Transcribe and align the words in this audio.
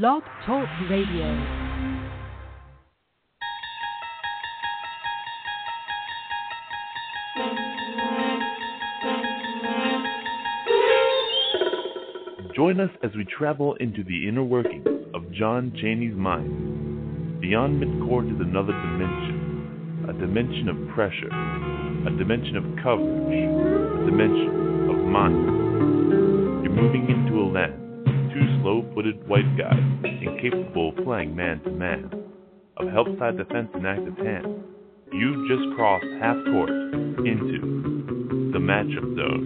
Blog 0.00 0.24
Talk 0.44 0.66
Radio. 0.90 1.28
Join 12.56 12.80
us 12.80 12.90
as 13.04 13.12
we 13.14 13.24
travel 13.38 13.74
into 13.74 14.02
the 14.02 14.26
inner 14.28 14.42
workings 14.42 14.84
of 15.14 15.30
John 15.30 15.72
Chaney's 15.80 16.16
mind. 16.16 17.40
Beyond 17.40 17.80
midcourt 17.80 18.34
is 18.34 18.40
another 18.40 18.72
dimension, 18.72 20.06
a 20.08 20.12
dimension 20.12 20.68
of 20.70 20.88
pressure, 20.92 21.30
a 22.08 22.18
dimension 22.18 22.56
of 22.56 22.64
coverage, 22.82 23.30
a 23.30 24.06
dimension 24.10 24.90
of 24.90 24.96
mind. 25.06 26.64
You're 26.64 26.72
moving 26.72 27.08
into 27.08 27.40
a 27.40 27.46
land, 27.46 27.83
white 29.26 29.56
guy, 29.58 29.76
incapable 30.22 30.88
of 30.96 31.04
playing 31.04 31.36
man-to-man, 31.36 32.10
of 32.78 32.88
help-side 32.88 33.36
defense 33.36 33.68
and 33.74 33.86
active 33.86 34.16
hand. 34.16 34.46
You've 35.12 35.48
just 35.48 35.76
crossed 35.76 36.06
half 36.20 36.36
court 36.46 36.70
into 36.70 38.50
the 38.52 38.58
matchup 38.58 39.16
zone. 39.16 39.44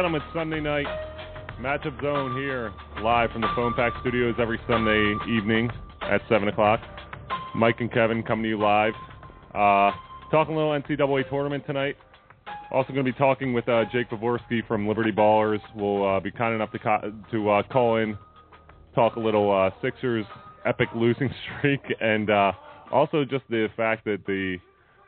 Gentlemen, 0.00 0.22
Sunday 0.32 0.60
night. 0.60 0.86
Matchup 1.60 2.00
Zone 2.00 2.34
here, 2.34 2.72
live 3.02 3.30
from 3.32 3.42
the 3.42 3.52
Phone 3.54 3.74
Pack 3.74 3.92
Studios 4.00 4.34
every 4.38 4.58
Sunday 4.66 5.14
evening 5.28 5.68
at 6.00 6.22
7 6.26 6.48
o'clock. 6.48 6.80
Mike 7.54 7.80
and 7.80 7.92
Kevin 7.92 8.22
coming 8.22 8.44
to 8.44 8.48
you 8.48 8.58
live. 8.58 8.94
Uh, 9.50 9.92
talking 10.30 10.54
a 10.54 10.56
little 10.56 10.70
NCAA 10.70 11.28
tournament 11.28 11.64
tonight. 11.66 11.96
Also 12.72 12.94
going 12.94 13.04
to 13.04 13.12
be 13.12 13.18
talking 13.18 13.52
with 13.52 13.68
uh, 13.68 13.84
Jake 13.92 14.08
Pavorsky 14.08 14.66
from 14.66 14.88
Liberty 14.88 15.12
Ballers. 15.12 15.60
We'll 15.76 16.16
uh, 16.16 16.18
be 16.18 16.30
kind 16.30 16.54
enough 16.54 16.72
to, 16.72 16.78
co- 16.78 17.12
to 17.30 17.50
uh, 17.50 17.62
call 17.64 17.96
in, 17.98 18.16
talk 18.94 19.16
a 19.16 19.20
little 19.20 19.54
uh, 19.54 19.68
Sixers 19.82 20.24
epic 20.64 20.88
losing 20.94 21.28
streak, 21.58 21.82
and 22.00 22.30
uh, 22.30 22.52
also 22.90 23.26
just 23.26 23.44
the 23.50 23.68
fact 23.76 24.06
that 24.06 24.24
the 24.26 24.56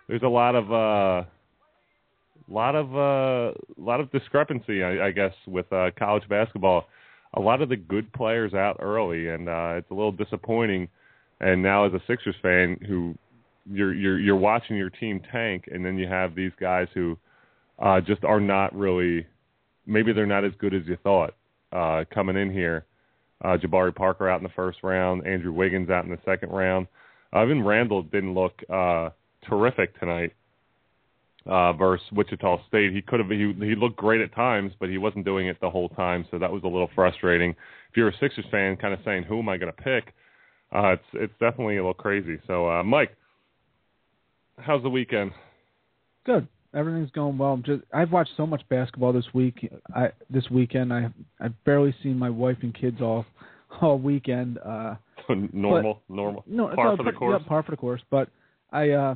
there's 0.06 0.22
a 0.22 0.28
lot 0.28 0.54
of 0.54 1.26
lot 2.48 2.74
of 2.74 2.96
uh, 2.96 3.52
lot 3.78 4.00
of 4.00 4.10
discrepancy, 4.12 4.82
I, 4.82 5.06
I 5.06 5.10
guess, 5.10 5.32
with 5.46 5.70
uh, 5.72 5.90
college 5.98 6.28
basketball. 6.28 6.86
A 7.34 7.40
lot 7.40 7.62
of 7.62 7.68
the 7.68 7.76
good 7.76 8.12
players 8.12 8.52
out 8.52 8.76
early, 8.80 9.28
and 9.28 9.48
uh, 9.48 9.74
it's 9.76 9.90
a 9.90 9.94
little 9.94 10.12
disappointing. 10.12 10.88
And 11.40 11.62
now, 11.62 11.86
as 11.86 11.92
a 11.92 12.00
Sixers 12.06 12.36
fan, 12.42 12.78
who 12.86 13.14
you're 13.70 13.94
you're 13.94 14.18
you're 14.18 14.36
watching 14.36 14.76
your 14.76 14.90
team 14.90 15.20
tank, 15.32 15.68
and 15.72 15.84
then 15.84 15.98
you 15.98 16.06
have 16.06 16.34
these 16.34 16.52
guys 16.60 16.88
who 16.94 17.16
uh, 17.78 18.00
just 18.00 18.24
are 18.24 18.40
not 18.40 18.74
really, 18.74 19.26
maybe 19.86 20.12
they're 20.12 20.26
not 20.26 20.44
as 20.44 20.52
good 20.58 20.74
as 20.74 20.82
you 20.86 20.96
thought 21.02 21.34
uh, 21.72 22.04
coming 22.12 22.36
in 22.36 22.52
here. 22.52 22.86
Uh, 23.44 23.56
Jabari 23.56 23.94
Parker 23.94 24.28
out 24.28 24.38
in 24.38 24.44
the 24.44 24.52
first 24.54 24.78
round, 24.84 25.26
Andrew 25.26 25.52
Wiggins 25.52 25.90
out 25.90 26.04
in 26.04 26.10
the 26.10 26.18
second 26.24 26.50
round. 26.50 26.86
Uh, 27.34 27.44
even 27.44 27.64
Randle 27.64 28.02
didn't 28.02 28.34
look 28.34 28.62
uh, 28.72 29.10
terrific 29.48 29.98
tonight 29.98 30.32
uh, 31.46 31.72
versus 31.72 32.06
Wichita 32.12 32.66
State. 32.68 32.92
He 32.92 33.02
could 33.02 33.20
have 33.20 33.28
he 33.28 33.52
he 33.58 33.74
looked 33.74 33.96
great 33.96 34.20
at 34.20 34.34
times, 34.34 34.72
but 34.78 34.88
he 34.88 34.98
wasn't 34.98 35.24
doing 35.24 35.48
it 35.48 35.58
the 35.60 35.70
whole 35.70 35.88
time, 35.90 36.26
so 36.30 36.38
that 36.38 36.50
was 36.50 36.62
a 36.64 36.68
little 36.68 36.90
frustrating. 36.94 37.50
If 37.90 37.96
you're 37.96 38.08
a 38.08 38.16
Sixers 38.18 38.44
fan, 38.50 38.76
kind 38.76 38.94
of 38.94 39.00
saying 39.04 39.24
who 39.24 39.38
am 39.38 39.48
I 39.48 39.56
going 39.56 39.72
to 39.72 39.82
pick, 39.82 40.14
uh, 40.74 40.92
it's 40.92 41.04
it's 41.14 41.32
definitely 41.40 41.76
a 41.76 41.80
little 41.80 41.94
crazy. 41.94 42.38
So, 42.46 42.68
uh, 42.68 42.82
Mike, 42.82 43.16
how's 44.58 44.82
the 44.82 44.90
weekend? 44.90 45.32
Good. 46.24 46.46
Everything's 46.74 47.10
going 47.10 47.36
well. 47.36 47.52
I'm 47.52 47.62
just 47.62 47.82
I've 47.92 48.12
watched 48.12 48.30
so 48.36 48.46
much 48.46 48.62
basketball 48.70 49.12
this 49.12 49.26
week. 49.34 49.70
I 49.94 50.10
this 50.30 50.48
weekend 50.50 50.92
I 50.92 51.08
I've 51.38 51.64
barely 51.64 51.94
seen 52.02 52.18
my 52.18 52.30
wife 52.30 52.56
and 52.62 52.74
kids 52.74 53.00
all 53.00 53.26
all 53.82 53.98
weekend. 53.98 54.58
Uh, 54.58 54.94
normal, 55.52 56.02
normal. 56.08 56.44
No, 56.46 56.68
it's 56.68 56.76
par 56.76 56.88
all 56.88 56.96
for 56.96 57.04
the 57.04 57.12
course. 57.12 57.40
Yeah, 57.40 57.48
par 57.48 57.62
for 57.62 57.70
the 57.72 57.76
course. 57.76 58.02
But 58.10 58.28
I, 58.72 58.90
uh, 58.90 59.14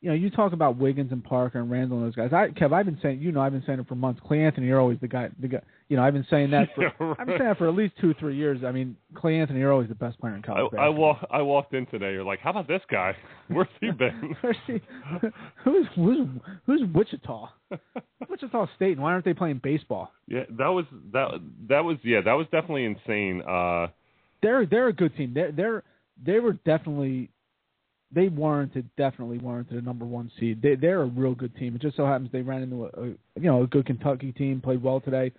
you 0.00 0.08
know, 0.08 0.14
you 0.14 0.30
talk 0.30 0.52
about 0.52 0.76
Wiggins 0.78 1.10
and 1.10 1.24
Parker 1.24 1.58
and 1.58 1.68
Randle 1.70 1.98
and 1.98 2.06
those 2.06 2.14
guys. 2.14 2.32
I, 2.32 2.48
Kev, 2.56 2.72
I've 2.72 2.86
been 2.86 2.98
saying, 3.02 3.20
you 3.20 3.32
know, 3.32 3.40
I've 3.40 3.50
been 3.52 3.64
saying 3.66 3.80
it 3.80 3.88
for 3.88 3.96
months. 3.96 4.20
Cleanthony, 4.24 4.66
you're 4.68 4.80
always 4.80 4.98
the 5.00 5.08
guy. 5.08 5.28
The 5.40 5.48
guy. 5.48 5.60
You 5.88 5.96
know, 5.96 6.04
I've 6.04 6.12
been 6.12 6.26
saying 6.30 6.50
that 6.52 6.68
for. 6.74 6.84
Yeah, 7.00 7.14
I've 7.18 7.26
been 7.26 7.38
saying 7.38 7.48
that 7.48 7.58
for 7.58 7.68
at 7.68 7.74
least 7.74 7.94
two, 8.00 8.14
three 8.20 8.36
years. 8.36 8.60
I 8.64 8.70
mean, 8.70 8.96
Cleanthony, 9.14 9.58
you're 9.58 9.72
always 9.72 9.88
the 9.88 9.94
best 9.96 10.20
player 10.20 10.34
in 10.36 10.40
I, 10.44 10.46
college 10.46 10.72
I 10.72 10.76
basketball. 10.76 10.94
walk 10.94 11.26
I 11.30 11.42
walked 11.42 11.74
in 11.74 11.86
today. 11.86 12.12
You're 12.12 12.22
like, 12.24 12.38
how 12.40 12.50
about 12.50 12.68
this 12.68 12.82
guy? 12.90 13.16
Where's 13.48 13.66
he 13.80 13.90
been? 13.90 14.36
Where's 14.40 14.56
he- 14.66 14.80
who's 15.64 15.86
who's 15.96 16.26
who's 16.66 16.82
Wichita? 16.94 17.48
Wichita 18.28 18.66
State, 18.76 18.92
and 18.92 19.02
why 19.02 19.12
aren't 19.12 19.24
they 19.24 19.34
playing 19.34 19.60
baseball? 19.62 20.12
yeah, 20.26 20.44
that 20.58 20.68
was 20.68 20.84
that 21.12 21.40
that 21.68 21.84
was 21.84 21.96
yeah 22.04 22.20
that 22.24 22.34
was 22.34 22.46
definitely 22.52 22.84
insane. 22.84 23.42
Uh, 23.42 23.88
They're 24.42 24.66
they're 24.66 24.88
a 24.88 24.92
good 24.92 25.16
team. 25.16 25.32
They're 25.34 25.52
they're 25.52 25.82
they 26.24 26.40
were 26.40 26.52
definitely 26.52 27.30
they 28.12 28.28
warranted 28.28 28.88
definitely 28.96 29.38
warranted 29.38 29.76
a 29.82 29.82
number 29.84 30.04
one 30.04 30.30
seed. 30.40 30.62
They 30.62 30.74
they're 30.76 31.02
a 31.02 31.06
real 31.06 31.34
good 31.34 31.54
team. 31.56 31.74
It 31.76 31.82
just 31.82 31.96
so 31.96 32.06
happens 32.06 32.30
they 32.32 32.40
ran 32.42 32.62
into 32.62 32.84
a, 32.86 32.88
a 32.88 33.06
you 33.06 33.16
know 33.42 33.62
a 33.62 33.66
good 33.66 33.86
Kentucky 33.86 34.32
team, 34.32 34.60
played 34.60 34.82
well 34.82 35.00
today. 35.00 35.32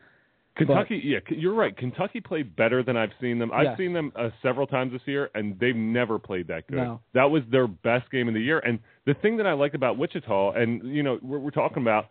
Kentucky, 0.55 0.99
yeah, 1.03 1.19
c- 1.29 1.35
you're 1.37 1.53
right. 1.53 1.75
Kentucky 1.77 2.19
played 2.19 2.53
better 2.55 2.83
than 2.83 2.97
I've 2.97 3.11
seen 3.21 3.39
them. 3.39 3.49
I've 3.51 3.63
Yes. 3.63 3.77
seen 3.77 3.93
them 3.93 4.11
uh, 4.15 4.29
several 4.43 4.67
times 4.67 4.91
this 4.91 5.01
year, 5.05 5.29
and 5.33 5.57
they've 5.57 5.75
never 5.75 6.19
played 6.19 6.47
that 6.47 6.67
good. 6.67 6.77
No. 6.77 6.99
That 7.13 7.31
was 7.31 7.43
their 7.49 7.67
best 7.67 8.11
game 8.11 8.27
of 8.27 8.33
the 8.33 8.41
year. 8.41 8.59
And 8.59 8.79
the 9.05 9.13
thing 9.13 9.37
that 9.37 9.47
I 9.47 9.53
liked 9.53 9.73
about 9.73 9.97
Wichita, 9.97 10.51
and 10.53 10.83
you 10.83 11.01
know, 11.01 11.17
we're, 11.21 11.39
we're 11.39 11.51
talking 11.51 11.81
about, 11.81 12.07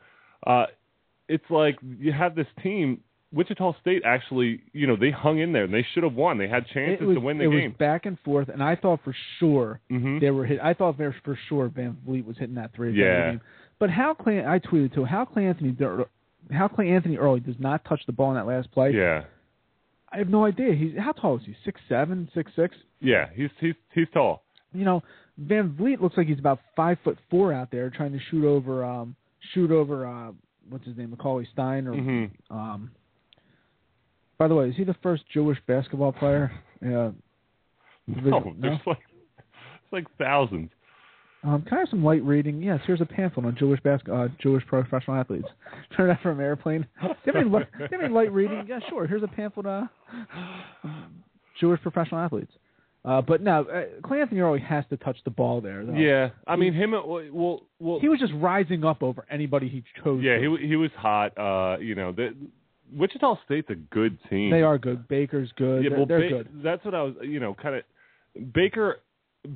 uh, 0.47 0.67
it's 1.29 1.45
like 1.51 1.77
you 1.99 2.13
have 2.13 2.35
this 2.35 2.47
team. 2.63 3.01
Wichita 3.33 3.75
State 3.81 4.03
actually, 4.07 4.61
you 4.73 4.87
know, 4.87 4.97
they 4.97 5.11
hung 5.11 5.39
in 5.39 5.53
there 5.53 5.65
and 5.65 5.75
they 5.75 5.87
should 5.93 6.03
have 6.03 6.15
won. 6.15 6.39
They 6.39 6.49
had 6.49 6.67
chances 6.69 7.07
was, 7.07 7.17
to 7.17 7.21
win 7.21 7.37
the 7.39 7.45
it 7.45 7.51
game. 7.51 7.71
was 7.71 7.79
back 7.79 8.07
and 8.07 8.19
forth, 8.25 8.49
and 8.49 8.63
I 8.63 8.75
thought 8.77 9.01
for 9.05 9.15
sure 9.39 9.81
hmm 9.91 10.19
they 10.19 10.31
were 10.31 10.47
hit. 10.47 10.61
I 10.63 10.73
thought 10.75 10.97
for 11.25 11.39
sure 11.49 11.69
Van 11.69 11.97
Vliet 12.07 12.27
was 12.27 12.39
hitting 12.39 12.55
that 12.57 12.73
three. 12.75 12.89
at 12.89 12.95
the 12.95 13.03
end 13.03 13.11
of 13.11 13.17
the 13.17 13.23
Yeah. 13.25 13.31
game. 13.33 13.41
But 13.79 13.91
how 13.91 14.15
Clay? 14.15 14.45
I 14.45 14.59
tweeted 14.59 14.95
to 14.95 15.05
How 15.05 15.25
Cleanthony? 15.25 15.77
How 16.51 16.69
Cleanthony 16.69 17.17
early 17.19 17.41
does 17.41 17.55
not 17.59 17.85
touch 17.85 18.01
the 18.07 18.13
ball 18.13 18.31
in 18.31 18.37
that 18.37 18.47
last 18.47 18.71
play? 18.73 18.93
Yeah, 18.93 19.25
I 20.11 20.19
have 20.19 20.29
no 20.31 20.45
idea. 20.47 20.73
He's 20.75 20.97
how 20.99 21.13
tall 21.13 21.37
is 21.37 21.43
he? 21.45 21.55
Six 21.65 21.81
seven, 21.89 22.29
six 22.35 22.51
six. 22.57 22.75
yeah, 23.01 23.27
he's 23.35 23.51
he's 23.61 23.75
he's 23.95 24.07
tall. 24.15 24.43
You 24.73 24.85
know, 24.85 25.03
VanVleet 25.41 26.01
looks 26.01 26.17
like 26.17 26.27
he's 26.29 26.39
about 26.39 26.61
five 26.75 26.99
foot 27.05 27.19
four 27.31 27.53
out 27.53 27.71
there 27.71 27.91
trying 27.91 28.13
to 28.13 28.19
shoot 28.31 28.45
over 28.45 28.85
um 28.85 29.15
shoot 29.53 29.71
over 29.71 30.07
uh 30.07 30.33
what's 30.71 30.85
his 30.87 30.97
name 30.97 31.11
Macaulay 31.11 31.47
Stein 31.53 31.87
or 31.87 31.95
hmm 31.95 32.25
um. 32.51 32.91
By 34.39 34.49
the 34.49 34.55
way, 34.55 34.69
is 34.69 34.77
he 34.77 34.85
the 34.85 34.97
first 35.03 35.25
Jewish 35.33 35.59
basketball 35.67 36.13
player? 36.13 36.53
Yeah. 36.81 37.11
No, 38.07 38.55
there's 38.61 38.79
like 38.87 38.99
it's 39.85 39.93
like 39.93 40.07
thousands. 40.17 40.71
Um, 41.45 41.63
can 41.63 41.77
I 41.77 41.81
have 41.81 41.89
some 41.89 42.03
light 42.05 42.23
reading? 42.25 42.63
Yes, 42.63 42.81
here's 42.87 43.01
a 43.01 43.07
pamphlet 43.07 43.47
on 43.47 43.57
Jewish 43.57 43.81
bas- 43.81 44.01
uh, 44.13 44.29
Jewish 44.43 44.67
professional 44.67 45.17
athletes. 45.17 45.47
Turn 45.97 46.09
that 46.09 46.21
from 46.21 46.41
an 46.41 46.45
airplane. 46.45 46.87
Do 47.03 47.09
you, 47.09 47.15
have 47.27 47.37
any, 47.37 47.51
li- 47.51 47.65
do 47.77 47.85
you 47.85 47.89
have 47.93 48.01
any 48.01 48.13
light 48.13 48.33
reading? 48.33 48.65
Yeah, 48.69 48.81
sure. 48.89 49.07
Here's 49.07 49.23
a 49.23 49.29
pamphlet. 49.29 49.67
Uh, 49.67 49.83
Jewish 51.61 51.81
professional 51.81 52.21
athletes. 52.21 52.53
Uh, 53.05 53.23
but 53.23 53.41
no, 53.41 53.63
uh, 53.63 54.01
Cleanthony 54.03 54.41
Early 54.41 54.61
has 54.61 54.85
to 54.91 54.97
touch 54.97 55.17
the 55.25 55.31
ball 55.31 55.61
there. 55.61 55.87
Though. 55.87 55.95
Yeah, 55.95 56.31
I 56.47 56.57
mean 56.57 56.75
him. 56.75 56.91
Well, 56.91 57.63
well, 57.79 58.01
he 58.01 58.09
was 58.09 58.19
just 58.19 58.33
rising 58.35 58.85
up 58.85 59.03
over 59.03 59.25
anybody 59.31 59.69
he 59.69 59.85
chose. 60.03 60.23
Yeah, 60.23 60.39
to. 60.39 60.57
he 60.57 60.69
he 60.69 60.77
was 60.77 60.91
hot. 60.97 61.39
Uh, 61.39 61.79
you 61.79 61.95
know, 61.95 62.11
the, 62.11 62.35
Wichita 62.97 63.37
State's 63.45 63.71
a 63.71 63.75
good 63.75 64.19
team. 64.31 64.51
They 64.51 64.63
are 64.63 64.79
good. 64.79 65.07
Baker's 65.09 65.51
good. 65.57 65.83
Yeah, 65.85 65.91
they're 65.91 65.99
well, 65.99 66.07
they're 66.07 66.21
Ba- 66.21 66.29
good. 66.45 66.49
That's 66.63 66.85
what 66.85 66.95
I 66.95 67.03
was. 67.03 67.15
You 67.23 67.41
know, 67.41 67.55
kind 67.55 67.75
of 67.77 68.53
Baker, 68.55 69.01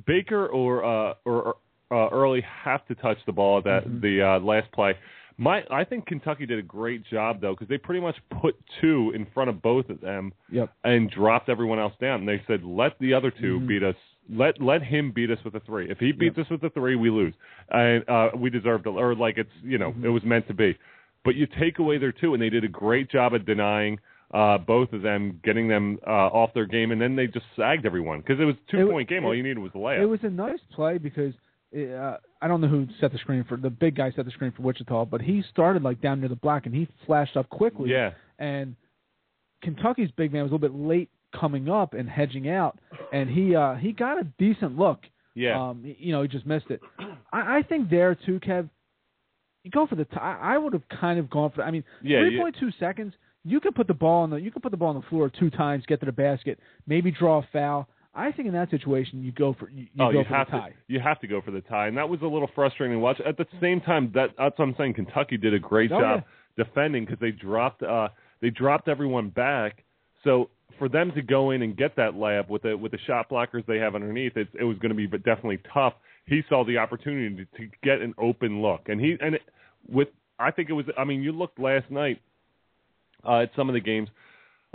Baker 0.05 0.47
or 0.47 0.83
uh, 0.83 1.13
or 1.25 1.55
uh, 1.91 2.09
Early 2.09 2.41
have 2.63 2.85
to 2.87 2.95
touch 2.95 3.17
the 3.25 3.31
ball 3.31 3.59
at 3.59 3.63
that 3.65 3.85
Mhm. 3.87 4.01
the 4.01 4.21
uh, 4.21 4.39
last 4.39 4.71
play. 4.71 4.95
My, 5.37 5.63
I 5.71 5.83
think 5.83 6.05
Kentucky 6.05 6.45
did 6.45 6.59
a 6.59 6.63
great 6.63 7.03
job 7.05 7.41
though 7.41 7.53
because 7.53 7.67
they 7.67 7.77
pretty 7.79 8.01
much 8.01 8.15
put 8.41 8.55
two 8.81 9.11
in 9.15 9.25
front 9.33 9.49
of 9.49 9.61
both 9.63 9.89
of 9.89 9.99
them 9.99 10.31
Yep. 10.51 10.71
and 10.83 11.09
dropped 11.09 11.49
everyone 11.49 11.79
else 11.79 11.93
down. 11.99 12.19
And 12.19 12.29
they 12.29 12.43
said, 12.45 12.63
let 12.63 12.99
the 12.99 13.15
other 13.15 13.31
2 13.31 13.59
Mhm. 13.59 13.67
beat 13.67 13.83
us. 13.83 13.95
Let 14.29 14.61
let 14.61 14.81
him 14.83 15.11
beat 15.11 15.31
us 15.31 15.43
with 15.43 15.55
a 15.55 15.59
three. 15.61 15.89
If 15.89 15.99
he 15.99 16.11
beats 16.13 16.37
us 16.37 16.49
with 16.49 16.63
a 16.63 16.69
three, 16.69 16.95
we 16.95 17.09
lose, 17.09 17.33
and 17.69 18.07
uh, 18.07 18.29
we 18.35 18.49
deserved 18.49 18.85
it. 18.87 18.91
or 18.91 19.15
like 19.15 19.37
it's 19.37 19.51
you 19.63 19.77
know 19.77 19.91
Mhm. 19.91 20.05
it 20.05 20.09
was 20.09 20.23
meant 20.23 20.47
to 20.47 20.53
be. 20.53 20.77
But 21.25 21.35
you 21.35 21.47
take 21.59 21.79
away 21.79 21.97
their 21.97 22.11
two, 22.11 22.33
and 22.33 22.41
they 22.41 22.49
did 22.49 22.63
a 22.63 22.67
great 22.69 23.09
job 23.09 23.33
at 23.33 23.45
denying. 23.45 23.99
uh, 24.33 24.57
both 24.57 24.91
of 24.93 25.03
them, 25.03 25.39
getting 25.43 25.67
them 25.67 25.99
uh, 26.07 26.09
off 26.09 26.51
their 26.55 26.65
game, 26.65 26.91
and 26.91 26.99
then 26.99 27.15
they 27.15 27.27
just 27.27 27.45
sagged 27.55 27.85
everyone 27.85 28.19
because 28.19 28.39
it 28.39 28.45
was 28.45 28.55
a 28.67 28.71
two 28.71 28.89
point 28.89 29.07
game. 29.07 29.23
It, 29.23 29.27
All 29.27 29.35
you 29.35 29.43
needed 29.43 29.59
was 29.59 29.71
the 29.73 29.79
layup. 29.79 30.01
It 30.01 30.07
was 30.07 30.19
a 30.23 30.29
nice 30.29 30.59
play 30.73 30.97
because 30.97 31.33
it, 31.71 31.93
uh, 31.93 32.17
I 32.41 32.47
don't 32.47 32.59
know 32.59 32.67
who 32.67 32.87
set 32.99 33.11
the 33.11 33.19
screen 33.19 33.45
for 33.47 33.57
the 33.57 33.69
big 33.69 33.95
guy 33.95 34.11
set 34.15 34.25
the 34.25 34.31
screen 34.31 34.51
for 34.51 34.63
Wichita, 34.63 35.05
but 35.05 35.21
he 35.21 35.43
started 35.51 35.83
like 35.83 36.01
down 36.01 36.19
near 36.19 36.29
the 36.29 36.35
block 36.35 36.65
and 36.65 36.73
he 36.73 36.87
flashed 37.05 37.37
up 37.37 37.47
quickly. 37.49 37.91
Yeah. 37.91 38.11
And 38.39 38.75
Kentucky's 39.61 40.09
big 40.17 40.33
man 40.33 40.43
was 40.43 40.51
a 40.51 40.55
little 40.55 40.67
bit 40.67 40.75
late 40.75 41.09
coming 41.39 41.69
up 41.69 41.93
and 41.93 42.09
hedging 42.09 42.49
out, 42.49 42.79
and 43.11 43.29
he 43.29 43.55
uh, 43.55 43.75
he 43.75 43.91
got 43.91 44.19
a 44.19 44.23
decent 44.39 44.77
look. 44.77 44.99
Yeah. 45.35 45.61
Um, 45.69 45.83
you 45.99 46.11
know, 46.11 46.21
he 46.23 46.27
just 46.27 46.45
missed 46.45 46.69
it. 46.69 46.81
I, 47.31 47.57
I 47.57 47.61
think 47.67 47.89
there 47.89 48.15
too, 48.15 48.39
Kev. 48.39 48.69
You 49.63 49.71
go 49.71 49.87
for 49.87 49.95
the. 49.95 50.05
T- 50.05 50.17
I 50.17 50.57
would 50.57 50.73
have 50.73 50.83
kind 50.99 51.19
of 51.19 51.29
gone 51.29 51.51
for. 51.51 51.57
The, 51.57 51.63
I 51.63 51.71
mean, 51.71 51.83
Yeah, 52.01 52.19
three 52.19 52.37
point 52.37 52.55
seconds. 52.79 53.13
You 53.45 53.59
could 53.59 53.75
put 53.75 53.87
the 53.87 53.93
ball 53.93 54.23
on 54.23 54.29
the. 54.29 54.37
You 54.37 54.51
could 54.51 54.61
put 54.61 54.71
the 54.71 54.77
ball 54.77 54.89
on 54.89 54.95
the 54.95 55.07
floor 55.09 55.29
two 55.29 55.49
times, 55.49 55.83
get 55.87 55.99
to 56.01 56.05
the 56.05 56.11
basket, 56.11 56.59
maybe 56.87 57.11
draw 57.11 57.39
a 57.39 57.47
foul. 57.51 57.87
I 58.15 58.31
think 58.31 58.47
in 58.47 58.53
that 58.53 58.69
situation 58.69 59.23
you 59.23 59.31
go 59.31 59.55
for 59.57 59.69
you, 59.69 59.87
you 59.93 60.03
oh, 60.03 60.11
go 60.11 60.19
you 60.19 60.25
for 60.25 60.35
have 60.35 60.47
the 60.47 60.51
tie. 60.51 60.69
to. 60.69 60.75
You 60.87 60.99
have 60.99 61.19
to 61.21 61.27
go 61.27 61.41
for 61.41 61.51
the 61.51 61.61
tie, 61.61 61.87
and 61.87 61.97
that 61.97 62.07
was 62.07 62.21
a 62.21 62.27
little 62.27 62.49
frustrating 62.53 62.97
to 62.97 62.99
watch. 62.99 63.19
At 63.25 63.37
the 63.37 63.47
same 63.59 63.81
time, 63.81 64.11
that 64.13 64.31
that's 64.37 64.57
what 64.59 64.67
I'm 64.67 64.75
saying. 64.77 64.93
Kentucky 64.95 65.37
did 65.37 65.53
a 65.53 65.59
great 65.59 65.91
Oh, 65.91 65.99
job 65.99 66.23
defending 66.57 67.05
because 67.05 67.19
they 67.19 67.31
dropped 67.31 67.81
uh 67.83 68.09
they 68.41 68.49
dropped 68.49 68.87
everyone 68.87 69.29
back. 69.29 69.83
So 70.23 70.49
for 70.77 70.89
them 70.89 71.11
to 71.15 71.21
go 71.21 71.51
in 71.51 71.61
and 71.61 71.75
get 71.75 71.95
that 71.95 72.13
layup 72.13 72.49
with 72.49 72.63
the 72.63 72.77
with 72.77 72.91
the 72.91 72.99
shot 73.07 73.29
blockers 73.29 73.65
they 73.65 73.77
have 73.77 73.95
underneath, 73.95 74.37
it 74.37 74.47
it 74.59 74.63
was 74.63 74.77
going 74.77 74.89
to 74.89 74.95
be 74.95 75.07
but 75.07 75.23
definitely 75.23 75.59
tough. 75.73 75.93
He 76.25 76.41
saw 76.49 76.63
the 76.63 76.77
opportunity 76.77 77.35
to, 77.35 77.57
to 77.57 77.71
get 77.83 78.01
an 78.01 78.13
open 78.17 78.61
look, 78.61 78.87
and 78.87 78.99
he 78.99 79.17
and 79.19 79.35
it, 79.35 79.41
with 79.89 80.07
I 80.39 80.51
think 80.51 80.69
it 80.69 80.73
was. 80.73 80.85
I 80.97 81.03
mean, 81.03 81.21
you 81.21 81.31
looked 81.31 81.59
last 81.59 81.89
night 81.91 82.21
uh, 83.27 83.39
at 83.41 83.51
some 83.55 83.69
of 83.69 83.73
the 83.73 83.81
games. 83.81 84.09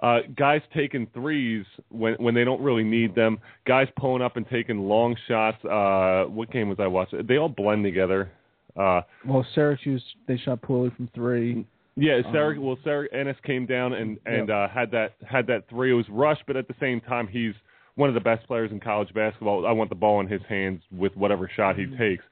Uh, 0.01 0.21
guys 0.37 0.61
taking 0.75 1.09
threes 1.13 1.65
when 1.89 2.15
when 2.15 2.35
they 2.35 2.45
don't 2.45 2.61
really 2.63 2.85
need 2.85 3.15
them. 3.15 3.39
Guys 3.67 3.89
pulling 3.99 4.23
up 4.23 4.37
and 4.37 4.49
taking 4.49 4.79
long 4.79 5.17
shots. 5.27 5.63
Uh, 5.65 6.25
what 6.25 6.51
game 6.53 6.69
was 6.69 6.79
I 6.81 6.87
watching? 6.87 7.27
They 7.27 7.37
all 7.37 7.49
blend 7.49 7.83
together. 7.85 8.31
Uh, 8.77 9.01
Well, 9.27 9.45
Syracuse 9.55 10.05
they 10.29 10.37
shot 10.37 10.63
poorly 10.63 10.93
from 10.97 11.09
three. 11.15 11.67
yeah, 11.97 12.21
Sarah. 12.31 12.57
Um, 12.57 12.63
well, 12.65 12.79
Sarah 12.85 13.09
Ennis 13.13 13.37
came 13.45 13.67
down 13.67 13.95
and 13.95 14.19
and 14.25 14.51
uh, 14.51 14.69
had 14.69 14.93
that 14.93 15.15
had 15.29 15.49
that 15.49 15.69
three. 15.69 15.91
It 15.91 15.95
was 15.95 16.09
rushed, 16.11 16.45
but 16.47 16.57
at 16.57 16.69
the 16.69 16.77
same 16.79 17.01
time, 17.01 17.27
he's 17.27 17.55
one 17.99 18.09
of 18.09 18.15
the 18.15 18.21
best 18.21 18.47
players 18.47 18.71
in 18.71 18.79
college 18.79 19.13
basketball. 19.13 19.67
I 19.67 19.73
want 19.73 19.91
the 19.91 19.97
ball 19.97 20.21
in 20.21 20.29
his 20.29 20.41
hands 20.49 20.83
with 20.93 21.17
whatever 21.17 21.51
shot 21.55 21.77
he 21.77 21.87
takes. 21.99 22.25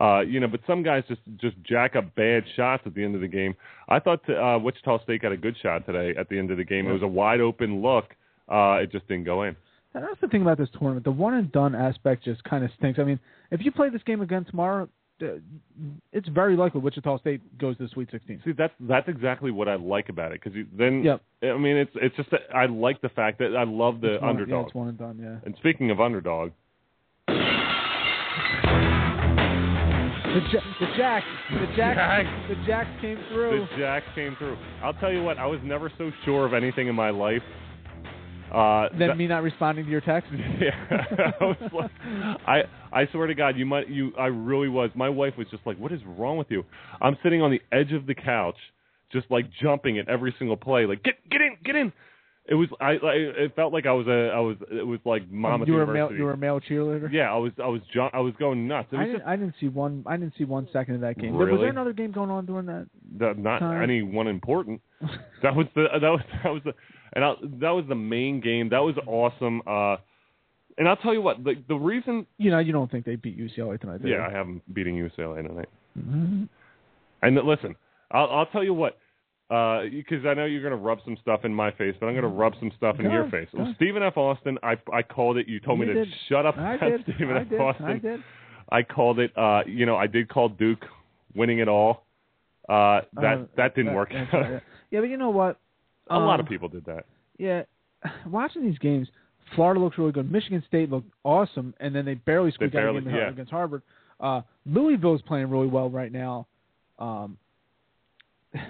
Uh, 0.00 0.20
you 0.20 0.40
know, 0.40 0.48
but 0.48 0.60
some 0.66 0.82
guys 0.82 1.04
just 1.06 1.20
just 1.36 1.54
jack 1.62 1.94
up 1.96 2.12
bad 2.14 2.42
shots 2.56 2.82
at 2.86 2.94
the 2.94 3.04
end 3.04 3.14
of 3.14 3.20
the 3.20 3.28
game. 3.28 3.54
I 3.88 4.00
thought 4.00 4.28
uh, 4.28 4.58
Wichita 4.58 5.02
State 5.04 5.22
got 5.22 5.32
a 5.32 5.36
good 5.36 5.56
shot 5.62 5.86
today 5.86 6.18
at 6.18 6.28
the 6.28 6.38
end 6.38 6.50
of 6.50 6.56
the 6.56 6.64
game. 6.64 6.88
It 6.88 6.92
was 6.92 7.02
a 7.02 7.06
wide 7.06 7.40
open 7.40 7.82
look. 7.82 8.06
Uh, 8.48 8.78
it 8.82 8.90
just 8.90 9.06
didn't 9.06 9.24
go 9.24 9.44
in. 9.44 9.54
And 9.94 10.02
that's 10.02 10.20
the 10.20 10.28
thing 10.28 10.42
about 10.42 10.58
this 10.58 10.70
tournament. 10.76 11.04
The 11.04 11.12
one 11.12 11.34
and 11.34 11.52
done 11.52 11.74
aspect 11.74 12.24
just 12.24 12.42
kind 12.44 12.64
of 12.64 12.70
stinks. 12.78 12.98
I 12.98 13.04
mean, 13.04 13.20
if 13.50 13.60
you 13.62 13.70
play 13.70 13.90
this 13.90 14.02
game 14.02 14.22
again 14.22 14.44
tomorrow, 14.46 14.88
Uh, 15.22 15.26
it's 16.12 16.28
very 16.28 16.56
likely 16.56 16.80
Wichita 16.80 17.18
State 17.18 17.40
goes 17.58 17.76
to 17.76 17.84
the 17.84 17.88
Sweet 17.90 18.10
16. 18.10 18.42
See, 18.44 18.52
that's 18.52 18.74
that's 18.80 19.08
exactly 19.08 19.50
what 19.50 19.68
I 19.68 19.76
like 19.76 20.08
about 20.08 20.32
it 20.32 20.40
because 20.42 20.58
then 20.76 21.02
Yep. 21.04 21.20
I 21.44 21.56
mean 21.58 21.76
it's 21.76 21.92
it's 21.94 22.16
just 22.16 22.30
that 22.32 22.40
I 22.54 22.66
like 22.66 23.00
the 23.00 23.08
fact 23.10 23.38
that 23.38 23.56
I 23.56 23.64
love 23.64 24.00
the 24.00 24.14
It's 24.14 24.20
one- 24.22 24.30
underdog. 24.30 24.60
Yeah, 24.62 24.66
it's 24.66 24.74
one 24.74 24.88
and 24.88 24.98
done. 24.98 25.18
Yeah. 25.22 25.36
And 25.46 25.54
speaking 25.56 25.90
of 25.90 26.00
underdog, 26.00 26.50
The, 30.32 30.40
ja- 30.50 30.60
the 30.80 30.86
Jacks, 30.96 31.26
the 31.50 31.66
Jacks, 31.76 31.96
Jacks. 31.98 32.28
the 32.48 32.54
Jacks 32.66 32.88
came 33.02 33.18
through. 33.30 33.66
the 33.70 33.76
Jacks 33.76 34.06
came 34.14 34.34
through. 34.36 34.56
I'll 34.82 34.94
tell 34.94 35.12
you 35.12 35.22
what, 35.22 35.36
I 35.36 35.44
was 35.46 35.60
never 35.62 35.92
so 35.98 36.10
sure 36.24 36.46
of 36.46 36.54
anything 36.54 36.88
in 36.88 36.94
my 36.94 37.10
life. 37.10 37.42
Uh, 38.52 38.88
Then 38.98 39.08
that- 39.08 39.16
me 39.16 39.26
not 39.26 39.42
responding 39.42 39.84
to 39.86 39.90
your 39.90 40.00
text. 40.02 40.30
yeah, 40.60 40.70
I 41.40 41.44
was 41.44 41.56
like, 41.72 41.90
I 42.46 42.62
I 42.92 43.06
swear 43.12 43.26
to 43.26 43.34
God, 43.34 43.56
you 43.56 43.64
might 43.66 43.88
you 43.88 44.12
I 44.18 44.26
really 44.26 44.68
was. 44.68 44.90
My 44.94 45.08
wife 45.08 45.34
was 45.38 45.46
just 45.50 45.66
like, 45.66 45.78
"What 45.78 45.90
is 45.92 46.00
wrong 46.04 46.36
with 46.36 46.50
you?" 46.50 46.64
I'm 47.00 47.16
sitting 47.22 47.40
on 47.40 47.50
the 47.50 47.60
edge 47.72 47.92
of 47.92 48.06
the 48.06 48.14
couch, 48.14 48.56
just 49.12 49.30
like 49.30 49.46
jumping 49.62 49.98
at 49.98 50.08
every 50.08 50.34
single 50.38 50.56
play, 50.56 50.84
like 50.86 51.02
get 51.02 51.14
get 51.30 51.40
in, 51.40 51.56
get 51.64 51.76
in. 51.76 51.92
It 52.44 52.56
was 52.56 52.68
I, 52.80 52.90
I 52.94 53.12
it 53.44 53.54
felt 53.54 53.72
like 53.72 53.86
I 53.86 53.92
was 53.92 54.08
a 54.08 54.30
I 54.34 54.40
was 54.40 54.56
it 54.70 54.84
was 54.84 54.98
like 55.04 55.30
Monmouth 55.30 55.68
you 55.68 55.74
were 55.74 55.84
a 55.84 55.86
male, 55.94 56.12
you 56.12 56.24
were 56.24 56.32
a 56.32 56.36
male 56.36 56.60
cheerleader. 56.60 57.10
yeah, 57.12 57.32
I 57.32 57.36
was 57.36 57.52
I 57.62 57.68
was 57.68 57.80
ju- 57.94 58.10
I 58.12 58.18
was 58.18 58.34
going 58.36 58.66
nuts. 58.66 58.88
It 58.90 58.96
I 58.96 59.04
didn't, 59.04 59.18
just 59.18 59.28
I 59.28 59.36
didn't 59.36 59.54
see 59.60 59.68
one. 59.68 60.02
I 60.08 60.16
didn't 60.16 60.34
see 60.36 60.44
one 60.44 60.68
second 60.72 60.96
of 60.96 61.00
that 61.02 61.18
game. 61.18 61.34
Was 61.34 61.48
there 61.60 61.68
another 61.68 61.92
game 61.92 62.10
going 62.10 62.30
on 62.30 62.44
during 62.44 62.66
that? 62.66 62.88
the, 63.16 63.34
not 63.38 63.60
time. 63.60 63.80
anyone 63.82 64.26
important. 64.26 64.80
That 65.44 65.54
was 65.56 65.66
the 65.74 65.86
that 66.00 66.08
was 66.08 66.20
that 66.42 66.52
was 66.52 66.62
the 66.64 66.72
and 67.12 67.24
I, 67.24 67.34
that 67.60 67.70
was 67.70 67.84
the 67.88 67.94
main 67.94 68.40
game. 68.40 68.68
That 68.70 68.80
was 68.82 68.94
awesome. 69.06 69.62
Uh, 69.66 69.96
and 70.78 70.88
I'll 70.88 70.96
tell 70.96 71.12
you 71.12 71.20
what, 71.22 71.42
the 71.44 71.54
the 71.68 71.74
reason 71.76 72.26
You 72.38 72.50
know, 72.50 72.58
you 72.58 72.72
don't 72.72 72.90
think 72.90 73.04
they 73.04 73.16
beat 73.16 73.38
UCLA 73.38 73.80
tonight? 73.80 74.02
do 74.02 74.08
you? 74.08 74.14
yeah, 74.14 74.26
I 74.26 74.30
have 74.32 74.46
them 74.46 74.62
beating 74.72 74.96
UCLA 74.96 75.46
tonight. 75.46 75.68
Mhm. 75.98 76.48
And 77.22 77.36
listen, 77.44 77.76
I'll, 78.10 78.28
I'll 78.30 78.46
tell 78.46 78.64
you 78.64 78.74
what, 78.74 78.98
because 79.48 80.24
I 80.26 80.34
know 80.34 80.44
you're 80.46 80.62
going 80.62 80.72
to 80.72 80.76
rub 80.82 80.98
some 81.04 81.16
stuff 81.20 81.44
in 81.44 81.54
my 81.54 81.70
face, 81.72 81.94
but 82.00 82.06
I'm 82.06 82.14
going 82.14 82.22
to 82.22 82.28
rub 82.28 82.54
some 82.58 82.72
stuff 82.76 82.96
in 82.98 83.04
Go 83.04 83.12
your 83.12 83.30
face. 83.30 83.48
on. 83.58 83.74
Stephen 83.76 84.02
F. 84.02 84.16
Austin, 84.16 84.58
I 84.62 84.76
I 84.92 85.02
called 85.02 85.36
it. 85.36 85.46
You 85.46 85.60
told 85.60 85.78
me 85.80 85.86
You 85.86 85.92
to 85.92 86.04
shut 86.28 86.46
up 86.46 86.56
I 86.56 86.78
did. 86.78 87.02
Stephen 87.14 87.36
I 87.36 87.40
F. 87.42 87.48
did. 87.50 87.60
Austin. 87.60 87.86
I 87.86 87.98
did. 87.98 88.20
I 88.70 88.82
called 88.82 89.18
it. 89.18 89.30
Uh, 89.36 89.60
you 89.66 89.84
know, 89.84 89.96
I 89.96 90.06
did 90.06 90.28
call 90.30 90.48
Duke 90.48 90.84
winning 91.34 91.58
it 91.58 91.68
all. 91.68 92.06
Uh, 92.68 93.02
that 93.20 93.38
Uh, 93.38 93.44
that 93.56 93.74
didn't 93.74 93.92
work. 93.94 94.10
right, 94.14 94.26
yeah. 94.32 94.60
yeah, 94.90 95.00
but 95.00 95.08
you 95.10 95.18
know 95.18 95.30
what? 95.30 95.58
A 96.16 96.18
lot 96.18 96.40
of 96.40 96.46
Um, 96.46 96.50
people 96.50 96.68
did 96.68 96.84
that. 96.86 97.04
Yeah, 97.38 97.62
watching 98.26 98.62
these 98.62 98.78
games, 98.78 99.08
Florida 99.54 99.80
looks 99.80 99.98
really 99.98 100.12
good. 100.12 100.30
Michigan 100.30 100.62
State 100.68 100.90
looked 100.90 101.10
awesome, 101.24 101.74
and 101.80 101.94
then 101.94 102.04
they 102.04 102.14
barely 102.14 102.50
squeaked 102.52 102.74
out 102.74 102.80
barely- 102.80 102.98
a 102.98 103.02
game 103.02 103.14
yeah. 103.14 103.28
against 103.30 103.50
Harvard. 103.50 103.82
Uh, 104.20 104.42
Louisville's 104.66 105.22
playing 105.22 105.50
really 105.50 105.66
well 105.66 105.90
right 105.90 106.12
now. 106.12 106.46
Um, 106.98 107.36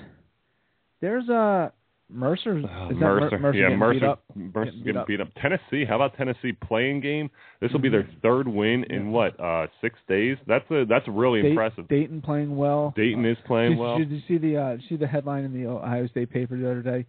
there's 1.00 1.29
uh, 1.29 1.71
Mercer. 2.09 2.59
Is 2.59 2.65
Mercer, 2.97 3.39
Mercer 3.39 3.59
yeah, 3.59 3.75
Mercer, 3.77 4.00
beat 4.00 4.06
up? 4.06 4.23
Mercer's 4.35 4.75
Getting 4.75 4.79
beat 4.81 4.85
getting 4.85 5.00
up. 5.00 5.06
beat 5.06 5.21
up. 5.21 5.29
Tennessee, 5.41 5.85
how 5.89 5.97
about 5.97 6.17
Tennessee 6.17 6.53
playing 6.53 7.00
game? 7.00 7.31
This 7.61 7.73
will 7.73 7.81
be 7.81 7.89
their 7.89 8.09
third 8.23 8.47
win 8.49 8.85
in 8.91 9.11
what 9.11 9.39
uh 9.41 9.67
six 9.81 9.99
days. 10.09 10.37
That's 10.47 10.69
a 10.71 10.85
that's 10.89 11.06
really 11.09 11.41
Dayton- 11.41 11.53
impressive. 11.53 11.89
Dayton 11.89 12.21
playing 12.23 12.56
well. 12.56 12.93
Dayton 12.97 13.25
is 13.25 13.37
playing 13.47 13.73
did, 13.73 13.79
well. 13.79 13.99
Did 13.99 14.11
you 14.11 14.21
see 14.29 14.39
the 14.39 14.56
uh, 14.56 14.77
see 14.89 14.97
the 14.97 15.06
headline 15.06 15.44
in 15.44 15.53
the 15.53 15.69
Ohio 15.69 16.06
State 16.09 16.31
paper 16.31 16.56
the 16.56 16.71
other 16.71 16.83
day? 16.83 17.06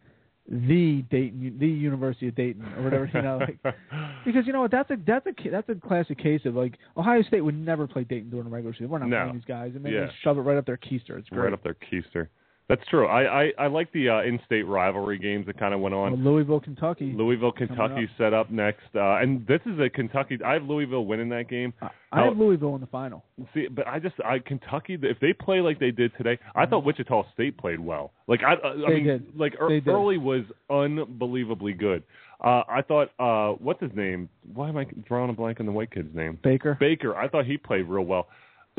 The 0.49 1.03
Dayton, 1.09 1.55
the 1.57 1.67
University 1.67 2.27
of 2.27 2.35
Dayton, 2.35 2.65
or 2.77 2.83
whatever 2.83 3.09
you 3.13 3.21
know. 3.21 3.37
Like, 3.37 3.59
because 4.25 4.45
you 4.45 4.51
know 4.51 4.61
what, 4.61 4.71
that's 4.71 4.91
a 4.91 4.97
that's 5.07 5.25
a 5.25 5.49
that's 5.49 5.69
a 5.69 5.75
classic 5.75 6.17
case 6.17 6.41
of 6.45 6.55
like 6.55 6.77
Ohio 6.97 7.21
State 7.23 7.41
would 7.41 7.57
never 7.57 7.87
play 7.87 8.03
Dayton 8.03 8.29
during 8.29 8.45
the 8.45 8.51
regular 8.51 8.73
season. 8.73 8.89
We're 8.89 8.99
not 8.99 9.07
No. 9.09 9.19
playing 9.21 9.35
these 9.35 9.45
guys, 9.45 9.71
and 9.75 9.85
then 9.85 9.93
Yeah. 9.93 10.05
they 10.07 10.11
shove 10.21 10.37
it 10.37 10.41
right 10.41 10.57
up 10.57 10.65
their 10.65 10.77
keister. 10.77 11.17
It's 11.17 11.29
great. 11.29 11.43
right 11.45 11.53
up 11.53 11.63
their 11.63 11.75
keister. 11.75 12.27
That's 12.69 12.81
true. 12.89 13.05
I 13.07 13.43
I, 13.43 13.51
I 13.59 13.67
like 13.67 13.91
the 13.91 14.07
uh, 14.09 14.21
in-state 14.21 14.63
rivalry 14.63 15.17
games 15.19 15.45
that 15.47 15.59
kind 15.59 15.73
of 15.73 15.81
went 15.81 15.93
on. 15.93 16.23
Well, 16.23 16.33
Louisville, 16.33 16.61
Kentucky. 16.61 17.13
Louisville, 17.15 17.51
Kentucky 17.51 18.07
set 18.17 18.33
up 18.33 18.49
next, 18.51 18.85
uh, 18.95 19.17
and 19.17 19.45
this 19.47 19.59
is 19.65 19.77
a 19.79 19.89
Kentucky. 19.89 20.37
I 20.45 20.53
have 20.53 20.63
Louisville 20.63 21.05
winning 21.05 21.29
that 21.29 21.49
game. 21.49 21.73
I- 21.81 21.89
I 22.13 22.23
have 22.25 22.37
Now- 22.37 22.43
Louisville 22.43 22.75
in 22.75 22.81
the 22.81 22.87
final. 22.87 23.25
See, 23.55 23.67
but 23.67 23.87
I 23.87 23.97
just 23.99 24.15
I 24.23 24.37
Kentucky. 24.39 24.97
If 25.01 25.19
they 25.19 25.33
play 25.33 25.61
like 25.61 25.79
they 25.79 25.91
did 25.91 26.11
today, 26.17 26.37
I 26.55 26.65
thought 26.67 26.85
Wichita 26.85 27.23
State 27.33 27.57
played 27.57 27.79
well. 27.79 28.13
Like 28.27 28.41
I, 28.43 28.53
I, 28.53 28.53
I 28.53 28.73
Mm-hmm. 28.75 28.93
Mean, 28.93 29.03
did. 29.05 29.25
like 29.39 29.53
did. 29.67 29.87
early 29.87 30.17
was 30.17 30.43
unbelievably 30.69 31.73
good. 31.73 32.03
Uh, 32.43 32.61
I 32.67 32.81
thought, 32.81 33.09
uh, 33.19 33.55
what's 33.59 33.79
his 33.81 33.91
name? 33.95 34.27
Why 34.53 34.67
am 34.69 34.77
I 34.77 34.85
drawing 35.07 35.29
a 35.29 35.33
blank 35.33 35.59
on 35.59 35.65
the 35.65 35.71
white 35.71 35.91
kid's 35.91 36.13
name? 36.13 36.37
Baker. 36.43 36.75
Baker. 36.79 37.15
I 37.15 37.27
thought 37.29 37.45
he 37.45 37.57
played 37.57 37.87
real 37.87 38.03
well. 38.03 38.27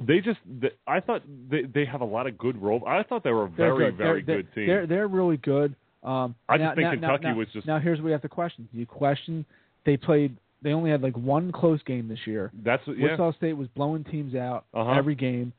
They 0.02 0.20
just, 0.20 0.40
they, 0.60 0.70
I 0.86 1.00
thought 1.00 1.22
they 1.50 1.62
they 1.62 1.84
have 1.84 2.00
a 2.00 2.04
lot 2.04 2.26
of 2.26 2.36
good 2.36 2.60
role. 2.60 2.82
I 2.86 3.02
thought 3.04 3.22
they 3.22 3.30
were 3.30 3.44
a 3.44 3.48
very 3.48 3.90
good. 3.90 3.96
very 3.96 4.22
they're, 4.22 4.42
good 4.42 4.54
team. 4.54 4.66
They're 4.66 4.86
they're 4.86 5.08
really 5.08 5.36
good. 5.36 5.74
Um, 6.02 6.34
I 6.48 6.58
just 6.58 6.74
think 6.74 6.84
now- 6.84 6.90
now- 6.92 7.00
Kentucky 7.16 7.24
now- 7.28 7.34
was 7.36 7.48
just- 7.52 7.66
Now 7.66 7.78
here's 7.78 7.98
what 8.00 8.06
we 8.06 8.12
have 8.12 8.22
to 8.22 8.28
question. 8.28 8.68
You 8.72 8.86
question 8.86 9.46
they 9.86 9.96
played. 9.96 10.36
They 10.62 10.72
only 10.72 10.90
had 10.90 11.00
like 11.02 11.16
one 11.16 11.52
close 11.52 11.82
game 11.84 12.08
this 12.08 12.18
year. 12.26 12.50
That's 12.64 12.86
what, 12.86 12.98
yeah. 12.98 13.04
Wichita 13.04 13.32
State 13.34 13.52
was 13.54 13.68
blowing 13.68 14.02
teams 14.04 14.34
out 14.34 14.64
Uh-huh. 14.74 14.90
every 14.92 15.14
game. 15.14 15.52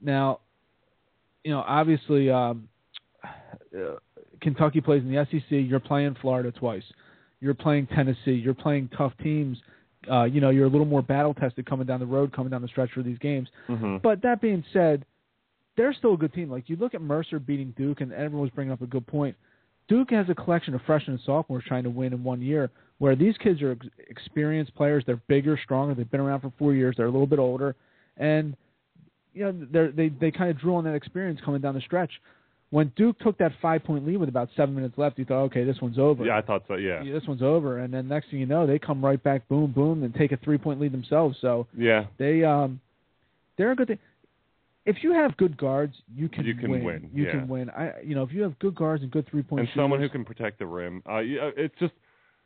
Now, 0.00 0.40
you 1.44 1.50
know, 1.52 1.62
obviously, 1.66 2.30
um, 2.30 2.68
uh, 3.24 3.96
Kentucky 4.40 4.80
plays 4.80 5.02
in 5.02 5.12
the 5.12 5.24
SEC. 5.30 5.50
You're 5.50 5.80
playing 5.80 6.14
Florida 6.20 6.50
twice. 6.52 6.82
You're 7.40 7.54
playing 7.54 7.86
Tennessee. 7.88 8.32
You're 8.32 8.54
playing 8.54 8.88
tough 8.96 9.12
teams. 9.22 9.58
Uh, 10.10 10.24
you 10.24 10.40
know, 10.40 10.50
you're 10.50 10.66
a 10.66 10.68
little 10.68 10.86
more 10.86 11.02
battle 11.02 11.32
tested 11.34 11.64
coming 11.66 11.86
down 11.86 12.00
the 12.00 12.06
road, 12.06 12.32
coming 12.32 12.50
down 12.50 12.62
the 12.62 12.68
stretch 12.68 12.90
for 12.92 13.02
these 13.02 13.18
games. 13.18 13.48
Mhm. 13.68 14.02
But 14.02 14.22
that 14.22 14.40
being 14.40 14.64
said, 14.72 15.04
they're 15.76 15.92
still 15.94 16.14
a 16.14 16.16
good 16.16 16.32
team. 16.32 16.50
Like 16.50 16.68
you 16.68 16.76
look 16.76 16.94
at 16.94 17.00
Mercer 17.00 17.38
beating 17.38 17.72
Duke, 17.76 18.00
and 18.00 18.12
everyone 18.12 18.42
was 18.42 18.50
bringing 18.50 18.72
up 18.72 18.82
a 18.82 18.86
good 18.86 19.06
point. 19.06 19.36
Duke 19.88 20.10
has 20.10 20.28
a 20.28 20.34
collection 20.34 20.74
of 20.74 20.82
freshmen 20.82 21.16
and 21.16 21.24
sophomores 21.24 21.64
trying 21.66 21.84
to 21.84 21.90
win 21.90 22.12
in 22.12 22.22
one 22.24 22.40
year, 22.40 22.70
where 22.98 23.16
these 23.16 23.36
kids 23.38 23.62
are 23.62 23.72
ex- 23.72 23.86
experienced 24.08 24.74
players. 24.74 25.04
They're 25.06 25.20
bigger, 25.28 25.56
stronger. 25.62 25.94
They've 25.94 26.10
been 26.10 26.20
around 26.20 26.40
for 26.40 26.52
four 26.58 26.74
years. 26.74 26.94
They're 26.96 27.06
a 27.06 27.10
little 27.10 27.26
bit 27.26 27.38
older, 27.38 27.74
and 28.16 28.56
you 29.34 29.44
know 29.44 29.66
they're, 29.70 29.90
they 29.92 30.08
they 30.08 30.30
kind 30.30 30.50
of 30.50 30.58
drew 30.58 30.74
on 30.76 30.84
that 30.84 30.94
experience 30.94 31.40
coming 31.44 31.60
down 31.60 31.74
the 31.74 31.80
stretch. 31.80 32.10
When 32.72 32.90
Duke 32.96 33.18
took 33.20 33.36
that 33.38 33.52
five 33.60 33.84
point 33.84 34.06
lead 34.06 34.16
with 34.16 34.28
about 34.30 34.48
seven 34.56 34.74
minutes 34.74 34.96
left, 34.96 35.18
you 35.18 35.24
thought, 35.26 35.42
okay, 35.44 35.62
this 35.62 35.76
one's 35.82 35.98
over. 35.98 36.24
Yeah, 36.24 36.38
I 36.38 36.40
thought 36.42 36.62
so. 36.66 36.74
Yeah. 36.76 37.02
Yeah, 37.02 37.12
this 37.12 37.28
one's 37.28 37.42
over. 37.42 37.78
And 37.80 37.92
then 37.92 38.08
next 38.08 38.30
thing 38.30 38.40
you 38.40 38.46
know, 38.46 38.66
they 38.66 38.78
come 38.78 39.04
right 39.04 39.22
back, 39.22 39.46
boom, 39.48 39.72
boom, 39.72 40.02
and 40.02 40.14
take 40.14 40.32
a 40.32 40.38
three 40.38 40.56
point 40.58 40.80
lead 40.80 40.90
themselves. 40.92 41.36
So 41.40 41.66
Yeah. 41.76 42.06
they 42.18 42.42
um 42.44 42.80
they're 43.58 43.72
a 43.72 43.76
good 43.76 43.88
thing. 43.88 43.98
If 44.86 45.04
you 45.04 45.12
have 45.12 45.36
good 45.36 45.56
guards, 45.56 45.94
you 46.16 46.28
can, 46.28 46.44
You 46.44 46.54
can 46.54 46.70
win. 46.70 46.82
win, 46.84 47.10
You 47.14 47.24
yeah. 47.26 47.30
can 47.32 47.46
win. 47.46 47.70
I 47.70 48.00
you 48.02 48.14
know 48.14 48.22
if 48.22 48.32
you 48.32 48.42
have 48.42 48.58
good 48.58 48.74
guards 48.74 49.02
and 49.02 49.12
good 49.12 49.28
three 49.28 49.42
point 49.42 49.60
and 49.60 49.68
someone 49.76 50.00
who 50.00 50.08
can 50.08 50.24
protect 50.24 50.58
the 50.58 50.66
rim. 50.66 51.02
Uh, 51.08 51.18
yeah, 51.18 51.50
it's 51.56 51.74
just 51.78 51.92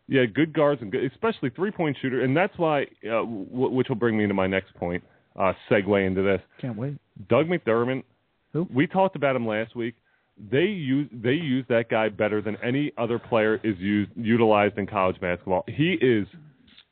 yeah, 0.09 0.25
good 0.25 0.53
guards 0.53 0.83
and 0.83 0.91
good, 0.93 1.05
especially 1.13 1.51
three 1.51 1.71
point 1.71 1.97
shooter, 2.03 2.23
and 2.23 2.37
that's 2.37 2.57
why, 2.59 2.83
uh, 3.05 3.23
w- 3.23 3.71
which 3.71 3.89
will 3.89 3.97
bring 3.97 4.17
me 4.19 4.27
to 4.27 4.35
my 4.35 4.47
next 4.47 4.75
point. 4.75 5.03
Uh, 5.35 5.53
segue 5.71 6.07
into 6.07 6.23
this. 6.23 6.41
can't 6.61 6.77
wait. 6.77 6.95
Doug 7.29 7.47
McDermott. 7.47 8.03
Who? 8.53 8.67
We 8.73 8.87
talked 8.87 9.17
about 9.17 9.37
him 9.37 9.47
last 9.47 9.75
week. 9.77 9.95
They 10.39 10.65
use 10.65 11.09
they 11.13 11.33
use 11.33 11.65
that 11.69 11.89
guy 11.89 12.09
better 12.11 12.43
than 12.43 12.57
any 12.63 12.93
other 12.99 13.19
player 13.19 13.59
is 13.65 13.77
used 13.79 14.11
utilized 14.17 14.77
in 14.79 14.87
college 14.87 15.19
basketball. 15.21 15.65
He 15.67 15.95
is 15.95 16.27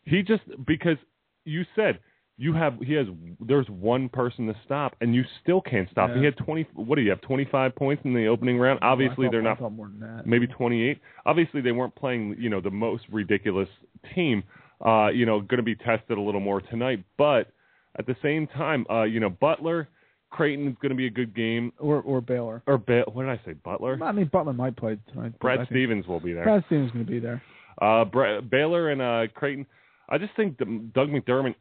he 0.05 0.23
just 0.23 0.43
because 0.67 0.97
you 1.45 1.65
said 1.77 1.99
you 2.37 2.53
have 2.55 2.79
he 2.81 2.95
has 2.95 3.07
there's 3.41 3.69
one 3.69 4.09
person 4.09 4.47
to 4.47 4.55
stop 4.65 4.97
and 5.01 5.15
you 5.15 5.25
still 5.43 5.61
can't 5.61 5.89
stop. 5.91 6.09
Yeah. 6.11 6.19
He 6.19 6.25
had 6.25 6.37
twenty 6.39 6.67
what 6.75 6.97
do 6.97 7.03
you 7.03 7.11
have 7.11 7.21
twenty 7.21 7.47
five 7.51 7.77
points 7.77 8.03
in 8.05 8.15
the 8.15 8.27
opening 8.27 8.59
round. 8.59 8.81
Obviously 8.83 9.29
they're 9.31 9.43
not 9.43 9.61
more 9.73 9.89
than 9.89 10.01
that. 10.01 10.27
maybe 10.27 10.47
28. 10.47 10.99
Obviously, 11.27 11.61
they 11.61 11.73
weren't 11.73 11.95
playing, 11.95 12.37
you 12.39 12.49
know, 12.49 12.61
the 12.61 12.71
most 12.71 13.05
ridiculous 13.13 13.69
team. 14.15 14.43
Uh, 14.85 15.09
you 15.09 15.25
know, 15.25 15.41
going 15.41 15.59
to 15.59 15.63
be 15.63 15.77
tested 15.77 16.19
a 16.19 16.21
little 16.21 16.41
more 16.41 16.61
tonight. 16.61 17.05
But 17.17 17.53
at 17.99 18.07
the 18.07 18.17
same 18.23 18.47
time, 18.49 18.85
uh, 18.91 19.05
you 19.05 19.21
know, 19.21 19.31
Butler, 19.31 19.89
Creighton 20.35 20.67
is 20.67 20.75
going 20.83 20.91
to 20.91 20.97
be 20.97 21.07
a 21.07 21.11
good 21.11 21.35
game. 21.35 21.73
Or 21.79 22.01
or 22.03 22.21
Baylor. 22.21 22.61
Or 22.67 22.77
ba- 22.77 23.05
what 23.13 23.23
did 23.23 23.31
I 23.31 23.41
say? 23.45 23.53
Butler. 23.53 23.99
I 24.03 24.11
mean 24.11 24.29
Butler 24.33 24.53
might 24.53 24.77
play 24.77 24.99
tonight. 25.13 25.33
I 25.35 25.39
Brad 25.41 25.67
Stevens 25.71 26.07
will 26.09 26.19
be 26.19 26.33
there. 26.33 26.43
Brad 26.43 26.65
Stevens 26.67 26.89
is 26.89 26.93
going 26.93 27.07
to 27.07 27.11
be 27.11 27.21
there. 27.21 27.41
Uh, 27.81 28.05
Bra- 28.05 28.41
Baylor 28.41 28.91
and 28.91 29.01
uh, 29.01 29.33
Creighton. 29.33 29.65
I 30.09 30.19
just 30.19 30.35
think 30.35 30.59
the, 30.59 30.65
Doug 30.93 31.09
McDermott. 31.11 31.55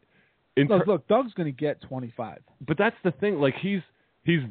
In 0.58 0.68
ter- 0.68 0.80
Look, 0.80 0.88
look, 0.88 1.08
Doug's 1.08 1.34
going 1.34 1.46
to 1.46 1.58
get 1.58 1.82
25. 1.82 2.39
but 2.68 2.77
that's 2.77 2.96
the 3.03 3.12
thing. 3.12 3.39
Like 3.39 3.56
he's 3.62 3.82
he's 4.24 4.42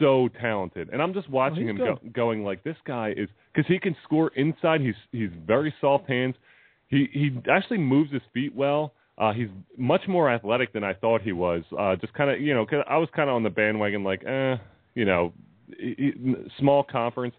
so 0.00 0.28
talented, 0.40 0.88
and 0.92 1.00
I'm 1.00 1.14
just 1.14 1.30
watching 1.30 1.68
he's 1.68 1.70
him 1.70 1.76
go, 1.78 1.98
going 2.12 2.42
like 2.44 2.64
this 2.64 2.76
guy 2.84 3.14
is 3.16 3.28
because 3.54 3.68
he 3.68 3.78
can 3.78 3.94
score 4.02 4.32
inside. 4.34 4.80
He's 4.80 4.94
he's 5.12 5.30
very 5.46 5.72
soft 5.80 6.08
hands. 6.08 6.34
He 6.88 7.08
he 7.12 7.30
actually 7.48 7.78
moves 7.78 8.12
his 8.12 8.22
feet 8.34 8.52
well. 8.54 8.94
Uh, 9.20 9.32
he's 9.34 9.48
much 9.76 10.00
more 10.08 10.30
athletic 10.30 10.72
than 10.72 10.82
I 10.82 10.94
thought 10.94 11.20
he 11.20 11.32
was. 11.32 11.62
Uh, 11.78 11.94
just 11.96 12.14
kind 12.14 12.30
of 12.30 12.40
you 12.40 12.54
know, 12.54 12.64
'cause 12.64 12.82
I 12.88 12.96
was 12.96 13.08
kind 13.14 13.28
of 13.28 13.36
on 13.36 13.42
the 13.42 13.50
bandwagon 13.50 14.02
like, 14.02 14.24
eh, 14.24 14.56
you 14.94 15.04
know, 15.04 15.32
small 16.58 16.82
conference. 16.82 17.34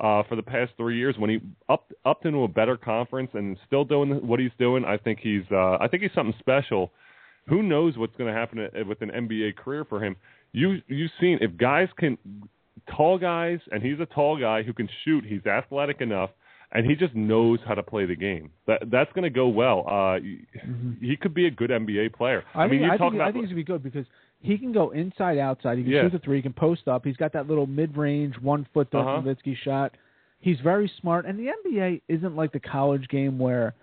Uh, 0.00 0.22
for 0.28 0.36
the 0.36 0.42
past 0.42 0.70
three 0.76 0.96
years, 0.96 1.18
when 1.18 1.28
he 1.28 1.40
upped 1.68 1.92
upped 2.04 2.24
into 2.24 2.44
a 2.44 2.48
better 2.48 2.76
conference 2.76 3.30
and 3.34 3.58
still 3.66 3.84
doing 3.84 4.24
what 4.24 4.38
he's 4.38 4.52
doing, 4.56 4.84
I 4.84 4.96
think 4.96 5.18
he's 5.18 5.42
uh, 5.50 5.76
I 5.80 5.88
think 5.88 6.04
he's 6.04 6.12
something 6.14 6.38
special 6.38 6.92
who 7.48 7.64
knows 7.64 7.96
what's 7.98 8.14
going 8.16 8.32
to 8.32 8.38
happen 8.38 8.60
uh, 8.60 8.84
with 8.86 9.02
an 9.02 9.10
NBA 9.10 9.56
career 9.56 9.84
for 9.84 9.98
him. 10.04 10.14
You 10.52 10.80
you've 10.86 11.10
seen 11.20 11.38
if 11.40 11.56
guys 11.56 11.88
can 11.98 12.16
tall 12.96 13.18
guys 13.18 13.58
and 13.72 13.82
he's 13.82 13.98
a 13.98 14.06
tall 14.06 14.38
guy 14.38 14.62
who 14.62 14.72
can 14.72 14.88
shoot, 15.04 15.24
he's 15.24 15.44
athletic 15.46 16.00
enough 16.00 16.30
and 16.72 16.84
he 16.86 16.94
just 16.94 17.14
knows 17.14 17.58
how 17.66 17.74
to 17.74 17.82
play 17.82 18.04
the 18.06 18.16
game. 18.16 18.50
That 18.66 18.82
that's 18.90 19.12
going 19.12 19.24
to 19.24 19.30
go 19.30 19.48
well. 19.48 19.84
Uh 19.88 20.18
he 21.00 21.16
could 21.16 21.34
be 21.34 21.46
a 21.46 21.50
good 21.50 21.70
NBA 21.70 22.14
player. 22.14 22.40
Mm-hmm. 22.40 22.58
I, 22.58 22.62
mean, 22.64 22.70
think, 22.70 22.82
you 22.82 22.92
I 22.92 22.96
talk 22.96 23.14
about 23.14 23.28
I 23.28 23.32
think 23.32 23.44
he's 23.46 23.54
going 23.54 23.64
to 23.64 23.64
be 23.66 23.72
good 23.72 23.82
because 23.82 24.06
he 24.40 24.56
can 24.58 24.72
go 24.72 24.90
inside, 24.90 25.38
outside. 25.38 25.78
He 25.78 25.84
can 25.84 25.92
Yeah. 25.92 26.02
shoot 26.02 26.12
the 26.12 26.18
three. 26.20 26.36
He 26.36 26.42
can 26.42 26.52
post 26.52 26.86
up. 26.86 27.04
He's 27.04 27.16
got 27.16 27.32
that 27.32 27.48
little 27.48 27.66
mid-range, 27.66 28.36
one-foot 28.40 28.90
Dirk 28.90 29.04
Uh-huh. 29.04 29.34
Shot. 29.64 29.96
He's 30.40 30.60
very 30.60 30.90
smart. 31.00 31.26
And 31.26 31.38
the 31.38 31.50
NBA 31.66 32.02
isn't 32.08 32.36
like 32.36 32.52
the 32.52 32.60
college 32.60 33.08
game 33.08 33.38
where 33.38 33.74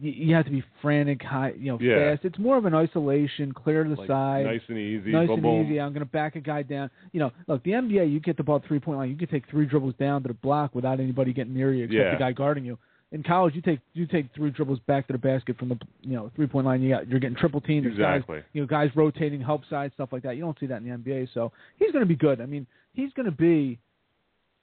you, 0.00 0.10
you 0.12 0.34
have 0.34 0.44
to 0.46 0.50
be 0.50 0.64
frantic, 0.82 1.22
high, 1.22 1.52
you 1.58 1.70
know, 1.72 1.78
Yeah. 1.80 2.12
fast. 2.14 2.24
It's 2.24 2.38
more 2.38 2.56
of 2.56 2.64
an 2.64 2.74
isolation, 2.74 3.52
clear 3.52 3.84
to 3.84 3.90
the 3.90 3.96
like, 3.96 4.08
side. 4.08 4.44
nice 4.46 4.60
and 4.68 4.78
easy. 4.78 5.12
nice 5.12 5.28
boom, 5.28 5.44
and 5.44 5.66
easy. 5.66 5.80
I'm 5.80 5.92
going 5.92 6.04
to 6.04 6.10
back 6.10 6.36
a 6.36 6.40
guy 6.40 6.62
down. 6.62 6.90
You 7.12 7.20
know, 7.20 7.30
look, 7.46 7.62
the 7.64 7.72
NBA, 7.72 8.10
you 8.10 8.18
get 8.20 8.36
the 8.36 8.42
ball 8.42 8.62
three 8.66 8.80
point 8.80 8.98
line, 8.98 9.10
you 9.10 9.16
can 9.16 9.28
take 9.28 9.48
three 9.50 9.66
dribbles 9.66 9.94
down 9.98 10.22
to 10.22 10.28
the 10.28 10.34
block 10.34 10.74
without 10.74 11.00
anybody 11.00 11.32
getting 11.32 11.54
near 11.54 11.72
you 11.72 11.84
except 11.84 11.96
Yeah. 11.98 12.12
the 12.12 12.18
guy 12.18 12.32
guarding 12.32 12.64
you. 12.64 12.78
In 13.12 13.24
college, 13.24 13.56
you 13.56 13.60
take 13.60 13.80
you 13.92 14.06
take 14.06 14.26
three 14.36 14.50
dribbles 14.50 14.78
back 14.86 15.08
to 15.08 15.12
the 15.12 15.18
basket 15.18 15.58
from 15.58 15.68
the 15.68 15.78
you 16.02 16.12
know 16.14 16.30
three 16.36 16.46
point 16.46 16.64
line. 16.64 16.80
You 16.80 16.90
got 16.90 17.08
you're 17.08 17.18
getting 17.18 17.36
triple 17.36 17.60
teamed. 17.60 17.84
There's 17.86 17.98
guys 17.98 18.18
Exactly. 18.18 18.42
you 18.52 18.60
know 18.62 18.68
guys 18.68 18.88
rotating 18.94 19.40
help 19.40 19.62
side 19.68 19.90
stuff 19.94 20.10
like 20.12 20.22
that. 20.22 20.36
You 20.36 20.42
don't 20.42 20.56
see 20.60 20.66
that 20.66 20.80
in 20.80 20.88
the 20.88 20.96
NBA. 20.96 21.28
So 21.34 21.50
he's 21.76 21.90
going 21.90 22.04
to 22.04 22.08
be 22.08 22.14
good. 22.14 22.40
I 22.40 22.46
mean, 22.46 22.68
he's 22.92 23.12
going 23.14 23.26
to 23.26 23.32
be 23.32 23.80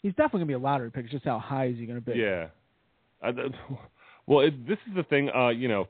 he's 0.01 0.13
definitely 0.13 0.39
going 0.39 0.47
to 0.47 0.51
be 0.51 0.53
a 0.53 0.59
lottery 0.59 0.89
pick. 0.91 1.03
It's 1.03 1.11
just 1.11 1.25
how 1.25 1.39
high 1.39 1.65
is 1.67 1.77
he 1.77 1.85
going 1.85 1.99
to 2.01 2.09
be? 2.09 2.17
Yeah. 2.17 2.47
I, 3.21 3.31
well, 4.27 4.45
it, 4.45 4.67
this 4.67 4.77
is 4.87 4.95
the 4.95 5.03
thing. 5.03 5.29
Uh, 5.33 5.49
you 5.49 5.67
know, 5.67 5.87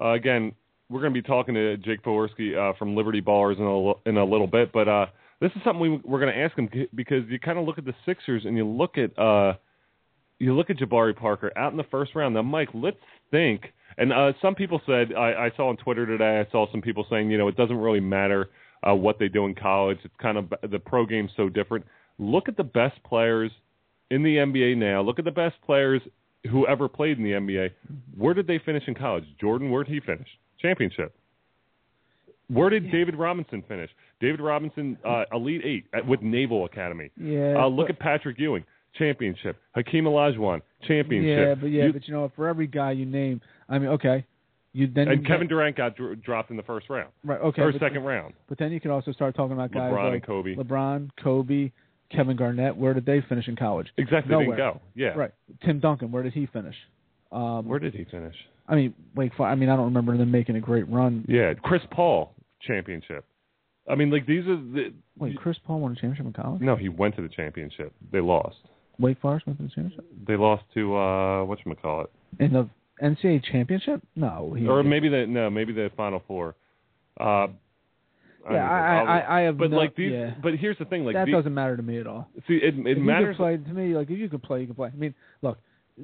uh, 0.00 0.12
again, 0.12 0.52
we're 0.88 1.00
going 1.00 1.12
to 1.12 1.20
be 1.20 1.26
talking 1.26 1.54
to 1.54 1.76
Jake 1.78 2.02
Pavorsky 2.02 2.56
uh, 2.56 2.76
from 2.78 2.96
Liberty 2.96 3.20
Ballers 3.20 3.58
in 3.58 3.64
a, 3.64 4.08
in 4.08 4.16
a 4.16 4.24
little 4.24 4.46
bit, 4.46 4.72
but 4.72 4.88
uh, 4.88 5.06
this 5.40 5.50
is 5.56 5.62
something 5.64 5.80
we, 5.80 6.00
we're 6.04 6.20
going 6.20 6.32
to 6.32 6.40
ask 6.40 6.56
him 6.56 6.68
because 6.94 7.24
you 7.28 7.38
kind 7.38 7.58
of 7.58 7.66
look 7.66 7.78
at 7.78 7.84
the 7.84 7.94
Sixers 8.06 8.44
and 8.44 8.56
you 8.56 8.66
look 8.66 8.96
at 8.96 9.18
uh, 9.18 9.54
you 10.38 10.54
look 10.54 10.70
at 10.70 10.76
Jabari 10.76 11.16
Parker 11.16 11.52
out 11.56 11.72
in 11.72 11.76
the 11.76 11.84
first 11.84 12.14
round. 12.14 12.34
Now, 12.34 12.42
Mike, 12.42 12.68
let's 12.74 12.96
think. 13.30 13.72
And 13.98 14.12
uh, 14.12 14.32
some 14.40 14.54
people 14.54 14.80
said 14.86 15.12
I, 15.14 15.46
I 15.46 15.50
saw 15.56 15.68
on 15.68 15.76
Twitter 15.76 16.06
today. 16.06 16.44
I 16.46 16.50
saw 16.50 16.70
some 16.70 16.80
people 16.80 17.06
saying, 17.10 17.30
you 17.30 17.38
know, 17.38 17.48
it 17.48 17.56
doesn't 17.56 17.76
really 17.76 18.00
matter 18.00 18.50
uh, 18.88 18.94
what 18.94 19.18
they 19.18 19.28
do 19.28 19.46
in 19.46 19.54
college. 19.54 19.98
It's 20.04 20.14
kind 20.20 20.38
of 20.38 20.52
the 20.68 20.78
pro 20.78 21.06
game's 21.06 21.30
so 21.36 21.48
different. 21.48 21.84
Look 22.18 22.48
at 22.48 22.56
the 22.56 22.64
best 22.64 23.02
players 23.04 23.50
in 24.10 24.22
the 24.22 24.36
NBA 24.36 24.76
now. 24.76 25.02
Look 25.02 25.18
at 25.18 25.24
the 25.24 25.30
best 25.30 25.56
players 25.64 26.02
who 26.50 26.66
ever 26.66 26.88
played 26.88 27.18
in 27.18 27.24
the 27.24 27.30
NBA. 27.32 27.70
Where 28.16 28.34
did 28.34 28.46
they 28.46 28.58
finish 28.64 28.82
in 28.86 28.94
college? 28.94 29.24
Jordan, 29.40 29.70
where 29.70 29.84
did 29.84 29.92
he 29.92 30.00
finish? 30.00 30.26
Championship. 30.60 31.14
Where 32.48 32.68
did 32.68 32.90
David 32.90 33.16
Robinson 33.16 33.62
finish? 33.66 33.90
David 34.20 34.40
Robinson, 34.40 34.98
uh, 35.04 35.24
Elite 35.32 35.62
Eight 35.64 35.84
at, 35.94 36.06
with 36.06 36.20
Naval 36.22 36.64
Academy. 36.64 37.10
Yeah. 37.16 37.54
Uh, 37.58 37.66
look 37.68 37.86
but- 37.88 37.96
at 37.96 38.00
Patrick 38.00 38.38
Ewing, 38.38 38.64
championship. 38.98 39.56
Hakeem 39.74 40.04
Olajuwon, 40.04 40.60
championship. 40.86 41.38
Yeah, 41.48 41.54
but 41.54 41.66
yeah, 41.70 41.86
You- 41.86 41.92
but 41.92 42.06
you 42.06 42.14
know, 42.14 42.30
for 42.36 42.48
every 42.48 42.66
guy 42.66 42.92
you 42.92 43.06
name, 43.06 43.40
I 43.68 43.78
mean, 43.78 43.88
okay, 43.90 44.24
you 44.74 44.86
then 44.86 45.08
and 45.08 45.22
you 45.22 45.26
Kevin 45.26 45.46
get- 45.46 45.50
Durant 45.50 45.76
got 45.76 45.96
dro- 45.96 46.14
dropped 46.16 46.50
in 46.50 46.56
the 46.56 46.62
first 46.62 46.90
round 46.90 47.10
right, 47.24 47.40
okay, 47.40 47.62
or 47.62 47.72
second 47.78 48.04
round. 48.04 48.34
But 48.48 48.58
then 48.58 48.70
you 48.72 48.80
can 48.80 48.90
also 48.90 49.12
start 49.12 49.34
talking 49.34 49.52
about 49.52 49.70
guys 49.72 49.92
LeBron 49.92 50.04
like 50.04 50.14
and 50.14 50.22
Kobe. 50.26 50.54
LeBron, 50.56 51.10
Kobe, 51.22 51.70
Kevin 52.14 52.36
Garnett. 52.36 52.76
Where 52.76 52.94
did 52.94 53.06
they 53.06 53.20
finish 53.28 53.48
in 53.48 53.56
college? 53.56 53.88
Exactly, 53.96 54.30
Nowhere. 54.32 54.56
didn't 54.56 54.58
go. 54.74 54.80
Yeah. 54.94 55.08
Right. 55.08 55.30
Tim 55.64 55.80
Duncan. 55.80 56.10
Where 56.12 56.22
did 56.22 56.32
he 56.32 56.46
finish? 56.46 56.76
Um, 57.30 57.66
Where 57.66 57.78
did 57.78 57.94
he 57.94 58.04
finish? 58.04 58.34
I 58.68 58.74
mean, 58.74 58.94
Wake 59.14 59.34
Forest. 59.34 59.52
I 59.52 59.54
mean, 59.56 59.68
I 59.68 59.76
don't 59.76 59.86
remember 59.86 60.16
them 60.16 60.30
making 60.30 60.56
a 60.56 60.60
great 60.60 60.88
run. 60.88 61.24
Yeah, 61.28 61.54
Chris 61.54 61.82
Paul, 61.90 62.34
championship. 62.60 63.24
I 63.90 63.94
mean, 63.96 64.10
like 64.10 64.26
these 64.26 64.46
are 64.46 64.56
the. 64.56 64.92
Wait, 65.18 65.36
Chris 65.36 65.56
Paul 65.66 65.80
won 65.80 65.92
a 65.92 65.94
championship 65.94 66.26
in 66.26 66.32
college. 66.32 66.60
No, 66.60 66.76
he 66.76 66.88
went 66.88 67.16
to 67.16 67.22
the 67.22 67.28
championship. 67.28 67.92
They 68.12 68.20
lost. 68.20 68.56
Wake 68.98 69.20
Forest 69.20 69.46
went 69.46 69.58
to 69.58 69.64
the 69.64 69.70
championship 69.70 70.04
They 70.28 70.36
lost 70.36 70.62
to 70.74 70.94
uh 70.96 71.44
what 71.44 71.58
you 71.64 71.74
call 71.74 72.02
it? 72.02 72.10
in 72.38 72.52
the 72.52 72.68
NCAA 73.02 73.42
championship. 73.50 74.00
No, 74.14 74.54
he 74.56 74.66
Or 74.68 74.82
maybe 74.84 75.08
the 75.08 75.26
no, 75.26 75.50
maybe 75.50 75.72
the 75.72 75.90
Final 75.96 76.22
Four. 76.28 76.54
Uh, 77.18 77.48
Yeah, 78.50 78.68
I, 78.68 78.78
I, 78.78 79.18
I, 79.18 79.38
I 79.38 79.40
have. 79.42 79.58
But 79.58 79.70
no, 79.70 79.76
like 79.76 79.94
these, 79.96 80.12
yeah. 80.12 80.34
but 80.42 80.54
here's 80.56 80.78
the 80.78 80.84
thing, 80.84 81.04
like 81.04 81.14
that 81.14 81.26
the- 81.26 81.32
doesn't 81.32 81.54
matter 81.54 81.76
to 81.76 81.82
me 81.82 81.98
at 82.00 82.06
all. 82.06 82.28
see, 82.48 82.54
it 82.54 82.74
it 82.74 82.86
if 82.86 82.98
matters. 82.98 83.36
play 83.36 83.56
to 83.56 83.72
me, 83.72 83.94
like 83.94 84.10
if 84.10 84.18
you 84.18 84.28
can 84.28 84.40
play, 84.40 84.60
you 84.60 84.66
can 84.66 84.74
play. 84.74 84.88
I 84.92 84.96
mean, 84.96 85.14
look, 85.42 85.58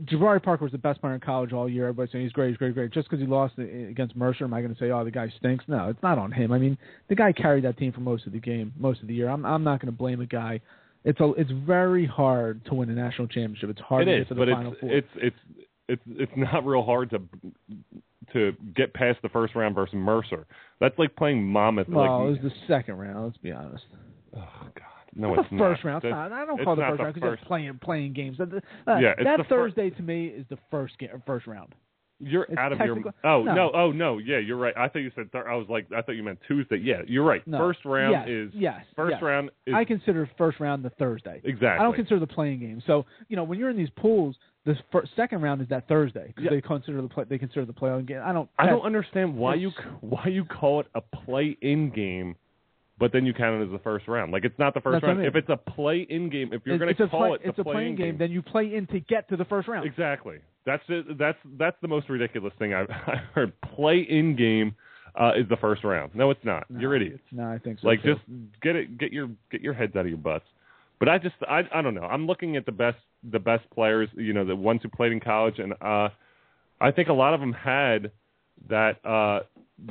Jabari 0.04 0.42
Parker 0.42 0.64
was 0.64 0.72
the 0.72 0.78
best 0.78 1.00
player 1.00 1.14
in 1.14 1.20
college 1.20 1.52
all 1.52 1.68
year. 1.68 1.84
Everybody's 1.88 2.12
saying 2.12 2.24
he's 2.24 2.32
great, 2.32 2.48
he's 2.50 2.56
great, 2.58 2.74
great. 2.74 2.92
Just 2.92 3.08
because 3.08 3.20
he 3.20 3.26
lost 3.26 3.58
against 3.58 4.14
Mercer, 4.14 4.44
am 4.44 4.54
I 4.54 4.60
going 4.60 4.72
to 4.74 4.78
say, 4.78 4.90
oh, 4.90 5.04
the 5.04 5.10
guy 5.10 5.32
stinks? 5.38 5.64
No, 5.66 5.88
it's 5.88 6.02
not 6.02 6.18
on 6.18 6.30
him. 6.30 6.52
I 6.52 6.58
mean, 6.58 6.76
the 7.08 7.14
guy 7.14 7.32
carried 7.32 7.64
that 7.64 7.76
team 7.78 7.92
for 7.92 8.00
most 8.00 8.26
of 8.26 8.32
the 8.32 8.38
game, 8.40 8.72
most 8.78 9.00
of 9.00 9.08
the 9.08 9.14
year. 9.14 9.28
I'm 9.28 9.44
I'm 9.44 9.64
not 9.64 9.80
going 9.80 9.92
to 9.92 9.98
blame 9.98 10.20
a 10.20 10.26
guy. 10.26 10.60
It's 11.04 11.18
a 11.20 11.32
it's 11.32 11.50
very 11.66 12.06
hard 12.06 12.64
to 12.66 12.74
win 12.74 12.90
a 12.90 12.92
national 12.92 13.28
championship. 13.28 13.70
It's 13.70 13.80
hard 13.80 14.02
It 14.06 14.12
to 14.12 14.16
is, 14.16 14.24
get 14.24 14.28
to 14.28 14.34
the 14.34 14.40
but 14.46 14.48
final 14.52 14.72
it's 14.72 14.80
four. 14.80 14.90
it's 14.92 15.08
it's 15.16 15.36
it's 15.88 16.02
it's 16.06 16.32
not 16.36 16.66
real 16.66 16.82
hard 16.82 17.10
to 17.10 17.20
to 18.32 18.52
get 18.76 18.92
past 18.94 19.18
the 19.22 19.28
first 19.28 19.54
round 19.54 19.74
versus 19.74 19.94
Mercer. 19.94 20.46
That's 20.80 20.98
like 20.98 21.14
playing 21.16 21.44
Monmouth. 21.44 21.88
well, 21.88 22.26
like, 22.28 22.38
it 22.38 22.42
was 22.42 22.52
the 22.52 22.58
second 22.68 22.96
round. 22.98 23.24
Let's 23.24 23.36
be 23.38 23.52
honest. 23.52 23.84
oh 24.36 24.40
God, 24.62 24.72
no, 25.14 25.34
the 25.34 25.40
it's 25.40 25.50
first 25.50 25.84
not. 25.84 25.84
round. 25.84 26.02
That- 26.02 26.08
It's 26.08 26.12
not. 26.14 26.32
I 26.32 26.44
don't 26.46 26.62
call 26.64 26.72
it 26.74 26.76
the 26.76 26.82
first 26.82 26.98
the 26.98 27.02
round 27.04 27.14
because 27.14 27.26
you're 27.28 27.46
playing 27.48 27.78
playing 27.82 28.12
games. 28.12 28.38
That, 28.38 28.52
uh, 28.52 28.96
Yeah, 28.98 29.14
that 29.22 29.38
the 29.38 29.44
fir- 29.44 29.48
Thursday 29.70 29.90
to 29.90 30.02
me 30.02 30.26
is 30.26 30.46
the 30.50 30.58
first 30.70 30.98
game, 30.98 31.10
first 31.26 31.46
round. 31.46 31.74
You're 32.20 32.44
It's 32.48 32.58
out 32.58 32.72
of 32.72 32.80
your. 32.80 32.96
Oh 33.22 33.44
no. 33.44 33.54
no. 33.54 33.70
Oh 33.72 33.92
no. 33.92 34.18
Yeah, 34.18 34.38
you're 34.38 34.56
right. 34.56 34.74
I 34.76 34.88
thought 34.88 34.98
you 35.00 35.12
said. 35.14 35.30
Thir- 35.30 35.48
I 35.48 35.54
was 35.54 35.68
like, 35.68 35.86
I 35.96 36.02
thought 36.02 36.16
you 36.16 36.24
meant 36.24 36.40
Tuesday. 36.48 36.76
Yeah, 36.82 37.02
you're 37.06 37.24
right. 37.24 37.46
No. 37.46 37.58
First 37.58 37.84
round 37.84 38.10
yes, 38.12 38.28
is 38.28 38.50
yes. 38.54 38.80
first 38.96 39.12
yes. 39.12 39.22
round 39.22 39.50
is 39.68 39.74
I 39.76 39.84
consider 39.84 40.28
first 40.36 40.58
round 40.58 40.84
the 40.84 40.90
Thursday. 40.90 41.40
exactly. 41.44 41.68
I 41.78 41.82
don't 41.84 41.94
consider 41.94 42.18
the 42.18 42.26
playing 42.26 42.58
game. 42.58 42.82
So 42.88 43.06
you 43.28 43.36
know 43.36 43.44
when 43.44 43.56
you're 43.60 43.70
in 43.70 43.76
these 43.76 43.90
pools, 43.96 44.34
the 44.74 44.78
first, 44.92 45.10
second 45.16 45.42
round 45.42 45.60
is 45.62 45.68
that 45.68 45.88
Thursday 45.88 46.26
because 46.28 46.44
Yeah. 46.44 46.50
they 46.50 46.60
consider 46.60 47.00
the 47.02 47.08
play, 47.08 47.24
they 47.28 47.38
consider 47.38 47.64
the 47.64 47.72
play-in 47.72 48.04
game. 48.04 48.20
I 48.24 48.32
don't. 48.32 48.48
I 48.58 48.66
that- 48.66 48.72
don't 48.72 48.82
understand 48.82 49.36
why 49.36 49.54
you 49.54 49.70
why 50.00 50.26
you 50.26 50.44
call 50.44 50.80
it 50.80 50.86
a 50.94 51.00
play-in 51.00 51.90
game 51.90 52.36
but 52.98 53.12
then 53.12 53.24
you 53.24 53.32
count 53.32 53.60
it 53.60 53.64
as 53.64 53.70
the 53.70 53.78
first 53.78 54.08
round. 54.08 54.32
Like 54.32 54.44
it's 54.44 54.58
not 54.58 54.74
the 54.74 54.80
first 54.80 54.94
what 54.94 55.04
I 55.04 55.06
round. 55.08 55.18
mean. 55.20 55.28
If 55.28 55.36
it's 55.36 55.48
a 55.48 55.56
play-in 55.56 56.30
game, 56.30 56.52
if 56.52 56.62
you're 56.64 56.78
going 56.78 56.94
to 56.94 57.08
call 57.08 57.20
play, 57.20 57.32
it 57.34 57.42
the 57.44 57.48
it's 57.50 57.58
a 57.58 57.62
play-in 57.62 57.76
playing 57.76 57.96
game, 57.96 58.18
then 58.18 58.30
you 58.30 58.42
play 58.42 58.74
in 58.74 58.86
to 58.88 59.00
get 59.00 59.28
to 59.28 59.36
the 59.36 59.44
first 59.44 59.68
round. 59.68 59.86
Exactly. 59.86 60.38
That's 60.66 60.82
it. 60.88 61.16
That's 61.16 61.38
that's 61.58 61.76
the 61.80 61.88
most 61.88 62.08
ridiculous 62.08 62.52
thing 62.58 62.74
I've, 62.74 62.90
I've 63.06 63.18
heard. 63.34 63.52
Play-in 63.76 64.34
game 64.36 64.74
uh, 65.14 65.32
is 65.36 65.48
the 65.48 65.56
first 65.56 65.84
round. 65.84 66.10
No, 66.14 66.30
it's 66.30 66.44
not. 66.44 66.68
No, 66.68 66.80
You're 66.80 66.96
idiots. 66.96 67.22
No, 67.30 67.44
I 67.44 67.58
think 67.58 67.78
so. 67.80 67.86
Like 67.86 68.02
too. 68.02 68.14
just 68.14 68.26
get 68.62 68.74
it, 68.74 68.98
get 68.98 69.12
your 69.12 69.28
get 69.52 69.60
your 69.60 69.74
heads 69.74 69.94
out 69.94 70.00
of 70.00 70.08
your 70.08 70.18
butts. 70.18 70.44
But 70.98 71.08
I 71.08 71.18
just 71.18 71.36
I 71.48 71.62
I 71.72 71.82
don't 71.82 71.94
know. 71.94 72.02
I'm 72.02 72.26
looking 72.26 72.56
at 72.56 72.66
the 72.66 72.72
best 72.72 72.98
the 73.30 73.38
best 73.38 73.68
players, 73.70 74.08
you 74.16 74.32
know, 74.32 74.44
the 74.44 74.54
ones 74.56 74.80
who 74.82 74.88
played 74.88 75.12
in 75.12 75.20
college, 75.20 75.58
and 75.58 75.72
uh, 75.80 76.08
I 76.80 76.90
think 76.90 77.08
a 77.08 77.12
lot 77.12 77.34
of 77.34 77.40
them 77.40 77.52
had 77.52 78.10
that. 78.68 79.04
Uh, 79.04 79.40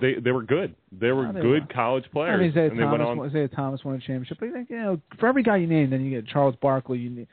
they 0.01 0.15
they 0.15 0.31
were 0.31 0.43
good. 0.43 0.75
They 0.91 1.11
were 1.11 1.31
they 1.33 1.39
good 1.41 1.61
were. 1.67 1.73
college 1.73 2.03
I 2.07 2.13
players, 2.13 2.39
mean, 2.41 2.49
Isaiah 2.51 2.69
and 2.71 2.79
they 2.79 2.83
went 2.83 3.01
Thomas, 3.01 3.31
on. 3.33 3.49
Thomas 3.49 3.85
won 3.85 3.95
a 3.95 3.99
championship. 3.99 4.37
But 4.39 4.47
you 4.47 4.53
think, 4.53 4.69
you 4.69 4.77
know, 4.77 5.01
for 5.19 5.27
every 5.27 5.43
guy 5.43 5.57
you 5.57 5.67
name, 5.67 5.89
then 5.89 6.03
you 6.03 6.11
get 6.11 6.27
Charles 6.27 6.55
Barkley. 6.61 6.97
You, 6.99 7.09
need- 7.09 7.27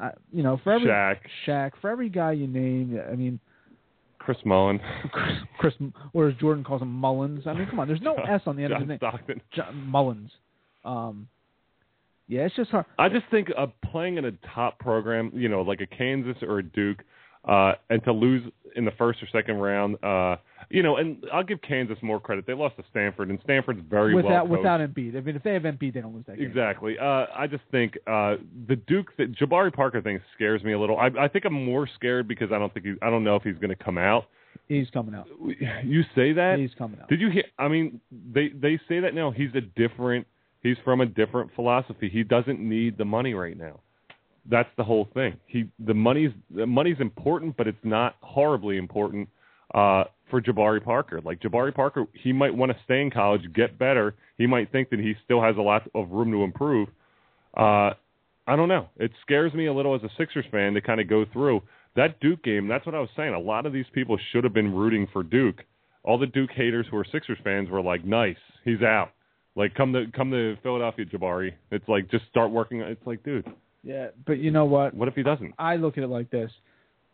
uh, 0.00 0.10
you 0.32 0.42
know, 0.42 0.60
for 0.64 0.72
every 0.72 0.88
Shaq, 0.88 1.18
Shaq, 1.46 1.70
for 1.80 1.88
every 1.90 2.08
guy 2.08 2.32
you 2.32 2.48
name. 2.48 3.00
I 3.08 3.14
mean, 3.14 3.38
Chris 4.18 4.38
Mullin, 4.44 4.80
Chris, 5.12 5.34
Chris 5.58 5.74
or 6.14 6.28
as 6.28 6.34
Jordan 6.38 6.64
calls 6.64 6.82
him 6.82 6.90
Mullins. 6.92 7.46
I 7.46 7.52
mean, 7.52 7.66
come 7.70 7.78
on, 7.78 7.86
there's 7.86 8.02
no 8.02 8.14
S 8.28 8.40
on 8.46 8.56
the 8.56 8.64
end 8.64 8.72
of 8.72 8.78
John 8.78 8.80
his 8.80 8.88
name. 8.88 8.98
Stockton. 8.98 9.40
John 9.54 9.86
Mullins. 9.86 10.30
Um, 10.84 11.28
yeah, 12.28 12.42
it's 12.42 12.56
just 12.56 12.70
hard. 12.70 12.86
I 12.98 13.08
just 13.08 13.26
think 13.30 13.48
uh, 13.56 13.66
playing 13.90 14.18
in 14.18 14.24
a 14.24 14.32
top 14.54 14.78
program, 14.78 15.30
you 15.34 15.48
know, 15.48 15.62
like 15.62 15.80
a 15.80 15.86
Kansas 15.86 16.36
or 16.42 16.58
a 16.58 16.62
Duke, 16.62 17.02
uh, 17.46 17.72
and 17.90 18.02
to 18.04 18.12
lose 18.12 18.50
in 18.76 18.84
the 18.84 18.90
first 18.92 19.22
or 19.22 19.28
second 19.30 19.56
round, 19.56 20.02
uh, 20.02 20.36
you 20.70 20.82
know, 20.82 20.96
and 20.96 21.24
I'll 21.32 21.44
give 21.44 21.60
Kansas 21.62 21.98
more 22.02 22.18
credit. 22.18 22.46
They 22.46 22.54
lost 22.54 22.76
to 22.76 22.84
Stanford, 22.90 23.28
and 23.28 23.38
Stanford's 23.44 23.80
very 23.88 24.14
without 24.14 24.48
well 24.48 24.58
coached. 24.58 24.58
without 24.58 24.80
Embiid. 24.80 25.16
I 25.16 25.20
mean, 25.20 25.36
if 25.36 25.42
they 25.42 25.52
have 25.52 25.62
Embiid, 25.62 25.94
they 25.94 26.00
don't 26.00 26.14
lose 26.14 26.24
that 26.26 26.38
game. 26.38 26.46
Exactly. 26.46 26.98
Uh, 26.98 27.26
I 27.36 27.46
just 27.46 27.62
think 27.70 27.98
uh, 28.06 28.36
the 28.66 28.76
Duke, 28.76 29.08
the 29.18 29.24
Jabari 29.24 29.72
Parker 29.72 30.00
thing 30.00 30.20
scares 30.34 30.64
me 30.64 30.72
a 30.72 30.78
little. 30.78 30.98
I, 30.98 31.10
I 31.20 31.28
think 31.28 31.44
I'm 31.44 31.64
more 31.64 31.88
scared 31.94 32.26
because 32.26 32.50
I 32.52 32.58
don't 32.58 32.72
think 32.72 32.86
he, 32.86 32.94
I 33.02 33.10
don't 33.10 33.24
know 33.24 33.36
if 33.36 33.42
he's 33.42 33.56
going 33.56 33.76
to 33.76 33.84
come 33.84 33.98
out. 33.98 34.26
He's 34.68 34.88
coming 34.90 35.14
out. 35.14 35.28
You 35.84 36.02
say 36.14 36.32
that? 36.32 36.58
He's 36.58 36.74
coming 36.78 36.98
out. 37.00 37.08
Did 37.08 37.20
you 37.20 37.30
hear? 37.30 37.44
I 37.58 37.68
mean, 37.68 38.00
they 38.10 38.48
they 38.48 38.80
say 38.88 39.00
that 39.00 39.14
now. 39.14 39.30
He's 39.30 39.50
a 39.54 39.60
different. 39.60 40.26
He's 40.64 40.78
from 40.82 41.02
a 41.02 41.06
different 41.06 41.50
philosophy. 41.54 42.08
He 42.10 42.24
doesn't 42.24 42.58
need 42.58 42.96
the 42.96 43.04
money 43.04 43.34
right 43.34 43.56
now. 43.56 43.80
That's 44.50 44.70
the 44.78 44.82
whole 44.82 45.06
thing. 45.12 45.36
He 45.46 45.70
the 45.78 45.94
money's 45.94 46.30
the 46.54 46.66
money's 46.66 46.96
important, 47.00 47.56
but 47.56 47.68
it's 47.68 47.84
not 47.84 48.16
horribly 48.22 48.78
important 48.78 49.28
uh, 49.74 50.04
for 50.30 50.40
Jabari 50.40 50.82
Parker. 50.82 51.20
Like 51.22 51.40
Jabari 51.40 51.74
Parker, 51.74 52.06
he 52.14 52.32
might 52.32 52.54
want 52.54 52.72
to 52.72 52.78
stay 52.84 53.02
in 53.02 53.10
college, 53.10 53.42
get 53.54 53.78
better. 53.78 54.14
He 54.38 54.46
might 54.46 54.72
think 54.72 54.88
that 54.88 55.00
he 55.00 55.14
still 55.24 55.42
has 55.42 55.56
a 55.58 55.62
lot 55.62 55.82
of 55.94 56.10
room 56.10 56.32
to 56.32 56.42
improve. 56.44 56.88
Uh, 57.56 57.92
I 58.46 58.56
don't 58.56 58.68
know. 58.68 58.88
It 58.96 59.12
scares 59.20 59.52
me 59.52 59.66
a 59.66 59.72
little 59.72 59.94
as 59.94 60.02
a 60.02 60.10
Sixers 60.16 60.46
fan 60.50 60.72
to 60.74 60.80
kind 60.80 61.00
of 61.00 61.08
go 61.08 61.26
through 61.30 61.62
that 61.94 62.20
Duke 62.20 62.42
game. 62.42 62.68
That's 62.68 62.86
what 62.86 62.94
I 62.94 63.00
was 63.00 63.10
saying. 63.16 63.34
A 63.34 63.38
lot 63.38 63.66
of 63.66 63.72
these 63.74 63.86
people 63.92 64.18
should 64.32 64.44
have 64.44 64.54
been 64.54 64.74
rooting 64.74 65.08
for 65.12 65.22
Duke. 65.22 65.62
All 66.02 66.18
the 66.18 66.26
Duke 66.26 66.50
haters 66.54 66.86
who 66.90 66.96
are 66.96 67.06
Sixers 67.12 67.38
fans 67.44 67.68
were 67.68 67.82
like, 67.82 68.04
"Nice, 68.04 68.36
he's 68.64 68.82
out." 68.82 69.12
Like, 69.56 69.74
come 69.74 69.92
to 69.92 70.06
come 70.14 70.30
to 70.32 70.56
Philadelphia, 70.62 71.04
Jabari. 71.04 71.52
It's 71.70 71.88
like 71.88 72.10
just 72.10 72.24
start 72.30 72.50
working. 72.50 72.80
It's 72.80 73.06
like, 73.06 73.22
dude, 73.22 73.46
Yeah, 73.82 74.08
but 74.26 74.38
you 74.38 74.50
know 74.50 74.64
what? 74.64 74.94
what 74.94 75.08
if 75.08 75.14
he 75.14 75.22
doesn't? 75.22 75.54
I 75.58 75.76
look 75.76 75.96
at 75.96 76.04
it 76.04 76.08
like 76.08 76.30
this. 76.30 76.50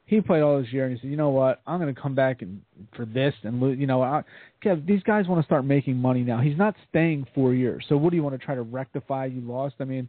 He 0.07 0.21
played 0.21 0.41
all 0.43 0.59
this 0.61 0.73
year, 0.73 0.87
and 0.87 0.97
he 0.97 1.01
said, 1.01 1.11
"You 1.11 1.17
know 1.17 1.29
what? 1.29 1.61
I'm 1.69 1.79
going 1.79 1.95
to 1.95 2.01
come 2.01 2.15
back 2.17 2.43
and 2.43 2.63
for 2.97 3.05
this 3.05 3.33
and 3.45 3.61
lo- 3.61 3.69
you 3.69 3.87
know, 3.87 4.03
I, 4.03 4.25
Kev, 4.65 4.85
these 4.85 5.03
guys 5.05 5.29
want 5.29 5.41
to 5.41 5.45
start 5.47 5.65
making 5.65 5.97
money 5.97 6.23
now. 6.23 6.41
He's 6.41 6.57
not 6.59 6.75
staying 6.89 7.27
four 7.35 7.55
years. 7.55 7.85
So 7.89 7.97
what 7.97 8.11
do 8.11 8.17
you 8.17 8.23
want 8.25 8.39
to 8.41 8.45
try 8.45 8.55
to 8.57 8.63
rectify? 8.63 9.27
You 9.27 9.41
lost. 9.43 9.77
I 9.79 9.85
mean, 9.85 10.09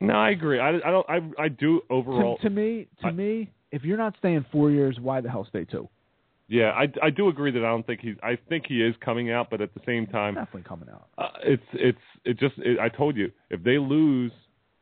No, 0.00 0.14
I 0.14 0.30
agree. 0.30 0.58
I, 0.58 0.70
I 0.78 0.90
don't. 0.90 1.06
I 1.08 1.20
I 1.44 1.48
do 1.48 1.82
overall. 1.90 2.38
to, 2.38 2.42
to 2.44 2.50
me, 2.50 2.88
to 3.02 3.08
I- 3.08 3.12
me, 3.12 3.50
if 3.70 3.84
you're 3.84 3.98
not 3.98 4.14
staying 4.18 4.44
four 4.50 4.70
years, 4.70 4.98
why 5.00 5.20
the 5.20 5.30
hell 5.30 5.46
stay 5.48 5.64
two? 5.64 5.88
Yeah, 6.48 6.70
I 6.70 6.86
I 7.02 7.10
do 7.10 7.28
agree 7.28 7.50
that 7.50 7.64
I 7.64 7.68
don't 7.68 7.86
think 7.86 8.00
he's. 8.00 8.16
I 8.22 8.38
think 8.48 8.64
he 8.66 8.82
is 8.82 8.94
coming 9.04 9.30
out, 9.30 9.48
but 9.50 9.60
at 9.60 9.74
the 9.74 9.80
same 9.84 10.06
time, 10.06 10.34
Definitely 10.34 10.62
coming 10.68 10.88
out. 10.92 11.08
uh, 11.18 11.28
it's 11.42 11.62
it's 11.72 11.98
it 12.24 12.38
just. 12.38 12.54
It, 12.58 12.78
I 12.78 12.88
told 12.88 13.16
you, 13.16 13.32
if 13.50 13.62
they 13.62 13.78
lose 13.78 14.32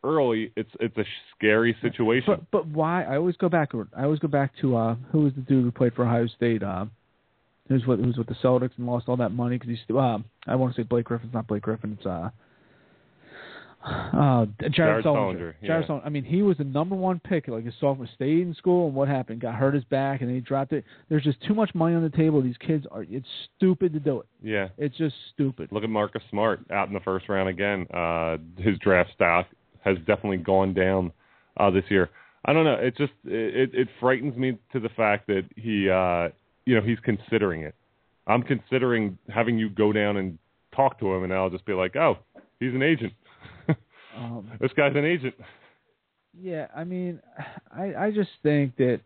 early, 0.02 0.52
it's 0.56 0.70
it's 0.80 0.96
a 0.98 1.04
scary 1.36 1.76
situation. 1.80 2.24
But 2.26 2.50
but 2.50 2.66
why? 2.66 3.04
I 3.04 3.16
always 3.16 3.36
go 3.36 3.48
back. 3.48 3.70
I 3.96 4.04
always 4.04 4.18
go 4.20 4.28
back 4.28 4.52
to 4.60 4.76
uh, 4.76 4.96
who 5.10 5.20
was 5.20 5.32
the 5.34 5.40
dude 5.40 5.64
who 5.64 5.70
played 5.70 5.94
for 5.94 6.04
Ohio 6.04 6.26
State? 6.26 6.62
Uh, 6.62 6.86
who's 7.68 7.86
with 7.86 7.98
who's 8.04 8.18
with 8.18 8.26
the 8.26 8.36
Celtics 8.42 8.72
and 8.76 8.86
lost 8.86 9.08
all 9.08 9.16
that 9.16 9.30
money 9.30 9.56
because 9.56 9.70
he's. 9.70 9.78
still 9.84 9.98
Uh, 9.98 10.18
I 10.46 10.56
want 10.56 10.74
to 10.74 10.82
say 10.82 10.84
Blake 10.84 11.06
Griffin. 11.06 11.28
It's 11.28 11.34
not 11.34 11.46
Blake 11.46 11.62
Griffin. 11.62 11.96
It's 11.98 12.06
uh. 12.06 12.28
Uh, 13.84 14.46
Jared, 14.60 14.74
Jared 14.74 15.04
Sullinger. 15.04 15.34
Sullinger, 15.34 15.54
Jared 15.62 15.86
yeah. 15.88 16.00
I 16.04 16.08
mean, 16.08 16.24
he 16.24 16.42
was 16.42 16.56
the 16.56 16.64
number 16.64 16.94
one 16.94 17.20
pick. 17.20 17.48
Like 17.48 17.64
his 17.64 17.74
sophomore, 17.80 18.08
stayed 18.14 18.40
in 18.46 18.54
school, 18.54 18.86
and 18.86 18.94
what 18.94 19.08
happened? 19.08 19.40
Got 19.40 19.54
hurt 19.54 19.74
his 19.74 19.84
back, 19.84 20.20
and 20.20 20.28
then 20.28 20.36
he 20.36 20.40
dropped 20.40 20.72
it. 20.72 20.84
There's 21.08 21.22
just 21.24 21.42
too 21.46 21.54
much 21.54 21.74
money 21.74 21.94
on 21.94 22.02
the 22.02 22.08
table. 22.10 22.40
These 22.42 22.56
kids 22.58 22.86
are. 22.90 23.04
It's 23.08 23.26
stupid 23.56 23.92
to 23.92 24.00
do 24.00 24.20
it. 24.20 24.26
yeah, 24.42 24.68
It's 24.78 24.96
just 24.96 25.14
stupid. 25.34 25.68
look 25.70 25.84
at 25.84 25.90
Marcus 25.90 26.22
Smart 26.30 26.60
out 26.70 26.88
in 26.88 26.94
the 26.94 27.00
first 27.00 27.28
round 27.28 27.48
again. 27.48 27.86
Uh, 27.92 28.38
his 28.58 28.78
draft 28.78 29.10
stock 29.14 29.46
has 29.84 29.98
definitely 30.06 30.38
gone 30.38 30.72
down 30.72 31.12
uh, 31.58 31.70
this 31.70 31.84
year. 31.90 32.10
I 32.46 32.52
don't 32.52 32.64
know. 32.64 32.74
It 32.74 32.96
just 32.96 33.12
it 33.24 33.70
it 33.74 33.88
frightens 34.00 34.36
me 34.36 34.58
to 34.72 34.80
the 34.80 34.90
fact 34.90 35.26
that 35.28 35.42
he 35.56 35.88
uh, 35.90 36.28
you 36.64 36.74
know 36.74 36.80
he's 36.82 36.98
considering 37.02 37.62
it. 37.62 37.74
I'm 38.26 38.42
considering 38.42 39.18
having 39.28 39.58
you 39.58 39.68
go 39.68 39.92
down 39.92 40.16
and 40.16 40.38
talk 40.74 40.98
to 41.00 41.12
him, 41.12 41.24
and 41.24 41.32
I'll 41.32 41.50
just 41.50 41.66
be 41.66 41.74
like, 41.74 41.96
oh, 41.96 42.16
he's 42.60 42.74
an 42.74 42.82
agent. 42.82 43.12
Um, 44.16 44.48
this 44.60 44.70
guy's 44.76 44.94
an 44.94 45.04
agent. 45.04 45.34
Yeah, 46.40 46.68
I 46.74 46.84
mean, 46.84 47.20
I 47.76 47.94
I 47.96 48.10
just 48.12 48.30
think 48.44 48.76
that 48.76 49.00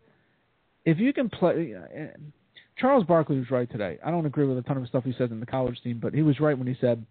if 0.85 0.99
you 0.99 1.13
can 1.13 1.29
play, 1.29 1.73
uh, 1.75 2.05
Charles 2.77 3.05
Barkley 3.05 3.39
was 3.39 3.49
right 3.49 3.67
today. 3.71 3.97
I 4.05 4.11
don't 4.11 4.27
agree 4.27 4.45
with 4.45 4.59
a 4.59 4.61
ton 4.61 4.77
of 4.77 4.87
stuff 4.87 5.03
he 5.03 5.13
says 5.17 5.31
in 5.31 5.39
the 5.39 5.47
college 5.47 5.81
team, 5.83 5.99
but 5.99 6.13
he 6.13 6.21
was 6.21 6.39
right 6.39 6.55
when 6.55 6.67
he 6.67 6.77
said 6.79 7.03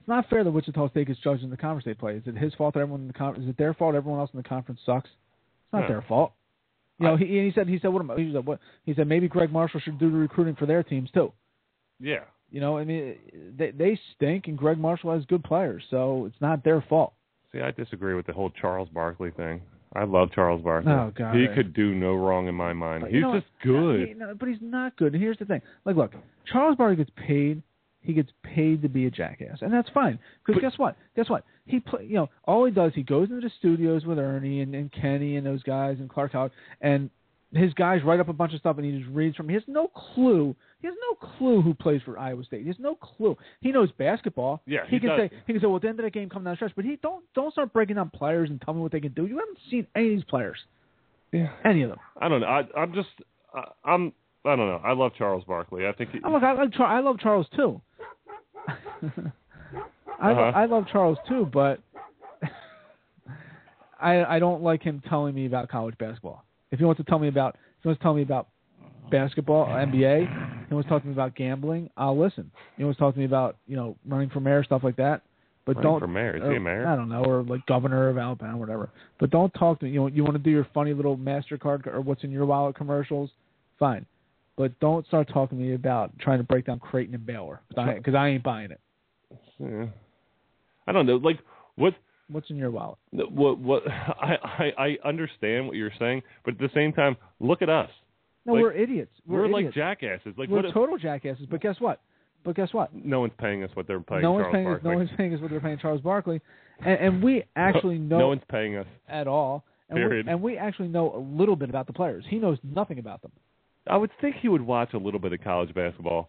it's 0.00 0.08
not 0.08 0.28
fair 0.30 0.42
that 0.42 0.50
Wichita 0.50 0.88
State 0.88 1.06
gets 1.08 1.20
judged 1.20 1.42
in 1.42 1.50
the 1.50 1.56
conference 1.58 1.84
they 1.84 1.92
play. 1.92 2.14
Is 2.16 2.22
it 2.26 2.34
his 2.36 2.54
fault 2.54 2.72
that 2.74 2.80
everyone 2.80 3.02
in 3.02 3.08
the 3.08 3.12
conference? 3.12 3.44
Is 3.44 3.50
it 3.50 3.58
their 3.58 3.74
fault 3.74 3.94
everyone 3.94 4.20
else 4.20 4.30
in 4.32 4.38
the 4.38 4.48
conference 4.48 4.80
sucks? 4.86 5.08
It's 5.10 5.72
not 5.72 5.82
No. 5.82 5.88
their 5.88 6.02
fault. 6.08 6.32
You 6.98 7.06
know, 7.08 7.16
he 7.16 7.26
he 7.26 7.52
said 7.54 7.68
he 7.68 7.78
said 7.78 7.88
what 7.88 8.00
am 8.00 8.16
he 8.16 8.32
said 8.32 8.46
what 8.46 8.60
he 8.84 8.94
said 8.94 9.06
maybe 9.06 9.28
Gregg 9.28 9.52
Marshall 9.52 9.80
should 9.80 9.98
do 9.98 10.10
the 10.10 10.16
recruiting 10.16 10.54
for 10.56 10.64
their 10.64 10.82
teams 10.82 11.10
too. 11.10 11.30
Yeah. 12.00 12.24
You 12.50 12.60
know, 12.60 12.78
I 12.78 12.84
mean, 12.84 13.16
they 13.56 13.70
they 13.72 13.98
stink, 14.14 14.46
and 14.46 14.56
Gregg 14.56 14.78
Marshall 14.78 15.12
has 15.12 15.24
good 15.26 15.42
players, 15.42 15.82
so 15.90 16.26
it's 16.26 16.40
not 16.40 16.62
their 16.62 16.84
fault. 16.88 17.14
See, 17.52 17.60
I 17.60 17.70
disagree 17.70 18.14
with 18.14 18.26
the 18.26 18.32
whole 18.32 18.50
Charles 18.50 18.88
Barkley 18.88 19.30
thing. 19.30 19.60
I 19.96 20.04
love 20.04 20.30
Charles 20.34 20.62
Barkley. 20.62 20.90
Oh, 20.92 21.12
God. 21.16 21.36
He 21.36 21.46
could 21.54 21.72
do 21.72 21.94
no 21.94 22.14
wrong 22.14 22.48
in 22.48 22.54
my 22.54 22.72
mind. 22.72 23.02
But 23.02 23.12
you 23.12 23.18
He's 23.18 23.22
know 23.22 23.34
just 23.38 23.46
good. 23.62 24.08
He- 24.08 24.14
no, 24.14 24.34
but 24.34 24.48
he's 24.48 24.58
not 24.60 24.96
good. 24.96 25.12
And 25.12 25.22
here's 25.22 25.38
the 25.38 25.44
thing: 25.44 25.62
like, 25.84 25.96
look, 25.96 26.12
Charles 26.50 26.76
Barkley 26.76 26.96
gets 26.96 27.10
paid. 27.16 27.62
He 28.00 28.12
gets 28.12 28.30
paid 28.42 28.82
to 28.82 28.88
be 28.88 29.06
a 29.06 29.10
jackass, 29.10 29.58
and 29.62 29.72
that's 29.72 29.88
fine. 29.94 30.18
Because 30.44 30.60
guess 30.60 30.78
what? 30.78 30.96
Guess 31.16 31.30
what? 31.30 31.44
He 31.64 31.80
play. 31.80 32.04
You 32.04 32.16
know, 32.16 32.30
all 32.44 32.66
he 32.66 32.70
does, 32.72 32.92
he 32.94 33.02
goes 33.02 33.30
into 33.30 33.40
the 33.40 33.52
studios 33.58 34.04
with 34.04 34.18
Ernie 34.18 34.60
and, 34.60 34.74
and 34.74 34.92
Kenny 34.92 35.36
and 35.36 35.46
those 35.46 35.62
guys 35.62 35.96
and 36.00 36.10
Clark 36.10 36.32
Howard, 36.32 36.52
and 36.82 37.08
his 37.52 37.72
guys 37.74 38.02
write 38.04 38.20
up 38.20 38.28
a 38.28 38.32
bunch 38.32 38.52
of 38.52 38.60
stuff, 38.60 38.76
and 38.76 38.84
he 38.84 38.98
just 38.98 39.10
reads 39.10 39.36
from. 39.36 39.48
He 39.48 39.54
has 39.54 39.62
no 39.66 39.88
clue. 39.88 40.54
He 40.84 40.88
has 40.88 40.96
no 41.00 41.28
clue 41.38 41.62
who 41.62 41.72
plays 41.72 42.02
for 42.04 42.18
Iowa 42.18 42.44
State. 42.44 42.60
He 42.60 42.66
has 42.66 42.76
no 42.78 42.94
clue. 42.96 43.38
He 43.62 43.72
knows 43.72 43.90
basketball. 43.92 44.60
Yeah, 44.66 44.80
he, 44.86 44.96
he 44.96 45.00
can 45.00 45.08
does. 45.08 45.18
say 45.30 45.30
he 45.46 45.52
can 45.54 45.62
say, 45.62 45.66
well, 45.66 45.76
at 45.76 45.82
the 45.82 45.88
end 45.88 45.98
of 45.98 46.04
the 46.04 46.10
game, 46.10 46.28
come 46.28 46.44
down 46.44 46.52
the 46.52 46.56
stretch. 46.56 46.72
But 46.76 46.84
he 46.84 46.96
don't 47.02 47.24
don't 47.34 47.52
start 47.52 47.72
breaking 47.72 47.96
down 47.96 48.10
players 48.10 48.50
and 48.50 48.60
tell 48.60 48.74
me 48.74 48.82
what 48.82 48.92
they 48.92 49.00
can 49.00 49.12
do. 49.14 49.24
You 49.24 49.38
haven't 49.38 49.56
seen 49.70 49.86
any 49.96 50.08
of 50.08 50.16
these 50.16 50.24
players, 50.24 50.58
Yeah. 51.32 51.48
any 51.64 51.80
of 51.84 51.88
them. 51.88 51.98
I 52.20 52.28
don't 52.28 52.42
know. 52.42 52.46
I, 52.46 52.64
I'm 52.78 52.92
just. 52.92 53.08
I, 53.54 53.64
I'm. 53.82 54.12
I 54.44 54.56
don't 54.56 54.68
know. 54.68 54.82
I 54.84 54.92
love 54.92 55.12
Charles 55.16 55.42
Barkley. 55.44 55.86
I 55.86 55.92
think 55.92 56.10
he. 56.10 56.18
Oh, 56.22 56.32
look, 56.32 56.42
I 56.42 56.66
Char- 56.66 56.86
I 56.98 57.00
love 57.00 57.18
Charles 57.18 57.46
too. 57.56 57.80
I 58.68 60.32
Uh-huh. 60.32 60.40
I 60.54 60.66
love 60.66 60.84
Charles 60.92 61.16
too, 61.26 61.48
but 61.50 61.80
I 64.00 64.24
I 64.24 64.38
don't 64.38 64.62
like 64.62 64.82
him 64.82 65.02
telling 65.08 65.34
me 65.34 65.46
about 65.46 65.68
college 65.68 65.96
basketball. 65.98 66.44
If 66.70 66.78
he 66.78 66.84
wants 66.84 66.98
to 66.98 67.04
tell 67.04 67.18
me 67.18 67.28
about 67.28 67.54
if 67.78 67.82
he 67.82 67.88
wants 67.88 68.00
to 68.00 68.02
tell 68.02 68.14
me 68.14 68.22
about 68.22 68.48
basketball, 69.14 69.66
NBA, 69.66 70.66
he 70.68 70.74
wants 70.74 70.86
to 70.88 70.90
talk 70.92 71.02
to 71.02 71.06
me 71.08 71.14
about 71.14 71.36
gambling, 71.36 71.88
I'll 71.96 72.18
listen. 72.18 72.50
He 72.76 72.82
wants 72.82 72.98
to 72.98 73.04
talk 73.04 73.14
to 73.14 73.18
me 73.20 73.26
about 73.26 73.56
you 73.66 73.76
know 73.76 73.96
running 74.06 74.28
for 74.30 74.40
mayor 74.40 74.64
stuff 74.64 74.82
like 74.82 74.96
that. 74.96 75.22
But 75.66 75.76
Running 75.76 75.92
don't 75.92 76.00
for 76.00 76.08
mayor. 76.08 76.36
Is 76.36 76.42
he 76.42 76.48
or- 76.48 76.56
a 76.56 76.60
mayor? 76.60 76.86
I 76.86 76.96
don't 76.96 77.08
know, 77.08 77.24
or 77.24 77.42
like 77.42 77.64
governor 77.66 78.08
of 78.08 78.18
Alabama, 78.18 78.58
whatever. 78.58 78.90
But 79.20 79.30
don't 79.30 79.54
talk 79.54 79.78
to 79.80 79.86
me. 79.86 79.92
You 79.92 80.00
know, 80.00 80.06
you 80.08 80.24
want 80.24 80.34
to 80.34 80.42
do 80.42 80.50
your 80.50 80.66
funny 80.74 80.92
little 80.92 81.16
Mastercard 81.16 81.86
or 81.86 82.00
what's 82.00 82.24
in 82.24 82.30
your 82.30 82.44
wallet 82.44 82.76
commercials, 82.76 83.30
fine. 83.78 84.04
But 84.56 84.78
don't 84.80 85.06
start 85.06 85.28
talking 85.32 85.58
to 85.58 85.64
me 85.64 85.74
about 85.74 86.16
trying 86.18 86.38
to 86.38 86.44
break 86.44 86.66
down 86.66 86.80
Creighton 86.80 87.14
and 87.14 87.24
Baylor 87.24 87.60
because 87.68 88.14
I 88.14 88.28
ain't 88.28 88.42
buying 88.42 88.72
it. 88.72 88.80
Yeah. 89.58 89.86
I 90.86 90.92
don't 90.92 91.06
know. 91.06 91.16
Like 91.16 91.38
what? 91.76 91.94
What's 92.28 92.50
in 92.50 92.56
your 92.56 92.70
wallet? 92.70 92.98
What? 93.12 93.58
What? 93.58 93.82
I, 93.88 94.36
I 94.58 94.72
I 94.78 95.08
understand 95.08 95.66
what 95.66 95.76
you're 95.76 95.92
saying, 95.98 96.22
but 96.44 96.54
at 96.54 96.60
the 96.60 96.70
same 96.74 96.92
time, 96.92 97.16
look 97.40 97.62
at 97.62 97.68
us. 97.68 97.90
No, 98.46 98.54
Like, 98.54 98.62
we're 98.62 98.72
idiots. 98.72 99.12
We're, 99.26 99.42
We're, 99.42 99.48
like 99.48 99.72
jackasses. 99.74 100.34
Like 100.36 100.48
we're 100.48 100.56
what? 100.56 100.64
if- 100.66 100.74
total 100.74 100.98
jackasses. 100.98 101.46
But 101.50 101.60
guess 101.60 101.76
what? 101.78 102.00
But 102.44 102.56
guess 102.56 102.68
what? 102.72 102.94
No 102.94 103.20
one's 103.20 103.32
paying 103.38 103.64
us 103.64 103.70
what 103.74 103.86
they're 103.86 104.00
paying 104.00 104.20
no 104.20 104.32
one's 104.32 104.44
Charles 104.44 104.54
paying 104.54 104.66
us. 104.66 104.70
Barkley. 104.72 104.90
No 104.90 104.96
one's 104.98 105.10
paying 105.16 105.34
us 105.34 105.40
what 105.40 105.50
they're 105.50 105.60
paying 105.60 105.78
Charles 105.78 106.00
Barkley, 106.02 106.40
and, 106.84 107.00
and 107.00 107.22
we 107.22 107.42
actually 107.56 107.96
know 107.98 108.18
no 108.18 108.28
one's 108.28 108.42
paying 108.50 108.76
us. 108.76 108.86
at 109.08 109.26
all. 109.26 109.64
And 109.88 109.96
Period. 109.96 110.26
we, 110.26 110.32
and 110.32 110.42
we 110.42 110.56
actually 110.58 110.88
know 110.88 111.14
a 111.14 111.18
little 111.40 111.56
bit 111.56 111.68
about 111.70 111.86
the 111.86 111.92
players. 111.94 112.24
He 112.28 112.36
knows 112.38 112.58
nothing 112.62 112.98
about 112.98 113.22
them. 113.22 113.32
I 113.86 113.96
would 113.96 114.10
think 114.20 114.36
he 114.40 114.48
would 114.48 114.62
watch 114.62 114.92
a 114.94 114.98
little 114.98 115.20
bit 115.20 115.32
of 115.32 115.42
college 115.42 115.74
basketball. 115.74 116.28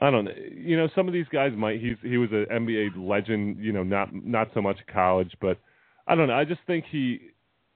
I 0.00 0.10
don't 0.10 0.24
know. 0.24 0.32
You 0.52 0.76
know, 0.76 0.88
some 0.94 1.06
of 1.06 1.14
these 1.14 1.26
guys 1.32 1.52
might. 1.56 1.80
He's 1.80 1.96
he 2.02 2.18
was 2.18 2.30
an 2.32 2.46
NBA 2.50 2.90
legend. 2.96 3.58
You 3.60 3.72
know, 3.72 3.84
not 3.84 4.12
not 4.12 4.48
so 4.54 4.60
much 4.60 4.78
college, 4.92 5.32
but 5.40 5.58
I 6.08 6.16
don't 6.16 6.26
know. 6.26 6.34
I 6.34 6.44
just 6.44 6.60
think 6.66 6.84
he. 6.90 7.20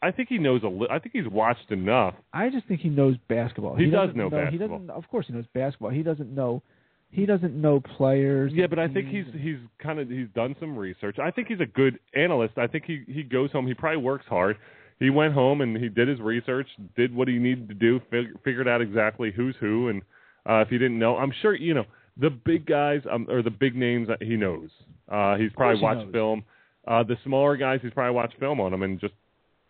I 0.06 0.12
think 0.12 0.28
he 0.28 0.38
knows 0.38 0.62
a 0.62 0.68
li- 0.68 0.88
I 0.90 0.98
think 0.98 1.12
he's 1.14 1.26
watched 1.26 1.70
enough. 1.70 2.14
I 2.32 2.48
just 2.48 2.66
think 2.66 2.80
he 2.80 2.88
knows 2.88 3.16
basketball. 3.28 3.74
He 3.74 3.86
does 3.86 4.08
doesn't 4.08 4.16
know 4.16 4.30
He 4.50 4.58
doesn't. 4.58 4.90
Of 4.90 5.08
course, 5.08 5.26
he 5.26 5.32
knows 5.32 5.46
basketball. 5.52 5.90
He 5.90 6.02
doesn't 6.02 6.32
know. 6.34 6.62
He 7.10 7.26
doesn't 7.26 7.60
know 7.60 7.80
players. 7.80 8.52
Yeah, 8.54 8.66
but 8.66 8.78
I 8.78 8.88
think 8.88 9.08
he's 9.08 9.24
teams. 9.26 9.36
he's 9.40 9.56
kind 9.82 9.98
of 9.98 10.08
he's 10.08 10.28
done 10.34 10.54
some 10.60 10.76
research. 10.76 11.18
I 11.18 11.30
think 11.30 11.48
he's 11.48 11.60
a 11.60 11.66
good 11.66 11.98
analyst. 12.14 12.58
I 12.58 12.66
think 12.66 12.84
he 12.84 13.02
he 13.08 13.22
goes 13.22 13.50
home. 13.50 13.66
He 13.66 13.74
probably 13.74 14.02
works 14.02 14.26
hard. 14.28 14.56
He 15.00 15.10
went 15.10 15.34
home 15.34 15.60
and 15.60 15.76
he 15.76 15.88
did 15.88 16.08
his 16.08 16.20
research, 16.20 16.68
did 16.96 17.14
what 17.14 17.28
he 17.28 17.38
needed 17.38 17.68
to 17.68 17.74
do, 17.74 18.00
fig- 18.10 18.40
figured 18.44 18.66
out 18.68 18.80
exactly 18.80 19.30
who's 19.34 19.54
who, 19.60 19.88
and 19.88 20.02
uh, 20.48 20.60
if 20.60 20.68
he 20.68 20.78
didn't 20.78 20.98
know, 20.98 21.16
I'm 21.16 21.32
sure 21.42 21.54
you 21.54 21.74
know 21.74 21.84
the 22.16 22.30
big 22.30 22.64
guys 22.66 23.02
um, 23.10 23.26
or 23.28 23.42
the 23.42 23.50
big 23.50 23.74
names 23.74 24.08
that 24.08 24.22
he 24.22 24.36
knows. 24.36 24.70
Uh, 25.10 25.36
he's 25.36 25.52
probably 25.52 25.82
watched 25.82 26.06
knows. 26.06 26.12
film. 26.12 26.44
Uh, 26.86 27.02
the 27.02 27.16
smaller 27.24 27.56
guys, 27.56 27.80
he's 27.82 27.92
probably 27.92 28.14
watched 28.14 28.38
film 28.38 28.60
on 28.60 28.70
them 28.70 28.82
and 28.82 29.00
just 29.00 29.14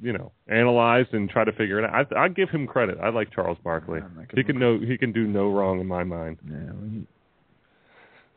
you 0.00 0.12
know 0.12 0.32
analyzed 0.48 1.12
and 1.14 1.28
try 1.28 1.44
to 1.44 1.52
figure 1.52 1.78
it 1.78 1.84
out. 1.84 2.12
I, 2.14 2.24
I 2.24 2.28
give 2.28 2.50
him 2.50 2.66
credit. 2.66 2.98
I 3.02 3.08
like 3.08 3.32
Charles 3.32 3.58
Barkley. 3.64 4.00
I'm 4.00 4.26
He 4.34 4.42
can 4.42 4.58
no 4.58 4.78
he 4.78 4.98
can 4.98 5.12
do 5.12 5.26
no 5.26 5.50
wrong 5.50 5.80
in 5.80 5.86
my 5.86 6.04
mind. 6.04 6.38
Yeah, 6.46 6.56
well, 6.72 6.90
you, 6.90 7.06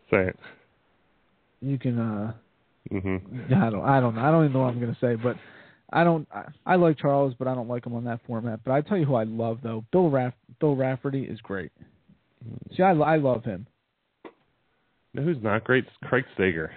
Say 0.09 0.29
it. 0.29 0.39
you 1.61 1.77
can. 1.77 1.99
uh 1.99 2.33
hmm 2.89 3.17
I 3.53 3.69
don't. 3.69 3.85
I 3.85 3.99
don't. 3.99 4.15
know. 4.15 4.21
I 4.21 4.31
don't 4.31 4.45
even 4.45 4.53
know 4.53 4.61
what 4.61 4.73
I'm 4.73 4.79
going 4.79 4.93
to 4.93 4.99
say, 4.99 5.15
but 5.15 5.35
I 5.91 6.03
don't. 6.03 6.27
I, 6.33 6.45
I 6.65 6.75
like 6.75 6.97
Charles, 6.97 7.33
but 7.37 7.47
I 7.47 7.53
don't 7.55 7.67
like 7.67 7.85
him 7.85 7.93
on 7.93 8.03
that 8.05 8.21
format. 8.25 8.61
But 8.63 8.71
I 8.71 8.81
tell 8.81 8.97
you 8.97 9.05
who 9.05 9.15
I 9.15 9.23
love 9.23 9.59
though. 9.63 9.85
Bill 9.91 10.09
Raff. 10.09 10.33
Bill 10.59 10.75
Rafferty 10.75 11.23
is 11.23 11.39
great. 11.41 11.71
See, 12.75 12.83
I, 12.83 12.91
I 12.91 13.17
love 13.17 13.43
him. 13.43 13.67
Know 15.13 15.23
who's 15.23 15.41
not 15.41 15.63
great? 15.63 15.85
It's 15.85 15.93
Craig 16.03 16.23
Sager. 16.37 16.71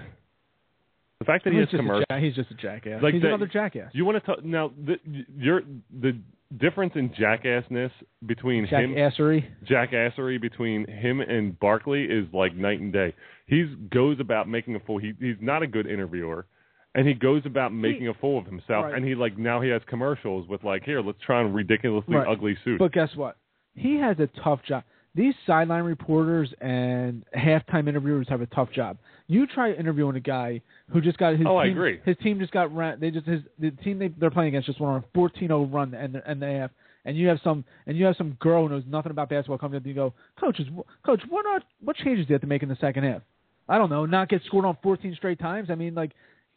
The 1.23 1.27
fact 1.27 1.45
that 1.45 1.53
he 1.53 1.59
he's, 1.61 1.69
has 1.69 1.71
just 1.71 1.75
a 1.75 1.79
commercials. 1.79 2.05
ja- 2.11 2.19
he's 2.19 2.35
just 2.35 2.51
a 2.51 2.55
jackass. 2.55 3.03
Like 3.03 3.15
he's 3.15 3.23
another 3.23 3.47
jackass. 3.47 3.91
You 3.95 4.05
want 4.05 4.17
to 4.23 4.27
talk 4.27 4.45
now? 4.45 4.73
The, 4.85 4.97
you're 5.37 5.63
the 6.01 6.19
difference 6.59 6.93
in 6.97 7.11
jackassness 7.11 7.91
between 8.27 8.67
him, 8.67 8.95
Jackassery. 8.95 9.45
jackassery 9.71 10.41
between 10.41 10.87
him 10.87 11.21
and 11.21 11.59
Barkley 11.61 12.05
is 12.05 12.27
like 12.33 12.55
night 12.57 12.81
and 12.81 12.93
day. 12.93 13.15
He 13.47 13.75
goes 13.93 14.19
about 14.21 14.49
making 14.49 14.75
a 14.77 14.81
fool. 14.81 14.99
He 14.99 15.13
he's 15.21 15.37
not 15.41 15.63
a 15.63 15.67
good 15.67 15.87
interviewer, 15.87 16.47
and 16.95 17.07
he 17.07 17.15
goes 17.15 17.43
about 17.47 17.73
making 17.73 18.09
a 18.09 18.15
fool 18.15 18.39
of 18.39 18.47
himself. 18.47 18.87
Right. 18.87 18.95
And 18.95 19.05
he 19.07 19.15
like 19.15 19.39
now 19.39 19.61
he 19.61 19.69
has 19.71 19.83
commercials 19.87 20.49
with 20.49 20.65
like 20.65 20.83
here, 20.85 21.01
let's 21.01 21.19
try 21.25 21.39
on 21.41 21.53
ridiculously 21.53 22.17
Right. 22.17 22.27
ugly 22.29 22.57
suits. 22.65 22.79
But 22.81 22.93
guess 22.93 23.11
what? 23.15 23.37
He 23.75 23.97
has 24.01 24.19
a 24.19 24.29
tough 24.43 24.61
job. 24.67 24.83
These 25.15 25.35
sideline 25.47 25.85
reporters 25.85 26.53
and 26.61 27.23
halftime 27.37 27.87
interviewers 27.89 28.27
have 28.31 28.41
a 28.41 28.47
tough 28.47 28.71
job. 28.73 28.97
You 29.27 29.47
try 29.47 29.73
interviewing 29.73 30.17
a 30.17 30.21
guy 30.21 30.63
who 30.91 31.01
just 31.03 31.19
got 31.19 31.37
his 31.37 31.47
Oh, 31.47 31.57
I 31.59 31.65
team, 31.67 31.73
agree. 31.77 32.01
his 32.05 32.17
team 32.23 32.39
just 32.39 32.53
got 32.53 32.75
ran. 32.75 32.99
They 32.99 33.11
just 33.11 33.27
his 33.27 33.41
the 33.59 33.71
team 33.71 33.99
they 33.99 34.09
they're 34.09 34.31
playing 34.31 34.49
against 34.49 34.67
just 34.67 34.81
went 34.81 34.95
on 34.95 35.05
a 35.15 35.19
14-0 35.19 35.73
run 35.73 35.93
and 35.95 36.17
and 36.27 36.41
they 36.41 36.55
have 36.55 36.71
and 37.05 37.17
you 37.17 37.29
have 37.29 37.41
some 37.45 37.65
and 37.87 37.97
you 37.97 38.05
have 38.07 38.17
some 38.17 38.33
girl 38.41 38.63
who 38.67 38.71
knows 38.75 38.85
nothing 38.89 39.11
about 39.11 39.29
basketball 39.29 39.59
coming 39.59 39.77
up 39.77 39.83
and 39.83 39.89
you 39.89 39.95
go, 39.95 40.15
coaches, 40.41 40.67
coach, 41.05 41.21
what 41.29 41.45
are 41.47 41.61
what 41.85 41.97
changes 41.97 42.27
do 42.27 42.31
you 42.31 42.35
have 42.35 42.41
to 42.41 42.47
make 42.47 42.63
in 42.63 42.69
the 42.71 42.77
second 42.81 43.05
half? 43.05 43.23
I 43.69 43.77
don't 43.79 43.91
know, 43.91 44.07
not 44.07 44.29
get 44.29 44.43
scored 44.47 44.65
on 44.65 44.77
14 44.83 45.15
straight 45.17 45.39
times. 45.39 45.69
I 45.71 45.75
mean, 45.75 45.95
like 45.95 46.13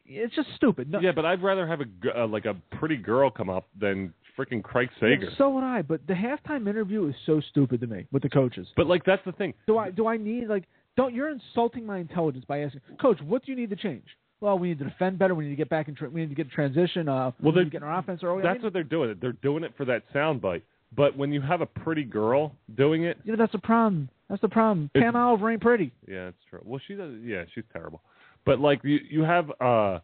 it's 0.06 0.34
just 0.36 0.48
stupid. 0.56 0.90
No, 0.92 1.00
yeah, 1.02 1.12
but 1.12 1.26
I'd 1.26 1.42
rather 1.44 1.68
have 1.68 1.82
a 1.82 1.86
g- 1.86 2.10
uh, 2.16 2.28
like 2.28 2.46
a 2.46 2.56
pretty 2.78 2.96
girl 2.98 3.30
come 3.32 3.50
up 3.50 3.68
than 3.80 4.14
freaking 4.38 4.64
Craig 4.64 4.90
Sager. 5.00 5.30
So 5.38 5.50
would 5.52 5.64
I, 5.64 5.82
but 5.82 6.06
the 6.08 6.14
halftime 6.14 6.68
interview 6.68 7.08
is 7.08 7.16
so 7.26 7.42
stupid 7.50 7.82
to 7.82 7.88
me 7.88 8.06
with 8.12 8.24
the 8.24 8.30
coaches. 8.30 8.68
But 8.76 8.88
like 8.88 9.04
that's 9.06 9.24
the 9.26 9.32
thing. 9.32 9.54
Do 9.68 9.78
I 9.78 9.92
do 9.92 10.08
I 10.08 10.18
need 10.18 10.48
like 10.48 10.64
don't 10.98 11.14
you're 11.14 11.30
insulting 11.30 11.86
my 11.86 11.98
intelligence 12.00 12.46
by 12.48 12.60
asking 12.62 12.82
coach 13.02 13.20
what 13.22 13.46
do 13.46 13.52
you 13.52 13.58
need 13.58 13.70
to 13.72 13.76
change? 13.76 14.06
Well, 14.42 14.60
we 14.60 14.68
need 14.70 14.80
to 14.80 14.86
defend 14.86 15.18
better. 15.18 15.34
We 15.34 15.46
need 15.46 15.52
to 15.52 15.56
get 15.56 15.70
back 15.70 15.88
in. 15.88 15.96
Tra- 15.96 16.10
we 16.10 16.22
need 16.22 16.30
to 16.30 16.36
get 16.36 16.48
a 16.48 16.50
transition. 16.50 17.08
Uh, 17.08 17.32
Well, 17.42 17.54
we 17.54 17.60
need 17.62 17.64
to 17.66 17.70
get 17.72 17.84
our 17.84 17.98
offense 17.98 18.22
early. 18.22 18.42
I 18.42 18.48
That's 18.48 18.56
mean, 18.58 18.64
what 18.66 18.74
they're 18.74 18.84
doing. 18.84 19.16
They're 19.22 19.32
doing 19.32 19.64
it 19.64 19.74
for 19.78 19.86
that 19.86 20.04
soundbite. 20.14 20.62
But 20.96 21.18
when 21.18 21.32
you 21.32 21.42
have 21.42 21.62
a 21.62 21.66
pretty 21.66 22.04
girl 22.04 22.54
doing 22.76 23.06
it, 23.06 23.18
you 23.24 23.32
know, 23.32 23.38
that's 23.38 23.54
the 23.54 23.60
problem. 23.60 24.10
That's 24.30 24.42
the 24.42 24.50
problem. 24.50 24.90
Pam 24.96 25.16
Oliver 25.16 25.52
ain't 25.52 25.62
pretty. 25.62 25.92
yeah, 26.08 26.28
it's 26.28 26.38
true. 26.50 26.62
Well, 26.64 26.80
she 26.88 26.96
does. 26.96 27.14
Yeah, 27.24 27.46
she's 27.54 27.64
terrible. 27.74 28.02
But 28.46 28.60
like 28.60 28.82
you, 28.84 29.00
you 29.10 29.24
have 29.24 29.50
uh, 29.60 30.00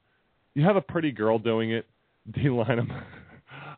you 0.56 0.64
have 0.64 0.76
a 0.78 0.82
pretty 0.82 1.12
girl 1.12 1.38
doing 1.38 1.72
it. 1.72 1.86
D 2.32 2.50
line 2.50 2.90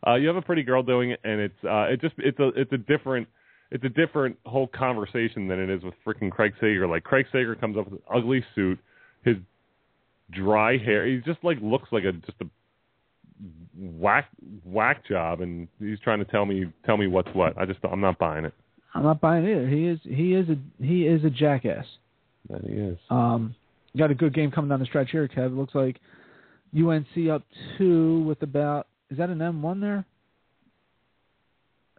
Uh, 0.06 0.16
you 0.16 0.28
have 0.28 0.36
a 0.36 0.42
pretty 0.42 0.63
girl 0.63 0.84
doing 0.84 1.12
it, 1.12 1.20
and 1.24 1.39
it's 1.39 1.63
uh, 1.63 1.84
it 1.84 2.02
just 2.02 2.16
it's 2.18 2.39
a 2.39 2.50
it's 2.56 2.72
a 2.74 2.78
different 2.78 3.28
it's 3.72 3.84
a 3.84 3.89
different 3.89 4.38
whole 4.46 4.68
conversation 4.68 5.48
than 5.48 5.60
it 5.60 5.70
is 5.70 5.84
with 5.84 5.94
freaking 6.06 6.32
Craig 6.32 6.54
Sager. 6.60 6.88
Like 6.88 7.04
Craig 7.04 7.26
Sager 7.32 7.56
comes 7.56 7.78
up 7.78 7.86
with 7.86 7.94
an 7.94 8.06
ugly 8.13 8.44
suit, 8.54 8.80
his 9.24 9.38
dry 10.32 10.78
hair. 10.78 11.08
He 11.08 11.18
just 11.26 11.44
like 11.44 11.58
looks 11.62 11.89
like 11.92 12.04
a 12.04 12.12
just 12.12 12.39
a 12.42 12.46
whack 13.78 14.30
whack 14.66 15.08
job, 15.08 15.42
and 15.42 15.68
he's 15.80 16.00
trying 16.00 16.20
to 16.20 16.26
tell 16.26 16.46
me 16.46 16.66
tell 16.86 16.98
me 16.98 17.08
what's 17.08 17.34
what. 17.34 17.58
I 17.58 17.66
just 17.66 17.80
I'm 17.89 18.02
not 18.02 18.18
buying 18.20 18.46
it. 18.46 18.54
I'm 18.94 19.04
not 19.04 19.22
buying 19.22 19.46
it 19.46 19.52
either. 19.52 19.68
He 19.68 19.88
is 19.88 20.00
he 20.04 20.34
is 20.34 20.50
a 20.50 20.84
he 20.84 21.08
is 21.08 21.24
a 21.24 21.30
jackass. 21.30 21.86
That 22.50 22.62
he 22.62 22.74
is. 22.74 22.98
Um, 23.10 23.56
got 23.98 24.12
a 24.12 24.16
good 24.16 24.34
game 24.34 24.52
coming 24.52 24.70
down 24.70 24.80
the 24.80 24.86
stretch 24.86 25.12
here, 25.12 25.28
Kev. 25.28 25.48
It 25.48 25.54
looks 25.54 25.74
like 25.74 26.00
UNC 26.76 27.30
up 27.32 27.44
two 27.78 28.24
with 28.24 28.42
about 28.44 28.88
is 29.10 29.18
that 29.18 29.30
an 29.30 29.42
M 29.42 29.62
one 29.62 29.80
there? 29.80 30.06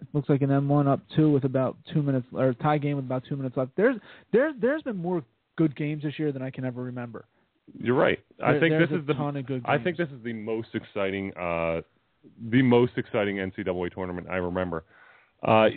It 0.00 0.08
looks 0.12 0.28
like 0.28 0.42
an 0.42 0.50
M 0.50 0.68
one 0.68 0.88
up 0.88 1.00
two 1.16 1.30
with 1.30 1.44
about 1.44 1.76
two 1.92 2.02
minutes 2.02 2.26
or 2.32 2.52
tie 2.54 2.78
game 2.78 2.96
with 2.96 3.04
about 3.06 3.22
two 3.28 3.36
minutes 3.36 3.56
left. 3.56 3.70
There's 3.76 3.96
there 4.32 4.52
there's 4.60 4.82
been 4.82 4.96
more 4.96 5.22
good 5.56 5.76
games 5.76 6.02
this 6.02 6.18
year 6.18 6.32
than 6.32 6.42
I 6.42 6.50
can 6.50 6.64
ever 6.64 6.82
remember. 6.82 7.24
You're 7.78 7.94
right. 7.96 8.18
I 8.42 8.52
There- 8.52 8.60
think 8.60 8.78
this 8.78 9.00
is 9.00 9.06
the 9.06 9.14
ton 9.14 9.36
of 9.36 9.46
good 9.46 9.62
I 9.64 9.78
think 9.78 9.96
this 9.96 10.08
is 10.10 10.22
the 10.22 10.32
most 10.32 10.68
exciting 10.74 11.32
uh 11.36 11.80
the 12.50 12.62
most 12.62 12.92
exciting 12.96 13.36
NCAA 13.36 13.94
tournament 13.94 14.26
I 14.30 14.36
remember. 14.36 14.84
Uh 15.46 15.68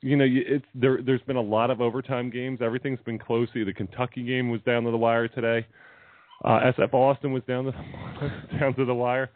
you 0.00 0.16
know, 0.16 0.24
it's 0.28 0.64
there 0.74 1.02
there's 1.02 1.22
been 1.22 1.36
a 1.36 1.40
lot 1.42 1.70
of 1.70 1.80
overtime 1.80 2.30
games. 2.30 2.60
Everything's 2.62 3.00
been 3.00 3.18
close. 3.18 3.48
The 3.52 3.72
Kentucky 3.72 4.22
game 4.22 4.48
was 4.50 4.60
down 4.62 4.84
to 4.84 4.90
the 4.92 4.96
wire 4.96 5.26
today. 5.28 5.66
Uh 6.44 6.60
SF 6.72 6.94
Austin 6.94 7.32
was 7.32 7.42
down 7.48 7.64
to 7.64 7.72
the, 7.72 8.58
down 8.60 8.74
to 8.74 8.84
the 8.84 8.94
wire. 8.94 9.30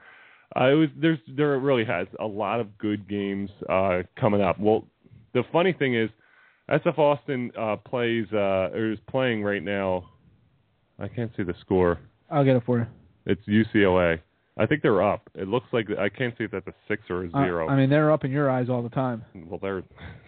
Uh, 0.58 0.64
it 0.70 0.74
was 0.74 0.88
there's 1.00 1.18
there 1.36 1.58
really 1.58 1.84
has 1.84 2.06
a 2.20 2.26
lot 2.26 2.60
of 2.60 2.76
good 2.78 3.08
games 3.08 3.50
uh 3.68 4.02
coming 4.18 4.42
up. 4.42 4.58
Well, 4.60 4.84
the 5.34 5.42
funny 5.52 5.72
thing 5.72 5.94
is 5.94 6.10
SF 6.70 6.98
Austin 6.98 7.50
uh 7.58 7.76
plays 7.76 8.26
uh 8.32 8.70
or 8.74 8.92
is 8.92 8.98
playing 9.10 9.42
right 9.42 9.62
now. 9.62 10.04
I 10.98 11.08
can't 11.08 11.32
see 11.36 11.42
the 11.42 11.54
score. 11.60 11.98
I'll 12.30 12.44
get 12.44 12.56
it 12.56 12.62
for 12.66 12.78
you. 12.78 12.86
It's 13.26 13.42
UCLA. 13.46 14.18
I 14.58 14.66
think 14.66 14.82
they're 14.82 15.02
up. 15.02 15.30
It 15.34 15.48
looks 15.48 15.66
like 15.72 15.86
I 15.98 16.08
can't 16.10 16.34
see 16.36 16.44
if 16.44 16.50
that's 16.50 16.66
a 16.66 16.74
six 16.86 17.02
or 17.08 17.24
a 17.24 17.28
Uh, 17.28 17.44
zero. 17.44 17.68
I 17.68 17.76
mean, 17.76 17.88
they're 17.88 18.12
up 18.12 18.24
in 18.24 18.30
your 18.30 18.50
eyes 18.50 18.68
all 18.68 18.82
the 18.82 18.90
time. 18.90 19.24
well, 19.46 19.58
they're 19.62 19.82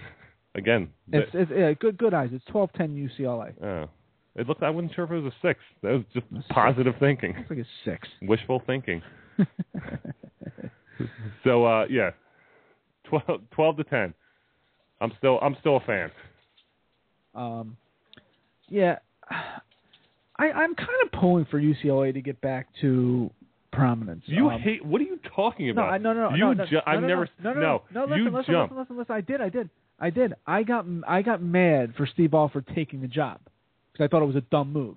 again. 0.55 0.89
It's 1.13 1.31
it's 1.35 1.51
yeah, 1.55 1.73
good 1.75 1.99
good 1.99 2.15
eyes. 2.15 2.31
It's 2.33 2.45
twelve 2.47 2.71
ten 2.75 2.95
UCLA. 2.97 3.53
oh. 3.63 3.91
it 4.37 4.49
looked. 4.49 4.63
I 4.63 4.71
wasn't 4.71 4.95
sure 4.95 5.05
if 5.05 5.11
it 5.11 5.21
was 5.21 5.33
a 5.33 5.47
six. 5.47 5.61
That 5.83 5.93
was 5.93 6.05
just 6.15 6.27
positive 6.49 6.95
thinking, 6.99 7.35
It's 7.37 7.51
like 7.51 7.59
a 7.59 7.67
six. 7.85 8.09
wishful 8.23 8.63
thinking. 8.67 9.03
So 11.43 11.65
uh, 11.65 11.87
yeah, 11.91 12.11
12, 13.05 13.43
12 13.51 13.77
to 13.77 13.85
ten. 13.85 14.15
I'm 15.01 15.13
still 15.19 15.39
I'm 15.43 15.57
still 15.61 15.77
a 15.77 15.81
fan. 15.81 16.11
Um, 17.35 17.77
yeah, 18.69 18.99
I, 19.31 20.51
I'm 20.51 20.75
kind 20.75 20.89
of 21.05 21.13
pulling 21.21 21.45
for 21.47 21.61
UCLA 21.61 22.15
to 22.15 22.21
get 22.21 22.41
back 22.41 22.69
to 22.81 23.31
prominence. 23.73 24.23
You 24.27 24.49
um, 24.49 24.61
hate. 24.61 24.85
What 24.85 25.01
are 25.01 25.05
you 25.05 25.19
talking 25.35 25.67
no, 25.67 25.73
about? 25.73 25.93
I, 25.93 25.99
no, 25.99 26.13
no, 26.13 26.31
no, 26.31 26.37
You 26.37 26.45
no, 26.45 26.53
no, 26.55 26.67
ju- 26.67 26.77
no, 26.77 26.83
I've 26.87 27.01
no, 27.01 27.07
never. 27.07 27.29
no, 27.43 27.53
no, 27.53 27.61
no, 27.61 27.83
no, 27.93 28.05
listen, 28.05 28.17
you 28.17 28.31
listen, 28.31 28.55
jump. 28.55 28.71
listen, 28.71 28.79
listen, 28.79 28.99
listen. 28.99 29.15
I 29.15 29.21
did, 29.21 29.41
I 29.41 29.49
did, 29.49 29.71
I 29.99 30.11
did. 30.11 30.35
I 30.47 30.63
got, 30.63 30.87
I 31.07 31.23
got 31.23 31.43
mad 31.43 31.95
for 31.97 32.07
Steve 32.07 32.31
Ball 32.31 32.49
for 32.49 32.63
taking 32.63 33.01
the 33.01 33.09
job 33.09 33.41
because 33.93 34.05
I 34.05 34.09
thought 34.09 34.23
it 34.23 34.27
was 34.27 34.37
a 34.37 34.43
dumb 34.43 34.73
move, 34.73 34.97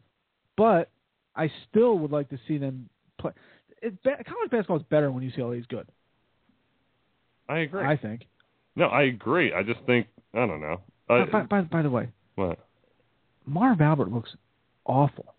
but 0.55 0.89
I 1.35 1.51
still 1.69 1.97
would 1.99 2.11
like 2.11 2.29
to 2.29 2.39
see 2.47 2.57
them 2.57 2.89
play. 3.19 3.31
It, 3.81 4.01
ba- 4.03 4.23
college 4.27 4.49
basketball 4.51 4.77
is 4.77 4.83
better 4.89 5.11
when 5.11 5.23
UCLA 5.29 5.59
is 5.59 5.65
good. 5.67 5.87
I 7.49 7.59
agree. 7.59 7.85
I 7.85 7.95
think. 7.97 8.25
no, 8.75 8.87
I 8.87 9.03
agree. 9.03 9.53
I 9.53 9.63
just 9.63 9.79
think 9.85 10.07
I 10.33 10.45
don't 10.45 10.59
know. 10.61 10.81
Uh, 11.09 11.25
by, 11.31 11.43
by, 11.43 11.61
by 11.61 11.81
the 11.81 11.89
way, 11.89 12.09
what? 12.35 12.59
Marv 13.45 13.79
Albert 13.79 14.11
looks 14.11 14.31
awful. 14.85 15.33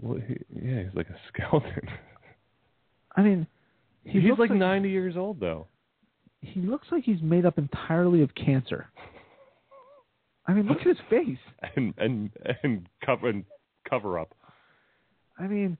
Well, 0.00 0.18
he, 0.26 0.36
yeah, 0.54 0.82
he's 0.82 0.94
like 0.94 1.08
a 1.08 1.16
skeleton. 1.28 1.88
I 3.16 3.22
mean, 3.22 3.46
he 4.04 4.20
he's 4.20 4.28
looks 4.28 4.40
like 4.40 4.50
90 4.50 4.90
years 4.90 5.16
old 5.16 5.40
though. 5.40 5.66
he 6.42 6.60
looks 6.60 6.88
like 6.92 7.04
he's 7.04 7.22
made 7.22 7.46
up 7.46 7.56
entirely 7.56 8.20
of 8.22 8.34
cancer. 8.34 8.88
I 10.46 10.52
mean, 10.52 10.66
look 10.66 10.80
at 10.80 10.86
his 10.86 10.96
face. 11.08 11.38
and 11.76 11.94
and 11.96 12.30
and 12.62 12.86
cover 13.04 13.28
and 13.28 13.44
cover 13.88 14.18
up. 14.18 14.34
I 15.38 15.46
mean, 15.46 15.78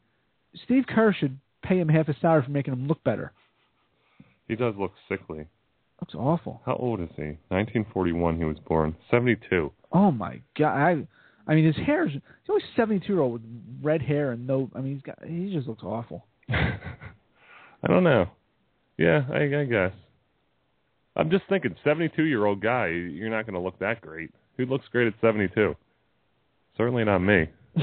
Steve 0.65 0.85
Kerr 0.89 1.13
should 1.13 1.39
pay 1.63 1.79
him 1.79 1.89
half 1.89 2.07
his 2.07 2.17
salary 2.21 2.43
for 2.45 2.51
making 2.51 2.73
him 2.73 2.87
look 2.87 3.03
better. 3.05 3.33
He 4.49 4.57
does 4.57 4.75
look 4.79 4.93
sickly. 5.09 5.47
Looks 6.01 6.15
awful. 6.15 6.61
How 6.67 6.77
old 6.77 7.01
is 7.01 7.09
he? 7.17 7.39
1941. 7.49 8.37
He 8.37 8.45
was 8.45 8.59
born. 8.67 8.95
72. 9.11 9.73
Oh 9.93 10.11
my 10.11 10.41
god! 10.59 10.77
I, 10.77 11.07
I 11.51 11.55
mean, 11.55 11.65
his 11.65 11.77
hair's 11.77 12.13
he's 12.13 12.21
only 12.49 12.63
seventy 12.77 13.05
two 13.07 13.15
year 13.15 13.23
old 13.23 13.33
with 13.35 13.43
red 13.83 14.03
hair 14.03 14.33
and 14.33 14.47
no. 14.47 14.71
I 14.75 14.81
mean, 14.81 14.95
he's 14.95 15.03
got 15.03 15.19
he 15.27 15.53
just 15.53 15.67
looks 15.69 15.83
awful. 15.83 16.27
I 16.51 17.89
don't 17.89 18.05
know. 18.05 18.27
Yeah, 18.99 19.23
I, 19.33 19.45
I 19.61 19.65
guess. 19.65 19.93
I'm 21.17 21.31
just 21.31 21.45
thinking, 21.49 21.75
72 21.83 22.25
year 22.25 22.45
old 22.45 22.61
guy. 22.61 22.89
You're 22.89 23.31
not 23.31 23.47
going 23.47 23.55
to 23.55 23.61
look 23.61 23.79
that 23.79 24.03
great. 24.03 24.31
Who 24.59 24.67
looks 24.67 24.85
great 24.91 25.07
at 25.07 25.15
72? 25.21 25.75
Certainly 26.77 27.05
not 27.05 27.21
me. 27.21 27.49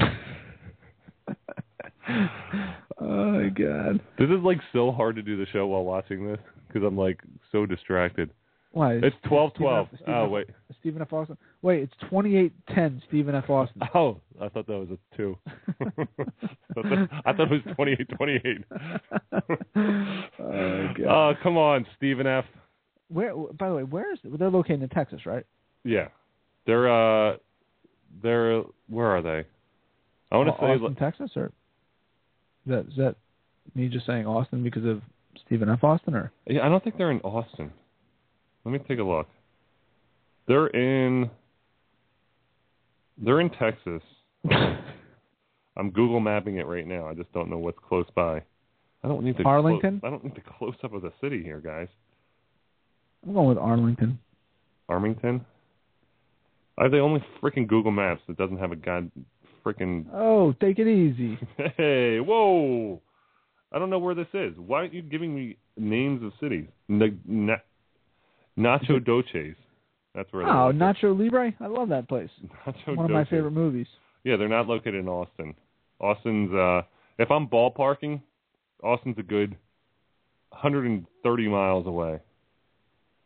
oh 3.04 3.30
my 3.32 3.48
god! 3.50 4.00
This 4.18 4.28
is 4.30 4.42
like 4.42 4.58
so 4.72 4.90
hard 4.92 5.16
to 5.16 5.22
do 5.22 5.36
the 5.36 5.46
show 5.52 5.66
while 5.66 5.84
watching 5.84 6.26
this 6.26 6.38
because 6.68 6.82
I'm 6.86 6.96
like 6.96 7.20
so 7.52 7.66
distracted. 7.66 8.30
Why? 8.72 8.94
It's 8.94 9.14
12 9.28 9.54
12. 9.54 9.86
Stephen 9.88 10.00
F- 10.02 10.08
Oh, 10.08 10.24
Stephen 10.24 10.30
wait. 10.32 10.46
Stephen 10.80 11.02
F. 11.02 11.12
Austin. 11.12 11.36
Wait, 11.62 11.82
it's 11.84 11.92
twenty 12.08 12.36
eight 12.36 12.52
ten. 12.74 13.00
Stephen 13.08 13.34
F. 13.36 13.48
Austin. 13.48 13.82
Oh, 13.94 14.20
I 14.40 14.48
thought 14.48 14.66
that 14.66 14.72
was 14.78 14.88
a 14.90 15.16
2. 15.16 15.36
I 15.46 15.84
thought 15.94 16.08
that- 16.74 17.08
I 17.24 17.32
thought 17.32 17.52
it 17.52 17.62
was 17.66 17.74
28 17.76 18.08
28. 18.16 18.64
oh 19.76 20.88
god! 20.98 21.06
Oh, 21.08 21.32
come 21.42 21.56
on, 21.56 21.86
Stephen 21.96 22.26
F. 22.26 22.44
Where? 23.08 23.34
By 23.36 23.68
the 23.68 23.74
way, 23.76 23.82
where 23.84 24.12
is 24.12 24.18
they're 24.24 24.50
located 24.50 24.82
in 24.82 24.88
Texas, 24.88 25.24
right? 25.26 25.44
Yeah. 25.84 26.08
They're, 26.66 26.88
uh, 26.90 27.36
they're, 28.22 28.62
where 28.88 29.06
are 29.08 29.20
they? 29.22 29.44
I 30.32 30.36
want 30.38 30.48
to 30.48 30.56
say, 30.58 30.66
Austin, 30.66 30.94
Texas, 30.96 31.30
or 31.36 31.52
is 32.66 32.70
that 32.70 32.86
is 32.88 32.96
that 32.96 33.16
me 33.74 33.88
just 33.88 34.06
saying 34.06 34.26
Austin 34.26 34.62
because 34.62 34.84
of 34.84 35.02
Stephen 35.46 35.68
F. 35.68 35.82
Austin, 35.82 36.14
or 36.14 36.32
Yeah, 36.46 36.64
I 36.64 36.68
don't 36.68 36.82
think 36.82 36.96
they're 36.96 37.10
in 37.10 37.20
Austin. 37.20 37.72
Let 38.64 38.72
me 38.72 38.78
take 38.86 38.98
a 38.98 39.02
look. 39.02 39.28
They're 40.46 40.68
in 40.68 41.30
They're 43.18 43.40
in 43.40 43.50
Texas. 43.50 44.02
I'm 45.76 45.90
Google 45.90 46.20
mapping 46.20 46.58
it 46.58 46.66
right 46.66 46.86
now. 46.86 47.08
I 47.08 47.14
just 47.14 47.32
don't 47.32 47.50
know 47.50 47.58
what's 47.58 47.78
close 47.88 48.06
by. 48.14 48.42
I 49.02 49.08
don't 49.08 49.24
need 49.24 49.36
the 49.36 49.44
Arlington? 49.44 50.00
Clo- 50.00 50.08
I 50.08 50.10
don't 50.10 50.24
need 50.24 50.34
the 50.34 50.40
close 50.58 50.74
up 50.82 50.94
of 50.94 51.02
the 51.02 51.12
city 51.20 51.42
here, 51.42 51.60
guys. 51.60 51.88
I'm 53.26 53.34
going 53.34 53.48
with 53.48 53.58
Arlington. 53.58 54.18
Armington. 54.88 55.44
I 56.78 56.84
have 56.84 56.92
the 56.92 57.00
only 57.00 57.24
freaking 57.42 57.66
Google 57.66 57.92
Maps 57.92 58.22
that 58.28 58.36
doesn't 58.36 58.58
have 58.58 58.72
a 58.72 58.76
god 58.76 59.10
freaking. 59.64 60.06
Oh, 60.12 60.52
take 60.60 60.78
it 60.78 60.86
easy. 60.88 61.38
Hey, 61.76 62.20
whoa! 62.20 63.00
I 63.72 63.78
don't 63.78 63.90
know 63.90 63.98
where 63.98 64.14
this 64.14 64.28
is. 64.34 64.52
Why 64.56 64.80
aren't 64.80 64.94
you 64.94 65.02
giving 65.02 65.34
me 65.34 65.56
names 65.76 66.22
of 66.22 66.32
cities? 66.40 66.66
N- 66.88 67.20
na- 67.26 67.56
Nacho 68.56 69.04
Doces. 69.04 69.56
That's 70.14 70.32
where. 70.32 70.44
Oh. 70.46 70.72
Nacho 70.72 71.18
Libre. 71.18 71.52
I 71.60 71.66
love 71.66 71.88
that 71.88 72.08
place. 72.08 72.30
Nacho 72.66 72.96
One 72.96 73.06
of 73.06 73.10
my 73.10 73.24
favorite 73.24 73.50
movies. 73.52 73.86
Yeah, 74.22 74.36
they're 74.36 74.48
not 74.48 74.68
located 74.68 74.94
in 74.96 75.08
Austin. 75.08 75.54
Austin's. 76.00 76.52
uh 76.54 76.82
If 77.18 77.30
I'm 77.30 77.48
ballparking, 77.48 78.20
Austin's 78.82 79.18
a 79.18 79.22
good 79.22 79.56
130 80.50 81.48
miles 81.48 81.86
away. 81.86 82.20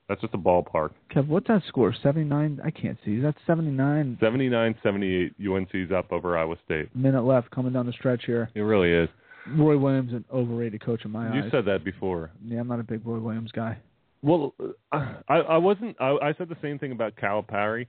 That's 0.09 0.21
just 0.23 0.33
a 0.35 0.39
ballpark. 0.39 0.91
Kev, 1.15 1.27
what's 1.29 1.49
that 1.49 1.63
score? 1.69 1.95
79? 2.03 2.61
I 2.65 2.71
can't 2.71 2.97
see. 3.05 3.17
Is 3.17 3.23
that 3.25 3.35
79 3.47 4.17
79 4.21 4.75
78 4.83 5.35
UNC's 5.47 5.93
up 5.93 6.11
over 6.13 6.37
Iowa 6.39 6.57
State. 6.65 6.95
minute 6.97 7.23
left 7.25 7.51
coming 7.51 7.73
down 7.75 7.85
the 7.87 7.93
stretch 7.93 8.25
here? 8.25 8.49
It 8.55 8.61
really 8.61 8.91
is. 8.91 9.09
Roy 9.51 9.77
Williams, 9.79 10.13
an 10.13 10.25
overrated 10.33 10.83
coach 10.85 11.05
in 11.05 11.11
my 11.11 11.35
You 11.35 11.43
eyes. 11.43 11.51
said 11.51 11.65
that 11.67 11.85
before. 11.85 12.31
yeah, 12.45 12.61
I'm 12.61 12.69
not 12.69 12.81
a 12.81 12.85
big 12.85 13.07
Roy 13.07 13.19
Williams 13.19 13.51
guy. 13.53 13.77
Well, 14.23 14.55
I 14.91 15.13
I 15.29 15.57
wasn't. 15.59 15.97
I, 16.01 16.17
I 16.23 16.35
said 16.37 16.49
the 16.49 16.57
same 16.61 16.79
thing 16.79 16.91
about 16.93 17.15
Calipari. 17.17 17.87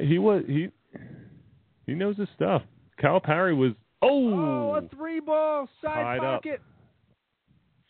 He 0.00 0.18
was 0.18 0.42
he 0.48 0.68
he 1.86 1.94
knows 1.94 2.16
his 2.16 2.28
stuff. 2.34 2.62
Cal 2.98 3.20
Calipari 3.20 3.56
was 3.56 3.72
oh, 4.02 4.30
Oh, 4.34 4.74
a 4.74 4.88
three 4.96 5.20
ball 5.20 5.68
side 5.82 5.94
Tied 6.02 6.18
up. 6.18 6.42
pocket. 6.42 6.60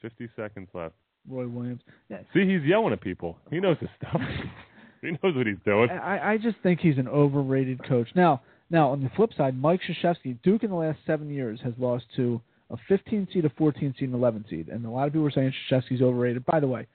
50 0.02 0.28
seconds 0.36 0.68
left. 0.74 0.94
Roy 1.28 1.46
Williams. 1.46 1.82
Yeah, 2.08 2.18
See, 2.34 2.46
he's 2.46 2.62
yelling 2.64 2.92
at 2.92 3.00
people. 3.00 3.38
He 3.50 3.60
knows 3.60 3.76
his 3.80 3.88
stuff. 3.98 4.20
he 5.02 5.10
knows 5.10 5.34
what 5.36 5.46
he's 5.46 5.56
doing. 5.64 5.90
I, 5.90 6.32
I 6.32 6.38
just 6.38 6.56
think 6.62 6.80
he's 6.80 6.98
an 6.98 7.08
overrated 7.08 7.86
coach. 7.86 8.08
Now, 8.14 8.42
now 8.70 8.90
on 8.90 9.02
the 9.02 9.10
flip 9.16 9.30
side, 9.36 9.60
Mike 9.60 9.80
Krzyzewski, 9.88 10.38
Duke 10.42 10.62
in 10.62 10.70
the 10.70 10.76
last 10.76 10.98
seven 11.06 11.30
years 11.30 11.60
has 11.62 11.74
lost 11.78 12.04
to 12.16 12.40
a 12.70 12.76
15 12.88 13.28
seed, 13.32 13.44
a 13.44 13.50
14 13.50 13.94
seed, 13.98 14.08
and 14.08 14.14
11 14.14 14.46
seed, 14.50 14.68
and 14.68 14.84
a 14.84 14.90
lot 14.90 15.06
of 15.06 15.12
people 15.12 15.26
are 15.26 15.30
saying 15.30 15.52
Krzyzewski's 15.70 16.02
overrated. 16.02 16.44
By 16.46 16.60
the 16.60 16.66
way, 16.66 16.86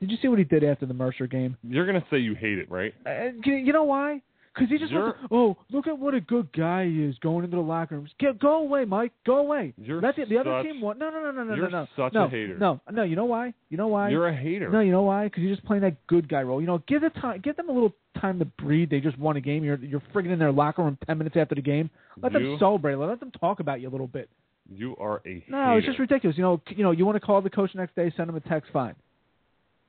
did 0.00 0.10
you 0.10 0.16
see 0.22 0.28
what 0.28 0.38
he 0.38 0.44
did 0.44 0.62
after 0.62 0.86
the 0.86 0.94
Mercer 0.94 1.26
game? 1.26 1.56
You're 1.62 1.86
gonna 1.86 2.04
say 2.10 2.18
you 2.18 2.34
hate 2.34 2.58
it, 2.58 2.70
right? 2.70 2.94
Uh, 3.04 3.30
you 3.44 3.54
you 3.54 3.72
know 3.72 3.84
why? 3.84 4.22
Because 4.58 4.70
he 4.70 4.78
just 4.78 4.92
wants 4.92 5.18
to, 5.22 5.28
oh, 5.30 5.56
look 5.70 5.86
at 5.86 5.98
what 5.98 6.14
a 6.14 6.20
good 6.20 6.52
guy 6.52 6.86
he 6.86 7.02
is 7.04 7.16
going 7.20 7.44
into 7.44 7.56
the 7.56 7.62
locker 7.62 7.94
rooms. 7.96 8.10
Get, 8.18 8.38
go 8.38 8.58
away, 8.62 8.84
Mike. 8.84 9.12
Go 9.26 9.38
away. 9.38 9.72
You're 9.76 10.00
Let 10.00 10.16
the, 10.16 10.24
the 10.24 10.38
other 10.38 10.58
such- 10.62 10.72
team 10.72 10.80
won. 10.80 10.98
No, 10.98 11.10
no, 11.10 11.20
no, 11.22 11.30
no, 11.30 11.44
no, 11.44 11.54
you're 11.54 11.70
no, 11.70 11.82
no. 11.82 11.86
such 11.96 12.12
no, 12.12 12.24
a 12.24 12.28
hater. 12.28 12.58
No, 12.58 12.80
no. 12.90 13.02
You 13.04 13.16
know 13.16 13.24
why? 13.26 13.54
You 13.70 13.76
know 13.76 13.88
why? 13.88 14.08
You're 14.10 14.28
a 14.28 14.36
hater. 14.36 14.68
No, 14.70 14.80
you 14.80 14.92
know 14.92 15.02
why? 15.02 15.24
Because 15.24 15.42
you're 15.42 15.54
just 15.54 15.66
playing 15.66 15.82
that 15.82 16.04
good 16.06 16.28
guy 16.28 16.42
role. 16.42 16.60
You 16.60 16.66
know, 16.66 16.82
give 16.88 17.02
the 17.02 17.10
time, 17.10 17.40
give 17.42 17.56
them 17.56 17.68
a 17.68 17.72
little 17.72 17.94
time 18.20 18.38
to 18.40 18.44
breathe. 18.44 18.90
They 18.90 19.00
just 19.00 19.18
won 19.18 19.36
a 19.36 19.40
game. 19.40 19.62
You're 19.64 19.76
you're 19.78 20.02
friggin' 20.14 20.32
in 20.32 20.38
their 20.38 20.52
locker 20.52 20.82
room 20.82 20.98
ten 21.06 21.18
minutes 21.18 21.36
after 21.36 21.54
the 21.54 21.62
game. 21.62 21.88
Let 22.22 22.32
You- 22.32 22.38
them 22.40 22.56
celebrate. 22.58 22.96
Let 22.96 23.20
them 23.20 23.30
talk 23.38 23.60
about 23.60 23.80
you 23.80 23.88
a 23.88 23.90
little 23.92 24.08
bit. 24.08 24.28
You 24.70 24.96
are 24.98 25.22
a 25.24 25.42
No, 25.48 25.58
hater. 25.64 25.78
it's 25.78 25.86
just 25.86 25.98
ridiculous. 25.98 26.36
You 26.36 26.42
know, 26.42 26.60
you 26.68 26.82
know, 26.84 26.90
you 26.90 27.06
want 27.06 27.16
to 27.16 27.20
call 27.20 27.40
the 27.40 27.48
coach 27.48 27.72
the 27.72 27.78
next 27.80 27.94
day, 27.96 28.12
send 28.16 28.28
him 28.28 28.36
a 28.36 28.40
text, 28.40 28.70
fine. 28.72 28.94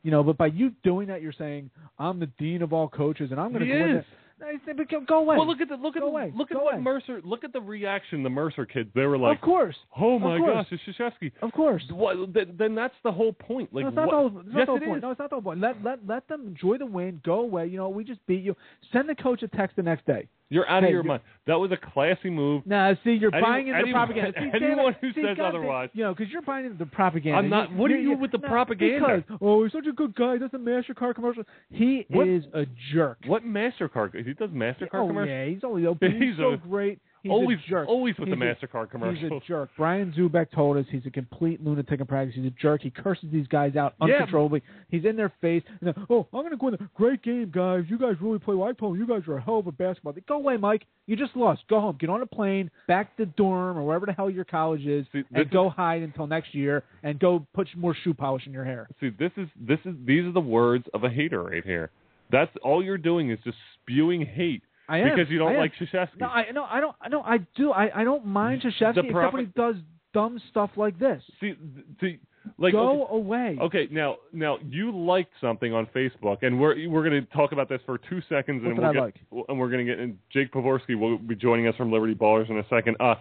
You 0.04 0.12
know, 0.12 0.24
but 0.24 0.38
by 0.38 0.46
you 0.48 0.72
doing 0.84 1.08
that, 1.10 1.22
you're 1.22 1.34
saying 1.34 1.70
I'm 1.98 2.20
the 2.20 2.28
dean 2.38 2.62
of 2.62 2.72
all 2.72 2.88
coaches, 2.88 3.32
and 3.32 3.40
I'm 3.42 3.50
going 3.52 3.66
to 3.66 3.66
He 3.66 3.72
go 3.78 3.84
in 3.86 3.90
is. 3.90 3.96
there. 3.96 4.06
He 4.52 4.58
said, 4.66 4.78
but 4.78 4.90
go- 5.08 5.20
away. 5.20 5.38
Well, 5.38 5.48
look 5.48 5.62
at 5.62 5.70
the 5.70 5.76
look 5.76 5.96
at 5.96 6.00
Go 6.02 6.06
the, 6.08 6.12
away. 6.12 6.32
look 6.36 6.50
at 6.52 6.58
Go 6.58 6.64
what 6.64 6.76
away. 6.76 6.84
Mercer. 6.84 7.22
Look 7.24 7.44
at 7.44 7.52
the 7.54 7.60
reaction 7.62 8.24
the 8.24 8.30
Mercer 8.30 8.66
kids. 8.66 8.90
They 8.96 9.06
were 9.06 9.18
like, 9.18 9.38
of 9.38 9.42
course, 9.42 9.76
"Oh 10.00 10.18
my 10.20 10.38
course. 10.38 10.66
gosh, 10.70 10.80
it's 10.88 10.98
Krzyzewski." 11.00 11.32
of 11.42 11.52
course. 11.52 11.84
What? 11.92 12.34
Then, 12.34 12.56
then 12.58 12.76
that's 12.76 12.94
the 13.04 13.12
whole 13.12 13.34
point. 13.34 13.74
Like, 13.74 13.84
no, 13.84 13.88
it's 13.90 13.96
not 13.96 14.08
what? 14.08 14.12
the 14.12 14.18
whole, 14.18 14.40
it's 14.40 14.48
yes, 14.48 14.56
not 14.56 14.66
the 14.66 14.72
whole 14.72 14.80
point. 14.80 14.98
is. 14.98 15.02
No, 15.04 15.12
it's 15.12 15.20
not 15.20 15.30
the 15.30 15.36
whole 15.36 15.44
point. 15.44 15.60
Let 15.62 15.84
let 15.84 16.00
let 16.08 16.28
them 16.28 16.48
enjoy 16.48 16.78
the 16.78 16.86
win. 16.86 17.22
Go 17.26 17.42
away. 17.42 17.68
You 17.68 17.78
know, 17.78 17.90
we 17.90 18.04
just 18.04 18.26
beat 18.28 18.44
you. 18.44 18.56
Send 18.94 19.10
the 19.10 19.16
coach 19.16 19.44
a 19.44 19.48
text 19.50 19.76
the 19.76 19.84
next 19.84 20.06
day. 20.06 20.28
You're 20.52 20.68
out 20.68 20.82
Hey, 20.82 20.90
of 20.90 20.94
your 20.94 21.04
mind. 21.04 21.22
That 21.46 21.60
was 21.60 21.72
a 21.72 21.78
classy 21.78 22.30
move. 22.32 22.66
Nah, 22.66 22.94
see, 23.04 23.12
you're 23.12 23.34
Any- 23.34 23.42
buying 23.44 23.68
into 23.68 23.74
the 23.74 23.90
anyone- 23.90 24.08
propaganda. 24.08 24.40
See, 24.40 24.50
anyone 24.66 24.96
who 25.00 25.10
see, 25.14 25.22
says 25.22 25.38
goddamn- 25.38 25.46
otherwise. 25.46 25.90
you 25.94 26.04
know, 26.04 26.14
because 26.16 26.32
you're 26.32 26.42
buying 26.42 26.66
into 26.66 26.78
the 26.80 26.88
propaganda. 26.88 27.38
I'm 27.38 27.50
not- 27.50 27.70
You- 27.72 27.78
what 27.78 27.92
are 27.92 27.98
you- 27.98 28.12
you 28.12 28.18
with 28.18 28.32
the 28.32 28.40
no, 28.40 28.48
propaganda? 28.48 29.18
Because 29.28 29.38
oh, 29.42 29.64
he's 29.64 29.72
such 29.72 29.86
a 29.86 29.92
good 29.92 30.16
guy. 30.16 30.34
He 30.34 30.40
does 30.40 30.50
the 30.52 30.58
Mastercard 30.58 31.16
commercial. 31.16 31.44
He 31.70 32.06
What- 32.10 32.28
is 32.28 32.46
a 32.54 32.66
jerk. 32.92 33.20
What 33.28 33.44
Mastercard? 33.46 34.16
He 34.26 34.34
does 34.34 34.50
Mastercard 34.50 34.90
oh 34.96 35.08
commercials. 35.08 35.30
yeah, 35.30 35.46
he's 35.46 35.64
only 35.64 35.86
open. 35.88 36.12
He's, 36.14 36.30
He's 36.30 36.38
so 36.38 36.54
a- 36.54 36.58
great. 36.58 37.00
He's 37.24 37.32
always, 37.32 37.58
a 37.66 37.70
jerk. 37.70 37.88
always 37.90 38.16
with 38.18 38.30
He's 38.30 38.38
the 38.38 38.46
a- 38.46 38.56
Mastercard 38.56 38.84
He's 38.86 38.92
commercials. 38.92 39.42
a 39.44 39.48
jerk. 39.48 39.70
Brian 39.78 40.14
Zoubek 40.18 40.52
told 40.52 40.78
us 40.78 40.86
he's 40.90 41.06
a 41.06 41.10
complete 41.12 41.62
lunatic 41.64 42.00
in 42.00 42.06
practice. 42.06 42.36
He's 42.36 42.46
a 42.46 42.50
jerk. 42.52 42.82
He 42.82 42.90
curses 42.90 43.30
these 43.32 43.48
guys 43.48 43.76
out 43.76 43.96
Yeah. 44.00 44.14
uncontrollably. 44.16 44.62
He's 44.90 45.04
in 45.06 45.16
their 45.16 45.30
face. 45.42 45.64
And 45.82 45.88
then, 45.94 46.06
oh, 46.10 46.28
I'm 46.34 46.42
going 46.42 46.52
to 46.52 46.58
go 46.58 46.68
in 46.70 46.76
there. 46.80 46.90
Great 46.96 47.22
game, 47.22 47.52
guys. 47.54 47.84
You 47.90 47.98
guys 47.98 48.16
really 48.22 48.40
play 48.40 48.56
well. 48.56 48.70
I 48.70 48.74
told 48.74 48.98
you, 48.98 49.06
guys 49.06 49.28
are 49.28 49.38
a 49.38 49.42
hell 49.42 49.60
of 49.60 49.68
a 49.68 49.72
basketball. 49.72 50.14
team. 50.14 50.24
Go 50.28 50.36
away, 50.36 50.58
Mike. 50.58 50.86
You 51.08 51.16
just 51.16 51.36
lost. 51.36 51.64
Go 51.70 51.80
home. 51.82 51.98
Get 52.00 52.10
on 52.10 52.22
a 52.22 52.26
plane, 52.26 52.70
back 52.88 53.18
to 53.18 53.26
dorm 53.26 53.78
or 53.78 53.84
wherever 53.84 54.06
the 54.06 54.14
hell 54.14 54.30
your 54.30 54.46
college 54.46 54.86
is, 54.86 55.06
See, 55.12 55.24
and 55.34 55.46
is- 55.46 55.52
go 55.52 55.70
hide 55.70 56.02
until 56.04 56.28
next 56.28 56.54
year 56.56 56.84
and 57.04 57.20
go 57.20 57.46
put 57.54 57.68
more 57.76 57.96
shoe 58.04 58.14
polish 58.14 58.46
in 58.48 58.54
your 58.54 58.64
hair. 58.64 58.88
See, 59.00 59.10
this 59.10 59.32
is 59.36 59.48
this 59.60 59.80
is 59.86 59.96
these 60.06 60.24
are 60.26 60.32
the 60.32 60.40
words 60.40 60.86
of 60.94 61.04
a 61.04 61.10
hater 61.10 61.44
right 61.44 61.64
here. 61.66 61.90
That's 62.32 62.52
all 62.64 62.84
you're 62.84 63.00
doing 63.00 63.32
is 63.32 63.40
just 63.44 63.58
spewing 63.82 64.24
hate 64.24 64.62
I 64.90 64.98
am. 65.00 65.10
because 65.16 65.30
you 65.32 65.38
don't 65.40 65.56
like 65.56 65.72
Krzyzewski. 65.80 66.20
No, 66.20 66.28
I 66.28 66.52
no, 66.52 66.64
I 66.64 66.80
don't. 66.80 66.96
No, 67.10 67.22
I 67.22 67.38
do. 67.56 67.72
I 67.72 68.02
I 68.02 68.04
don't 68.04 68.26
mind 68.26 68.62
Krzyzewski 68.64 68.98
except 68.98 69.12
prof- 69.12 69.34
when 69.34 69.46
he 69.46 69.52
does 69.56 69.76
dumb 70.14 70.42
stuff 70.50 70.72
like 70.76 70.98
this. 70.98 71.22
see, 71.40 71.54
see, 72.02 72.18
like 72.58 72.74
go 72.74 73.04
okay, 73.04 73.14
away. 73.16 73.58
okay, 73.62 73.88
now 73.92 74.16
now 74.34 74.58
you 74.68 74.92
liked 74.92 75.32
something 75.40 75.74
on 75.74 75.86
Facebook, 75.96 76.38
and 76.42 76.60
we're 76.60 76.90
we're 76.90 77.08
going 77.08 77.24
to 77.24 77.32
talk 77.34 77.52
about 77.52 77.70
this 77.70 77.80
for 77.86 77.98
two 77.98 78.22
seconds, 78.28 78.64
What 78.64 78.72
and 78.72 78.80
we'll 78.80 78.94
get, 78.94 79.02
like? 79.02 79.16
and 79.50 79.60
we're 79.60 79.70
going 79.70 79.86
to 79.86 79.92
get 79.92 80.00
and 80.00 80.18
Jake 80.34 80.52
Pavorsky 80.52 80.98
will 81.00 81.18
be 81.18 81.36
joining 81.36 81.68
us 81.68 81.76
from 81.76 81.92
Liberty 81.92 82.16
Ballers 82.16 82.50
in 82.50 82.58
a 82.58 82.66
second. 82.70 82.98
Uh, 83.00 83.16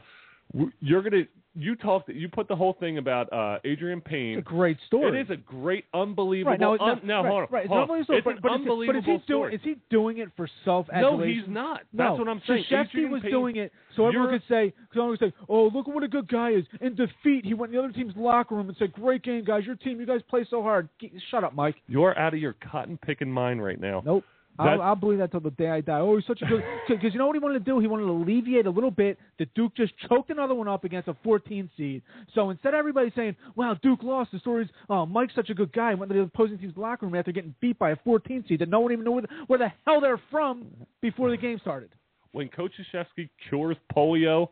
you're 0.80 1.02
to 1.02 1.26
you 1.54 1.74
talked 1.74 2.08
you 2.08 2.28
put 2.28 2.46
the 2.46 2.54
whole 2.54 2.74
thing 2.74 2.98
about 2.98 3.32
uh 3.32 3.58
Adreian 3.64 4.04
Payne. 4.04 4.38
It's 4.38 4.46
a 4.46 4.48
great 4.48 4.76
story. 4.86 5.18
It 5.18 5.22
is 5.24 5.30
a 5.30 5.36
great, 5.36 5.84
unbelievable. 5.92 6.52
Right 6.52 6.60
now, 6.60 6.76
un- 6.78 7.00
now 7.04 7.22
right, 7.24 7.28
hold 7.30 7.42
on, 7.42 7.48
right. 7.50 7.64
It's 7.64 7.72
hold 7.72 7.90
on. 7.90 7.98
It's 7.98 8.06
but, 8.06 8.16
an 8.34 8.38
but, 8.42 8.48
is, 8.48 8.54
unbelievable 8.54 9.02
but 9.02 9.10
is 9.12 9.18
he 9.20 9.24
story. 9.24 9.50
doing? 9.50 9.54
Is 9.60 9.64
he 9.64 9.76
doing 9.90 10.18
it 10.18 10.28
for 10.36 10.48
self 10.64 10.86
no, 10.94 11.20
he's 11.20 11.42
not. 11.48 11.80
That's 11.92 12.10
No, 12.10 12.14
what 12.14 12.28
I'm 12.28 12.42
saying. 12.46 12.64
Adrian 12.70 13.10
was 13.10 13.22
Payne- 13.22 13.30
doing 13.30 13.56
it 13.56 13.72
so 13.96 14.06
everyone 14.06 14.30
could 14.30 14.42
say, 14.48 14.66
because 14.66 14.92
everyone 14.92 15.16
could 15.16 15.30
say, 15.30 15.44
"Oh, 15.48 15.68
look 15.74 15.88
what 15.88 16.04
a 16.04 16.08
good 16.08 16.28
guy 16.28 16.50
is." 16.50 16.64
In 16.80 16.94
defeat, 16.94 17.44
he 17.44 17.54
went 17.54 17.72
in 17.74 17.78
the 17.80 17.84
other 17.84 17.92
team's 17.92 18.14
locker 18.16 18.54
room 18.54 18.68
and 18.68 18.76
said, 18.78 18.92
"Great 18.92 19.22
game, 19.22 19.42
guys. 19.44 19.66
Your 19.66 19.76
team, 19.76 19.98
you 19.98 20.06
guys 20.06 20.20
play 20.28 20.46
so 20.48 20.62
hard." 20.62 20.88
Shut 21.30 21.42
up, 21.42 21.54
Mike. 21.54 21.76
You're 21.88 22.16
out 22.16 22.34
of 22.34 22.40
your 22.40 22.54
cotton 22.70 22.98
picking 23.04 23.30
mind 23.30 23.64
right 23.64 23.80
now. 23.80 24.02
Nope. 24.04 24.24
I'll, 24.58 24.82
I'll 24.82 24.96
believe 24.96 25.18
that 25.18 25.30
till 25.30 25.40
the 25.40 25.50
day 25.50 25.68
I 25.68 25.80
die. 25.80 26.00
Oh, 26.00 26.16
he's 26.16 26.26
such 26.26 26.42
a 26.42 26.46
good 26.46 26.62
because 26.88 27.12
you 27.12 27.18
know 27.18 27.26
what 27.26 27.36
he 27.36 27.40
wanted 27.40 27.64
to 27.64 27.64
do? 27.64 27.78
He 27.78 27.86
wanted 27.86 28.04
to 28.04 28.10
alleviate 28.10 28.66
a 28.66 28.70
little 28.70 28.90
bit 28.90 29.18
that 29.38 29.52
Duke 29.54 29.74
just 29.76 29.92
choked 30.08 30.30
another 30.30 30.54
one 30.54 30.68
up 30.68 30.84
against 30.84 31.08
a 31.08 31.16
14 31.22 31.70
seed. 31.76 32.02
So 32.34 32.50
instead 32.50 32.74
of 32.74 32.78
everybody 32.78 33.12
saying, 33.14 33.36
"Wow, 33.54 33.76
Duke 33.82 34.02
lost," 34.02 34.32
the 34.32 34.38
story's, 34.40 34.68
"Oh, 34.88 35.06
Mike's 35.06 35.34
such 35.34 35.50
a 35.50 35.54
good 35.54 35.72
guy." 35.72 35.94
Went 35.94 36.10
to 36.10 36.18
the 36.18 36.24
opposing 36.24 36.58
team's 36.58 36.76
locker 36.76 37.06
room 37.06 37.14
after 37.14 37.32
getting 37.32 37.54
beat 37.60 37.78
by 37.78 37.90
a 37.90 37.96
14 38.04 38.44
seed 38.48 38.60
that 38.60 38.68
no 38.68 38.80
one 38.80 38.92
even 38.92 39.04
knew 39.04 39.12
where 39.12 39.22
the, 39.22 39.28
where 39.46 39.58
the 39.58 39.72
hell 39.86 40.00
they're 40.00 40.20
from 40.30 40.66
before 41.00 41.30
the 41.30 41.36
game 41.36 41.58
started. 41.60 41.90
When 42.32 42.48
Coach 42.48 42.72
Krzyzewski 42.94 43.28
cures 43.48 43.76
polio, 43.94 44.48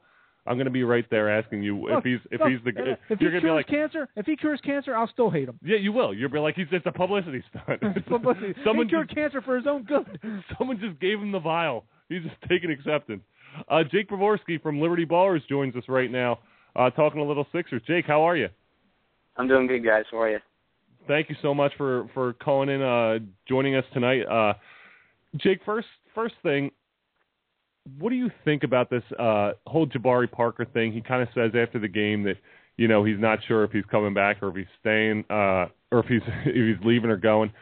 I'm 0.47 0.57
going 0.57 0.67
to 0.67 0.71
be 0.71 0.85
right 0.85 1.05
there 1.11 1.29
asking 1.29 1.63
you 1.63 1.81
Look, 1.81 1.99
if 1.99 2.05
he's 2.05 2.21
if 2.31 2.41
look, 2.41 2.51
he's 2.51 2.61
the 2.65 2.71
if, 2.71 2.99
if 3.09 3.19
he 3.19 3.25
you're 3.25 3.33
going 3.33 3.43
to 3.43 3.47
be 3.47 3.49
cures 3.49 3.57
like 3.57 3.67
cancer, 3.67 4.09
if 4.17 4.27
he 4.27 4.37
cures 4.37 4.61
cancer, 4.65 4.97
I'll 4.97 5.09
still 5.09 5.31
hate 5.31 5.49
him. 5.49 5.59
yeah 5.63 5.79
you 5.79 5.93
will 5.93 6.15
you'll 6.15 6.31
be 6.31 6.39
like 6.39 6.55
he's 6.55 6.67
it's 6.73 6.87
a 6.87 6.93
publicity 6.93 7.43
stunt. 7.51 7.81
Publicity. 8.09 8.55
someone 8.65 8.87
he 8.87 8.91
cured 8.91 9.09
just, 9.09 9.17
cancer 9.17 9.43
for 9.43 9.57
his 9.57 9.67
own 9.67 9.85
good. 9.85 10.05
someone 10.59 10.79
just 10.79 11.01
gave 11.01 11.19
him 11.19 11.33
the 11.33 11.41
vial. 11.41 11.85
He's 12.09 12.23
just 12.23 12.37
taking 12.49 12.71
acceptance. 12.71 13.23
Uh, 13.69 13.83
Jake 13.91 14.09
Pavorsky 14.09 14.61
from 14.63 14.81
Liberty 14.81 15.07
Ballers 15.07 15.47
joins 15.49 15.75
us 15.77 15.85
right 15.89 16.11
now, 16.11 16.39
uh, 16.77 16.91
talking 16.91 17.21
a 17.21 17.25
little 17.25 17.47
Sixers. 17.53 17.83
Jake, 17.87 18.05
how 18.07 18.23
are 18.23 18.37
you? 18.37 18.49
I'm 19.37 19.49
doing 19.49 19.67
good, 19.67 19.85
guys. 19.85 20.05
How 20.11 20.19
are 20.19 20.31
you? 20.31 20.39
Thank 21.09 21.31
you 21.31 21.37
so 21.43 21.55
much 21.55 21.73
for 21.77 22.09
for 22.15 22.33
calling 22.35 22.69
in, 22.69 22.83
uh, 22.83 23.19
joining 23.49 23.77
us 23.77 23.85
tonight. 23.93 24.23
Uh, 24.23 24.55
Jake, 25.37 25.61
first 25.65 25.89
first 26.15 26.35
thing, 26.43 26.71
what 27.99 28.11
do 28.11 28.17
you 28.17 28.31
think 28.45 28.65
about 28.65 28.91
this 28.91 29.03
uh, 29.19 29.53
whole 29.67 29.87
Jabari 29.87 30.31
Parker 30.31 30.65
thing? 30.65 30.93
He 30.93 31.01
kind 31.01 31.23
of 31.23 31.29
says 31.35 31.53
after 31.61 31.79
the 31.79 31.89
game 31.89 32.25
that 32.25 32.37
you 32.77 32.89
know 32.89 33.05
he's 33.05 33.19
not 33.19 33.39
sure 33.47 33.65
if 33.65 33.71
he's 33.71 33.85
coming 33.91 34.15
back 34.15 34.43
or 34.43 34.49
if 34.49 34.57
he's 34.57 34.67
staying 34.81 35.25
uh, 35.31 35.67
or 35.93 36.01
if 36.01 36.07
he's 36.07 36.23
if 36.47 36.77
he's 36.79 36.87
leaving 36.87 37.11
or 37.11 37.17
going. 37.17 37.53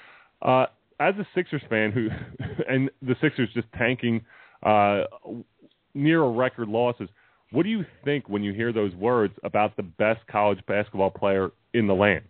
Uh, 0.42 0.66
as 1.00 1.14
a 1.16 1.26
Sixers 1.34 1.62
fan, 1.68 1.92
who 1.92 2.08
and 2.68 2.90
the 3.02 3.16
Sixers 3.20 3.48
just 3.54 3.66
tanking 3.76 4.24
uh, 4.62 5.02
near 5.94 6.22
a 6.22 6.30
record 6.30 6.68
losses, 6.68 7.08
what 7.50 7.64
do 7.64 7.68
you 7.68 7.84
think 8.04 8.28
when 8.28 8.42
you 8.42 8.52
hear 8.52 8.72
those 8.72 8.94
words 8.94 9.34
about 9.44 9.76
the 9.76 9.82
best 9.82 10.26
college 10.26 10.60
basketball 10.66 11.10
player 11.10 11.50
in 11.72 11.86
the 11.86 11.94
land? 11.94 12.24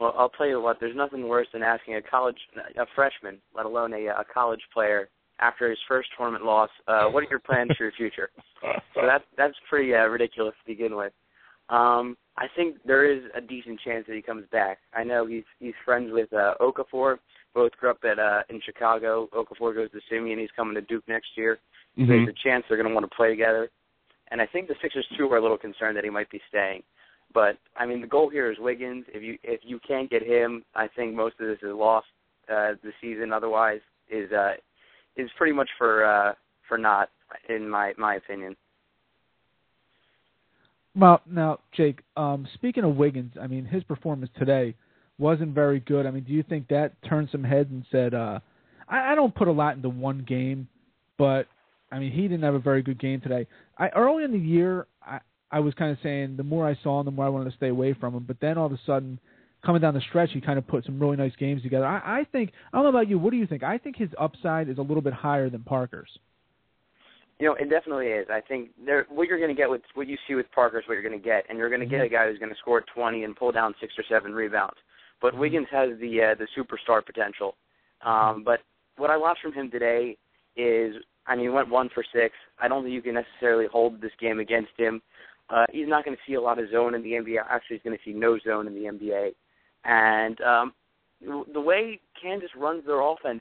Well, 0.00 0.14
I'll 0.16 0.30
tell 0.30 0.48
you 0.48 0.60
what. 0.62 0.78
There's 0.80 0.96
nothing 0.96 1.28
worse 1.28 1.46
than 1.52 1.62
asking 1.62 1.94
a 1.94 2.02
college, 2.02 2.38
a 2.78 2.86
freshman, 2.94 3.38
let 3.54 3.66
alone 3.66 3.92
a, 3.92 4.06
a 4.06 4.24
college 4.32 4.62
player, 4.72 5.10
after 5.40 5.68
his 5.70 5.78
first 5.88 6.08
tournament 6.16 6.44
loss, 6.44 6.70
uh, 6.88 7.06
what 7.06 7.22
are 7.24 7.26
your 7.30 7.38
plans 7.40 7.70
for 7.76 7.84
your 7.84 7.92
future? 7.92 8.30
So 8.94 9.06
that 9.06 9.22
that's 9.38 9.54
pretty 9.70 9.94
uh, 9.94 10.06
ridiculous 10.06 10.54
to 10.60 10.66
begin 10.72 10.94
with. 10.96 11.12
Um, 11.70 12.16
I 12.36 12.46
think 12.56 12.76
there 12.84 13.10
is 13.10 13.22
a 13.34 13.40
decent 13.40 13.80
chance 13.80 14.04
that 14.06 14.14
he 14.16 14.20
comes 14.20 14.44
back. 14.52 14.78
I 14.94 15.04
know 15.04 15.26
he's 15.26 15.44
he's 15.60 15.72
friends 15.84 16.10
with 16.12 16.30
uh, 16.32 16.54
Okafor. 16.60 17.16
Both 17.54 17.72
grew 17.78 17.90
up 17.90 17.98
at 18.04 18.18
uh, 18.18 18.42
in 18.50 18.60
Chicago. 18.64 19.28
Okafor 19.32 19.74
goes 19.74 19.90
to 19.92 20.00
Simeon. 20.10 20.38
He's 20.38 20.50
coming 20.54 20.74
to 20.74 20.82
Duke 20.82 21.04
next 21.08 21.28
year. 21.36 21.58
So 21.96 22.02
Mm-hmm. 22.02 22.10
there's 22.10 22.28
a 22.28 22.48
chance 22.48 22.64
they're 22.68 22.76
going 22.76 22.88
to 22.88 22.94
want 22.94 23.08
to 23.10 23.16
play 23.16 23.30
together. 23.30 23.68
And 24.30 24.40
I 24.40 24.46
think 24.46 24.68
the 24.68 24.76
Sixers 24.80 25.06
too 25.18 25.26
are 25.32 25.38
a 25.38 25.42
little 25.42 25.58
concerned 25.58 25.96
that 25.96 26.04
he 26.04 26.10
might 26.10 26.30
be 26.30 26.40
staying. 26.48 26.82
But 27.32 27.56
I 27.76 27.86
mean, 27.86 28.00
the 28.00 28.06
goal 28.06 28.28
here 28.28 28.50
is 28.50 28.58
Wiggins. 28.60 29.04
If 29.08 29.22
you 29.22 29.38
if 29.42 29.60
you 29.64 29.78
can't 29.86 30.10
get 30.10 30.22
him, 30.22 30.64
I 30.74 30.86
think 30.88 31.14
most 31.14 31.36
of 31.40 31.46
this 31.46 31.58
is 31.62 31.74
lost. 31.74 32.06
Uh, 32.48 32.72
the 32.82 32.92
season 33.00 33.32
otherwise 33.32 33.80
is 34.10 34.30
uh, 34.32 34.52
is 35.16 35.30
pretty 35.36 35.52
much 35.52 35.68
for 35.78 36.04
uh, 36.04 36.34
for 36.68 36.78
not, 36.78 37.10
in 37.48 37.68
my 37.68 37.92
my 37.98 38.14
opinion. 38.16 38.56
Well, 40.96 41.20
now, 41.30 41.60
Jake, 41.72 42.00
um, 42.16 42.48
speaking 42.54 42.82
of 42.84 42.96
Wiggins, 42.96 43.32
I 43.40 43.46
mean, 43.46 43.64
his 43.64 43.84
performance 43.84 44.30
today 44.38 44.74
wasn't 45.18 45.54
very 45.54 45.80
good. 45.80 46.04
I 46.04 46.10
mean, 46.10 46.24
do 46.24 46.32
you 46.32 46.42
think 46.42 46.66
that 46.68 47.00
turned 47.08 47.28
some 47.30 47.44
heads 47.44 47.70
and 47.70 47.84
said, 47.92 48.12
uh, 48.12 48.40
I, 48.88 49.12
I 49.12 49.14
don't 49.14 49.34
put 49.34 49.46
a 49.46 49.52
lot 49.52 49.76
into 49.76 49.88
one 49.88 50.24
game, 50.26 50.66
but 51.16 51.46
I 51.92 51.98
mean, 51.98 52.10
he 52.10 52.22
didn't 52.22 52.42
have 52.42 52.54
a 52.54 52.60
very 52.60 52.82
good 52.82 52.98
game 52.98 53.20
today. 53.20 53.46
I 53.78 53.88
early 53.90 54.24
in 54.24 54.32
the 54.32 54.38
year, 54.38 54.86
I, 55.02 55.20
I 55.52 55.60
was 55.60 55.74
kind 55.74 55.92
of 55.92 55.98
saying 56.02 56.36
the 56.36 56.42
more 56.42 56.66
I 56.68 56.76
saw 56.82 57.00
him, 57.00 57.06
the 57.06 57.12
more 57.12 57.26
I 57.26 57.28
wanted 57.28 57.50
to 57.50 57.56
stay 57.56 57.68
away 57.68 57.94
from 57.94 58.14
him. 58.14 58.24
But 58.26 58.38
then 58.40 58.58
all 58.58 58.66
of 58.66 58.72
a 58.72 58.80
sudden, 58.84 59.18
coming 59.64 59.80
down 59.82 59.94
the 59.94 60.00
stretch, 60.08 60.30
he 60.32 60.40
kind 60.40 60.58
of 60.58 60.66
put 60.66 60.84
some 60.84 60.98
really 60.98 61.16
nice 61.16 61.34
games 61.38 61.62
together. 61.62 61.86
I, 61.86 62.20
I 62.20 62.26
think 62.32 62.52
I 62.72 62.76
don't 62.76 62.84
know 62.84 62.90
about 62.90 63.08
you. 63.08 63.18
What 63.18 63.30
do 63.30 63.36
you 63.36 63.46
think? 63.46 63.62
I 63.62 63.78
think 63.78 63.96
his 63.96 64.10
upside 64.18 64.68
is 64.68 64.78
a 64.78 64.82
little 64.82 65.02
bit 65.02 65.12
higher 65.12 65.50
than 65.50 65.62
Parker's. 65.62 66.10
You 67.38 67.46
know, 67.46 67.54
it 67.54 67.70
definitely 67.70 68.08
is. 68.08 68.26
I 68.30 68.40
think 68.40 68.70
there 68.84 69.06
what 69.08 69.26
you're 69.26 69.38
going 69.38 69.54
to 69.54 69.60
get 69.60 69.70
with 69.70 69.80
what 69.94 70.06
you 70.06 70.18
see 70.28 70.34
with 70.34 70.46
Parker 70.54 70.78
is 70.78 70.84
what 70.86 70.94
you're 70.94 71.02
going 71.02 71.18
to 71.18 71.24
get, 71.24 71.44
and 71.48 71.56
you're 71.56 71.70
going 71.70 71.80
to 71.80 71.86
get 71.86 72.02
a 72.02 72.08
guy 72.08 72.28
who's 72.28 72.38
going 72.38 72.52
to 72.52 72.58
score 72.58 72.84
20 72.94 73.24
and 73.24 73.34
pull 73.34 73.50
down 73.50 73.74
six 73.80 73.94
or 73.96 74.04
seven 74.08 74.32
rebounds. 74.32 74.76
But 75.22 75.36
Wiggins 75.36 75.66
has 75.70 75.90
the 76.00 76.32
uh, 76.32 76.34
the 76.34 76.46
superstar 76.56 77.04
potential. 77.04 77.54
Um, 78.04 78.42
but 78.44 78.60
what 78.96 79.10
I 79.10 79.16
watched 79.16 79.42
from 79.42 79.52
him 79.52 79.70
today 79.70 80.16
is, 80.56 80.94
I 81.26 81.34
mean, 81.34 81.46
he 81.46 81.48
went 81.48 81.68
one 81.68 81.88
for 81.94 82.04
six. 82.14 82.34
I 82.60 82.68
don't 82.68 82.82
think 82.82 82.94
you 82.94 83.02
can 83.02 83.14
necessarily 83.14 83.66
hold 83.70 84.00
this 84.00 84.12
game 84.20 84.38
against 84.38 84.72
him. 84.76 85.00
Uh, 85.48 85.64
he's 85.72 85.88
not 85.88 86.04
going 86.04 86.16
to 86.16 86.22
see 86.26 86.34
a 86.34 86.40
lot 86.40 86.58
of 86.58 86.70
zone 86.70 86.94
in 86.94 87.02
the 87.02 87.12
NBA. 87.12 87.38
Actually, 87.48 87.76
he's 87.76 87.82
going 87.82 87.96
to 87.96 88.04
see 88.04 88.16
no 88.16 88.38
zone 88.38 88.66
in 88.66 88.74
the 88.74 88.80
NBA. 88.80 89.30
And 89.84 90.40
um, 90.42 90.72
the 91.52 91.60
way 91.60 92.00
Kansas 92.20 92.50
runs 92.56 92.84
their 92.86 93.00
offense, 93.00 93.40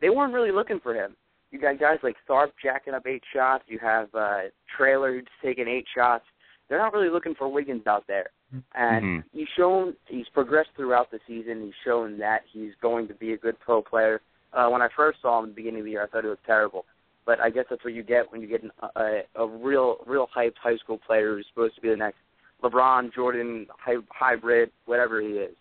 they 0.00 0.10
weren't 0.10 0.32
really 0.34 0.52
looking 0.52 0.80
for 0.80 0.94
him. 0.94 1.16
You 1.50 1.60
got 1.60 1.80
guys 1.80 1.98
like 2.02 2.16
Tharpe 2.28 2.52
jacking 2.62 2.94
up 2.94 3.06
eight 3.06 3.22
shots. 3.34 3.64
You 3.66 3.78
have 3.80 4.08
uh, 4.14 4.42
Traylor 4.76 5.14
who's 5.14 5.24
taking 5.42 5.66
eight 5.66 5.86
shots. 5.94 6.24
They're 6.68 6.78
not 6.78 6.92
really 6.92 7.10
looking 7.10 7.34
for 7.34 7.48
Wiggins 7.48 7.86
out 7.86 8.04
there. 8.06 8.30
And 8.74 9.04
Mhm. 9.04 9.24
he's 9.32 9.48
shown 9.56 9.94
he's 10.06 10.28
progressed 10.28 10.70
throughout 10.76 11.10
the 11.10 11.20
season. 11.26 11.62
He's 11.62 11.74
shown 11.84 12.18
that 12.18 12.42
he's 12.52 12.72
going 12.80 13.06
to 13.08 13.14
be 13.14 13.32
a 13.32 13.36
good 13.36 13.58
pro 13.60 13.80
player. 13.82 14.20
Uh, 14.52 14.68
when 14.68 14.82
I 14.82 14.88
first 14.96 15.20
saw 15.22 15.38
him 15.38 15.44
at 15.46 15.50
the 15.50 15.54
beginning 15.54 15.80
of 15.80 15.84
the 15.84 15.92
year, 15.92 16.02
I 16.02 16.06
thought 16.06 16.24
he 16.24 16.30
was 16.30 16.38
terrible. 16.46 16.84
But 17.26 17.38
I 17.40 17.50
guess 17.50 17.66
that's 17.70 17.84
what 17.84 17.92
you 17.94 18.02
get 18.02 18.30
when 18.32 18.40
you 18.40 18.48
get 18.48 18.62
an, 18.64 18.72
a, 18.96 19.20
a 19.36 19.46
real, 19.46 19.98
real 20.06 20.28
hyped 20.36 20.56
high 20.60 20.76
school 20.78 20.98
player 20.98 21.36
who's 21.36 21.46
supposed 21.48 21.76
to 21.76 21.80
be 21.80 21.90
the 21.90 21.96
next 21.96 22.18
LeBron, 22.62 23.14
Jordan 23.14 23.66
hy- 23.78 24.02
hybrid, 24.10 24.70
whatever 24.86 25.20
he 25.20 25.28
is. 25.28 25.54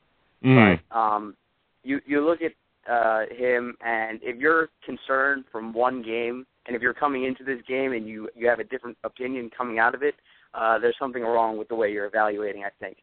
Mm. 0.43 0.80
But 0.89 0.97
um, 0.97 1.36
you 1.84 1.99
you 2.06 2.25
look 2.25 2.39
at 2.41 2.54
uh, 2.91 3.25
him, 3.34 3.75
and 3.86 4.19
if 4.21 4.38
you're 4.38 4.69
concerned 4.86 5.45
from 5.52 5.73
one 5.73 6.02
game, 6.02 6.45
and 6.65 6.75
if 6.75 6.82
you're 6.82 6.93
coming 6.93 7.25
into 7.25 7.43
this 7.43 7.60
game 7.67 7.93
and 7.93 8.08
you 8.08 8.30
you 8.36 8.47
have 8.47 8.60
a 8.60 8.63
different 8.63 8.97
opinion 9.04 9.49
coming 9.56 9.80
out 9.80 9.95
of 9.95 10.04
it, 10.04 10.15
uh, 10.54 10.80
there's 10.80 10.95
something 10.99 11.23
wrong 11.23 11.58
with 11.58 11.67
the 11.67 11.75
way 11.75 11.91
you're 11.91 12.06
evaluating. 12.06 12.63
I 12.63 12.69
think. 12.80 12.97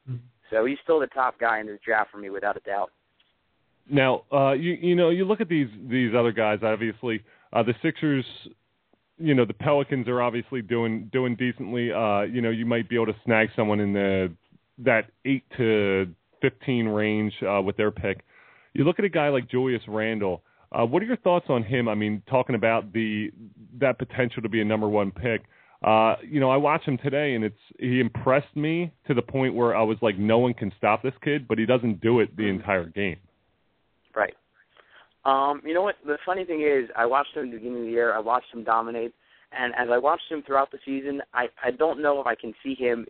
So 0.51 0.64
he's 0.64 0.79
still 0.83 1.01
the 1.01 1.09
top 1.09 1.38
guy 1.38 1.61
in 1.61 1.66
this 1.66 1.81
draft 1.85 2.11
for 2.11 2.18
me, 2.18 2.31
without 2.31 2.57
a 2.57 2.61
doubt. 2.61 2.90
Now, 3.88 4.22
uh, 4.33 4.53
you 4.53 4.72
you 4.75 4.94
know, 4.94 5.11
you 5.11 5.25
look 5.25 5.40
at 5.40 5.49
these 5.49 5.68
these 5.88 6.12
other 6.16 6.33
guys. 6.33 6.61
Obviously, 6.62 7.22
uh, 7.53 7.62
the 7.62 7.75
Sixers. 7.83 8.25
You 9.18 9.35
know, 9.35 9.46
the 9.46 9.55
Pelicans 9.55 10.09
are 10.09 10.20
obviously 10.20 10.61
doing 10.61 11.09
doing 11.11 11.37
decently. 11.37 11.90
Uh, 11.90 12.22
you 12.22 12.42
know, 12.42 12.51
you 12.51 12.66
might 12.66 12.87
be 12.87 12.96
able 12.96 13.07
to 13.07 13.16
snag 13.25 13.49
someone 13.57 13.81
in 13.81 13.94
the 13.94 14.31
that 14.79 15.07
eight 15.25 15.42
to 15.57 16.07
fifteen 16.40 16.87
range 16.87 17.33
uh, 17.42 17.61
with 17.62 17.77
their 17.77 17.90
pick. 17.90 18.25
You 18.75 18.85
look 18.85 18.99
at 18.99 19.05
a 19.05 19.09
guy 19.09 19.29
like 19.31 19.49
Julius 19.49 19.83
Randle. 19.88 20.42
Uh, 20.72 20.85
what 20.85 21.03
are 21.03 21.07
your 21.07 21.16
thoughts 21.16 21.46
on 21.49 21.62
him? 21.62 21.88
I 21.88 21.94
mean, 21.94 22.22
talking 22.29 22.55
about 22.55 22.92
the 22.92 23.31
that 23.79 23.99
potential 23.99 24.42
to 24.42 24.49
be 24.49 24.61
a 24.61 24.64
number 24.64 24.88
one 24.88 25.11
pick. 25.12 25.42
Uh, 25.85 26.16
you 26.29 26.40
know, 26.40 26.51
I 26.51 26.57
watched 26.57 26.87
him 26.87 26.99
today, 26.99 27.35
and 27.35 27.44
it's 27.44 27.59
he 27.79 28.01
impressed 28.01 28.55
me 28.57 28.92
to 29.07 29.14
the 29.14 29.22
point 29.22 29.55
where 29.55 29.77
I 29.77 29.83
was 29.83 29.99
like, 30.01 30.18
no 30.18 30.38
one 30.38 30.55
can 30.55 30.72
stop 30.77 31.03
this 31.03 31.12
kid, 31.22 31.46
but 31.46 31.59
he 31.59 31.66
doesn't 31.66 32.01
do 32.01 32.20
it 32.20 32.37
the 32.37 32.49
entire 32.49 32.87
game. 32.87 33.18
Right. 34.14 34.35
Um, 35.25 35.61
you 35.64 35.75
know 35.75 35.83
what? 35.83 35.96
The 36.07 36.18
funny 36.25 36.44
thing 36.44 36.62
is, 36.62 36.88
I 36.96 37.07
watched 37.07 37.37
him 37.37 37.44
at 37.44 37.51
the 37.51 37.59
beginning 37.59 37.81
of 37.81 37.85
the 37.85 37.90
year. 37.90 38.14
I 38.14 38.20
watched 38.20 38.53
him 38.53 38.64
dominate, 38.64 39.12
and 39.57 39.75
as 39.77 39.88
I 39.90 39.99
watched 39.99 40.31
him 40.31 40.42
throughout 40.46 40.70
the 40.70 40.79
season, 40.85 41.20
I 41.35 41.46
I 41.62 41.70
don't 41.70 42.03
know 42.03 42.20
if 42.20 42.27
I 42.27 42.35
can 42.35 42.55
see 42.62 42.75
him 42.75 43.07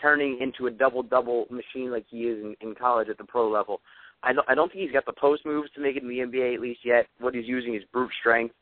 turning 0.00 0.38
into 0.40 0.66
a 0.66 0.70
double 0.70 1.02
double 1.02 1.46
machine 1.50 1.90
like 1.90 2.04
he 2.08 2.24
is 2.24 2.42
in, 2.42 2.56
in 2.60 2.74
college 2.74 3.08
at 3.08 3.18
the 3.18 3.24
pro 3.24 3.48
level. 3.50 3.80
I 4.22 4.32
don't 4.32 4.48
I 4.48 4.54
don't 4.54 4.70
think 4.70 4.82
he's 4.82 4.92
got 4.92 5.06
the 5.06 5.12
post 5.12 5.44
moves 5.44 5.70
to 5.74 5.80
make 5.80 5.96
it 5.96 6.02
in 6.02 6.08
the 6.08 6.18
NBA 6.18 6.54
at 6.54 6.60
least 6.60 6.80
yet. 6.84 7.06
What 7.18 7.34
he's 7.34 7.46
using 7.46 7.74
is 7.74 7.82
brute 7.92 8.10
strength. 8.20 8.54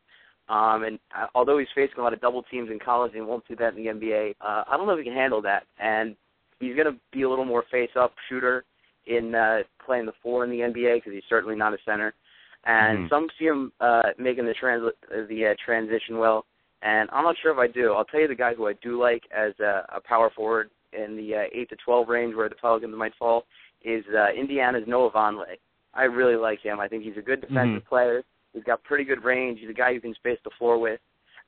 Um, 0.49 0.83
and 0.83 0.99
uh, 1.17 1.27
although 1.35 1.59
he's 1.59 1.69
facing 1.75 1.99
a 1.99 2.03
lot 2.03 2.13
of 2.13 2.21
double 2.21 2.43
teams 2.43 2.71
in 2.71 2.81
college 2.81 3.13
and 3.15 3.27
won't 3.27 3.47
do 3.47 3.55
that 3.57 3.77
in 3.77 3.85
the 3.85 3.91
NBA, 3.91 4.35
uh, 4.41 4.65
I 4.69 4.77
don't 4.77 4.87
know 4.87 4.95
if 4.95 4.99
he 4.99 5.05
can 5.05 5.15
handle 5.15 5.41
that. 5.43 5.63
And 5.79 6.17
he's 6.59 6.75
going 6.75 6.93
to 6.93 6.99
be 7.13 7.23
a 7.23 7.31
little 7.31 7.45
more 7.45 7.65
face-up 7.71 8.13
shooter 8.29 8.65
in 9.07 9.35
uh, 9.35 9.59
playing 9.85 10.07
the 10.07 10.13
four 10.21 10.43
in 10.43 10.51
the 10.51 10.59
NBA 10.59 10.97
because 10.97 11.13
he's 11.13 11.23
certainly 11.29 11.55
not 11.55 11.73
a 11.73 11.79
center. 11.85 12.15
And 12.65 13.07
Mhm. 13.07 13.09
some 13.09 13.29
see 13.39 13.47
him 13.47 13.73
uh, 13.81 14.11
making 14.19 14.45
the 14.45 14.55
trans 14.55 14.83
the 15.29 15.47
uh, 15.47 15.55
transition 15.65 16.19
well. 16.19 16.45
And 16.83 17.09
I'm 17.13 17.25
not 17.25 17.37
sure 17.39 17.53
if 17.53 17.59
I 17.59 17.69
do. 17.69 17.93
I'll 17.93 18.05
tell 18.05 18.21
you 18.21 18.29
the 18.29 18.35
guy 18.35 18.55
who 18.55 18.67
I 18.67 18.73
do 18.75 19.01
like 19.01 19.23
as 19.31 19.53
a, 19.61 19.87
a 19.95 20.01
power 20.01 20.31
forward 20.31 20.71
in 20.93 21.17
the 21.17 21.35
uh, 21.35 21.43
eight 21.53 21.69
to 21.71 21.77
twelve 21.85 22.09
range 22.09 22.35
where 22.35 22.49
the 22.49 22.55
Pelicans 22.55 22.95
might 22.97 23.15
fall 23.19 23.45
is 23.83 24.05
uh, 24.15 24.29
Indiana's 24.33 24.85
Noah 24.87 25.11
Vonleh. 25.11 25.57
I 25.95 26.05
really 26.05 26.37
like 26.37 26.61
him. 26.61 26.79
I 26.81 26.89
think 26.89 27.03
he's 27.03 27.17
a 27.17 27.23
good 27.23 27.41
defensive 27.41 27.83
Mhm. 27.83 27.87
player. 27.87 28.23
He's 28.53 28.65
got 28.65 28.83
pretty 28.85 29.05
good 29.05 29.25
range. 29.25 29.61
He's 29.61 29.71
a 29.71 29.75
guy 29.75 29.91
you 29.91 30.01
can 30.01 30.15
space 30.15 30.39
the 30.45 30.51
floor 30.59 30.79
with. 30.79 31.01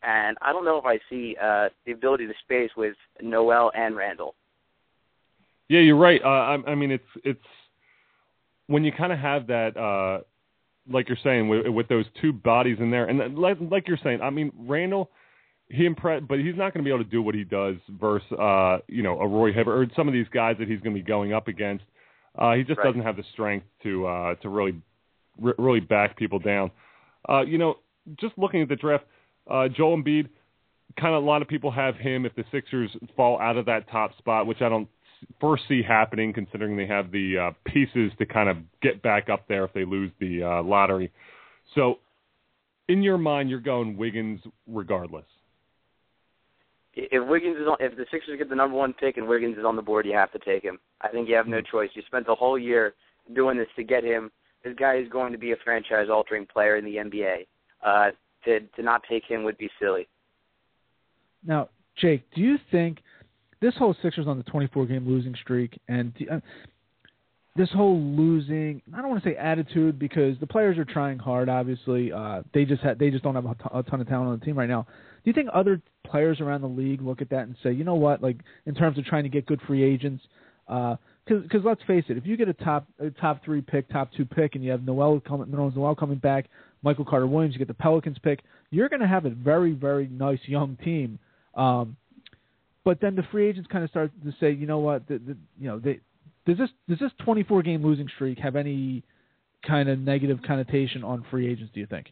And 0.03 0.37
I 0.43 0.53
don't 0.53 0.65
know 0.65 0.79
if 0.79 0.85
I 0.85 0.99
see 1.09 1.37
uh, 1.41 1.69
the 1.87 1.93
ability 1.93 2.27
to 2.27 2.35
space 2.43 2.71
with 2.77 2.97
Noel 3.21 3.71
and 3.75 3.95
Randle. 3.97 4.35
Yeah, 5.69 5.81
you're 5.81 5.97
right. 5.97 6.21
Uh, 6.23 6.29
I, 6.29 6.71
I 6.73 6.75
mean, 6.75 6.91
it's 6.91 7.05
it's 7.25 7.45
when 8.67 8.85
you 8.85 8.93
kind 8.93 9.13
of 9.13 9.19
have 9.19 9.47
that 9.47 9.77
uh, 9.77 10.21
like 10.91 11.09
you're 11.09 11.19
saying, 11.23 11.49
with, 11.49 11.67
with 11.69 11.89
those 11.89 12.07
two 12.21 12.33
bodies 12.33 12.79
in 12.81 12.91
there, 12.91 13.07
and 13.07 13.39
like, 13.39 13.59
like 13.61 13.87
you're 13.87 13.99
saying, 14.03 14.21
I 14.21 14.31
mean, 14.31 14.51
Randle, 14.67 15.11
he 15.69 15.87
impressed, 15.87 16.29
but 16.29 16.39
he's 16.39 16.57
not 16.57 16.75
going 16.75 16.85
to 16.85 16.89
be 16.89 16.91
able 16.91 17.05
to 17.05 17.11
do 17.11 17.23
what 17.23 17.35
he 17.35 17.45
does 17.45 17.77
versus, 18.01 18.31
uh, 18.33 18.79
you 18.89 19.03
know, 19.03 19.19
a 19.21 19.27
Roy 19.27 19.53
Hibbert 19.53 19.75
or 19.75 19.87
some 19.97 20.09
of 20.09 20.15
these 20.15 20.27
guys 20.33 20.57
that 20.59 20.69
he's 20.69 20.81
going 20.81 20.95
to 20.95 21.01
be 21.01 21.07
going 21.07 21.33
up 21.33 21.49
against. 21.49 21.85
Uh, 22.39 22.55
he 22.55 22.63
just 22.63 22.79
right. 22.79 22.87
doesn't 22.87 23.03
have 23.03 23.17
the 23.17 23.25
strength 23.33 23.67
to 23.83 24.07
uh, 24.07 24.35
to 24.37 24.49
really 24.49 24.81
really 25.39 25.81
back 25.81 26.17
people 26.17 26.39
down. 26.39 26.71
Uh, 27.29 27.43
you 27.43 27.59
know, 27.59 27.77
just 28.21 28.37
looking 28.37 28.63
at 28.63 28.69
the 28.69 28.77
draft, 28.77 29.05
uh, 29.51 29.69
Joel 29.69 29.97
Embiid, 29.97 30.29
kind 30.99 31.15
of 31.15 31.23
a 31.23 31.27
lot 31.27 31.43
of 31.43 31.49
people 31.49 31.71
have 31.71 31.97
him 31.97 32.27
if 32.27 32.35
the 32.35 32.45
Sixers 32.51 32.91
fall 33.17 33.39
out 33.41 33.57
of 33.57 33.67
that 33.67 33.89
top 33.91 34.17
spot, 34.19 34.47
which 34.47 34.61
I 34.61 34.69
don't 34.69 34.89
foresee 35.41 35.83
happening 35.87 36.33
considering 36.33 36.77
they 36.77 36.87
have 36.87 37.11
the 37.13 37.39
uh, 37.39 37.51
pieces 37.65 38.13
to 38.19 38.27
kind 38.27 38.49
of 38.49 38.59
get 38.83 39.03
back 39.03 39.29
up 39.31 39.47
there 39.49 39.65
if 39.65 39.73
they 39.73 39.85
lose 39.85 40.11
the 40.21 40.43
uh, 40.43 40.63
lottery. 40.63 41.13
So, 41.75 41.99
in 42.89 43.03
your 43.03 43.19
mind, 43.19 43.49
you're 43.49 43.61
going 43.61 43.97
Wiggins 43.97 44.41
regardless. 44.67 45.25
If 46.95 47.27
Wiggins 47.27 47.57
is 47.57 47.67
on, 47.67 47.77
if 47.81 47.97
the 47.97 48.05
Sixers 48.11 48.39
get 48.39 48.51
the 48.51 48.55
number 48.55 48.77
one 48.77 48.93
pick 48.93 49.17
and 49.17 49.27
Wiggins 49.27 49.57
is 49.57 49.65
on 49.65 49.77
the 49.77 49.83
board, 49.83 50.05
you 50.05 50.13
have 50.13 50.33
to 50.33 50.39
take 50.39 50.63
him. 50.63 50.79
I 51.01 51.09
think 51.09 51.29
you 51.29 51.35
have 51.35 51.47
no 51.47 51.61
choice. 51.61 51.91
You 51.95 52.03
spent 52.07 52.27
the 52.27 52.35
whole 52.35 52.59
year 52.59 52.95
doing 53.35 53.57
this 53.57 53.69
to 53.77 53.85
get 53.85 54.05
him. 54.05 54.31
This 54.63 54.75
guy 54.79 54.97
is 54.97 55.09
going 55.09 55.33
to 55.33 55.39
be 55.39 55.53
a 55.53 55.57
franchise-altering 55.65 56.47
player 56.47 56.77
in 56.77 56.85
the 56.85 56.97
NBA. 56.97 57.47
Uh, 57.83 58.11
to 58.45 58.61
to 58.61 58.83
not 58.83 59.03
take 59.09 59.25
him 59.25 59.45
would 59.45 59.59
be 59.59 59.71
silly. 59.81 60.09
Now, 61.45 61.69
Jake, 61.97 62.23
do 62.35 62.41
you 62.41 62.57
think 62.71 62.99
this 63.61 63.75
whole 63.77 63.95
Sixers 64.03 64.27
on 64.27 64.37
the 64.37 64.45
24 64.45 64.87
game 64.87 65.07
losing 65.07 65.35
streak 65.41 65.79
and 65.89 66.13
uh, 66.31 66.41
this 67.55 67.69
whole 67.71 68.01
losing 68.01 68.81
I 68.95 68.99
don't 69.03 69.11
want 69.11 69.23
to 69.23 69.29
say 69.29 69.37
attitude 69.37 69.99
because 69.99 70.39
the 70.41 70.47
players 70.47 70.79
are 70.79 70.85
trying 70.85 71.19
hard 71.19 71.49
obviously. 71.49 72.13
Uh 72.13 72.43
they 72.55 72.65
just 72.65 72.83
ha- 72.83 72.95
they 72.99 73.11
just 73.11 73.23
don't 73.23 73.35
have 73.35 73.45
a, 73.47 73.55
t- 73.55 73.71
a 73.73 73.83
ton 73.83 74.01
of 74.01 74.09
talent 74.09 74.31
on 74.31 74.39
the 74.39 74.45
team 74.45 74.59
right 74.59 74.69
now. 74.69 74.87
Do 75.25 75.31
you 75.31 75.33
think 75.35 75.51
other 75.53 75.81
players 76.05 76.41
around 76.41 76.63
the 76.63 76.69
league 76.69 77.03
look 77.03 77.21
at 77.21 77.31
that 77.31 77.43
and 77.43 77.55
say, 77.63 77.73
"You 77.73 77.85
know 77.85 77.95
what, 77.95 78.23
like 78.23 78.39
in 78.67 78.75
terms 78.75 78.99
of 78.99 79.05
trying 79.05 79.25
to 79.25 79.29
get 79.29 79.47
good 79.47 79.61
free 79.67 79.83
agents 79.83 80.25
uh 80.69 80.97
cuz 81.29 81.43
cuz 81.51 81.63
let's 81.65 81.83
face 81.83 82.05
it, 82.09 82.17
if 82.17 82.27
you 82.27 82.37
get 82.37 82.49
a 82.49 82.55
top 82.55 82.87
a 82.99 83.11
top 83.11 83.45
3 83.45 83.61
pick, 83.61 83.89
top 83.89 84.11
2 84.13 84.25
pick 84.25 84.55
and 84.55 84.65
you 84.65 84.71
have 84.71 84.85
Noel 84.87 85.21
coming 85.21 85.51
Noel 85.51 85.95
coming 85.95 86.19
back, 86.19 86.47
Michael 86.83 87.05
Carter 87.05 87.27
Williams, 87.27 87.55
you 87.55 87.59
get 87.59 87.69
the 87.69 87.75
Pelicans 87.75 88.19
pick, 88.19 88.41
you're 88.71 88.89
going 88.89 89.01
to 89.01 89.09
have 89.09 89.27
a 89.27 89.31
very 89.31 89.73
very 89.73 90.09
nice 90.09 90.41
young 90.47 90.77
team. 90.83 91.19
Um, 91.55 91.97
but 92.85 93.01
then 93.01 93.15
the 93.15 93.23
free 93.31 93.47
agents 93.47 93.69
kind 93.71 93.85
of 93.85 93.91
start 93.91 94.11
to 94.25 94.33
say, 94.41 94.51
you 94.51 94.67
know 94.67 94.79
what, 94.79 95.07
the, 95.07 95.19
the, 95.19 95.37
you 95.59 95.69
know, 95.69 95.79
they, 95.79 96.01
does 96.47 96.59
this 96.59 96.71
does 96.89 96.99
this 96.99 97.13
24 97.25 97.63
game 97.63 97.83
losing 97.85 98.09
streak 98.15 98.39
have 98.39 98.57
any 98.57 99.03
kind 99.67 99.89
of 99.89 99.99
negative 99.99 100.39
connotation 100.47 101.05
on 101.05 101.25
free 101.31 101.51
agents? 101.51 101.73
Do 101.75 101.81
you 101.81 101.87
think? 101.87 102.09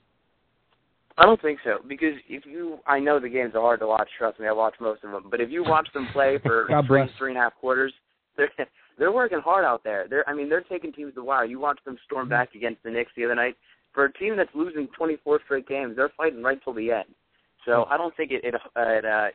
I 1.18 1.24
don't 1.24 1.40
think 1.42 1.58
so 1.64 1.78
because 1.86 2.14
if 2.28 2.46
you, 2.46 2.78
I 2.86 2.98
know 2.98 3.20
the 3.20 3.28
games 3.28 3.54
are 3.54 3.60
hard 3.60 3.80
to 3.80 3.86
watch. 3.86 4.08
Trust 4.16 4.40
me, 4.40 4.46
I 4.46 4.52
watch 4.52 4.74
most 4.80 5.04
of 5.04 5.10
them. 5.10 5.26
But 5.30 5.40
if 5.40 5.50
you 5.50 5.62
watch 5.62 5.88
them 5.92 6.08
play 6.12 6.38
for 6.42 6.66
three 6.86 7.04
three 7.18 7.30
and 7.30 7.38
a 7.38 7.42
half 7.42 7.54
quarters, 7.56 7.92
they're 8.36 8.50
they're 8.98 9.12
working 9.12 9.40
hard 9.40 9.64
out 9.64 9.82
there. 9.84 10.06
They're, 10.08 10.28
I 10.28 10.34
mean, 10.34 10.48
they're 10.48 10.62
taking 10.62 10.92
teams 10.92 11.14
to 11.14 11.20
the 11.20 11.24
wire. 11.24 11.44
You 11.44 11.58
watch 11.58 11.78
them 11.84 11.98
storm 12.06 12.26
Mm-hmm. 12.26 12.30
back 12.30 12.54
against 12.54 12.82
the 12.82 12.90
Knicks 12.90 13.10
the 13.16 13.24
other 13.24 13.34
night. 13.34 13.56
For 13.92 14.04
a 14.04 14.12
team 14.12 14.36
that's 14.36 14.50
losing 14.54 14.88
24 14.96 15.40
straight 15.44 15.66
games, 15.66 15.96
they're 15.96 16.12
fighting 16.16 16.42
right 16.42 16.58
till 16.62 16.74
the 16.74 16.90
end. 16.92 17.08
So 17.66 17.84
I 17.90 17.96
don't 17.96 18.16
think 18.16 18.30
it 18.30 18.42
it, 18.44 18.54
uh, 18.54 18.58
it 18.76 19.04
uh, 19.04 19.28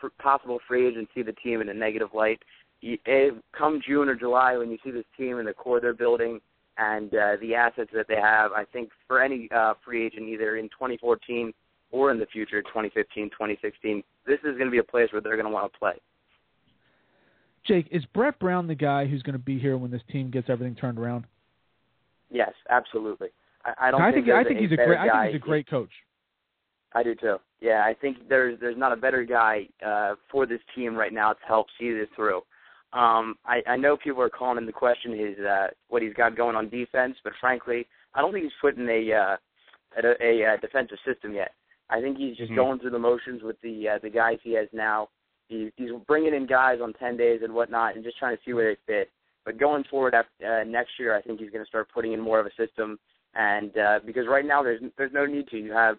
for 0.00 0.10
possible 0.20 0.58
free 0.66 0.88
agents 0.88 1.10
see 1.14 1.22
the 1.22 1.32
team 1.32 1.60
in 1.60 1.68
a 1.68 1.74
negative 1.74 2.08
light. 2.14 2.40
You, 2.86 2.98
it, 3.04 3.34
come 3.56 3.80
June 3.84 4.08
or 4.08 4.14
July, 4.14 4.56
when 4.56 4.70
you 4.70 4.78
see 4.84 4.92
this 4.92 5.04
team 5.18 5.38
and 5.38 5.48
the 5.48 5.52
core 5.52 5.80
they're 5.80 5.92
building 5.92 6.40
and 6.78 7.12
uh, 7.12 7.36
the 7.40 7.52
assets 7.52 7.90
that 7.92 8.06
they 8.06 8.14
have, 8.14 8.52
I 8.52 8.64
think 8.64 8.90
for 9.08 9.20
any 9.20 9.48
uh, 9.52 9.74
free 9.84 10.06
agent, 10.06 10.28
either 10.28 10.56
in 10.56 10.66
2014 10.66 11.52
or 11.90 12.12
in 12.12 12.20
the 12.20 12.26
future, 12.26 12.62
2015, 12.62 13.30
2016, 13.30 14.04
this 14.24 14.38
is 14.44 14.52
going 14.56 14.66
to 14.66 14.70
be 14.70 14.78
a 14.78 14.84
place 14.84 15.08
where 15.10 15.20
they're 15.20 15.34
going 15.34 15.46
to 15.46 15.52
want 15.52 15.72
to 15.72 15.76
play. 15.76 15.94
Jake, 17.66 17.88
is 17.90 18.04
Brett 18.14 18.38
Brown 18.38 18.68
the 18.68 18.76
guy 18.76 19.04
who's 19.06 19.22
going 19.24 19.32
to 19.32 19.44
be 19.44 19.58
here 19.58 19.76
when 19.76 19.90
this 19.90 20.02
team 20.12 20.30
gets 20.30 20.48
everything 20.48 20.76
turned 20.76 21.00
around? 21.00 21.24
Yes, 22.30 22.52
absolutely. 22.70 23.30
I, 23.64 23.88
I 23.88 23.90
don't 23.90 24.00
I 24.00 24.12
think, 24.12 24.26
think 24.26 24.36
I 24.36 24.44
think 24.44 24.58
a 24.58 24.62
he's 24.62 24.72
a 24.72 24.76
great 24.76 24.98
I 24.98 25.08
think 25.08 25.32
he's 25.32 25.42
a 25.42 25.44
great 25.44 25.68
coach. 25.68 25.90
I 26.94 27.02
do 27.02 27.16
too. 27.16 27.38
Yeah, 27.60 27.82
I 27.84 27.94
think 27.94 28.28
there's 28.28 28.60
there's 28.60 28.78
not 28.78 28.92
a 28.92 28.96
better 28.96 29.24
guy 29.24 29.66
uh, 29.84 30.14
for 30.30 30.46
this 30.46 30.60
team 30.76 30.94
right 30.94 31.12
now 31.12 31.32
to 31.32 31.46
help 31.48 31.66
see 31.80 31.92
this 31.92 32.08
through. 32.14 32.42
Um, 32.96 33.36
I, 33.44 33.62
I 33.66 33.76
know 33.76 33.96
people 33.96 34.22
are 34.22 34.30
calling 34.30 34.58
into 34.58 34.72
question 34.72 35.12
his 35.18 35.38
uh, 35.38 35.68
what 35.88 36.02
he's 36.02 36.14
got 36.14 36.36
going 36.36 36.56
on 36.56 36.68
defense, 36.68 37.16
but 37.22 37.32
frankly, 37.40 37.86
I 38.14 38.22
don't 38.22 38.32
think 38.32 38.44
he's 38.44 38.52
putting 38.60 38.88
a 38.88 39.12
uh, 39.12 39.36
a, 40.02 40.24
a, 40.24 40.54
a 40.54 40.58
defensive 40.58 40.98
system 41.06 41.34
yet. 41.34 41.52
I 41.90 42.00
think 42.00 42.16
he's 42.18 42.36
just 42.36 42.50
Mhm. 42.50 42.56
going 42.56 42.78
through 42.80 42.90
the 42.90 42.98
motions 42.98 43.42
with 43.42 43.60
the 43.60 43.88
uh, 43.88 43.98
the 44.02 44.10
guys 44.10 44.38
he 44.42 44.52
has 44.54 44.68
now. 44.72 45.08
He, 45.48 45.70
he's 45.76 45.90
bringing 46.08 46.34
in 46.34 46.46
guys 46.46 46.80
on 46.82 46.92
ten 46.94 47.16
days 47.16 47.42
and 47.42 47.54
whatnot, 47.54 47.94
and 47.94 48.04
just 48.04 48.18
trying 48.18 48.36
to 48.36 48.42
see 48.44 48.52
where 48.52 48.74
they 48.74 48.80
fit. 48.86 49.10
But 49.44 49.58
going 49.58 49.84
forward 49.84 50.14
after, 50.14 50.60
uh, 50.60 50.64
next 50.64 50.98
year, 50.98 51.14
I 51.14 51.22
think 51.22 51.38
he's 51.38 51.50
going 51.50 51.64
to 51.64 51.68
start 51.68 51.88
putting 51.94 52.12
in 52.12 52.20
more 52.20 52.40
of 52.40 52.46
a 52.46 52.54
system. 52.56 52.98
And 53.34 53.76
uh, 53.78 54.00
because 54.04 54.26
right 54.26 54.44
now 54.44 54.62
there's 54.62 54.80
there's 54.96 55.12
no 55.12 55.26
need 55.26 55.46
to. 55.48 55.58
You 55.58 55.72
have 55.72 55.98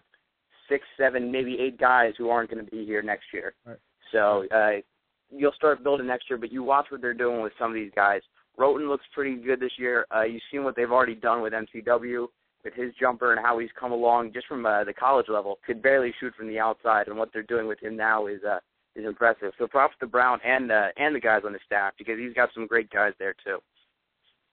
six, 0.68 0.84
seven, 0.98 1.32
maybe 1.32 1.58
eight 1.58 1.78
guys 1.78 2.12
who 2.18 2.28
aren't 2.28 2.50
going 2.50 2.62
to 2.62 2.70
be 2.70 2.84
here 2.84 3.00
next 3.00 3.26
year. 3.32 3.54
Right. 3.64 3.78
So 4.12 4.44
uh, 4.50 4.82
you'll 5.30 5.52
start 5.52 5.82
building 5.82 6.06
next 6.06 6.28
year, 6.28 6.38
but 6.38 6.52
you 6.52 6.62
watch 6.62 6.86
what 6.90 7.00
they're 7.00 7.14
doing 7.14 7.42
with 7.42 7.52
some 7.58 7.70
of 7.70 7.74
these 7.74 7.92
guys. 7.94 8.20
Wroten 8.56 8.88
looks 8.88 9.04
pretty 9.14 9.36
good 9.36 9.60
this 9.60 9.72
year. 9.78 10.06
Uh, 10.14 10.22
you've 10.22 10.42
seen 10.50 10.64
what 10.64 10.74
they've 10.74 10.90
already 10.90 11.14
done 11.14 11.42
with 11.42 11.52
MCW, 11.52 12.26
with 12.64 12.74
his 12.74 12.92
jumper 13.00 13.32
and 13.32 13.40
how 13.44 13.58
he's 13.58 13.70
come 13.78 13.92
along 13.92 14.32
just 14.32 14.46
from 14.46 14.66
uh, 14.66 14.84
the 14.84 14.92
college 14.92 15.26
level. 15.28 15.58
Could 15.64 15.82
barely 15.82 16.12
shoot 16.18 16.34
from 16.34 16.48
the 16.48 16.58
outside, 16.58 17.06
and 17.06 17.16
what 17.16 17.30
they're 17.32 17.42
doing 17.42 17.68
with 17.68 17.80
him 17.80 17.96
now 17.96 18.26
is 18.26 18.40
uh, 18.44 18.58
is 18.96 19.06
impressive. 19.06 19.52
So 19.58 19.66
props 19.66 19.94
to 20.00 20.06
Brown 20.06 20.40
and 20.44 20.72
uh, 20.72 20.88
and 20.96 21.14
the 21.14 21.20
guys 21.20 21.42
on 21.46 21.52
the 21.52 21.60
staff 21.64 21.92
because 21.98 22.18
he's 22.18 22.34
got 22.34 22.50
some 22.54 22.66
great 22.66 22.90
guys 22.90 23.12
there 23.18 23.34
too. 23.44 23.58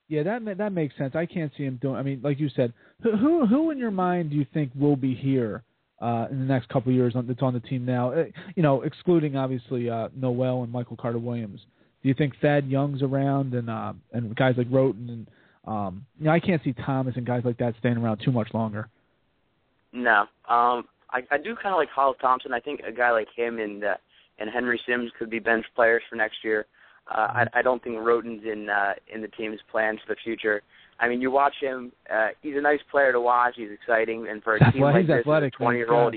Yeah, 0.08 0.22
that 0.22 0.58
that 0.58 0.72
makes 0.72 0.96
sense. 0.96 1.16
I 1.16 1.26
can't 1.26 1.50
see 1.56 1.64
him 1.64 1.78
doing. 1.82 1.96
I 1.96 2.02
mean, 2.02 2.20
like 2.22 2.38
you 2.38 2.48
said, 2.54 2.72
who, 3.02 3.44
who 3.46 3.70
in 3.72 3.78
your 3.78 3.90
mind 3.90 4.30
do 4.30 4.36
you 4.36 4.46
think 4.54 4.70
will 4.76 4.96
be 4.96 5.14
here 5.14 5.64
uh, 6.00 6.26
in 6.30 6.38
the 6.38 6.44
next 6.44 6.68
couple 6.68 6.92
years 6.92 7.14
on, 7.16 7.26
that's 7.26 7.42
on 7.42 7.54
the 7.54 7.60
team 7.60 7.84
now? 7.84 8.12
Uh, 8.12 8.24
you 8.54 8.62
know, 8.62 8.82
excluding 8.82 9.36
obviously 9.36 9.88
uh, 9.88 10.08
Noel 10.14 10.62
and 10.62 10.72
Michael 10.72 10.96
Carter 10.96 11.18
Williams. 11.18 11.60
Do 12.02 12.08
you 12.08 12.14
think 12.14 12.34
Thad 12.40 12.68
Young's 12.68 13.02
around 13.02 13.54
and 13.54 13.68
uh, 13.70 13.92
and 14.12 14.34
guys 14.36 14.54
like 14.56 14.68
Wroten 14.70 15.08
and 15.08 15.26
um, 15.66 16.06
you 16.18 16.26
know, 16.26 16.30
I 16.30 16.40
can't 16.40 16.62
see 16.62 16.72
Thomas 16.72 17.14
and 17.16 17.26
guys 17.26 17.42
like 17.44 17.58
that 17.58 17.74
staying 17.80 17.96
around 17.96 18.18
too 18.18 18.30
much 18.30 18.54
longer. 18.54 18.88
No, 19.92 20.20
um, 20.48 20.84
I, 21.10 21.22
I 21.30 21.38
do 21.38 21.56
kind 21.56 21.74
of 21.74 21.78
like 21.78 21.88
Hollis 21.88 22.18
Thompson. 22.20 22.52
I 22.52 22.60
think 22.60 22.80
a 22.86 22.92
guy 22.92 23.10
like 23.10 23.28
him 23.34 23.58
and 23.58 23.82
uh, 23.82 23.94
and 24.38 24.50
Henry 24.50 24.80
Sims 24.86 25.10
could 25.18 25.30
be 25.30 25.38
bench 25.38 25.64
players 25.74 26.02
for 26.08 26.16
next 26.16 26.36
year. 26.44 26.66
Uh, 27.10 27.44
I, 27.44 27.46
I 27.54 27.62
don't 27.62 27.82
think 27.82 27.96
Wroten's 27.98 28.42
in 28.44 28.68
uh, 28.68 28.94
in 29.12 29.22
the 29.22 29.28
team's 29.28 29.60
plans 29.70 29.98
for 30.06 30.14
the 30.14 30.20
future. 30.22 30.62
I 30.98 31.08
mean, 31.08 31.20
you 31.20 31.30
watch 31.30 31.54
him; 31.60 31.92
uh, 32.12 32.28
he's 32.42 32.56
a 32.56 32.60
nice 32.60 32.80
player 32.90 33.12
to 33.12 33.20
watch. 33.20 33.54
He's 33.56 33.70
exciting, 33.70 34.28
and 34.28 34.42
for 34.42 34.56
a 34.56 34.58
team 34.58 34.68
Athletic- 34.68 34.82
like 34.82 34.96
he's 35.00 35.08
this, 35.08 35.20
athletic, 35.20 35.54
a 35.54 35.56
twenty-year-old. 35.56 36.14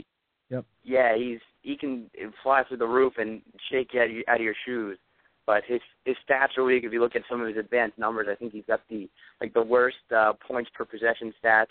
Yep. 0.50 0.66
yeah, 0.84 1.16
he's 1.16 1.40
he 1.62 1.78
can 1.78 2.10
fly 2.42 2.64
through 2.68 2.78
the 2.78 2.88
roof 2.88 3.14
and 3.18 3.42
shake 3.70 3.94
you 3.94 4.02
out 4.02 4.08
of 4.08 4.12
your, 4.12 4.24
out 4.28 4.38
of 4.38 4.44
your 4.44 4.56
shoes. 4.66 4.98
But 5.46 5.64
his 5.68 5.82
his 6.06 6.16
stats 6.28 6.58
are 6.58 6.64
weak. 6.64 6.84
If 6.84 6.94
you 6.94 7.02
look 7.02 7.16
at 7.16 7.24
some 7.30 7.42
of 7.42 7.48
his 7.48 7.58
advanced 7.58 7.98
numbers, 7.98 8.28
I 8.32 8.36
think 8.36 8.54
he's 8.54 8.66
got 8.68 8.82
the 8.90 9.10
like 9.42 9.54
the 9.54 9.62
worst 9.62 9.98
uh, 10.16 10.34
points 10.48 10.70
per 10.76 10.86
possession 10.86 11.34
stats 11.44 11.68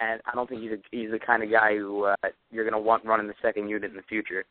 and 0.00 0.20
I 0.26 0.34
don't 0.34 0.48
think 0.48 0.62
he's 0.62 0.72
a, 0.72 0.78
he's 0.90 1.10
the 1.10 1.18
kind 1.18 1.42
of 1.42 1.50
guy 1.50 1.76
who 1.76 2.04
uh, 2.04 2.16
you're 2.50 2.68
going 2.68 2.80
to 2.80 2.86
want 2.86 3.04
running 3.04 3.26
the 3.26 3.34
second 3.42 3.68
unit 3.68 3.90
in 3.90 3.96
the 3.96 4.02
future. 4.02 4.44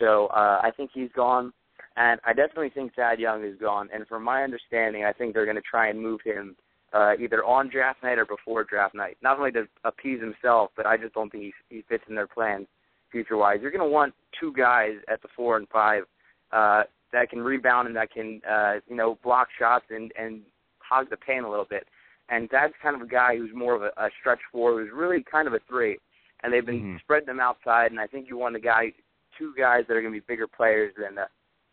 So 0.00 0.26
uh, 0.28 0.60
I 0.62 0.70
think 0.76 0.90
he's 0.92 1.10
gone, 1.14 1.52
and 1.96 2.20
I 2.24 2.32
definitely 2.32 2.70
think 2.70 2.94
Thad 2.94 3.18
Young 3.18 3.44
is 3.44 3.58
gone. 3.60 3.88
And 3.92 4.06
from 4.06 4.22
my 4.22 4.42
understanding, 4.42 5.04
I 5.04 5.12
think 5.12 5.34
they're 5.34 5.44
going 5.44 5.56
to 5.56 5.62
try 5.62 5.88
and 5.88 6.00
move 6.00 6.20
him 6.24 6.56
uh, 6.92 7.12
either 7.18 7.44
on 7.44 7.68
draft 7.68 8.02
night 8.02 8.18
or 8.18 8.26
before 8.26 8.64
draft 8.64 8.94
night. 8.94 9.16
Not 9.22 9.38
only 9.38 9.52
to 9.52 9.66
appease 9.84 10.20
himself, 10.20 10.70
but 10.76 10.86
I 10.86 10.96
just 10.96 11.14
don't 11.14 11.30
think 11.30 11.44
he, 11.44 11.52
he 11.76 11.82
fits 11.88 12.04
in 12.08 12.14
their 12.14 12.26
plans 12.26 12.66
future-wise. 13.10 13.58
You're 13.60 13.70
going 13.70 13.88
to 13.88 13.92
want 13.92 14.14
two 14.38 14.52
guys 14.52 14.94
at 15.08 15.20
the 15.22 15.28
four 15.36 15.56
and 15.56 15.68
five 15.68 16.04
uh, 16.52 16.84
that 17.12 17.30
can 17.30 17.40
rebound 17.40 17.88
and 17.88 17.96
that 17.96 18.10
can 18.10 18.40
uh, 18.50 18.74
you 18.88 18.96
know 18.96 19.18
block 19.22 19.48
shots 19.58 19.86
and 19.90 20.12
and 20.18 20.40
hog 20.78 21.08
the 21.10 21.16
paint 21.16 21.44
a 21.44 21.48
little 21.48 21.66
bit 21.68 21.86
and 22.32 22.48
that's 22.50 22.72
kind 22.82 22.96
of 22.96 23.02
a 23.02 23.06
guy 23.06 23.36
who's 23.36 23.50
more 23.54 23.74
of 23.74 23.82
a, 23.82 23.92
a 23.98 24.08
stretch 24.18 24.40
four, 24.50 24.80
who's 24.80 24.90
really 24.92 25.22
kind 25.22 25.46
of 25.46 25.54
a 25.54 25.60
three. 25.68 25.98
And 26.42 26.52
they've 26.52 26.64
been 26.64 26.94
Mhm. 26.96 27.00
spreading 27.00 27.26
them 27.26 27.40
outside, 27.40 27.92
and 27.92 28.00
I 28.00 28.06
think 28.06 28.28
you 28.28 28.36
want 28.36 28.56
a 28.56 28.60
guy, 28.60 28.92
two 29.38 29.54
guys 29.54 29.86
that 29.86 29.96
are 29.96 30.00
going 30.00 30.12
to 30.12 30.20
be 30.20 30.24
bigger 30.26 30.48
players 30.48 30.94
than 30.96 31.18
uh, 31.18 31.26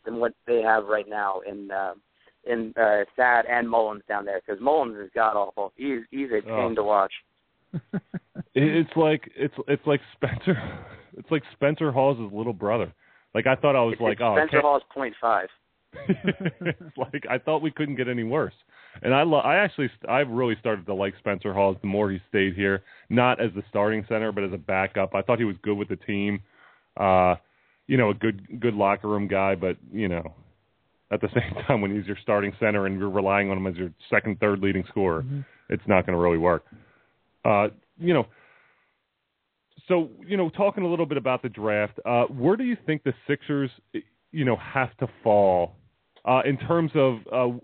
than 0.05 0.17
what 0.17 0.33
they 0.45 0.61
have 0.61 0.87
right 0.87 1.07
now 1.07 1.39
in 1.39 1.71
uh, 1.71 1.93
in 2.45 2.73
uh, 2.79 3.03
Thad 3.15 3.45
and 3.49 3.69
Mullens 3.69 4.03
down 4.07 4.25
there, 4.25 4.41
because 4.45 4.61
Mullens 4.61 4.97
is 4.97 5.09
god 5.13 5.35
awful. 5.35 5.71
He's 5.75 6.01
he's 6.11 6.29
a 6.29 6.41
pain 6.41 6.71
Oh. 6.71 6.75
to 6.75 6.83
watch. 6.83 7.13
It's 8.55 8.89
like 8.95 9.29
it's 9.35 9.53
it's 9.67 9.85
like 9.85 10.01
Spencer, 10.15 10.57
it's 11.17 11.29
like 11.29 11.43
Spencer 11.53 11.91
Hawes' 11.91 12.17
little 12.33 12.51
brother. 12.53 12.91
Like 13.35 13.45
I 13.47 13.55
thought 13.55 13.75
I 13.75 13.81
was 13.83 13.93
It's 13.93 14.01
like, 14.01 14.19
like 14.19 14.27
oh, 14.27 14.35
Spencer. 14.37 14.61
Hawes 14.61 14.81
point 14.93 15.13
five. 15.21 15.47
it's 15.93 16.97
like 16.97 17.23
I 17.29 17.37
thought 17.37 17.61
we 17.61 17.71
couldn't 17.71 17.95
get 17.95 18.07
any 18.07 18.23
worse. 18.23 18.53
And 19.03 19.13
I 19.13 19.21
lo- 19.23 19.39
I 19.39 19.57
actually 19.57 19.89
I've 20.09 20.29
really 20.29 20.55
started 20.59 20.85
to 20.87 20.93
like 20.95 21.13
Spencer 21.19 21.53
Hawes 21.53 21.77
the 21.81 21.87
more 21.87 22.09
he 22.11 22.19
stayed 22.27 22.55
here, 22.55 22.83
not 23.09 23.39
as 23.39 23.51
the 23.55 23.63
starting 23.69 24.03
center, 24.09 24.31
but 24.31 24.43
as 24.43 24.51
a 24.53 24.57
backup. 24.57 25.13
I 25.13 25.21
thought 25.21 25.37
he 25.39 25.45
was 25.45 25.55
good 25.61 25.77
with 25.77 25.89
the 25.89 25.95
team. 25.95 26.41
Uh, 26.97 27.35
you 27.87 27.97
know, 27.97 28.09
a 28.09 28.13
good 28.15 28.59
good 28.59 28.73
locker 28.73 29.07
room 29.07 29.27
guy, 29.27 29.55
but 29.55 29.77
you 29.93 30.07
know, 30.07 30.33
at 31.11 31.21
the 31.21 31.27
same 31.33 31.63
time, 31.65 31.81
when 31.81 31.95
he's 31.95 32.05
your 32.05 32.17
starting 32.21 32.53
center 32.59 32.85
and 32.85 32.99
you're 32.99 33.09
relying 33.09 33.49
on 33.49 33.57
him 33.57 33.67
as 33.67 33.75
your 33.75 33.91
second, 34.09 34.39
third 34.39 34.59
leading 34.59 34.83
scorer, 34.89 35.23
Mhm. 35.23 35.45
it's 35.69 35.87
not 35.87 36.05
going 36.05 36.17
to 36.17 36.21
really 36.21 36.37
work. 36.37 36.65
Uh, 37.45 37.69
you 37.97 38.13
know, 38.13 38.27
so 39.87 40.09
you 40.25 40.37
know, 40.37 40.49
talking 40.49 40.83
a 40.83 40.87
little 40.87 41.05
bit 41.05 41.17
about 41.17 41.41
the 41.41 41.49
draft, 41.49 41.99
uh, 42.05 42.25
where 42.25 42.55
do 42.55 42.63
you 42.63 42.77
think 42.85 43.03
the 43.03 43.13
Sixers, 43.27 43.71
you 44.31 44.45
know, 44.45 44.55
have 44.57 44.95
to 44.97 45.07
fall 45.23 45.75
uh, 46.25 46.41
in 46.45 46.57
terms 46.57 46.91
of 46.95 47.19
uh, 47.31 47.57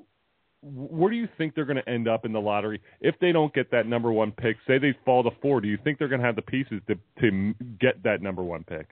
where 0.62 1.12
do 1.12 1.16
you 1.16 1.28
think 1.38 1.54
they're 1.54 1.66
going 1.66 1.78
to 1.78 1.88
end 1.88 2.08
up 2.08 2.26
in 2.26 2.34
the 2.34 2.42
lottery 2.42 2.82
if 3.00 3.14
they 3.20 3.32
don't 3.32 3.54
get 3.54 3.70
that 3.72 3.86
number 3.86 4.12
one 4.12 4.32
pick? 4.32 4.58
Say 4.66 4.80
they 4.80 4.94
fall 5.06 5.24
to 5.24 5.30
four, 5.42 5.62
do 5.62 5.68
you 5.68 5.78
think 5.84 6.00
they're 6.00 6.08
going 6.08 6.22
to 6.22 6.26
have 6.26 6.36
the 6.36 6.42
pieces 6.42 6.82
to 6.88 6.96
to 7.22 7.54
get 7.80 8.02
that 8.04 8.22
number 8.22 8.44
one 8.44 8.64
pick? 8.64 8.88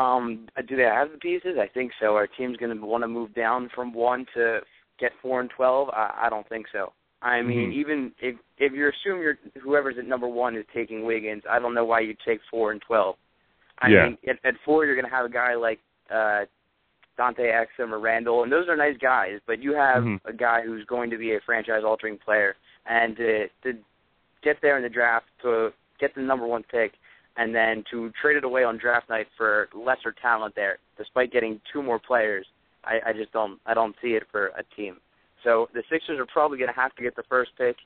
Um, 0.00 0.48
do 0.68 0.76
they 0.76 0.84
have 0.84 1.12
the 1.12 1.18
pieces? 1.18 1.56
I 1.60 1.68
think 1.68 1.92
so. 2.00 2.14
Our 2.14 2.26
team's 2.26 2.56
going 2.56 2.74
to 2.74 2.86
want 2.86 3.02
to 3.04 3.08
move 3.08 3.34
down 3.34 3.68
from 3.74 3.92
one 3.92 4.24
to 4.34 4.60
get 4.98 5.12
four 5.20 5.40
and 5.40 5.50
twelve. 5.50 5.90
I, 5.90 6.22
I 6.22 6.30
don't 6.30 6.48
think 6.48 6.66
so. 6.72 6.92
I 7.22 7.42
mean, 7.42 7.70
Mhm. 7.70 7.74
even 7.74 8.12
if 8.20 8.36
if 8.58 8.72
you 8.72 8.88
assume 8.88 9.20
you're 9.20 9.38
whoever's 9.62 9.98
at 9.98 10.06
number 10.06 10.26
one 10.26 10.56
is 10.56 10.64
taking 10.72 11.04
Wiggins, 11.04 11.42
I 11.48 11.58
don't 11.58 11.74
know 11.74 11.84
why 11.84 12.00
you'd 12.00 12.18
take 12.20 12.40
four 12.50 12.72
and 12.72 12.80
twelve. 12.80 13.16
I 13.80 13.88
Yeah. 13.88 14.04
mean, 14.04 14.18
at, 14.26 14.38
at 14.44 14.54
four 14.64 14.86
you're 14.86 14.94
going 14.94 15.10
to 15.10 15.16
have 15.16 15.26
a 15.26 15.34
guy 15.42 15.54
like 15.54 15.80
uh, 16.10 16.46
Dante 17.18 17.44
Exum 17.52 17.92
or 17.92 17.98
Randle, 18.00 18.42
and 18.42 18.50
those 18.50 18.68
are 18.68 18.76
nice 18.76 18.96
guys. 18.96 19.38
But 19.46 19.62
you 19.62 19.74
have 19.74 20.02
Mhm. 20.02 20.20
a 20.24 20.32
guy 20.32 20.62
who's 20.62 20.84
going 20.86 21.10
to 21.10 21.18
be 21.18 21.34
a 21.34 21.40
franchise-altering 21.40 22.18
player, 22.18 22.56
and 22.86 23.16
to, 23.18 23.48
to 23.64 23.78
get 24.42 24.56
there 24.62 24.76
in 24.78 24.82
the 24.82 24.88
draft 24.88 25.26
to 25.42 25.72
get 25.98 26.14
the 26.14 26.22
number 26.22 26.46
one 26.46 26.62
pick, 26.62 26.92
and 27.40 27.54
then 27.54 27.82
to 27.90 28.12
trade 28.20 28.36
it 28.36 28.44
away 28.44 28.64
on 28.64 28.76
draft 28.76 29.08
night 29.08 29.26
for 29.36 29.70
lesser 29.74 30.14
talent 30.20 30.54
there, 30.54 30.76
despite 30.98 31.32
getting 31.32 31.58
two 31.72 31.82
more 31.82 31.98
players, 31.98 32.46
I, 32.84 33.00
I 33.06 33.12
just 33.14 33.32
don't 33.32 33.58
I 33.64 33.72
don't 33.72 33.96
see 34.02 34.08
it 34.08 34.24
for 34.30 34.48
a 34.48 34.62
team. 34.76 34.98
So 35.42 35.68
the 35.72 35.82
Sixers 35.90 36.18
are 36.18 36.26
probably 36.26 36.58
going 36.58 36.72
to 36.72 36.78
have 36.78 36.94
to 36.96 37.02
get 37.02 37.16
the 37.16 37.22
first 37.30 37.52
pick, 37.56 37.76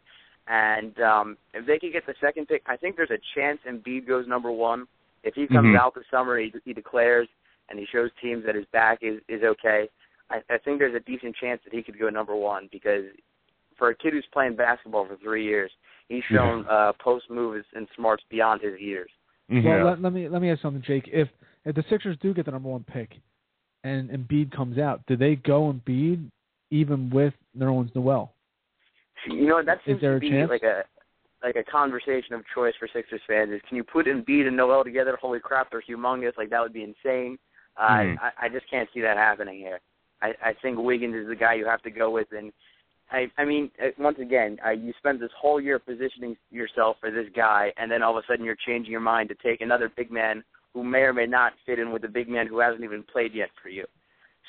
and 0.49 0.99
um, 1.01 1.37
if 1.55 1.65
they 1.67 1.79
could 1.79 1.93
get 1.93 2.05
the 2.05 2.15
second 2.21 2.49
pick, 2.49 2.63
I 2.67 2.77
think 2.77 2.97
there's 2.97 3.13
a 3.13 3.23
chance 3.39 3.61
Embiid 3.65 4.09
goes 4.09 4.27
number 4.27 4.51
one. 4.51 4.87
If 5.23 5.35
he 5.37 5.47
comes 5.47 5.69
Mhm. 5.69 5.79
out 5.79 5.95
this 5.95 6.05
summer, 6.11 6.37
he, 6.39 6.53
he 6.65 6.73
declares 6.73 7.29
and 7.71 7.79
he 7.79 7.87
shows 7.87 8.11
teams 8.21 8.45
that 8.45 8.57
his 8.57 8.67
back 8.73 8.99
is 9.03 9.21
is 9.29 9.43
okay. 9.45 9.89
I, 10.31 10.43
I 10.51 10.59
think 10.59 10.81
there's 10.81 10.97
a 10.97 11.01
decent 11.01 11.37
chance 11.37 11.61
that 11.65 11.73
he 11.73 11.83
could 11.83 11.99
go 11.99 12.11
number 12.11 12.35
one 12.35 12.69
because 12.73 13.05
for 13.79 13.91
a 13.91 13.95
kid 13.95 14.15
who's 14.15 14.27
playing 14.33 14.57
basketball 14.57 15.07
for 15.07 15.17
three 15.17 15.45
years, 15.45 15.71
he's 16.09 16.25
shown 16.25 16.67
uh, 16.69 16.93
post 16.99 17.31
moves 17.31 17.65
and 17.75 17.87
smarts 17.97 18.25
beyond 18.31 18.61
his 18.61 18.81
years. 18.81 19.11
Mhm. 19.51 19.65
Well, 19.65 19.85
let, 19.87 20.01
let 20.01 20.13
me 20.13 20.29
let 20.29 20.41
me 20.43 20.51
ask 20.51 20.63
something, 20.63 20.83
Jake. 20.83 21.09
If 21.13 21.29
if 21.65 21.75
the 21.75 21.85
Sixers 21.91 22.17
do 22.21 22.33
get 22.35 22.47
the 22.47 22.53
number 22.53 22.69
one 22.69 22.85
pick, 22.85 23.11
and 23.85 24.11
Embiid 24.11 24.51
comes 24.53 24.79
out, 24.79 25.01
do 25.07 25.17
they 25.17 25.37
go 25.37 25.73
Embiid 25.73 26.31
even 26.71 27.11
with 27.11 27.35
Nerlens 27.57 27.95
Noel? 27.95 28.33
You 29.27 29.47
know 29.47 29.63
that 29.63 29.79
Is 29.79 29.83
seems 29.87 30.01
there 30.01 30.13
to 30.13 30.17
a 30.17 30.21
be 30.21 30.31
chance? 30.31 30.51
like 30.51 30.63
a 30.63 30.85
like 31.43 31.57
a 31.57 31.65
conversation 31.71 32.35
of 32.35 32.43
choice 32.55 32.75
for 32.79 32.89
Sixers 32.93 33.21
fans. 33.27 33.53
Is 33.53 33.61
can 33.69 33.77
you 33.77 33.85
put 33.85 34.07
Embiid 34.07 34.47
and 34.47 34.57
Noel 34.57 34.83
together? 34.83 35.19
Holy 35.21 35.41
crap, 35.41 35.71
they're 35.71 35.83
humongous! 35.83 36.37
Like 36.39 36.51
that 36.51 36.61
would 36.63 36.73
be 36.73 36.83
insane. 36.83 37.39
Uh, 37.77 37.89
Mhm. 37.89 38.19
I, 38.21 38.47
I 38.47 38.49
just 38.49 38.69
can't 38.71 38.89
see 38.95 39.01
that 39.01 39.17
happening 39.17 39.59
here. 39.59 39.81
I, 40.23 40.35
I 40.43 40.55
think 40.63 40.79
Wiggins 40.79 41.15
is 41.17 41.27
the 41.29 41.35
guy 41.37 41.55
you 41.55 41.67
have 41.67 41.83
to 41.83 41.91
go 41.91 42.11
with, 42.11 42.29
and 42.33 42.53
I 43.15 43.31
I 43.41 43.45
mean 43.45 43.71
uh, 43.83 43.89
once 43.99 44.19
again, 44.21 44.59
uh, 44.67 44.71
you 44.71 44.93
spend 44.99 45.21
this 45.21 45.31
whole 45.41 45.61
year 45.61 45.79
positioning 45.79 46.37
yourself 46.51 46.97
for 47.01 47.11
this 47.11 47.27
guy, 47.35 47.73
and 47.79 47.91
then 47.91 48.03
all 48.03 48.17
of 48.17 48.23
a 48.23 48.27
sudden 48.27 48.45
you're 48.45 48.57
changing 48.67 48.91
your 48.93 49.01
mind 49.01 49.29
to 49.31 49.37
take 49.37 49.61
another 49.61 49.91
big 49.97 50.11
man 50.11 50.43
who 50.73 50.83
may 50.83 51.01
or 51.01 51.13
may 51.13 51.27
not 51.27 51.53
fit 51.65 51.79
in 51.79 51.93
with 51.93 52.03
the 52.03 52.09
big 52.09 52.29
man 52.29 52.47
who 52.49 52.59
hasn't 52.59 52.83
even 52.83 53.03
played 53.05 53.33
yet 53.33 53.51
for 53.63 53.69
you. 53.69 53.85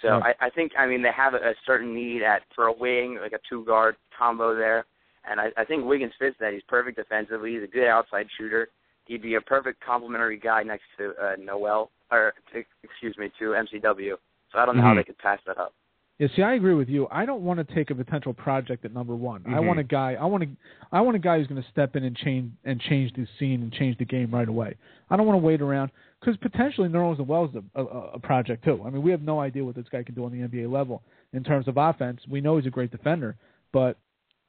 So 0.01 0.07
Right. 0.09 0.35
I, 0.41 0.47
I 0.47 0.49
think 0.49 0.71
I 0.77 0.85
mean 0.87 1.01
they 1.01 1.11
have 1.15 1.33
a, 1.35 1.37
a 1.37 1.53
certain 1.65 1.93
need 1.93 2.23
at 2.23 2.41
for 2.55 2.65
a 2.67 2.73
wing, 2.73 3.19
like 3.21 3.33
a 3.33 3.39
two 3.49 3.63
guard 3.65 3.95
combo 4.17 4.55
there. 4.55 4.85
And 5.29 5.39
I, 5.39 5.47
I 5.57 5.65
think 5.65 5.85
Wiggins 5.85 6.13
fits 6.19 6.35
that. 6.39 6.53
He's 6.53 6.61
perfect 6.67 6.97
defensively. 6.97 7.53
He's 7.53 7.63
a 7.63 7.67
good 7.67 7.87
outside 7.87 8.27
shooter. 8.37 8.67
He'd 9.05 9.21
be 9.23 9.35
a 9.35 9.41
perfect 9.41 9.83
complementary 9.83 10.37
guy 10.37 10.61
next 10.63 10.83
to 10.97 11.13
uh, 11.21 11.35
Noel, 11.39 11.89
or 12.11 12.33
to, 12.53 12.63
excuse 12.83 13.15
me, 13.17 13.31
to 13.39 13.45
MCW. 13.53 14.13
So 14.51 14.59
I 14.59 14.65
don't 14.65 14.77
know 14.77 14.83
how 14.83 14.93
Mhm. 14.93 14.97
they 14.97 15.03
could 15.03 15.17
pass 15.17 15.39
that 15.47 15.57
up. 15.57 15.73
Yeah, 16.17 16.27
see, 16.33 16.41
I 16.43 16.53
agree 16.53 16.75
with 16.75 16.87
you. 16.87 17.07
I 17.11 17.25
don't 17.25 17.41
want 17.41 17.65
to 17.65 17.75
take 17.75 17.89
a 17.89 17.95
potential 17.95 18.33
project 18.33 18.85
at 18.85 18.93
number 18.93 19.13
one. 19.15 19.43
I 19.47 19.59
Mhm. 19.59 19.65
want 19.67 19.79
a 19.79 19.83
guy. 19.83 20.13
I 20.13 20.23
want 20.25 20.43
a. 20.43 20.47
I 20.93 21.01
want 21.01 21.17
a 21.17 21.19
guy 21.19 21.37
who's 21.37 21.47
going 21.47 21.61
to 21.61 21.69
step 21.69 21.97
in 21.97 22.05
and 22.05 22.15
change 22.15 22.53
and 22.63 22.79
change 22.79 23.11
the 23.13 23.27
scene 23.37 23.61
and 23.61 23.71
change 23.73 23.97
the 23.97 24.05
game 24.05 24.31
right 24.31 24.47
away. 24.47 24.75
I 25.09 25.17
don't 25.17 25.27
want 25.27 25.39
to 25.41 25.45
wait 25.45 25.61
around 25.61 25.91
because 26.21 26.37
potentially 26.37 26.87
Nerlens 26.87 27.19
Noel 27.19 27.45
is 27.45 27.55
a, 27.55 27.81
a, 27.81 27.83
a 28.13 28.19
project 28.19 28.63
too. 28.63 28.81
I 28.85 28.89
mean, 28.91 29.01
we 29.03 29.11
have 29.11 29.23
no 29.23 29.41
idea 29.41 29.65
what 29.65 29.75
this 29.75 29.89
guy 29.89 30.03
can 30.03 30.15
do 30.15 30.23
on 30.23 30.31
the 30.31 30.41
NBA 30.47 30.67
level 30.71 31.03
in 31.33 31.43
terms 31.43 31.67
of 31.67 31.75
offense. 31.75 32.21
We 32.29 32.39
know 32.39 32.55
he's 32.55 32.65
a 32.65 32.69
great 32.71 32.91
defender, 32.91 33.35
but 33.73 33.97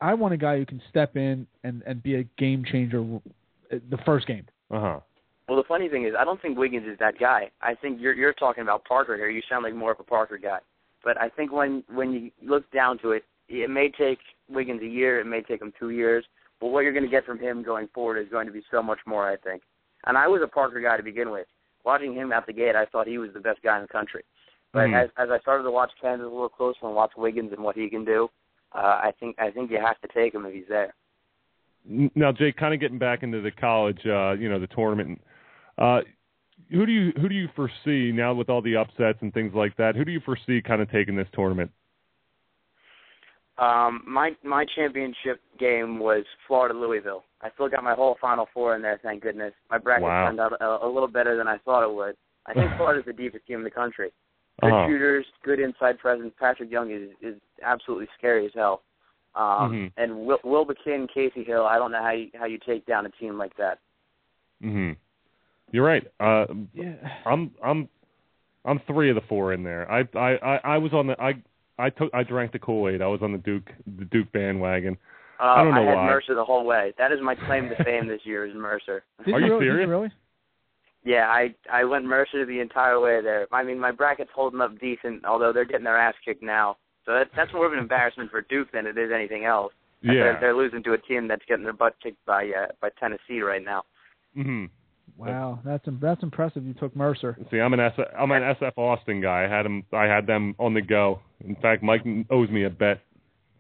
I 0.01 0.15
want 0.15 0.35
a 0.35 0.37
guy 0.37 0.59
who 0.59 0.67
can 0.67 0.81
step 0.89 1.17
in 1.17 1.49
and 1.65 1.83
and 1.85 2.01
be 2.01 2.15
a 2.15 2.23
game 2.39 2.65
changer 2.65 3.01
uh, 3.73 3.79
the 3.91 3.99
first 4.07 4.29
game. 4.29 4.47
Uh 4.71 4.81
huh. 4.81 5.01
Well, 5.49 5.57
the 5.59 5.65
funny 5.65 5.89
thing 5.89 6.05
is, 6.05 6.15
I 6.17 6.25
don't 6.25 6.41
think 6.41 6.59
Wiggins 6.59 6.87
is 6.87 6.99
that 7.01 7.19
guy. 7.19 7.51
I 7.61 7.75
think 7.75 8.01
you're 8.01 8.15
you're 8.15 8.35
talking 8.35 8.63
about 8.63 8.85
Parker 8.85 9.17
here. 9.17 9.29
You 9.29 9.43
sound 9.49 9.65
like 9.65 9.75
more 9.75 9.91
of 9.91 9.99
a 9.99 10.05
Parker 10.05 10.39
guy. 10.39 10.61
But 11.07 11.21
I 11.21 11.29
think 11.29 11.53
when 11.53 11.85
when 11.95 12.13
you 12.13 12.33
look 12.43 12.69
down 12.73 12.99
to 12.99 13.13
it, 13.13 13.25
it 13.49 13.71
may 13.71 13.89
take 13.89 14.19
Wiggins 14.49 14.83
a 14.83 14.87
year. 14.87 15.21
It 15.21 15.27
may 15.27 15.41
take 15.41 15.63
him 15.63 15.73
two 15.79 15.91
years. 15.91 16.25
But 16.61 16.69
what 16.69 16.81
you're 16.81 16.93
going 16.93 17.05
to 17.05 17.11
get 17.11 17.25
from 17.25 17.39
him 17.39 17.63
going 17.63 17.87
forward 17.95 18.19
is 18.19 18.29
going 18.29 18.49
to 18.49 18.53
be 18.53 18.65
so 18.73 18.83
much 18.83 18.99
more. 19.07 19.31
I 19.31 19.37
think. 19.37 19.63
And 20.07 20.19
I 20.19 20.27
was 20.27 20.43
a 20.43 20.49
Parker 20.49 20.81
guy 20.81 20.97
to 20.97 21.05
begin 21.05 21.31
with. 21.31 21.47
Watching 21.85 22.13
him 22.13 22.33
out 22.33 22.49
the 22.49 22.53
gate, 22.53 22.75
I 22.75 22.87
thought 22.87 23.07
he 23.07 23.19
was 23.19 23.31
the 23.33 23.39
best 23.39 23.63
guy 23.63 23.77
in 23.77 23.83
the 23.83 23.89
country. 23.89 24.25
But 24.73 24.89
Mhm. 24.89 25.05
as 25.05 25.11
as 25.17 25.31
I 25.31 25.39
started 25.39 25.63
to 25.63 25.71
watch 25.71 25.93
Kansas 26.01 26.27
a 26.27 26.29
little 26.29 26.49
closer 26.49 26.81
and 26.83 26.97
watch 26.97 27.13
Wiggins 27.17 27.53
and 27.53 27.63
what 27.63 27.77
he 27.77 27.89
can 27.89 28.05
do, 28.05 28.29
uh, 28.73 28.99
I 29.01 29.13
think 29.21 29.39
I 29.39 29.53
think 29.53 29.71
you 29.71 29.79
have 29.79 30.01
to 30.01 30.09
take 30.09 30.35
him 30.35 30.45
if 30.45 30.55
he's 30.55 30.67
there. 30.67 30.93
Now, 31.85 32.33
Jake, 32.33 32.57
kind 32.57 32.75
of 32.75 32.81
getting 32.81 32.99
back 32.99 33.23
into 33.23 33.41
the 33.41 33.53
college, 33.53 34.05
uh, 34.09 34.33
you 34.33 34.49
know, 34.49 34.59
the 34.59 34.67
tournament. 34.67 35.23
Uh, 35.79 36.03
who 36.71 36.87
do 36.87 36.93
you 36.93 37.13
who 37.21 37.29
do 37.29 37.35
you 37.35 37.49
foresee 37.55 38.13
now 38.13 38.35
with 38.35 38.49
all 38.49 38.63
the 38.63 38.77
upsets 38.77 39.19
and 39.21 39.33
things 39.33 39.53
like 39.55 39.77
that? 39.77 39.95
Who 39.97 40.05
do 40.05 40.13
you 40.13 40.21
foresee 40.21 40.61
kind 40.63 40.83
of 40.83 40.91
taking 40.91 41.17
this 41.17 41.29
tournament? 41.33 41.71
Um, 43.59 44.03
my 44.07 44.33
my 44.45 44.67
championship 44.75 45.41
game 45.59 45.99
was 45.99 46.25
Florida 46.47 46.75
Louisville. 46.79 47.25
I 47.41 47.51
still 47.55 47.69
got 47.69 47.83
my 47.85 47.95
whole 47.95 48.17
Final 48.21 48.49
Four 48.53 48.77
in 48.77 48.83
there, 48.83 49.01
thank 49.03 49.23
goodness. 49.23 49.53
My 49.71 49.79
bracket 49.79 50.05
Wow. 50.05 50.27
turned 50.27 50.41
out 50.41 50.53
a, 50.61 50.85
a 50.87 50.89
little 50.89 51.09
better 51.09 51.37
than 51.37 51.49
I 51.49 51.59
thought 51.59 51.83
it 51.83 51.95
would. 51.95 52.17
I 52.47 52.53
think 52.55 52.71
Florida's 52.77 53.07
the 53.07 53.13
deepest 53.13 53.47
team 53.47 53.59
in 53.59 53.65
the 53.65 53.71
country. 53.71 54.13
Good 54.61 54.73
Uh-huh. 54.73 54.87
shooters, 54.89 55.27
good 55.43 55.61
inside 55.61 55.99
presence. 55.99 56.33
Patric 56.39 56.71
Young 56.71 56.91
is 56.91 57.11
is 57.23 57.41
absolutely 57.63 58.09
scary 58.19 58.47
as 58.47 58.53
hell. 58.55 58.83
Um, 59.35 59.73
Mhm. 59.73 59.93
And 59.97 60.27
Will, 60.27 60.39
Wilbekin, 60.45 61.07
Casey 61.13 61.45
Hill. 61.45 61.65
I 61.65 61.77
don't 61.79 61.93
know 61.93 62.03
how 62.03 62.13
you 62.13 62.31
how 62.35 62.47
you 62.47 62.59
take 62.59 62.85
down 62.87 63.07
a 63.07 63.11
team 63.11 63.39
like 63.39 63.57
that. 63.57 63.79
hmm 64.61 64.93
You're 65.73 65.85
right. 65.85 66.07
Uh, 66.21 66.47
Yeah. 66.75 66.95
I'm 67.25 67.51
I'm 67.63 67.89
I'm 68.65 68.81
three 68.87 69.11
of 69.11 69.15
the 69.17 69.23
four 69.29 69.53
in 69.53 69.63
there. 69.63 69.91
I 69.91 70.01
I 70.17 70.37
I, 70.37 70.61
I 70.75 70.79
was 70.79 70.93
on 70.93 71.07
the 71.07 71.21
I 71.21 71.35
I 71.79 71.91
took 71.91 72.13
I 72.15 72.23
drank 72.23 72.53
the 72.53 72.59
Kool 72.59 72.89
Aid. 72.89 73.03
I 73.03 73.07
was 73.07 73.21
on 73.23 73.33
the 73.33 73.39
Duke 73.39 73.69
the 73.99 74.05
Duke 74.07 74.31
bandwagon. 74.33 74.97
Uh, 75.39 75.45
I 75.45 75.65
don't 75.65 75.75
know 75.75 75.85
had 75.87 75.97
why. 75.97 76.07
Mercer 76.07 76.35
the 76.35 76.45
whole 76.45 76.65
way. 76.65 76.95
That 76.99 77.13
is 77.13 77.19
my 77.23 77.35
claim 77.35 77.69
to 77.69 77.85
fame 77.85 78.09
this 78.09 78.23
year 78.25 78.47
is 78.47 78.55
Mercer. 78.55 79.05
Did 79.27 79.35
Are 79.35 79.41
you 79.41 79.47
really, 79.53 79.67
did 79.67 79.73
serious? 79.73 79.89
really? 79.89 80.11
Yeah, 81.05 81.29
I 81.29 81.55
I 81.71 81.85
went 81.85 82.05
Mercer 82.05 82.47
the 82.47 82.61
entire 82.61 82.99
way 82.99 83.21
there. 83.23 83.47
I 83.53 83.63
mean, 83.63 83.79
my 83.79 83.93
bracket's 83.93 84.31
holding 84.35 84.61
up 84.61 84.79
decent, 84.81 85.25
although 85.25 85.53
they're 85.53 85.65
getting 85.65 85.85
their 85.85 85.99
ass 85.99 86.15
kicked 86.25 86.43
now. 86.43 86.79
So 87.05 87.13
that, 87.13 87.29
that's 87.37 87.53
more 87.53 87.67
of 87.67 87.73
an 87.73 87.79
embarrassment 87.79 88.31
for 88.31 88.41
Duke 88.43 88.73
than 88.73 88.87
it 88.87 88.99
is 88.99 89.13
anything 89.15 89.45
else. 89.45 89.73
Yeah. 90.03 90.15
They're, 90.15 90.39
they're 90.41 90.57
losing 90.57 90.83
to 90.83 90.95
a 90.95 90.99
team 90.99 91.29
that's 91.29 91.45
getting 91.49 91.63
their 91.63 91.73
butt 91.73 91.95
kicked 92.03 92.25
by 92.27 92.47
uh, 92.47 92.73
by 92.81 92.91
Tennessee 92.99 93.41
right 93.41 93.65
now. 93.65 93.83
hmm 94.35 94.65
Wow, 95.19 95.61
that's 95.65 95.87
im- 95.89 95.99
that's 96.01 96.23
impressive. 96.23 96.65
You 96.65 96.75
took 96.75 96.95
Mercer. 96.95 97.39
See, 97.51 97.59
I'm 97.59 97.73
an 97.73 97.81
S 97.81 97.93
I'm 98.19 98.31
an 98.31 98.43
SF 98.43 98.77
Austin 98.77 99.21
guy. 99.23 99.45
I 99.45 99.49
had 99.49 99.65
them 99.65 99.85
I 99.93 100.05
had 100.05 100.27
them 100.27 100.55
on 100.59 100.75
the 100.75 100.83
go. 100.83 101.21
In 101.45 101.57
fact, 101.57 101.83
Mike 101.83 102.03
owes 102.31 102.51
me 102.51 102.65
a 102.65 102.71
bet 102.71 103.01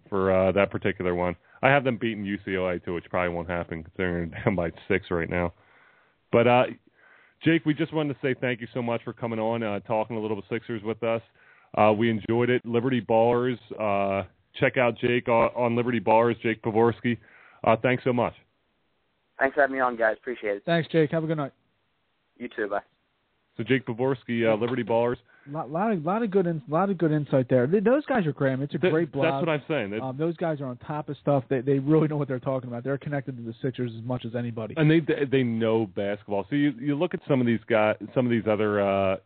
for 0.08 0.32
uh, 0.32 0.52
that 0.52 0.70
particular 0.70 1.14
one. 1.14 1.34
I 1.62 1.68
have 1.68 1.84
them 1.84 1.96
beating 1.96 2.24
UCLA 2.24 2.84
too, 2.84 2.94
which 2.94 3.04
probably 3.08 3.34
won't 3.34 3.48
happen 3.48 3.82
considering 3.82 4.30
they're 4.30 4.44
down 4.44 4.54
by 4.54 4.70
six 4.88 5.06
right 5.10 5.30
now. 5.30 5.54
But 6.30 6.46
uh, 6.46 6.64
Jake, 7.42 7.64
we 7.64 7.74
just 7.74 7.92
wanted 7.92 8.14
to 8.14 8.20
say 8.22 8.34
thank 8.38 8.60
you 8.60 8.68
so 8.74 8.82
much 8.82 9.02
for 9.04 9.12
coming 9.12 9.38
on, 9.38 9.62
uh, 9.62 9.80
talking 9.80 10.16
a 10.16 10.20
little 10.20 10.36
bit 10.36 10.44
Sixers 10.50 10.82
with 10.82 11.02
us. 11.02 11.22
Uh, 11.76 11.92
we 11.96 12.10
enjoyed 12.10 12.50
it. 12.50 12.64
Liberty 12.64 13.00
Ballers. 13.00 13.58
Uh, 13.78 14.26
check 14.58 14.76
out 14.76 14.98
Jake 14.98 15.28
on, 15.28 15.50
on 15.54 15.76
Liberty 15.76 16.00
Ballers, 16.00 16.40
Jake 16.40 16.62
Pavorsky. 16.62 17.18
Uh, 17.64 17.76
thanks 17.82 18.04
so 18.04 18.12
much. 18.12 18.34
Thanks 19.38 19.54
for 19.54 19.60
having 19.60 19.76
me 19.76 19.80
on, 19.80 19.96
guys. 19.96 20.16
Appreciate 20.18 20.56
it. 20.56 20.62
Thanks, 20.64 20.88
Jake. 20.90 21.10
Have 21.10 21.24
a 21.24 21.26
good 21.26 21.36
night. 21.36 21.52
You 22.38 22.48
too. 22.54 22.68
Bye. 22.68 22.80
So 23.56 23.64
Jake 23.64 23.86
Pavorsky, 23.86 24.46
uh, 24.46 24.54
Liberty 24.60 24.84
Ballers. 24.84 25.16
lot, 25.50 25.70
lot 25.70 25.90
of 25.90 26.04
lot 26.04 26.22
of 26.22 26.30
good 26.30 26.46
in, 26.46 26.60
lot 26.68 26.90
of 26.90 26.98
good 26.98 27.10
insight 27.10 27.48
there. 27.48 27.66
Those 27.66 28.04
guys 28.04 28.26
are 28.26 28.32
great. 28.32 28.58
It's 28.60 28.74
a 28.74 28.78
Th- 28.78 28.92
great 28.92 29.10
blog. 29.12 29.24
That's 29.24 29.40
what 29.46 29.48
I'm 29.48 29.62
saying. 29.66 29.94
It- 29.94 30.02
Um, 30.02 30.16
those 30.18 30.36
guys 30.36 30.60
are 30.60 30.66
on 30.66 30.76
top 30.78 31.08
of 31.08 31.16
stuff. 31.18 31.44
They 31.48 31.60
they 31.62 31.78
really 31.78 32.06
know 32.08 32.18
what 32.18 32.28
they're 32.28 32.38
talking 32.38 32.68
about. 32.68 32.84
They're 32.84 32.98
connected 32.98 33.36
to 33.38 33.42
the 33.42 33.54
Sixers 33.62 33.92
as 33.96 34.02
much 34.04 34.26
as 34.26 34.34
anybody. 34.34 34.74
and 34.76 34.90
they 34.90 35.00
they 35.00 35.42
know 35.42 35.86
basketball. 35.86 36.44
So 36.50 36.56
you 36.56 36.74
you 36.78 36.94
look 36.96 37.14
at 37.14 37.20
some 37.26 37.40
of 37.40 37.46
these 37.46 37.60
guys, 37.66 37.96
some 38.14 38.26
of 38.26 38.30
these 38.30 38.46
other 38.46 38.80
uh 38.80 39.16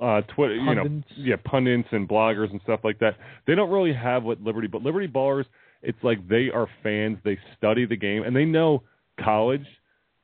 uh 0.00 0.20
Twitter, 0.34 0.54
you 0.56 0.74
know, 0.74 1.02
yeah, 1.16 1.36
pundits 1.44 1.88
and 1.92 2.06
bloggers 2.08 2.50
and 2.50 2.60
stuff 2.62 2.80
like 2.84 2.98
that. 2.98 3.16
They 3.46 3.54
don't 3.54 3.70
really 3.70 3.92
have 3.94 4.22
what 4.22 4.42
Liberty, 4.42 4.66
but 4.68 4.82
Liberty 4.82 5.08
Ballers, 5.08 5.46
it's 5.82 5.98
like 6.02 6.26
they 6.28 6.50
are 6.52 6.68
fans. 6.82 7.18
They 7.24 7.38
study 7.56 7.86
the 7.86 7.96
game 7.96 8.22
and 8.22 8.34
they 8.34 8.44
know 8.44 8.82
college, 9.22 9.66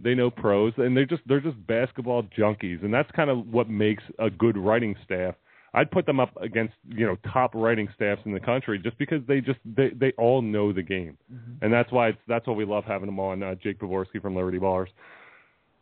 they 0.01 0.15
know 0.15 0.31
pros, 0.31 0.73
and 0.77 0.97
they're 0.97 1.07
just 1.07 1.23
they're 1.27 1.41
just 1.41 1.65
basketball 1.67 2.25
junkies, 2.37 2.85
and 2.85 2.93
that's 2.93 3.11
kind 3.13 3.31
of 3.31 3.47
what 3.47 3.69
makes 3.69 4.03
a 4.19 4.31
good 4.31 4.57
writing 4.57 4.95
staff. 5.05 5.35
I'd 5.73 5.91
put 5.91 6.07
them 6.07 6.21
up 6.21 6.37
against 6.41 6.75
you 6.89 7.07
know 7.07 7.17
top 7.33 7.55
writing 7.55 7.89
staffs 7.95 8.23
in 8.25 8.33
the 8.33 8.41
country 8.41 8.79
just 8.79 8.97
because 8.99 9.21
they 9.27 9.41
just 9.41 9.59
they 9.65 9.91
they 9.91 10.13
all 10.19 10.43
know 10.43 10.73
the 10.73 10.83
game, 10.83 11.19
and 11.63 11.73
that's 11.73 11.91
why 11.91 12.09
it's 12.09 12.19
that's 12.29 12.47
why 12.47 12.55
we 12.55 12.65
love 12.65 12.85
having 12.85 13.07
them 13.07 13.19
on. 13.19 13.43
Uh, 13.43 13.55
Jake 13.57 13.79
Pavorsky 13.79 14.21
from 14.21 14.37
Liberty 14.37 14.59
Ballers. 14.59 14.89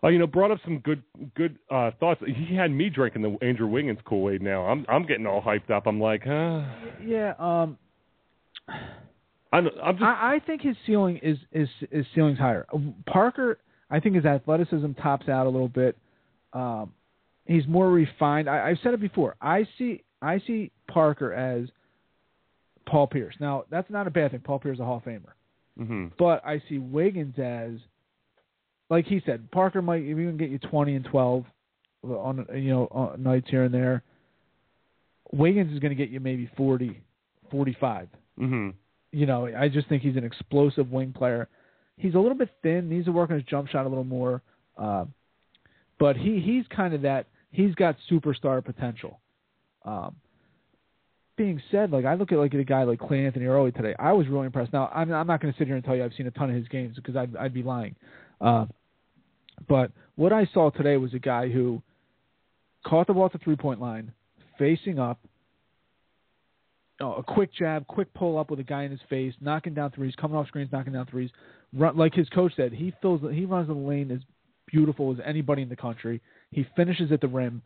Uh, 0.04 0.08
you 0.08 0.18
know, 0.18 0.26
brought 0.26 0.50
up 0.50 0.58
some 0.64 0.78
good 0.78 1.02
good 1.36 1.58
uh, 1.70 1.90
thoughts. 2.00 2.20
He 2.26 2.56
had 2.56 2.70
me 2.70 2.90
drinking 2.90 3.22
the 3.22 3.36
Andrew 3.44 3.68
Wiggins 3.68 4.00
Kool 4.04 4.30
Aid. 4.30 4.42
Now 4.42 4.62
I'm 4.66 4.84
I'm 4.88 5.06
getting 5.06 5.26
all 5.26 5.42
hyped 5.42 5.70
up. 5.70 5.86
I'm 5.86 6.00
like, 6.00 6.22
huh? 6.24 6.62
Yeah. 7.04 7.34
Um. 7.38 7.78
I'm 9.52 9.68
I'm 9.82 9.94
just 9.96 10.04
I, 10.04 10.34
I 10.34 10.40
think 10.46 10.62
his 10.62 10.76
ceiling 10.86 11.18
is 11.22 11.38
is 11.52 11.68
his 11.90 12.06
ceiling's 12.14 12.38
higher. 12.38 12.66
Parker, 13.06 13.58
I 13.90 14.00
think 14.00 14.14
his 14.14 14.24
athleticism 14.24 14.92
tops 14.92 15.28
out 15.28 15.46
a 15.46 15.50
little 15.50 15.68
bit. 15.68 15.96
Um, 16.52 16.92
he's 17.46 17.66
more 17.66 17.90
refined. 17.90 18.48
I, 18.48 18.70
I've 18.70 18.78
said 18.82 18.94
it 18.94 19.00
before. 19.00 19.36
I 19.40 19.66
see 19.78 20.02
I 20.22 20.40
see 20.46 20.70
Parker 20.88 21.32
as 21.32 21.68
Paul 22.86 23.06
Pierce. 23.06 23.34
Now 23.40 23.64
that's 23.70 23.90
not 23.90 24.06
a 24.06 24.10
bad 24.10 24.30
thing. 24.30 24.40
Paul 24.40 24.58
Pierce 24.58 24.76
is 24.76 24.80
a 24.80 24.84
Hall 24.84 24.98
of 24.98 25.04
Famer, 25.04 25.32
hmm 25.76 26.06
but 26.18 26.44
I 26.46 26.62
see 26.68 26.78
Wiggins 26.78 27.34
as, 27.38 27.72
like 28.88 29.06
he 29.06 29.22
said, 29.26 29.50
Parker 29.50 29.82
might 29.82 30.02
even 30.02 30.36
get 30.36 30.48
you 30.50 30.58
twenty 30.58 30.94
and 30.94 31.04
twelve 31.04 31.44
on 32.02 32.46
you 32.54 32.70
know 32.70 32.88
on 32.90 33.22
nights 33.22 33.48
here 33.50 33.64
and 33.64 33.74
there. 33.74 34.02
Wiggins 35.32 35.72
is 35.72 35.78
going 35.78 35.90
to 35.90 35.96
get 35.96 36.10
you 36.10 36.20
maybe 36.20 36.50
40, 36.58 37.00
45 37.50 38.08
hmm 38.36 38.68
you 39.12 39.26
know, 39.26 39.46
I 39.46 39.68
just 39.68 39.88
think 39.88 40.02
he's 40.02 40.16
an 40.16 40.24
explosive 40.24 40.90
wing 40.90 41.12
player. 41.12 41.48
He's 41.96 42.14
a 42.14 42.18
little 42.18 42.36
bit 42.36 42.48
thin, 42.62 42.88
needs 42.88 43.04
to 43.04 43.12
work 43.12 43.30
on 43.30 43.36
his 43.36 43.44
jump 43.44 43.68
shot 43.68 43.86
a 43.86 43.88
little 43.88 44.04
more. 44.04 44.42
Uh, 44.76 45.04
but 45.98 46.16
he 46.16 46.40
he's 46.40 46.64
kind 46.74 46.94
of 46.94 47.02
that. 47.02 47.26
He's 47.50 47.74
got 47.74 47.96
superstar 48.10 48.64
potential. 48.64 49.20
Um, 49.84 50.16
being 51.36 51.60
said, 51.70 51.90
like 51.90 52.04
I 52.04 52.14
look 52.14 52.32
at 52.32 52.38
like 52.38 52.54
a 52.54 52.64
guy 52.64 52.84
like 52.84 52.98
Cleanthony 52.98 53.46
Early 53.46 53.72
today. 53.72 53.94
I 53.98 54.12
was 54.12 54.26
really 54.28 54.46
impressed. 54.46 54.72
Now 54.72 54.90
I'm 54.94 55.12
I'm 55.12 55.26
not 55.26 55.40
going 55.40 55.52
to 55.52 55.58
sit 55.58 55.66
here 55.66 55.76
and 55.76 55.84
tell 55.84 55.94
you 55.94 56.04
I've 56.04 56.14
seen 56.16 56.26
a 56.26 56.30
ton 56.30 56.50
of 56.50 56.56
his 56.56 56.68
games 56.68 56.96
because 56.96 57.16
I'd 57.16 57.36
I'd 57.36 57.54
be 57.54 57.62
lying. 57.62 57.94
Uh, 58.40 58.66
but 59.68 59.92
what 60.16 60.32
I 60.32 60.48
saw 60.52 60.70
today 60.70 60.96
was 60.96 61.14
a 61.14 61.18
guy 61.18 61.48
who 61.48 61.82
caught 62.86 63.06
the 63.06 63.12
ball 63.12 63.26
at 63.26 63.32
the 63.32 63.38
three 63.38 63.56
point 63.56 63.80
line, 63.80 64.12
facing 64.58 64.98
up, 64.98 65.20
oh, 67.02 67.14
a 67.14 67.22
quick 67.22 67.50
jab, 67.52 67.86
quick 67.86 68.12
pull 68.14 68.38
up 68.38 68.50
with 68.50 68.60
a 68.60 68.64
guy 68.64 68.84
in 68.84 68.90
his 68.90 69.00
face, 69.10 69.34
knocking 69.40 69.74
down 69.74 69.90
threes, 69.90 70.14
coming 70.20 70.36
off 70.36 70.46
screens, 70.48 70.70
knocking 70.72 70.92
down 70.92 71.06
threes. 71.06 71.30
Run, 71.74 71.96
like 71.96 72.14
his 72.14 72.28
coach 72.30 72.52
said, 72.56 72.72
he 72.72 72.92
fills, 73.02 73.20
he 73.32 73.44
runs 73.44 73.68
the 73.68 73.74
lane 73.74 74.10
as 74.10 74.20
beautiful 74.66 75.12
as 75.12 75.18
anybody 75.24 75.62
in 75.62 75.68
the 75.68 75.76
country. 75.76 76.20
He 76.50 76.66
finishes 76.76 77.12
at 77.12 77.20
the 77.20 77.28
rim. 77.28 77.62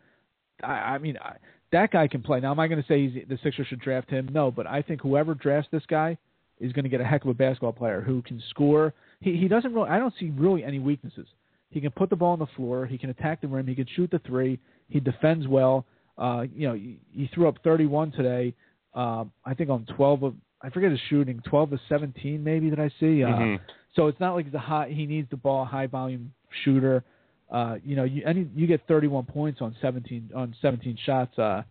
I, 0.63 0.73
I 0.73 0.99
mean, 0.99 1.17
I, 1.19 1.37
that 1.73 1.91
guy 1.91 2.09
can 2.09 2.23
play. 2.23 2.41
Now, 2.41 2.53
am 2.53 2.61
I 2.61 2.69
going 2.69 2.81
to 2.81 2.89
say 2.89 3.09
he's, 3.09 3.29
the 3.29 3.39
Sixers 3.43 3.67
should 3.69 3.81
draft 3.81 4.11
him? 4.11 4.29
No, 4.33 4.51
but 4.51 4.67
I 4.67 4.83
think 4.83 5.01
whoever 5.01 5.35
drafts 5.35 5.69
this 5.73 5.83
guy 5.89 6.17
is 6.61 6.73
going 6.73 6.85
to 6.85 6.89
get 6.89 7.01
a 7.01 7.05
heck 7.05 7.23
of 7.23 7.31
a 7.31 7.35
basketball 7.35 7.73
player 7.73 8.01
who 8.01 8.23
can 8.23 8.43
score. 8.51 8.95
He 9.21 9.37
he 9.37 9.49
doesn't 9.49 9.75
really. 9.75 9.89
I 9.89 9.99
don't 9.99 10.15
see 10.19 10.31
really 10.31 10.65
any 10.65 10.79
weaknesses. 10.79 11.27
He 11.71 11.81
can 11.81 11.91
put 11.91 12.11
the 12.11 12.17
ball 12.17 12.33
on 12.33 12.39
the 12.39 12.47
floor. 12.57 12.87
He 12.87 12.97
can 12.97 13.11
attack 13.11 13.41
the 13.41 13.49
rim. 13.49 13.67
He 13.67 13.75
can 13.75 13.87
shoot 13.97 14.11
the 14.11 14.21
three. 14.21 14.59
He 14.89 15.01
defends 15.01 15.47
well. 15.49 15.85
Uh, 16.17 16.45
you 16.55 16.69
know, 16.69 16.75
he, 16.75 16.99
he 17.13 17.29
threw 17.35 17.49
up 17.49 17.59
31 17.63 18.13
today. 18.13 18.55
Um, 18.97 19.31
I 19.45 19.55
think 19.55 19.71
on 19.71 19.85
12 19.97 20.23
of 20.25 20.35
I 20.63 20.71
forget 20.71 20.91
his 20.91 20.99
shooting, 21.11 21.41
12 21.45 21.71
to 21.71 21.81
17 21.89 22.43
maybe 22.43 22.71
that 22.71 22.81
I 22.81 22.89
see. 22.99 23.23
Uh, 23.23 23.29
Mhm. 23.29 23.61
So 23.95 24.09
it's 24.09 24.19
not 24.21 24.35
like 24.35 24.47
he's 24.47 24.55
a 24.55 24.59
high. 24.59 24.89
He 24.89 25.07
needs 25.07 25.29
the 25.31 25.37
ball, 25.37 25.65
high 25.65 25.87
volume 25.87 26.33
shooter. 26.65 27.05
Uh, 27.51 27.77
you 27.85 27.95
know, 27.97 28.05
you 28.05 28.23
any 28.27 28.49
you 28.55 28.67
get 28.67 28.81
31 28.89 29.25
points 29.25 29.61
on 29.63 29.75
17 29.81 30.31
on 30.35 30.55
17 30.61 30.97
shots. 30.97 31.39
Uh, 31.39 31.63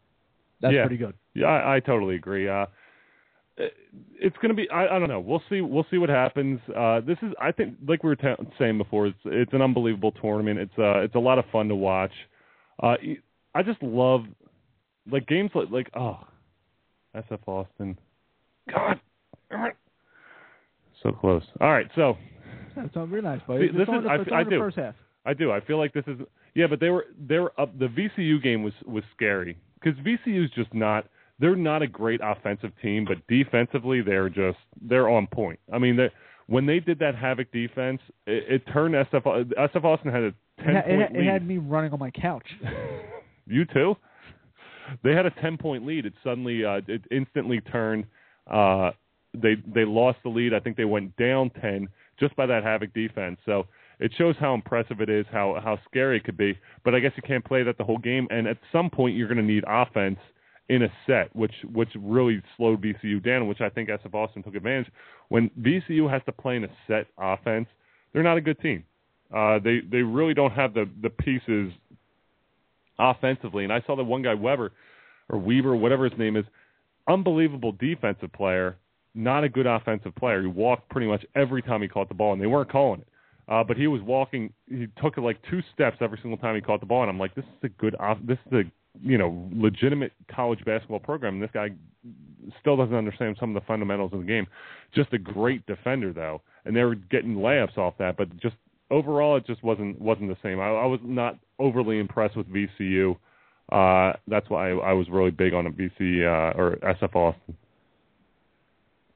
that's 0.61 0.73
Yeah. 0.73 0.83
pretty 0.83 0.97
good. 0.97 1.13
Yeah, 1.33 1.47
I, 1.47 1.75
I 1.75 1.79
totally 1.81 2.15
agree. 2.15 2.47
Uh, 2.47 2.65
it- 3.57 3.73
it's 4.19 4.35
going 4.37 4.49
to 4.49 4.55
be. 4.55 4.69
I, 4.69 4.95
I 4.95 4.99
don't 4.99 5.09
know. 5.09 5.19
We'll 5.19 5.43
see. 5.49 5.61
We'll 5.61 5.85
see 5.91 5.97
what 5.97 6.09
happens. 6.09 6.59
Uh, 6.75 7.01
this 7.01 7.17
is. 7.21 7.33
I 7.39 7.51
think, 7.51 7.75
like 7.87 8.03
we 8.03 8.09
were 8.09 8.15
ta- 8.15 8.37
saying 8.57 8.77
before, 8.77 9.07
it's 9.07 9.19
it's 9.25 9.53
an 9.53 9.61
unbelievable 9.61 10.11
tournament. 10.13 10.59
It's 10.59 10.77
uh, 10.79 10.99
it's 10.99 11.15
a 11.15 11.19
lot 11.19 11.37
of 11.39 11.45
fun 11.51 11.67
to 11.69 11.75
watch. 11.75 12.11
Uh, 12.81 12.95
I 13.53 13.61
just 13.63 13.81
love 13.83 14.25
like 15.09 15.27
games 15.27 15.51
like 15.53 15.69
like 15.69 15.89
oh, 15.95 16.19
SF 17.15 17.39
Austin. 17.47 17.97
God, 18.71 18.99
darn 19.49 19.69
it. 19.71 19.75
so 21.03 21.11
close. 21.11 21.43
All 21.61 21.71
right, 21.71 21.87
so 21.95 22.17
That's 22.75 22.95
all 22.95 23.07
real 23.07 23.23
nice, 23.23 23.41
buddy. 23.47 23.69
See, 23.71 23.77
this 23.77 23.87
on 23.89 23.97
is- 23.99 24.03
the, 24.27 24.33
I- 24.33 24.39
I 24.39 24.43
the 24.43 24.49
do. 24.51 24.59
first 24.59 24.77
half. 24.77 24.95
I 25.25 25.33
do. 25.33 25.51
I 25.51 25.59
feel 25.61 25.77
like 25.79 25.91
this 25.93 26.03
is 26.07 26.19
yeah, 26.53 26.67
but 26.67 26.79
they 26.79 26.89
were 26.89 27.05
they 27.27 27.39
were 27.39 27.51
up. 27.59 27.77
The 27.79 27.87
VCU 27.87 28.41
game 28.43 28.61
was 28.63 28.73
was 28.85 29.03
scary 29.15 29.57
because 29.81 29.97
VCU 29.99 30.45
is 30.45 30.51
just 30.51 30.73
not. 30.73 31.07
They're 31.39 31.55
not 31.55 31.81
a 31.81 31.87
great 31.87 32.21
offensive 32.23 32.71
team, 32.81 33.05
but 33.05 33.17
defensively 33.27 34.01
they're 34.01 34.29
just 34.29 34.57
they're 34.81 35.09
on 35.09 35.27
point. 35.27 35.59
I 35.73 35.79
mean, 35.79 35.95
they, 35.97 36.09
when 36.47 36.65
they 36.67 36.79
did 36.79 36.99
that 36.99 37.15
havoc 37.15 37.51
defense, 37.51 37.99
it, 38.27 38.43
it 38.67 38.71
turned 38.71 38.93
SF 38.93 39.51
SF 39.57 39.83
Austin 39.83 40.11
had 40.11 40.21
a 40.23 40.27
It, 40.27 40.35
ten 40.63 40.75
had, 40.75 40.85
point 40.85 41.01
it, 41.01 41.01
had, 41.01 41.13
lead. 41.13 41.27
it 41.27 41.31
had 41.31 41.47
me 41.47 41.57
running 41.57 41.91
on 41.91 41.99
my 41.99 42.11
couch. 42.11 42.45
you 43.47 43.65
too. 43.65 43.95
They 45.03 45.13
had 45.13 45.25
a 45.25 45.31
ten 45.41 45.57
point 45.57 45.85
lead. 45.85 46.05
It 46.05 46.13
suddenly 46.23 46.65
uh, 46.65 46.81
it 46.87 47.01
instantly 47.11 47.61
turned. 47.61 48.05
Uh, 48.49 48.91
they 49.33 49.55
they 49.73 49.85
lost 49.85 50.19
the 50.23 50.29
lead. 50.29 50.53
I 50.53 50.59
think 50.59 50.77
they 50.77 50.85
went 50.85 51.15
down 51.17 51.49
ten 51.61 51.87
just 52.19 52.35
by 52.35 52.45
that 52.45 52.63
havoc 52.63 52.93
defense. 52.93 53.37
So 53.45 53.67
it 53.99 54.11
shows 54.17 54.35
how 54.39 54.53
impressive 54.53 55.01
it 55.01 55.09
is, 55.09 55.25
how 55.31 55.59
how 55.63 55.79
scary 55.89 56.17
it 56.17 56.23
could 56.23 56.37
be. 56.37 56.57
But 56.83 56.95
I 56.95 56.99
guess 56.99 57.11
you 57.15 57.23
can't 57.23 57.43
play 57.43 57.63
that 57.63 57.77
the 57.77 57.83
whole 57.83 57.97
game. 57.97 58.27
And 58.29 58.47
at 58.47 58.57
some 58.71 58.89
point, 58.89 59.15
you're 59.15 59.27
going 59.27 59.37
to 59.37 59.43
need 59.43 59.63
offense 59.67 60.19
in 60.69 60.83
a 60.83 60.91
set, 61.05 61.35
which 61.35 61.53
which 61.73 61.89
really 61.95 62.41
slowed 62.57 62.81
VCU 62.81 63.23
down, 63.23 63.47
which 63.47 63.61
I 63.61 63.69
think 63.69 63.89
SF 63.89 64.13
Austin 64.13 64.43
took 64.43 64.55
advantage. 64.55 64.91
When 65.29 65.49
VCU 65.61 66.09
has 66.09 66.21
to 66.25 66.31
play 66.31 66.55
in 66.55 66.63
a 66.63 66.69
set 66.87 67.07
offense, 67.17 67.67
they're 68.13 68.23
not 68.23 68.37
a 68.37 68.41
good 68.41 68.59
team. 68.59 68.83
Uh, 69.33 69.59
they 69.59 69.79
they 69.89 70.01
really 70.01 70.33
don't 70.33 70.51
have 70.51 70.73
the 70.73 70.89
the 71.01 71.09
pieces 71.09 71.71
offensively. 72.99 73.63
And 73.63 73.73
I 73.73 73.81
saw 73.85 73.95
that 73.95 74.03
one 74.03 74.21
guy 74.21 74.33
Weber 74.33 74.71
or 75.29 75.39
Weaver, 75.39 75.75
whatever 75.75 76.07
his 76.09 76.17
name 76.17 76.35
is, 76.35 76.45
unbelievable 77.07 77.71
defensive 77.71 78.31
player, 78.33 78.77
not 79.13 79.43
a 79.43 79.49
good 79.49 79.65
offensive 79.65 80.15
player. 80.15 80.41
He 80.41 80.47
walked 80.47 80.89
pretty 80.89 81.07
much 81.07 81.25
every 81.35 81.61
time 81.61 81.81
he 81.81 81.87
caught 81.87 82.09
the 82.09 82.15
ball, 82.15 82.33
and 82.33 82.41
they 82.41 82.47
weren't 82.47 82.71
calling 82.71 83.01
it. 83.01 83.07
Uh, 83.47 83.63
but 83.63 83.77
he 83.77 83.87
was 83.87 84.01
walking. 84.01 84.51
He 84.67 84.87
took 85.01 85.17
like 85.17 85.37
two 85.49 85.61
steps 85.73 85.97
every 86.01 86.17
single 86.21 86.37
time 86.37 86.55
he 86.55 86.61
caught 86.61 86.79
the 86.79 86.85
ball, 86.85 87.01
and 87.01 87.09
I'm 87.09 87.19
like, 87.19 87.35
this 87.35 87.45
is 87.45 87.63
a 87.63 87.69
good. 87.69 87.95
Off, 87.99 88.17
this 88.25 88.39
is 88.47 88.53
a 88.53 88.63
you 89.01 89.17
know 89.17 89.47
legitimate 89.53 90.13
college 90.33 90.63
basketball 90.65 90.99
program. 90.99 91.35
And 91.35 91.43
this 91.43 91.51
guy 91.53 91.69
still 92.59 92.75
doesn't 92.75 92.95
understand 92.95 93.37
some 93.39 93.55
of 93.55 93.61
the 93.61 93.67
fundamentals 93.67 94.13
of 94.13 94.19
the 94.19 94.25
game. 94.25 94.47
Just 94.93 95.13
a 95.13 95.19
great 95.19 95.65
defender 95.67 96.11
though, 96.11 96.41
and 96.65 96.75
they 96.75 96.83
were 96.83 96.95
getting 96.95 97.35
layups 97.35 97.77
off 97.77 97.93
that. 97.99 98.17
But 98.17 98.35
just 98.37 98.55
overall, 98.91 99.37
it 99.37 99.45
just 99.45 99.63
wasn't 99.63 99.99
wasn't 99.99 100.29
the 100.29 100.37
same. 100.43 100.59
I, 100.59 100.67
I 100.67 100.85
was 100.85 100.99
not 101.03 101.37
overly 101.59 101.99
impressed 101.99 102.35
with 102.35 102.47
VCU. 102.47 103.17
Uh, 103.71 104.13
that's 104.27 104.49
why 104.49 104.71
I, 104.71 104.75
I 104.89 104.93
was 104.93 105.09
really 105.09 105.31
big 105.31 105.53
on 105.53 105.65
a 105.65 105.71
VC 105.71 106.23
uh, 106.23 106.57
or 106.57 106.77
SF 106.83 107.15
Austin. 107.15 107.57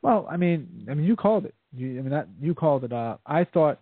Well, 0.01 0.28
I 0.30 0.38
mean, 0.38 0.88
I 0.89 0.93
mean, 0.93 1.05
you 1.05 1.15
called 1.15 1.45
it. 1.45 1.53
You, 1.76 1.99
I 1.99 2.01
mean, 2.01 2.09
that 2.09 2.28
you 2.41 2.55
called 2.55 2.84
it. 2.84 2.93
Uh, 2.93 3.17
I 3.26 3.43
thought, 3.43 3.80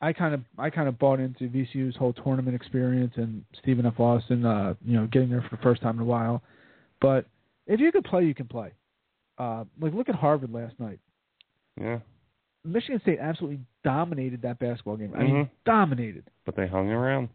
I 0.00 0.12
kind 0.12 0.34
of, 0.34 0.42
I 0.58 0.70
kind 0.70 0.88
of 0.88 0.98
bought 0.98 1.20
into 1.20 1.48
VCU's 1.48 1.96
whole 1.96 2.12
tournament 2.12 2.54
experience 2.54 3.14
and 3.16 3.44
Stephen 3.60 3.86
F. 3.86 3.98
Austin, 3.98 4.44
uh, 4.44 4.74
you 4.84 4.94
know, 4.94 5.06
getting 5.06 5.30
there 5.30 5.42
for 5.42 5.56
the 5.56 5.62
first 5.62 5.82
time 5.82 5.96
in 5.96 6.02
a 6.02 6.04
while. 6.06 6.42
But 7.00 7.26
if 7.66 7.80
you 7.80 7.90
could 7.90 8.04
play, 8.04 8.24
you 8.24 8.34
can 8.34 8.46
play. 8.46 8.72
Uh, 9.38 9.64
like 9.80 9.94
look 9.94 10.08
at 10.08 10.14
Harvard 10.14 10.52
last 10.52 10.78
night. 10.78 11.00
Yeah, 11.80 12.00
Michigan 12.64 13.00
State 13.00 13.18
absolutely 13.18 13.60
dominated 13.84 14.42
that 14.42 14.58
basketball 14.58 14.96
game. 14.96 15.12
I 15.14 15.22
mean, 15.22 15.34
Mhm. 15.44 15.50
dominated. 15.64 16.24
but 16.44 16.56
they 16.56 16.66
hung 16.66 16.90
around. 16.90 17.28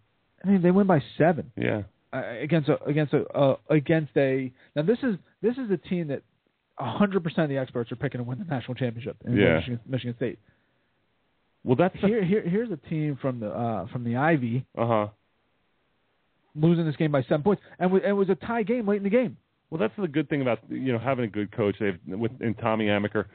I 0.44 0.50
mean, 0.50 0.62
they 0.62 0.72
win 0.72 0.88
by 0.88 1.02
seven. 1.18 1.52
Yeah, 1.56 1.84
uh, 2.14 2.24
against 2.42 2.70
a 2.70 2.82
against 2.86 3.14
a 3.14 3.26
uh, 3.36 3.56
against 3.70 4.16
a 4.18 4.52
now 4.76 4.84
this 4.84 5.00
is 5.04 5.18
this 5.42 5.58
is 5.58 5.70
a 5.72 5.78
team 5.78 6.08
that 6.08 6.22
hundred 6.80 7.24
percent 7.24 7.44
of 7.46 7.50
the 7.50 7.58
experts 7.58 7.92
are 7.92 7.96
picking 7.96 8.20
to 8.20 8.24
win 8.24 8.38
the 8.40 8.46
national 8.46 8.76
championship 8.76 9.18
in 9.26 9.36
Yeah. 9.36 9.56
Michigan, 9.56 9.80
Michigan 9.88 10.16
State. 10.16 10.40
well, 11.64 11.76
that's 11.76 11.96
Here, 12.00 12.24
here 12.24 12.42
here's 12.42 12.70
a 12.72 12.78
team 12.78 13.16
from 13.18 13.40
the 13.40 13.50
uh, 13.50 13.88
from 13.88 14.04
the 14.04 14.16
Ivy 14.16 14.64
uh 14.78 14.86
huh. 14.88 15.08
losing 16.56 16.86
this 16.86 16.96
game 16.96 17.12
by 17.12 17.24
seven 17.24 17.44
points, 17.44 17.62
and 17.80 17.94
it 18.04 18.14
was 18.14 18.30
a 18.30 18.36
tie 18.36 18.64
game 18.64 18.88
late 18.88 18.98
in 18.98 19.04
the 19.04 19.10
game. 19.10 19.38
Well, 19.70 19.80
that's 19.80 19.94
the 19.98 20.08
good 20.08 20.30
thing 20.30 20.42
about 20.42 20.60
you 20.70 20.94
know 20.94 21.00
having 21.00 21.26
a 21.26 21.28
good 21.30 21.52
coach. 21.52 21.76
They've 21.80 21.98
with 22.08 22.32
in 22.42 22.54
Tommy 22.56 22.86
Amaker. 22.88 23.26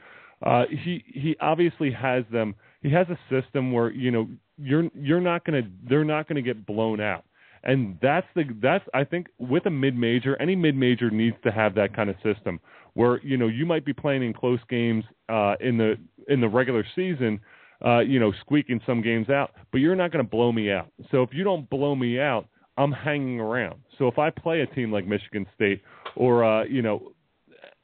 Uh, 0.41 0.63
he 0.69 1.03
he 1.07 1.35
obviously 1.39 1.91
has 1.91 2.23
them. 2.31 2.55
He 2.83 2.91
has 2.91 3.07
a 3.09 3.17
system 3.29 3.71
where 3.71 3.91
you 3.91 4.11
know 4.11 4.27
you're 4.57 4.89
you're 4.93 5.21
not 5.21 5.45
gonna 5.45 5.63
they're 5.89 6.03
not 6.03 6.27
gonna 6.27 6.41
get 6.41 6.65
blown 6.65 6.99
out, 6.99 7.23
and 7.63 7.97
that's 8.01 8.27
the 8.35 8.43
that's 8.61 8.83
I 8.93 9.05
think 9.05 9.27
with 9.39 9.65
a 9.65 9.71
mid 9.71 9.95
major, 9.95 10.39
any 10.41 10.55
mid 10.55 10.75
major 10.75 11.09
needs 11.09 11.37
to 11.43 11.51
have 11.51 11.73
that 11.75 11.95
kind 11.95 12.09
of 12.09 12.17
system 12.21 12.59
where 12.93 13.21
you 13.23 13.37
know 13.37 13.47
you 13.47 13.65
might 13.65 13.85
be 13.85 13.93
playing 13.93 14.23
in 14.23 14.33
close 14.33 14.59
games 14.69 15.03
uh, 15.29 15.55
in 15.61 15.77
the 15.77 15.95
in 16.27 16.41
the 16.41 16.47
regular 16.47 16.85
season, 16.95 17.39
uh, 17.85 17.99
you 17.99 18.19
know 18.19 18.33
squeaking 18.41 18.81
some 18.85 19.01
games 19.01 19.29
out, 19.29 19.51
but 19.71 19.79
you're 19.79 19.95
not 19.95 20.11
going 20.11 20.23
to 20.23 20.29
blow 20.29 20.51
me 20.51 20.71
out. 20.71 20.91
So 21.09 21.23
if 21.23 21.29
you 21.31 21.43
don't 21.43 21.69
blow 21.69 21.95
me 21.95 22.19
out, 22.19 22.47
I'm 22.77 22.91
hanging 22.91 23.39
around. 23.39 23.79
So 23.97 24.07
if 24.07 24.17
I 24.19 24.29
play 24.29 24.61
a 24.61 24.67
team 24.67 24.91
like 24.91 25.07
Michigan 25.07 25.45
State 25.55 25.81
or 26.15 26.43
uh, 26.43 26.65
you 26.65 26.81
know 26.81 27.13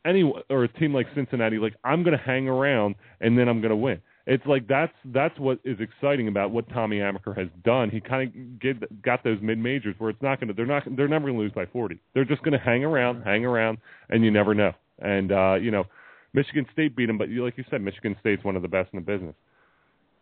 any 0.06 0.30
or 0.50 0.66
a 0.66 0.68
team 0.68 0.94
like 0.94 1.08
Cincinnati, 1.16 1.58
like 1.58 1.76
I'm 1.84 2.04
going 2.04 2.18
to 2.18 2.24
hang 2.24 2.48
around 2.48 2.96
and 3.22 3.38
then 3.38 3.48
I'm 3.48 3.62
going 3.62 3.72
to 3.72 3.76
win. 3.76 4.02
It's 4.30 4.46
like 4.46 4.68
that's 4.68 4.94
that's 5.06 5.38
what 5.40 5.58
is 5.64 5.80
exciting 5.80 6.28
about 6.28 6.52
what 6.52 6.70
Tommy 6.70 7.00
Amaker 7.00 7.36
has 7.36 7.48
done. 7.66 7.90
He 7.90 8.00
kind 8.00 8.30
of 8.30 8.60
get 8.60 9.02
got 9.02 9.24
those 9.24 9.40
mid 9.42 9.58
majors 9.58 9.96
where 9.98 10.12
it's 10.12 10.22
not 10.22 10.40
going 10.40 10.50
to 10.50 10.54
they're 10.54 10.68
not 10.68 10.84
they're 10.96 11.08
never 11.08 11.26
going 11.26 11.38
to 11.38 11.42
lose 11.42 11.52
by 11.52 11.66
40. 11.66 12.00
They're 12.14 12.26
just 12.26 12.44
going 12.44 12.54
to 12.54 12.64
hang 12.64 12.84
around, 12.84 13.24
hang 13.24 13.44
around, 13.44 13.80
and 14.10 14.24
you 14.24 14.30
never 14.30 14.54
know. 14.54 14.72
And 15.00 15.32
uh, 15.32 15.56
you 15.56 15.72
know, 15.72 15.86
Michigan 16.34 16.68
State 16.72 16.96
beat 16.96 17.08
them, 17.08 17.18
but 17.18 17.30
you, 17.30 17.44
like 17.44 17.58
you 17.58 17.64
said, 17.72 17.82
Michigan 17.82 18.16
State's 18.20 18.44
one 18.44 18.56
of 18.56 18.62
the 18.62 18.68
best 18.68 18.90
in 18.94 19.00
the 19.00 19.06
business. 19.06 19.34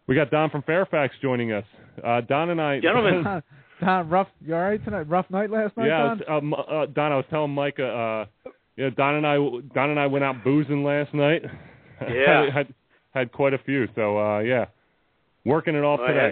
We 0.07 0.15
got 0.15 0.31
Don 0.31 0.49
from 0.51 0.61
Fairfax 0.61 1.13
joining 1.21 1.51
us. 1.51 1.65
Uh, 2.01 2.21
Don 2.21 2.49
and 2.49 2.61
I, 2.61 2.79
gentlemen. 2.81 3.43
Don, 3.81 4.09
rough. 4.09 4.29
You 4.39 4.55
all 4.55 4.61
right 4.61 4.83
tonight? 4.85 5.09
Rough 5.09 5.29
night 5.29 5.51
last 5.51 5.75
night, 5.75 5.87
yeah, 5.87 6.15
Don. 6.25 6.53
uh, 6.53 6.55
uh, 6.55 6.85
Don, 6.85 7.11
I 7.11 7.15
was 7.17 7.25
telling 7.29 7.51
Mike. 7.51 7.77
uh, 7.77 8.23
yeah, 8.77 8.89
Don 8.95 9.15
and 9.15 9.27
I, 9.27 9.35
Don 9.75 9.89
and 9.89 9.99
I 9.99 10.07
went 10.07 10.23
out 10.23 10.45
boozing 10.45 10.83
last 10.83 11.13
night. 11.13 11.41
Yeah, 11.99 12.51
had, 12.53 12.67
had 13.13 13.19
had 13.19 13.31
quite 13.31 13.53
a 13.53 13.57
few. 13.59 13.87
So 13.95 14.17
uh, 14.19 14.39
yeah, 14.39 14.65
working 15.45 15.75
it 15.75 15.83
off 15.83 15.99
well, 15.99 16.07
today. 16.09 16.19
I 16.19 16.23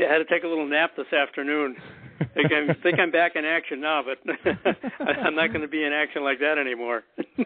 had, 0.00 0.08
I 0.10 0.12
had 0.12 0.18
to 0.18 0.24
take 0.24 0.44
a 0.44 0.48
little 0.48 0.66
nap 0.68 0.92
this 0.96 1.12
afternoon. 1.12 1.76
I 2.20 2.24
think 2.34 2.52
I'm, 2.52 2.76
think 2.82 2.98
I'm 2.98 3.10
back 3.10 3.32
in 3.36 3.44
action 3.44 3.80
now, 3.80 4.02
but 4.02 4.18
I'm 5.00 5.34
not 5.34 5.48
going 5.48 5.62
to 5.62 5.68
be 5.68 5.84
in 5.84 5.92
action 5.92 6.22
like 6.22 6.38
that 6.40 6.58
anymore. 6.58 7.02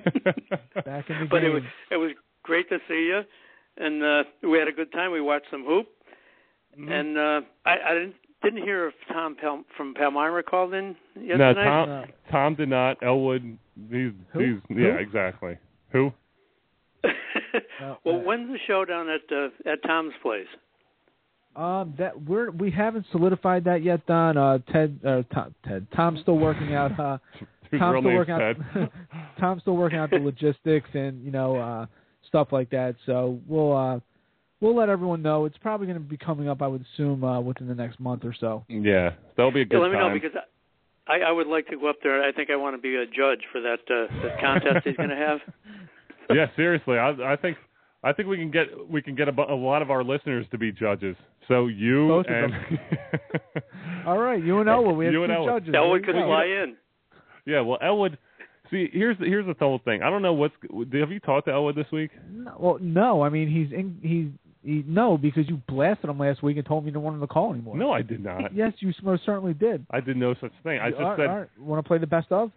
back 0.84 1.08
in 1.10 1.20
the 1.20 1.26
but 1.30 1.40
game. 1.40 1.50
it 1.50 1.54
was 1.54 1.62
it 1.90 1.96
was 1.96 2.10
great 2.42 2.68
to 2.70 2.78
see 2.88 3.10
you, 3.10 3.20
and 3.76 4.02
uh, 4.02 4.24
we 4.48 4.58
had 4.58 4.68
a 4.68 4.72
good 4.72 4.92
time. 4.92 5.12
We 5.12 5.20
watched 5.20 5.46
some 5.50 5.64
hoop, 5.64 5.86
Mhm. 6.78 6.90
and 6.92 7.18
uh, 7.18 7.40
I, 7.64 7.76
I 7.90 7.94
didn't 7.94 8.14
didn't 8.42 8.62
hear 8.62 8.88
if 8.88 8.94
Tom 9.08 9.34
Pel- 9.36 9.64
from 9.76 9.94
Palmyra 9.94 10.42
called 10.44 10.72
in 10.74 10.94
no, 11.16 11.22
yesterday. 11.22 11.64
Tom, 11.64 11.88
No. 11.88 12.04
Tom 12.30 12.54
did 12.54 12.68
not. 12.68 13.02
Elwood, 13.02 13.58
he's 13.90 14.12
Who? 14.32 14.38
he's 14.38 14.58
Who? 14.68 14.74
yeah, 14.80 14.94
exactly. 14.98 15.56
Who? 15.92 16.12
No, 17.80 17.98
well, 18.04 18.20
when's 18.20 18.48
the 18.50 18.58
showdown 18.66 19.08
at 19.08 19.20
uh, 19.34 19.48
at 19.70 19.82
Tom's 19.84 20.12
place? 20.22 20.46
Um, 21.56 21.94
that 21.98 22.20
we're 22.22 22.50
we 22.50 22.70
haven't 22.70 23.06
solidified 23.10 23.64
that 23.64 23.82
yet, 23.82 24.04
Don. 24.06 24.36
Uh, 24.36 24.58
Ted, 24.72 25.00
uh, 25.06 25.22
Tom, 25.32 25.54
Ted, 25.66 25.86
Tom's 25.94 26.20
still 26.20 26.38
working 26.38 26.74
out. 26.74 26.98
Uh, 26.98 27.18
Tom's 27.78 28.00
still 28.02 28.12
working 28.14 28.34
out. 28.34 28.56
Tom's 29.40 29.62
still 29.62 29.76
working 29.76 29.98
out 29.98 30.10
the 30.10 30.18
logistics 30.18 30.88
and 30.94 31.22
you 31.24 31.30
know 31.30 31.56
uh, 31.56 31.86
stuff 32.26 32.48
like 32.52 32.70
that. 32.70 32.96
So 33.06 33.40
we'll 33.46 33.76
uh, 33.76 34.00
we'll 34.60 34.76
let 34.76 34.88
everyone 34.88 35.22
know. 35.22 35.44
It's 35.46 35.58
probably 35.58 35.86
going 35.86 35.98
to 35.98 36.04
be 36.04 36.16
coming 36.16 36.48
up, 36.48 36.62
I 36.62 36.66
would 36.66 36.84
assume, 36.94 37.24
uh, 37.24 37.40
within 37.40 37.66
the 37.68 37.74
next 37.74 37.98
month 38.00 38.24
or 38.24 38.34
so. 38.38 38.64
yeah, 38.68 39.10
that'll 39.36 39.52
be 39.52 39.62
a 39.62 39.64
good 39.64 39.76
Yeah, 39.76 39.82
let 39.82 39.90
me 39.92 39.98
time. 39.98 40.08
know 40.08 40.14
because 40.20 40.36
I, 41.06 41.20
I 41.20 41.30
would 41.32 41.46
like 41.46 41.66
to 41.68 41.76
go 41.76 41.88
up 41.88 41.96
there. 42.02 42.22
I 42.22 42.32
think 42.32 42.50
I 42.50 42.56
want 42.56 42.76
to 42.76 42.82
be 42.82 42.94
a 42.96 43.06
judge 43.06 43.40
for 43.50 43.60
that 43.60 43.78
uh, 43.90 44.22
that 44.22 44.40
contest 44.40 44.86
he's 44.86 44.96
going 44.96 45.10
to 45.10 45.16
have. 45.16 45.38
yeah, 46.30 46.46
seriously, 46.56 46.98
I, 46.98 47.32
I 47.32 47.36
think 47.36 47.56
I 48.04 48.12
think 48.12 48.28
we 48.28 48.36
can 48.36 48.50
get 48.50 48.66
we 48.90 49.02
can 49.02 49.14
get 49.14 49.28
a, 49.28 49.32
a 49.32 49.54
lot 49.54 49.82
of 49.82 49.90
our 49.90 50.04
listeners 50.04 50.46
to 50.52 50.58
be 50.58 50.72
judges. 50.72 51.16
So 51.48 51.66
you 51.66 52.08
Both 52.08 52.26
and 52.28 52.52
All 54.06 54.18
right, 54.18 54.42
you 54.42 54.60
and 54.60 54.68
Elwood, 54.68 54.96
we 54.96 55.06
have 55.06 55.14
You 55.14 55.24
and 55.24 55.30
two 55.30 55.34
Elwood. 55.34 55.62
judges. 55.62 55.74
Elwood 55.74 56.02
There 56.02 56.06
could 56.12 56.18
you 56.18 56.22
go. 56.24 56.28
fly 56.28 56.44
in. 56.44 56.76
yeah, 57.46 57.60
well, 57.60 57.78
Elwood. 57.82 58.18
See, 58.70 58.88
here's 58.92 59.16
the, 59.18 59.24
here's 59.24 59.46
the 59.46 59.54
whole 59.58 59.80
thing. 59.84 60.02
I 60.02 60.10
don't 60.10 60.20
know 60.22 60.34
what's. 60.34 60.54
Have 60.92 61.10
you 61.10 61.20
talked 61.20 61.46
to 61.46 61.52
Elwood 61.52 61.74
this 61.74 61.90
week? 61.90 62.10
No, 62.30 62.54
well, 62.58 62.78
no, 62.80 63.22
I 63.22 63.30
mean 63.30 63.48
he's 63.48 63.72
in, 63.72 63.98
he's 64.02 64.26
he, 64.62 64.84
no 64.86 65.16
because 65.16 65.48
you 65.48 65.60
blasted 65.68 66.10
him 66.10 66.18
last 66.18 66.42
week 66.42 66.58
and 66.58 66.66
told 66.66 66.84
me 66.84 66.88
you 66.88 66.92
didn't 66.92 67.04
want 67.04 67.14
him 67.14 67.20
to 67.22 67.26
call 67.26 67.52
anymore. 67.52 67.76
No, 67.76 67.90
I 67.92 68.02
did 68.02 68.22
not. 68.22 68.54
Yes, 68.54 68.74
you 68.80 68.92
most 69.02 69.24
certainly 69.24 69.54
did. 69.54 69.86
I 69.90 70.00
did 70.00 70.16
no 70.18 70.34
such 70.40 70.52
thing. 70.62 70.80
I 70.80 70.90
just 70.90 71.00
all 71.00 71.10
right, 71.10 71.18
said, 71.18 71.26
all 71.28 71.38
right. 71.38 71.48
Want 71.58 71.82
to 71.82 71.88
play 71.88 71.96
the 71.98 72.06
best 72.06 72.30
of? 72.30 72.50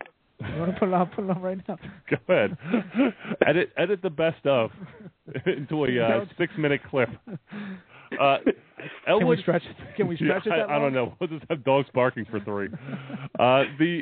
You 0.53 0.59
want 0.59 0.73
to 0.73 0.79
put 0.79 0.87
it 0.89 0.93
on? 0.93 1.07
Put 1.07 1.23
it 1.25 1.29
on 1.29 1.41
right 1.41 1.57
now. 1.67 1.77
go 2.09 2.17
ahead, 2.29 2.57
edit 3.45 3.71
edit 3.77 4.01
the 4.01 4.09
best 4.09 4.45
of 4.45 4.71
into 5.45 5.85
a 5.85 5.99
uh, 5.99 6.25
six 6.37 6.53
minute 6.57 6.81
clip. 6.89 7.09
Uh, 8.19 8.39
Can 8.43 8.53
Elwood, 9.07 9.37
we 9.37 9.41
stretch 9.41 9.63
it? 9.63 9.95
Can 9.95 10.05
we 10.05 10.17
stretch 10.17 10.43
yeah, 10.45 10.53
it? 10.53 10.57
That 10.67 10.69
I, 10.69 10.75
I 10.75 10.79
don't 10.79 10.93
know. 10.93 11.15
We'll 11.17 11.29
just 11.29 11.45
have 11.49 11.63
dogs 11.63 11.87
barking 11.93 12.25
for 12.25 12.41
three. 12.41 12.67
Uh, 13.39 13.63
the 13.79 14.01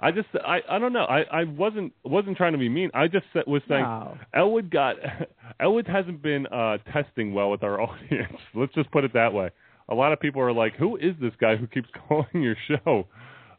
I 0.00 0.10
just 0.10 0.28
I 0.44 0.60
I 0.68 0.78
don't 0.78 0.92
know. 0.92 1.04
I 1.04 1.22
I 1.30 1.44
wasn't 1.44 1.92
wasn't 2.04 2.36
trying 2.36 2.52
to 2.52 2.58
be 2.58 2.68
mean. 2.68 2.90
I 2.92 3.06
just 3.06 3.26
was 3.46 3.62
saying. 3.68 3.86
Elwood 4.34 4.70
got 4.70 4.96
Elwood 5.60 5.86
hasn't 5.86 6.22
been 6.22 6.46
uh 6.48 6.78
testing 6.92 7.32
well 7.32 7.50
with 7.50 7.62
our 7.62 7.80
audience. 7.80 8.36
Let's 8.54 8.74
just 8.74 8.90
put 8.90 9.04
it 9.04 9.12
that 9.14 9.32
way. 9.32 9.50
A 9.88 9.94
lot 9.94 10.12
of 10.12 10.20
people 10.20 10.42
are 10.42 10.52
like, 10.52 10.74
"Who 10.74 10.96
is 10.96 11.14
this 11.20 11.32
guy 11.40 11.56
who 11.56 11.66
keeps 11.66 11.88
calling 12.08 12.26
your 12.34 12.56
show?" 12.68 13.06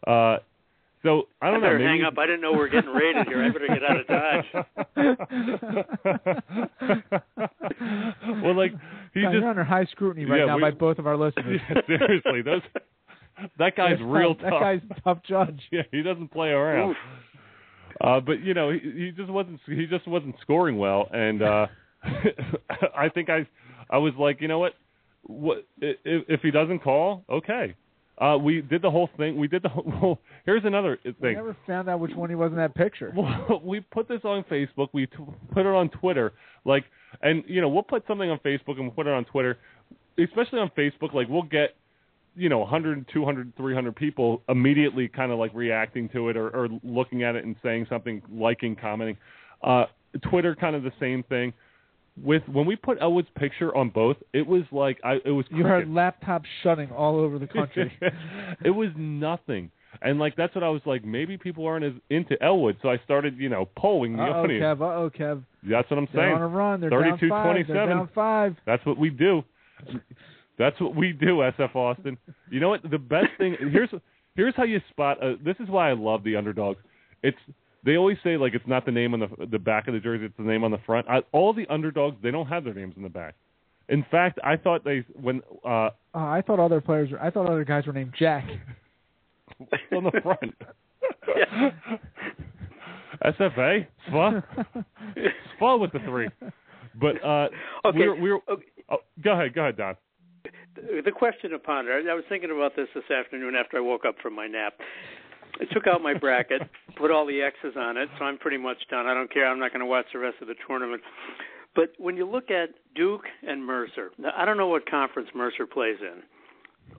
Uh 0.06 0.38
so 1.06 1.28
I 1.42 1.52
don't 1.52 1.62
know. 1.62 1.68
better 1.68 1.78
Maybe 1.80 1.88
hang 1.90 2.04
up. 2.04 2.18
I 2.18 2.26
didn't 2.26 2.42
know 2.42 2.52
we 2.52 2.58
were 2.58 2.68
getting 2.68 2.90
rated 2.90 3.28
here. 3.28 3.42
I 3.44 3.50
better 3.50 3.68
get 3.68 3.84
out 3.84 4.00
of 4.02 4.08
Dodge. 4.08 4.46
well, 8.44 8.56
like 8.56 8.72
he 9.14 9.22
God, 9.22 9.32
just 9.32 9.42
you're 9.42 9.50
under 9.50 9.64
high 9.64 9.86
scrutiny 9.92 10.26
right 10.26 10.40
Yeah, 10.40 10.46
now 10.48 10.56
we- 10.58 10.62
by 10.62 10.72
both 10.72 10.98
of 11.00 11.08
our 11.08 11.18
listeners. 11.18 11.62
yeah, 11.70 11.82
seriously, 11.88 12.42
those 12.42 12.62
that 13.58 13.76
guy's 13.78 13.92
That's 13.98 14.02
real 14.04 14.36
tough. 14.36 14.50
tough. 14.50 14.52
That 14.52 14.60
guy's 14.62 14.82
a 14.98 15.02
tough 15.02 15.20
judge. 15.28 15.62
Yeah, 15.72 15.82
he 15.92 16.02
doesn't 16.02 16.30
play 16.32 16.50
around. 16.50 16.92
Oof. 16.92 16.98
Uh, 18.02 18.20
but 18.20 18.42
you 18.42 18.54
know, 18.54 18.72
he, 18.72 18.80
he 18.80 19.12
just 19.16 19.30
wasn't 19.30 19.60
he 19.68 19.86
just 19.86 20.08
wasn't 20.08 20.36
scoring 20.42 20.78
well, 20.78 21.08
and 21.12 21.42
uh, 21.42 21.68
I 22.98 23.10
think 23.14 23.30
I 23.30 23.48
I 23.90 23.98
was 24.00 24.14
like, 24.20 24.42
you 24.42 24.48
know 24.48 24.60
what, 24.60 24.74
what 25.24 25.66
if, 25.80 25.98
if 26.28 26.42
he 26.42 26.52
doesn't 26.52 26.80
call, 26.80 27.24
okay. 27.30 27.76
Uh, 28.18 28.38
we 28.38 28.62
did 28.62 28.82
the 28.82 28.90
whole 28.90 29.10
thing. 29.18 29.38
We 29.38 29.48
did 29.48 29.64
the 29.64 29.70
whole. 29.70 29.84
Well, 30.02 30.20
here's 30.46 30.64
another 30.66 30.98
thing. 31.04 31.14
We 31.22 31.36
never 31.36 31.58
found 31.68 31.90
out 31.90 32.00
which 32.00 32.14
one 32.16 32.30
he 32.30 32.36
was 32.36 32.52
in 32.52 32.58
that 32.58 32.76
picture. 32.76 33.14
Well, 33.16 33.62
we 33.64 33.80
put 33.80 34.08
this 34.08 34.22
on 34.24 34.44
Facebook. 34.44 34.90
We 34.94 35.08
t- 35.08 35.18
put 35.52 35.62
it 35.62 35.68
on 35.68 35.90
Twitter. 35.90 36.34
Like, 36.64 36.86
and 37.22 37.44
you 37.48 37.62
know, 37.62 37.70
we'll 37.70 37.84
put 37.84 38.06
something 38.08 38.30
on 38.30 38.40
Facebook 38.40 38.76
and 38.78 38.84
we'll 38.84 38.92
put 38.92 39.08
it 39.08 39.14
on 39.14 39.26
Twitter. 39.26 39.58
Especially 40.18 40.60
on 40.60 40.72
Facebook, 40.78 41.14
like 41.14 41.28
we'll 41.28 41.44
get, 41.44 41.76
you 42.38 42.48
know, 42.48 42.60
100, 42.60 43.06
200, 43.12 43.54
300 43.58 43.96
people 43.96 44.42
immediately 44.48 45.10
kind 45.10 45.32
of 45.32 45.40
like 45.40 45.54
reacting 45.54 46.08
to 46.10 46.30
it 46.30 46.38
or, 46.38 46.50
or 46.50 46.70
looking 46.84 47.24
at 47.24 47.36
it 47.36 47.44
and 47.44 47.58
saying 47.62 47.86
something, 47.90 48.22
liking, 48.32 48.78
commenting. 48.78 49.18
Uh, 49.62 49.86
Twitter, 50.30 50.56
kind 50.56 50.76
of 50.76 50.84
the 50.84 50.94
same 51.00 51.24
thing. 51.24 51.52
With 52.24 52.44
when 52.48 52.66
we 52.66 52.76
put 52.78 52.98
Elwood's 53.02 53.28
picture 53.38 53.76
on 53.76 53.90
both, 53.90 54.16
it 54.32 54.48
was 54.48 54.64
like 54.72 55.00
I 55.04 55.16
it 55.26 55.32
was 55.32 55.46
You 55.50 55.64
heard 55.64 55.88
laptops 55.90 56.46
shutting 56.64 56.90
all 56.92 57.18
over 57.18 57.38
the 57.38 57.48
country. 57.48 57.92
it 58.64 58.70
was 58.70 58.90
nothing. 58.96 59.70
And 60.02 60.18
like 60.20 60.36
that's 60.38 60.56
what 60.56 60.64
I 60.64 60.70
was 60.70 60.82
like. 60.86 61.04
Maybe 61.04 61.38
people 61.38 61.66
aren't 61.66 61.84
as 61.84 61.94
into 62.10 62.42
Elwood, 62.42 62.78
so 62.82 62.90
I 62.90 63.00
started, 63.04 63.38
you 63.38 63.50
know, 63.50 63.68
polling 63.78 64.16
the 64.16 64.24
Uh 64.24 64.28
oh, 64.28 64.44
audience. 64.44 64.64
Kev. 64.64 64.82
Oh, 64.82 65.10
Kev. 65.10 65.44
That's 65.70 65.90
what 65.90 65.98
I'm 65.98 66.08
They're 66.14 66.24
saying. 66.24 66.36
on 66.36 66.42
a 66.42 66.48
run. 66.48 66.80
They're 66.82 66.90
down 66.90 67.02
32, 67.18 67.30
five. 67.30 67.68
They're 67.68 67.88
down 67.88 68.10
five. 68.16 68.56
That's 68.66 68.86
what 68.86 68.98
we 68.98 69.10
do. 69.10 69.44
That's 70.58 70.80
what 70.80 70.96
we 70.96 71.12
do, 71.12 71.38
SF 71.58 71.76
Austin. 71.76 72.18
You 72.50 72.60
know 72.62 72.70
what? 72.70 72.90
The 72.90 72.98
best 72.98 73.28
thing 73.38 73.58
here's 73.72 73.90
here's 74.36 74.56
how 74.56 74.64
you 74.64 74.80
spot. 74.90 75.22
Uh, 75.22 75.34
this 75.44 75.56
is 75.60 75.68
why 75.70 75.90
I 75.90 75.94
love 75.94 76.24
the 76.24 76.36
underdogs. 76.38 76.80
It's 77.24 77.38
they 77.86 77.96
always 77.98 78.18
say 78.24 78.36
like 78.38 78.54
it's 78.54 78.68
not 78.68 78.86
the 78.86 78.92
name 78.92 79.14
on 79.14 79.20
the 79.22 79.46
the 79.48 79.60
back 79.60 79.88
of 79.88 79.94
the 79.94 80.00
jersey; 80.00 80.26
it's 80.26 80.38
the 80.38 80.44
name 80.44 80.64
on 80.64 80.72
the 80.72 80.80
front. 80.86 81.08
I, 81.10 81.22
all 81.32 81.54
the 81.54 81.66
underdogs 81.70 82.18
they 82.24 82.32
don't 82.32 82.48
have 82.48 82.64
their 82.64 82.74
names 82.74 82.96
in 82.98 83.04
the 83.04 83.10
back. 83.10 83.36
In 83.88 84.04
fact, 84.10 84.40
I 84.44 84.58
thought 84.58 84.84
they 84.84 85.06
when 85.14 85.42
uh, 85.64 85.70
Uh, 85.70 85.90
I 86.14 86.42
thought 86.46 86.60
other 86.60 86.82
players. 86.82 87.12
Were, 87.12 87.22
I 87.22 87.30
thought 87.30 87.48
other 87.48 87.64
guys 87.64 87.86
were 87.86 87.94
named 87.94 88.14
Jack. 88.18 88.46
on 89.96 90.04
the 90.06 90.22
front. 90.22 90.54
Yeah. 91.38 91.72
SFA, 93.24 93.86
SFA, 94.10 94.44
SFA 95.60 95.80
with 95.80 95.92
the 95.92 96.00
three. 96.00 96.30
But 97.00 97.24
uh, 97.24 97.48
Okay. 97.86 97.98
we're, 98.00 98.20
we're 98.22 98.36
Okay. 98.50 98.66
oh, 98.90 98.98
go 99.24 99.34
ahead, 99.34 99.54
go 99.54 99.62
ahead, 99.64 99.78
Don. 99.78 99.96
the 101.04 101.12
question 101.12 101.52
to 101.52 101.60
ponder. 101.60 101.94
I 101.94 102.14
was 102.14 102.24
thinking 102.30 102.52
about 102.52 102.76
this 102.76 102.88
this 102.94 103.10
afternoon 103.12 103.56
after 103.56 103.78
I 103.78 103.82
woke 103.82 104.06
up 104.06 104.16
from 104.22 104.36
my 104.36 104.48
nap. 104.48 104.74
I 105.62 105.66
took 105.74 105.88
out 105.88 106.02
my 106.02 106.14
bracket, 106.14 106.62
put 106.98 107.12
all 107.12 107.26
the 107.26 107.42
X's 107.42 107.76
on 107.78 107.98
it, 107.98 108.10
so 108.20 108.26
I'm 108.26 108.38
pretty 108.38 108.58
much 108.58 108.78
done. 108.90 109.08
I 109.08 109.14
don't 109.14 109.32
care. 109.32 109.48
I'm 109.48 109.60
not 109.60 109.72
going 109.72 109.80
to 109.80 109.86
watch 109.86 110.06
the 110.14 110.20
rest 110.20 110.38
of 110.42 110.48
the 110.48 110.56
tournament. 110.68 111.02
But 111.76 111.92
when 111.98 112.16
you 112.18 112.30
look 112.30 112.52
at 112.52 112.70
Duke 112.96 113.24
and 113.46 113.66
Mercer, 113.66 114.12
now, 114.18 114.32
I 114.38 114.46
don't 114.46 114.58
know 114.58 114.68
what 114.68 114.90
conference 114.90 115.30
Mercer 115.36 115.66
plays 115.66 115.98
in, 116.02 116.24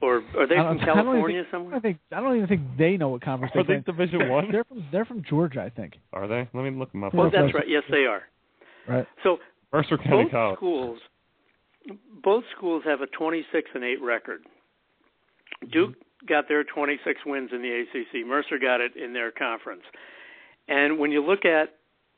or 0.03 0.23
are 0.39 0.47
they 0.47 0.57
from 0.57 0.57
don't- 0.57 0.57
I 0.57 0.63
don't 0.65 0.77
even 0.77 0.87
California 1.05 1.43
think- 1.43 1.51
somewhere? 1.51 1.75
I 1.77 1.81
think 1.81 1.99
I 2.13 2.21
don't 2.21 2.37
even 2.37 2.47
think 2.49 2.61
they 2.79 2.97
know 2.97 3.09
what 3.09 3.23
conference 3.23 3.53
Are 3.55 3.63
they're 3.65 3.79
they 3.79 3.83
playing. 3.93 4.09
Division 4.09 4.29
One? 4.29 4.51
They're 4.53 4.65
from 4.65 4.85
they're 4.93 5.05
from 5.07 5.23
Georgia, 5.23 5.63
I 5.63 5.71
think. 5.71 5.99
Are 6.13 6.27
they? 6.29 6.49
Let 6.53 6.63
me 6.65 6.71
look 6.71 6.93
them 6.93 7.05
up. 7.05 7.15
Well, 7.15 7.31
that's 7.31 7.53
right. 7.55 7.69
Yes, 7.69 7.85
they 7.91 8.05
are. 8.05 8.23
Right. 8.87 9.07
So 9.23 9.39
Mercer 9.73 9.97
County 9.99 10.25
both 10.25 10.31
College. 10.33 10.57
schools, 10.59 10.99
both 12.23 12.45
schools 12.57 12.83
have 12.85 13.01
a 13.01 13.07
26 13.07 13.71
and 13.75 13.83
8 13.85 14.01
record. 14.03 14.43
Duke 15.73 15.95
got 16.29 16.49
their 16.49 16.65
26 16.65 17.21
wins 17.27 17.51
in 17.53 17.63
the 17.63 17.85
ACC. 17.85 18.27
Mercer 18.27 18.59
got 18.59 18.81
it 18.81 18.97
in 18.97 19.13
their 19.13 19.31
conference. 19.31 19.83
And 20.69 20.99
when 20.99 21.11
you 21.11 21.25
look 21.25 21.45
at 21.45 21.75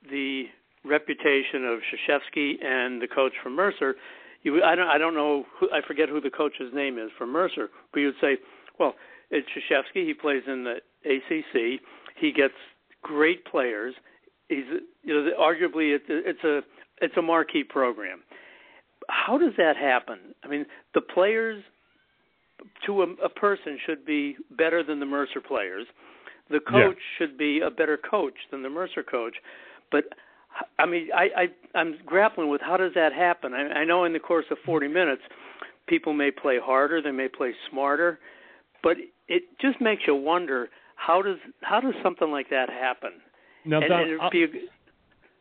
the 0.08 0.44
reputation 0.84 1.64
of 1.64 1.80
Krzyzewski 1.80 2.64
and 2.64 3.02
the 3.02 3.08
coach 3.08 3.32
from 3.42 3.56
Mercer, 3.56 3.96
you 4.42 4.62
I 4.62 4.74
don't 4.74 4.88
I 4.88 4.98
don't 4.98 5.14
know 5.14 5.44
who, 5.58 5.68
I 5.70 5.80
forget 5.86 6.08
who 6.08 6.20
the 6.20 6.30
coach's 6.30 6.72
name 6.72 6.98
is 6.98 7.10
from 7.18 7.32
Mercer, 7.32 7.68
but 7.92 8.00
you'd 8.00 8.14
say, 8.20 8.38
well, 8.78 8.94
it's 9.30 9.46
Krzyzewski. 9.48 10.06
He 10.06 10.14
plays 10.14 10.42
in 10.46 10.64
the 10.64 10.76
ACC. 11.04 11.80
He 12.16 12.32
gets 12.32 12.54
great 13.02 13.44
players. 13.44 13.94
He's 14.48 14.64
you 15.02 15.14
know 15.14 15.30
arguably 15.38 15.94
it's 15.94 16.08
a, 16.08 16.28
it's 16.28 16.44
a 16.44 16.60
it's 17.04 17.16
a 17.16 17.22
marquee 17.22 17.64
program. 17.64 18.22
How 19.08 19.38
does 19.38 19.52
that 19.56 19.76
happen? 19.76 20.18
I 20.44 20.48
mean, 20.48 20.66
the 20.94 21.00
players 21.00 21.62
to 22.86 23.02
a, 23.02 23.06
a 23.24 23.28
person 23.28 23.78
should 23.86 24.04
be 24.04 24.36
better 24.50 24.82
than 24.82 25.00
the 25.00 25.06
Mercer 25.06 25.40
players. 25.40 25.86
The 26.50 26.60
coach 26.60 26.96
should 27.18 27.36
be 27.36 27.60
a 27.60 27.70
better 27.70 27.98
coach 27.98 28.34
than 28.50 28.62
the 28.62 28.70
Mercer 28.70 29.02
coach. 29.02 29.36
But 29.92 30.04
I 30.78 30.86
mean, 30.86 31.08
I, 31.14 31.42
I 31.42 31.78
I'm 31.78 31.96
grappling 32.06 32.48
with 32.48 32.60
how 32.60 32.76
does 32.76 32.92
that 32.94 33.12
happen. 33.12 33.52
I, 33.54 33.80
I 33.80 33.84
know 33.84 34.04
in 34.04 34.12
the 34.12 34.18
course 34.18 34.46
of 34.50 34.58
40 34.64 34.88
minutes, 34.88 35.22
people 35.86 36.12
may 36.12 36.30
play 36.30 36.58
harder, 36.62 37.02
they 37.02 37.10
may 37.10 37.28
play 37.28 37.52
smarter, 37.70 38.18
but 38.82 38.96
it 39.28 39.42
just 39.60 39.80
makes 39.80 40.02
you 40.06 40.14
wonder 40.14 40.68
how 40.96 41.22
does 41.22 41.36
how 41.60 41.80
does 41.80 41.94
something 42.02 42.30
like 42.30 42.50
that 42.50 42.70
happen? 42.70 43.12
Now, 43.64 43.80
and, 43.80 43.88
Don, 43.88 44.00
and 44.08 44.20
I'll- 44.20 44.30
be 44.30 44.44
a, 44.44 44.46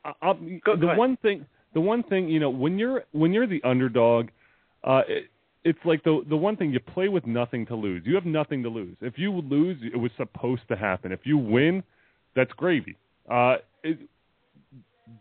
I- 0.05 0.13
I'll, 0.21 0.33
Go- 0.35 0.75
the 0.75 0.87
go 0.87 0.95
one 0.95 1.17
thing, 1.17 1.45
the 1.73 1.81
one 1.81 2.03
thing, 2.03 2.29
you 2.29 2.39
know, 2.39 2.49
when 2.49 2.77
you're 2.77 3.03
when 3.11 3.33
you're 3.33 3.47
the 3.47 3.61
underdog, 3.63 4.27
uh, 4.83 5.01
it, 5.07 5.29
it's 5.67 5.79
like 5.83 6.03
the 6.03 6.21
the 6.29 6.37
one 6.37 6.55
thing 6.55 6.71
you 6.71 6.79
play 6.79 7.09
with 7.09 7.25
nothing 7.27 7.65
to 7.67 7.75
lose. 7.75 8.03
You 8.05 8.15
have 8.15 8.25
nothing 8.25 8.63
to 8.63 8.69
lose. 8.69 8.95
If 9.01 9.17
you 9.17 9.31
lose, 9.31 9.77
it 9.81 9.97
was 9.97 10.11
supposed 10.15 10.61
to 10.69 10.75
happen. 10.75 11.11
If 11.11 11.21
you 11.25 11.37
win, 11.37 11.83
that's 12.35 12.51
gravy. 12.53 12.95
Uh, 13.29 13.57
it, 13.83 13.99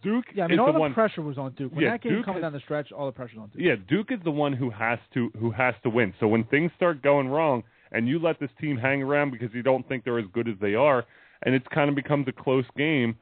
Duke 0.03 0.27
Yeah, 0.35 0.45
I 0.45 0.49
mean 0.49 0.55
is 0.55 0.61
all 0.61 0.73
the 0.73 0.79
one. 0.79 0.95
pressure 0.95 1.23
was 1.23 1.39
on 1.39 1.53
Duke. 1.53 1.73
When 1.73 1.85
Yeah, 1.85 1.91
that 1.93 2.03
game 2.03 2.13
Duke 2.13 2.25
coming 2.25 2.43
down 2.43 2.53
the 2.53 2.61
stretch, 2.61 2.93
all 2.93 3.07
the 3.07 3.13
pressure 3.13 3.35
was 3.37 3.45
on 3.45 3.49
Duke. 3.51 3.63
Yeah, 3.67 3.75
Duke 3.89 4.13
is 4.13 4.19
the 4.25 4.31
one 4.31 4.53
who 4.53 4.71
has 4.71 4.99
to 5.15 5.31
who 5.39 5.51
has 5.51 5.75
to 5.83 5.91
win. 5.91 6.15
So 6.21 6.29
when 6.29 6.45
things 6.45 6.71
start 6.77 7.03
going 7.03 7.29
wrong, 7.29 7.65
and 7.93 8.09
you 8.09 8.19
let 8.19 8.39
this 8.39 8.51
team 8.61 8.77
hang 8.77 9.03
around 9.03 9.33
because 9.33 9.51
you 9.53 9.63
don't 9.63 9.87
think 9.89 10.05
they're 10.05 10.19
as 10.19 10.27
good 10.33 10.49
as 10.49 10.55
they 10.61 10.75
are, 10.75 11.05
and 11.43 11.55
it's 11.55 11.67
kind 11.75 11.89
of 11.89 11.97
becomes 11.97 12.27
a 12.29 12.33
close 12.33 12.65
game, 12.77 13.17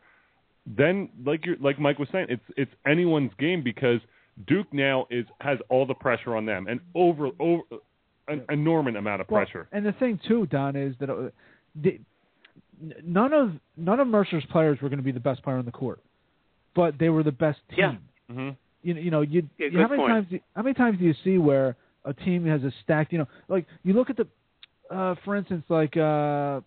then 0.67 1.09
like 1.25 1.47
you 1.47 1.57
like 1.61 1.79
Mike 1.79 1.99
was 1.99 2.09
saying, 2.13 2.27
it's 2.29 2.45
it's 2.57 2.73
anyone's 2.87 3.33
game 3.39 3.63
because 3.63 4.01
Duke 4.47 4.73
now 4.73 5.07
is 5.11 5.27
has 5.41 5.59
all 5.69 5.87
the 5.87 5.95
pressure 5.95 6.37
on 6.37 6.45
them 6.47 6.67
and 6.69 6.81
over 6.95 7.29
over 7.39 7.63
an 8.29 8.43
enormous 8.51 8.95
amount 8.97 9.21
of 9.21 9.31
Well, 9.31 9.45
pressure. 9.45 9.69
and 9.73 9.85
the 9.85 9.93
thing 9.93 10.19
too, 10.27 10.47
Don, 10.47 10.77
is 10.77 10.95
that 10.99 11.11
uh, 11.11 11.29
the, 11.83 12.01
none 13.05 13.33
of 13.33 13.53
none 13.77 14.01
of 14.01 14.09
Mercer's 14.09 14.45
players 14.51 14.81
were 14.81 14.89
going 14.89 14.99
to 14.99 15.05
be 15.05 15.13
the 15.13 15.21
best 15.21 15.43
player 15.43 15.57
on 15.59 15.65
the 15.65 15.71
court, 15.73 16.01
but 16.75 16.99
they 16.99 17.09
were 17.11 17.23
the 17.23 17.33
best 17.33 17.61
team. 17.71 17.79
Yeah. 17.79 18.35
hmm 18.35 18.51
You, 18.83 18.95
you 18.95 19.11
know, 19.11 19.21
you, 19.21 19.49
Yeah, 19.59 19.69
you 19.71 19.79
how 19.79 19.89
many 19.89 20.01
point. 20.01 20.11
times 20.13 20.27
do, 20.31 20.41
how 20.57 20.63
many 20.63 20.75
times 20.75 20.99
do 20.99 21.05
you 21.05 21.15
see 21.23 21.39
where 21.39 21.77
a 22.05 22.13
team 22.13 22.45
has 22.47 22.63
a 22.65 22.73
stacked, 22.83 23.13
you 23.13 23.19
know, 23.19 23.29
like 23.49 23.67
you 23.83 23.93
look 23.95 24.11
at 24.11 24.17
the, 24.17 24.27
uh, 24.91 25.15
for 25.25 25.37
instance, 25.37 25.65
like 25.69 25.97
uh, 25.97 26.61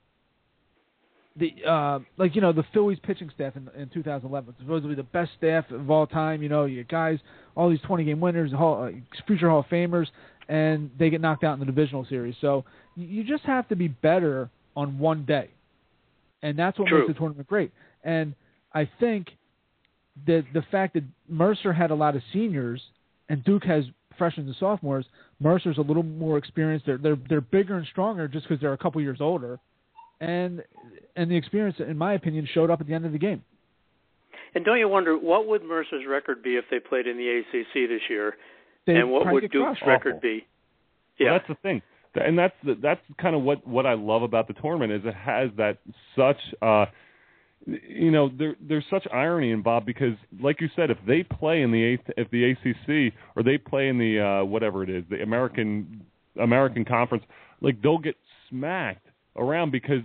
the 1.39 1.53
uh, 1.69 1.99
like 2.17 2.35
you 2.35 2.41
know 2.41 2.51
the 2.51 2.65
Phillies 2.73 2.97
pitching 3.03 3.29
staff 3.33 3.55
in, 3.55 3.69
in 3.79 3.89
2011, 3.89 4.55
supposedly 4.59 4.95
the 4.95 5.03
best 5.03 5.31
staff 5.37 5.69
of 5.71 5.89
all 5.89 6.07
time. 6.07 6.41
You 6.41 6.49
know, 6.49 6.65
you 6.65 6.83
guys, 6.83 7.19
all 7.55 7.69
these 7.69 7.81
20 7.81 8.03
game 8.05 8.19
winners, 8.19 8.51
Hall, 8.51 8.83
uh, 8.83 8.91
future 9.25 9.49
Hall 9.49 9.59
of 9.59 9.65
Famers, 9.67 10.07
and 10.49 10.89
they 10.97 11.09
get 11.09 11.21
knocked 11.21 11.43
out 11.43 11.53
in 11.53 11.59
the 11.59 11.65
divisional 11.65 12.05
series. 12.05 12.35
So 12.41 12.65
you, 12.95 13.07
you 13.07 13.23
just 13.23 13.43
have 13.43 13.67
to 13.69 13.75
be 13.75 13.87
better 13.87 14.49
on 14.75 14.99
one 14.99 15.25
day, 15.25 15.49
and 16.41 16.57
that's 16.57 16.79
what 16.79 16.87
True. 16.87 16.99
makes 17.01 17.13
the 17.13 17.19
tournament 17.19 17.47
great. 17.47 17.71
And 18.03 18.33
I 18.73 18.89
think 18.99 19.27
the 20.25 20.43
the 20.53 20.63
fact 20.71 20.95
that 20.95 21.03
Mercer 21.29 21.73
had 21.73 21.91
a 21.91 21.95
lot 21.95 22.15
of 22.15 22.21
seniors 22.33 22.81
and 23.29 23.43
Duke 23.43 23.65
has 23.65 23.85
freshmen 24.17 24.47
and 24.47 24.55
sophomores, 24.59 25.05
Mercer's 25.39 25.77
a 25.77 25.81
little 25.81 26.03
more 26.03 26.37
experienced. 26.37 26.85
They're 26.85 26.97
they're 26.97 27.17
they're 27.29 27.41
bigger 27.41 27.77
and 27.77 27.85
stronger 27.87 28.27
just 28.27 28.47
because 28.47 28.61
they're 28.61 28.73
a 28.73 28.77
couple 28.77 29.01
years 29.01 29.19
older, 29.21 29.59
and 30.19 30.63
and 31.15 31.31
the 31.31 31.35
experience, 31.35 31.77
in 31.79 31.97
my 31.97 32.13
opinion, 32.13 32.47
showed 32.53 32.69
up 32.69 32.79
at 32.81 32.87
the 32.87 32.93
end 32.93 33.05
of 33.05 33.11
the 33.11 33.17
game. 33.17 33.43
and 34.55 34.63
don't 34.65 34.77
you 34.79 34.87
wonder 34.87 35.17
what 35.17 35.47
would 35.47 35.63
Mercer's 35.63 36.05
record 36.07 36.41
be 36.43 36.55
if 36.55 36.65
they 36.71 36.79
played 36.79 37.07
in 37.07 37.17
the 37.17 37.27
ACC 37.39 37.89
this 37.89 38.01
year, 38.09 38.35
They 38.85 38.95
and 38.95 39.11
what 39.11 39.31
would 39.31 39.41
Duke's 39.51 39.53
crushed. 39.79 39.81
record 39.85 40.15
Awful. 40.15 40.19
be? 40.21 40.45
Well, 41.19 41.27
Yeah, 41.29 41.37
that's 41.37 41.47
the 41.47 41.55
thing, 41.55 41.81
and 42.15 42.37
that's 42.37 42.53
the, 42.63 42.75
that's 42.81 43.01
kind 43.19 43.35
of 43.35 43.41
what 43.43 43.65
what 43.67 43.85
I 43.85 43.93
love 43.93 44.21
about 44.23 44.47
the 44.47 44.53
tournament 44.53 44.91
is 44.91 45.01
it 45.05 45.13
has 45.15 45.49
that 45.57 45.77
such 46.15 46.37
uh, 46.61 46.85
you 47.65 48.11
know 48.11 48.29
there 48.37 48.55
there's 48.61 48.85
such 48.89 49.05
irony 49.11 49.51
in 49.51 49.61
Bob 49.61 49.85
because 49.85 50.13
like 50.41 50.61
you 50.61 50.69
said 50.75 50.89
if 50.91 50.97
they 51.07 51.23
play 51.23 51.61
in 51.63 51.71
the 51.71 51.83
eighth 51.83 52.03
if 52.15 52.29
the 52.31 52.51
ACC 52.51 53.13
or 53.35 53.43
they 53.43 53.57
play 53.57 53.87
in 53.89 53.97
the 53.97 54.19
uh, 54.19 54.45
whatever 54.45 54.83
it 54.83 54.89
is 54.89 55.03
the 55.09 55.21
American 55.21 56.01
American 56.39 56.85
Conference 56.85 57.23
like 57.61 57.81
they'll 57.81 57.97
get 57.97 58.15
smacked 58.49 59.06
around 59.37 59.71
because 59.71 60.01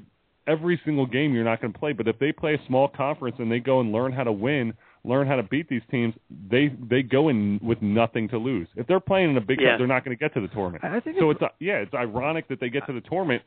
every 0.47 0.81
single 0.85 1.07
game 1.07 1.33
you're 1.35 1.45
not 1.45 1.61
going 1.61 1.73
to 1.73 1.79
play 1.79 1.93
but 1.93 2.09
if 2.09 2.19
they 2.19 2.33
play 2.33 2.55
a 2.55 2.67
small 2.67 2.89
conference 2.89 3.37
and 3.39 3.51
they 3.51 3.61
go 3.61 3.81
and 3.81 3.93
learn 3.93 4.13
how 4.13 4.25
to 4.25 4.33
win 4.33 4.73
learn 5.05 5.27
how 5.27 5.37
to 5.37 5.43
beat 5.45 5.69
these 5.69 5.83
teams 5.91 6.15
they 6.51 6.73
they 6.91 7.03
go 7.03 7.29
in 7.29 7.61
with 7.63 7.81
nothing 7.81 8.29
to 8.29 8.39
lose 8.39 8.67
if 8.77 8.87
they're 8.89 8.99
playing 9.01 9.31
in 9.31 9.37
a 9.37 9.41
big 9.41 9.61
Yeah. 9.61 9.77
they're 9.79 9.87
not 9.87 10.05
going 10.05 10.17
to 10.17 10.21
get 10.21 10.35
to 10.35 10.41
the 10.41 10.49
tournament 10.49 10.83
I 10.85 10.97
I 10.97 11.01
think 11.01 11.17
so 11.21 11.31
it's, 11.31 11.39
it's 11.41 11.45
uh, 11.51 11.55
yeah, 11.61 11.77
it's 11.79 11.95
ironic 11.95 12.49
that 12.49 12.59
they 12.61 12.71
get 12.71 12.87
to 12.87 12.93
the 12.93 13.01
tournament, 13.03 13.43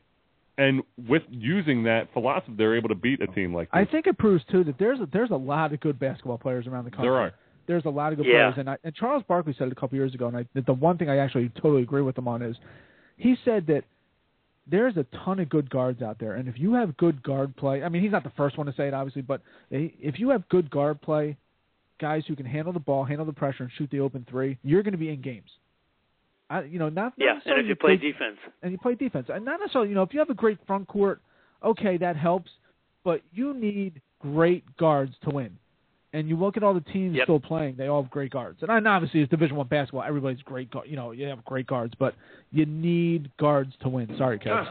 and 0.58 0.82
with 1.06 1.22
using 1.28 1.82
that 1.84 2.10
philosophy, 2.14 2.54
they're 2.56 2.76
able 2.76 2.88
to 2.88 2.94
beat 2.94 3.20
a 3.20 3.26
team 3.26 3.52
like 3.54 3.68
this. 3.70 3.78
I 3.78 3.84
think 3.84 4.06
it 4.06 4.16
proves 4.16 4.42
too 4.50 4.64
that 4.64 4.78
there's 4.78 5.00
a, 5.00 5.08
there's 5.12 5.30
a 5.30 5.36
lot 5.36 5.74
of 5.74 5.80
good 5.80 5.98
basketball 5.98 6.38
players 6.38 6.66
around 6.66 6.84
the 6.86 6.90
country. 6.90 7.08
there 7.08 7.16
are. 7.16 7.34
There's 7.66 7.84
a 7.84 7.90
lot 7.90 8.12
of 8.12 8.18
good 8.18 8.26
Yeah. 8.26 8.50
players, 8.50 8.54
and 8.58 8.70
I, 8.70 8.78
and 8.84 8.94
Charles 8.94 9.22
Barkley 9.28 9.54
said 9.58 9.66
it 9.66 9.72
a 9.72 9.74
couple 9.74 9.96
years 9.98 10.14
ago, 10.14 10.28
and 10.28 10.36
I, 10.38 10.46
that 10.54 10.64
the 10.64 10.72
one 10.72 10.96
thing 10.96 11.10
I 11.10 11.18
actually 11.18 11.50
totally 11.60 11.82
agree 11.82 12.00
with 12.00 12.16
him 12.16 12.26
on 12.26 12.40
is, 12.40 12.56
he 13.18 13.36
said 13.44 13.66
that 13.66 13.84
there's 14.68 14.96
a 14.96 15.06
ton 15.24 15.38
of 15.40 15.48
good 15.48 15.70
guards 15.70 16.02
out 16.02 16.18
there, 16.18 16.34
and 16.34 16.48
if 16.48 16.58
you 16.58 16.74
have 16.74 16.96
good 16.96 17.22
guard 17.22 17.56
play, 17.56 17.82
I 17.82 17.88
mean 17.88 18.02
he's 18.02 18.12
not 18.12 18.24
the 18.24 18.32
first 18.36 18.58
one 18.58 18.66
to 18.66 18.74
say 18.76 18.88
it 18.88 18.94
obviously, 18.94 19.22
but 19.22 19.40
eh, 19.72 19.88
if 20.00 20.18
you 20.18 20.30
have 20.30 20.48
good 20.48 20.70
guard 20.70 21.00
play, 21.00 21.36
guys 22.00 22.24
who 22.26 22.36
can 22.36 22.46
handle 22.46 22.72
the 22.72 22.80
ball, 22.80 23.04
handle 23.04 23.26
the 23.26 23.32
pressure, 23.32 23.62
and 23.62 23.72
shoot 23.76 23.90
the 23.90 24.00
open 24.00 24.26
three, 24.28 24.58
you're 24.62 24.82
going 24.82 24.92
to 24.92 24.98
be 24.98 25.10
in 25.10 25.20
games. 25.22 25.50
I, 26.48 26.62
you 26.62 26.78
know, 26.78 26.88
not, 26.88 27.12
yeah, 27.16 27.38
and 27.44 27.60
if 27.60 27.66
you 27.66 27.74
play 27.74 27.96
big- 27.96 28.12
defense, 28.12 28.38
and 28.62 28.70
you 28.70 28.78
play 28.78 28.94
defense. 28.94 29.26
And 29.32 29.44
not 29.44 29.58
necessarily, 29.58 29.88
you 29.88 29.96
know, 29.96 30.02
if 30.02 30.12
you 30.12 30.20
have 30.20 30.30
a 30.30 30.34
great 30.34 30.58
front 30.66 30.86
court, 30.86 31.20
okay, 31.64 31.96
that 31.96 32.16
helps. 32.16 32.50
But 33.02 33.22
you 33.32 33.54
need 33.54 34.00
great 34.20 34.64
guards 34.76 35.14
to 35.22 35.30
win. 35.30 35.56
And 36.16 36.28
you 36.28 36.36
look 36.36 36.56
at 36.56 36.62
all 36.62 36.72
the 36.74 36.80
teams 36.80 37.14
Yep. 37.16 37.24
still 37.24 37.40
playing; 37.40 37.76
they 37.76 37.88
all 37.88 38.02
have 38.02 38.10
great 38.10 38.30
guards. 38.30 38.62
And 38.62 38.70
I- 38.72 38.90
obviously, 38.94 39.20
it's 39.20 39.30
Division 39.30 39.56
One 39.56 39.66
basketball. 39.68 40.02
Everybody's 40.02 40.42
great. 40.42 40.70
gu- 40.70 40.82
You 40.86 40.96
know, 40.96 41.10
you 41.12 41.26
have 41.26 41.44
great 41.44 41.66
guards, 41.66 41.94
but 41.98 42.14
you 42.52 42.64
need 42.66 43.30
guards 43.36 43.74
to 43.82 43.88
win. 43.88 44.08
Sorry, 44.16 44.38
Kev. 44.38 44.66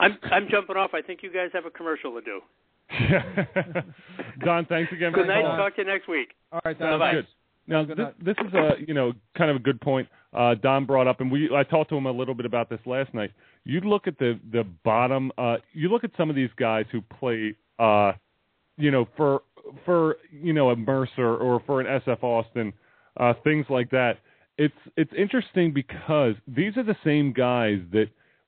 I'm 0.00 0.16
I'm 0.22 0.48
jumping 0.50 0.76
off. 0.76 0.92
I 0.94 1.02
think 1.02 1.22
you 1.22 1.30
guys 1.30 1.50
have 1.52 1.66
a 1.66 1.70
commercial 1.70 2.12
to 2.14 2.20
do. 2.22 2.40
Don, 4.44 4.64
thanks 4.66 4.92
again 4.92 5.12
for 5.12 5.20
you. 5.20 5.24
Good 5.24 5.26
for 5.26 5.26
night. 5.26 5.42
calling. 5.42 5.56
Talk 5.58 5.74
to 5.76 5.82
you 5.82 5.88
next 5.88 6.08
week. 6.08 6.28
All 6.52 6.60
right, 6.64 6.78
Sounds 6.78 6.92
Bye-bye. 7.00 7.12
good. 7.12 7.26
Now 7.68 7.84
this, 7.84 7.96
this 8.22 8.36
is 8.46 8.54
a 8.54 8.70
you 8.86 8.94
know 8.94 9.12
kind 9.36 9.50
of 9.50 9.56
a 9.56 9.60
good 9.60 9.80
point. 9.80 10.08
Uh, 10.32 10.54
Don 10.54 10.84
brought 10.86 11.08
up, 11.08 11.20
and 11.20 11.30
we 11.32 11.50
I 11.54 11.64
talked 11.64 11.90
to 11.90 11.96
him 11.96 12.06
a 12.06 12.12
little 12.12 12.34
bit 12.34 12.46
about 12.46 12.70
this 12.70 12.78
last 12.86 13.12
night. 13.12 13.32
You 13.64 13.80
look 13.80 14.06
at 14.06 14.18
the 14.18 14.38
the 14.52 14.62
bottom. 14.84 15.32
Uh, 15.36 15.56
you 15.72 15.88
look 15.88 16.04
at 16.04 16.12
some 16.16 16.30
of 16.30 16.36
these 16.36 16.50
guys 16.56 16.84
who 16.92 17.00
play, 17.18 17.54
uh, 17.80 18.12
you 18.76 18.92
know, 18.92 19.08
for 19.16 19.42
for 19.84 20.16
you 20.30 20.52
know 20.52 20.70
a 20.70 20.76
Mercer 20.76 21.36
or 21.36 21.62
for 21.66 21.80
an 21.80 22.00
SF 22.06 22.22
Austin, 22.22 22.72
uh, 23.18 23.34
things 23.44 23.66
like 23.68 23.90
that. 23.90 24.18
It's 24.58 24.74
it's 24.96 25.12
interesting 25.16 25.72
because 25.72 26.34
these 26.46 26.76
are 26.76 26.82
the 26.82 26.96
same 27.04 27.32
guys 27.32 27.78
that 27.92 28.06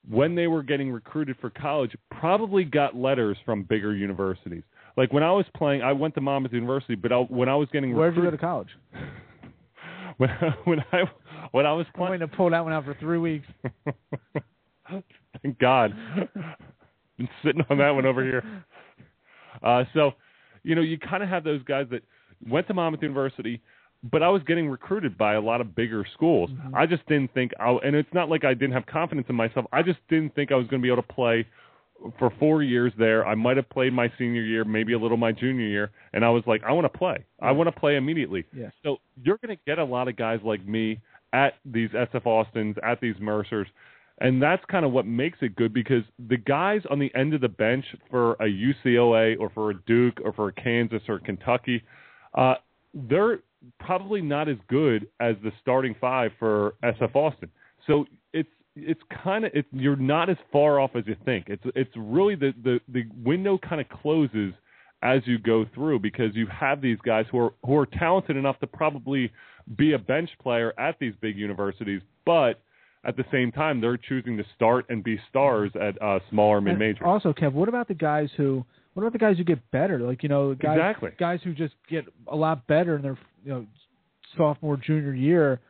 when 0.08 0.34
they 0.34 0.46
were 0.46 0.62
getting 0.62 0.90
recruited 0.90 1.36
for 1.40 1.50
college 1.50 1.94
probably 2.10 2.64
got 2.64 2.96
letters 2.96 3.36
from 3.44 3.62
bigger 3.62 3.94
universities. 3.94 4.62
Like 4.96 5.12
when 5.12 5.22
I 5.22 5.30
was 5.32 5.44
playing, 5.54 5.82
I 5.82 5.92
went 5.92 6.14
to 6.14 6.20
Monmouth 6.20 6.52
University, 6.52 6.94
but 6.94 7.12
I, 7.12 7.16
when 7.18 7.48
I 7.48 7.54
was 7.54 7.68
getting 7.72 7.94
Where'd 7.94 8.16
you 8.16 8.22
go 8.22 8.30
to 8.30 8.38
college? 8.38 8.68
when 10.16 10.30
when 10.64 10.80
I 10.92 11.04
when 11.52 11.66
I 11.66 11.72
was 11.72 11.86
I'm 11.94 12.06
playing, 12.06 12.20
to 12.20 12.28
pull 12.28 12.50
that 12.50 12.64
one 12.64 12.72
out 12.72 12.84
for 12.84 12.94
three 12.94 13.18
weeks. 13.18 13.46
thank 15.42 15.58
God, 15.58 15.92
been 17.18 17.28
sitting 17.44 17.62
on 17.70 17.78
that 17.78 17.90
one 17.90 18.06
over 18.06 18.22
here. 18.22 18.44
Uh, 19.62 19.84
so, 19.94 20.12
you 20.68 20.74
know, 20.74 20.82
you 20.82 20.98
kind 20.98 21.22
of 21.22 21.28
have 21.30 21.44
those 21.44 21.62
guys 21.62 21.86
that 21.90 22.02
went 22.46 22.66
to 22.68 22.74
Monmouth 22.74 23.02
University, 23.02 23.60
but 24.12 24.22
I 24.22 24.28
was 24.28 24.42
getting 24.42 24.68
recruited 24.68 25.16
by 25.16 25.32
a 25.34 25.40
lot 25.40 25.60
of 25.62 25.74
bigger 25.74 26.04
schools. 26.14 26.50
Mhm. 26.50 26.74
I 26.74 26.84
just 26.86 27.04
didn't 27.06 27.32
think 27.32 27.52
I 27.58 27.70
and 27.86 27.96
it's 27.96 28.12
not 28.12 28.28
like 28.28 28.44
I 28.44 28.54
didn't 28.54 28.74
have 28.78 28.86
confidence 28.86 29.26
in 29.28 29.34
myself. 29.34 29.64
I 29.72 29.82
just 29.82 30.00
didn't 30.08 30.34
think 30.34 30.52
I 30.52 30.56
was 30.56 30.66
going 30.68 30.80
to 30.82 30.86
be 30.86 30.92
able 30.92 31.02
to 31.02 31.14
play 31.20 31.46
for 32.18 32.30
4 32.38 32.62
years 32.62 32.92
there. 32.96 33.26
I 33.26 33.34
might 33.34 33.56
have 33.56 33.68
played 33.70 33.92
my 33.92 34.08
senior 34.18 34.42
year, 34.42 34.62
maybe 34.64 34.92
a 34.92 34.98
little 34.98 35.16
my 35.16 35.32
junior 35.32 35.66
year, 35.66 35.90
and 36.12 36.24
I 36.24 36.30
was 36.30 36.44
like 36.46 36.62
I 36.62 36.72
want 36.72 36.84
to 36.92 36.96
play. 36.96 37.24
I 37.40 37.50
want 37.50 37.66
to 37.74 37.80
play 37.80 37.96
immediately. 37.96 38.44
Yeah. 38.52 38.70
So 38.84 38.98
you're 39.24 39.38
going 39.38 39.56
to 39.56 39.62
get 39.66 39.78
a 39.78 39.84
lot 39.96 40.06
of 40.06 40.14
guys 40.16 40.40
like 40.44 40.64
me 40.64 41.00
at 41.32 41.54
these 41.64 41.90
SF 41.90 42.24
Austins, 42.26 42.76
at 42.82 43.00
these 43.00 43.18
Mercers. 43.18 43.68
And 44.20 44.42
that's 44.42 44.64
kind 44.66 44.84
of 44.84 44.92
what 44.92 45.06
makes 45.06 45.38
it 45.42 45.54
good 45.54 45.72
because 45.72 46.02
the 46.28 46.36
guys 46.36 46.82
on 46.90 46.98
the 46.98 47.14
end 47.14 47.34
of 47.34 47.40
the 47.40 47.48
bench 47.48 47.84
for 48.10 48.32
a 48.34 48.46
UCLA 48.46 49.36
or 49.38 49.48
for 49.50 49.70
a 49.70 49.74
Duke 49.86 50.18
or 50.24 50.32
for 50.32 50.48
a 50.48 50.52
Kansas 50.52 51.02
or 51.08 51.20
Kentucky, 51.20 51.82
uh, 52.34 52.54
they're 52.92 53.40
probably 53.78 54.20
not 54.20 54.48
as 54.48 54.56
good 54.68 55.08
as 55.20 55.36
the 55.42 55.52
starting 55.60 55.94
five 56.00 56.32
for 56.38 56.74
SF 56.82 57.14
Austin. 57.14 57.50
So 57.86 58.06
it's 58.32 58.48
it's 58.74 59.00
kind 59.22 59.44
of 59.44 59.52
it's 59.54 59.68
you're 59.72 59.96
not 59.96 60.30
as 60.30 60.36
far 60.52 60.80
off 60.80 60.96
as 60.96 61.04
you 61.06 61.16
think. 61.24 61.46
It's 61.48 61.62
it's 61.74 61.90
really 61.96 62.34
the 62.34 62.52
the 62.64 62.80
the 62.88 63.04
window 63.24 63.58
kind 63.58 63.80
of 63.80 63.88
closes 63.88 64.52
as 65.02 65.22
you 65.26 65.38
go 65.38 65.64
through 65.74 66.00
because 66.00 66.34
you 66.34 66.46
have 66.48 66.80
these 66.80 66.98
guys 67.04 67.26
who 67.30 67.38
are 67.38 67.54
who 67.64 67.76
are 67.76 67.86
talented 67.86 68.36
enough 68.36 68.58
to 68.60 68.66
probably 68.66 69.30
be 69.76 69.92
a 69.92 69.98
bench 69.98 70.30
player 70.42 70.72
at 70.78 70.98
these 70.98 71.14
big 71.20 71.36
universities, 71.36 72.02
but 72.24 72.60
at 73.04 73.16
the 73.16 73.24
same 73.32 73.52
time 73.52 73.80
they're 73.80 73.96
choosing 73.96 74.36
to 74.36 74.44
start 74.54 74.86
and 74.88 75.02
be 75.04 75.18
stars 75.30 75.70
at 75.80 76.00
uh, 76.02 76.18
smaller 76.30 76.60
mid 76.60 76.78
majors. 76.78 77.02
Also, 77.04 77.32
Kev, 77.32 77.52
what 77.52 77.68
about 77.68 77.88
the 77.88 77.94
guys 77.94 78.28
who? 78.36 78.64
What 78.94 79.02
about 79.02 79.12
the 79.12 79.18
guys 79.18 79.36
who 79.38 79.44
get 79.44 79.70
better? 79.70 79.98
Like 80.00 80.22
you 80.22 80.28
know, 80.28 80.54
guys, 80.54 80.76
Exactly. 80.76 81.10
guys 81.18 81.40
who 81.44 81.54
just 81.54 81.74
get 81.88 82.04
a 82.26 82.34
lot 82.36 82.66
better 82.66 82.96
in 82.96 83.02
their 83.02 83.18
you 83.44 83.50
know 83.52 83.66
sophomore 84.36 84.76
junior 84.76 85.14
year 85.14 85.60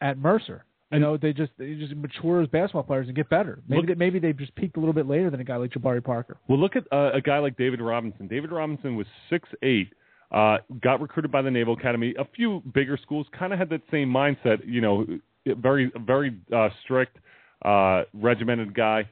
at 0.00 0.18
Mercer. 0.18 0.64
You 0.90 0.98
know, 0.98 1.16
they 1.16 1.32
just 1.32 1.52
they 1.58 1.74
just 1.74 1.94
mature 1.94 2.42
as 2.42 2.48
basketball 2.48 2.82
players 2.82 3.06
and 3.06 3.16
get 3.16 3.30
better. 3.30 3.60
Maybe 3.66 3.80
Look- 3.80 3.86
they, 3.88 3.94
maybe 3.94 4.18
they 4.18 4.34
just 4.34 4.54
peaked 4.54 4.76
a 4.76 4.80
little 4.80 4.92
bit 4.92 5.06
later 5.06 5.30
than 5.30 5.40
a 5.40 5.44
guy 5.44 5.56
like 5.56 5.70
Jabari 5.70 6.04
Parker. 6.04 6.36
Well, 6.48 6.58
look 6.58 6.76
at 6.76 6.84
uh, 6.92 7.12
a 7.14 7.20
guy 7.22 7.38
like 7.38 7.56
David 7.56 7.80
Robinson. 7.80 8.26
David 8.28 8.52
Robinson 8.52 8.96
was 8.96 9.06
six 9.30 9.48
eight. 9.62 9.88
Uh, 10.30 10.58
got 10.82 11.00
recruited 11.00 11.30
by 11.30 11.40
the 11.42 11.50
Naval 11.50 11.74
Academy. 11.74 12.14
A 12.18 12.24
few 12.36 12.62
bigger 12.74 12.98
schools 13.02 13.26
kind 13.38 13.52
of 13.52 13.58
had 13.58 13.68
that 13.70 13.82
same 13.90 14.08
mindset. 14.10 14.58
You 14.66 14.80
know, 14.82 15.06
very 15.46 15.90
very 16.06 16.36
uh, 16.54 16.68
strict, 16.84 17.18
uh, 17.64 18.02
regimented 18.14 18.74
guy. 18.74 19.08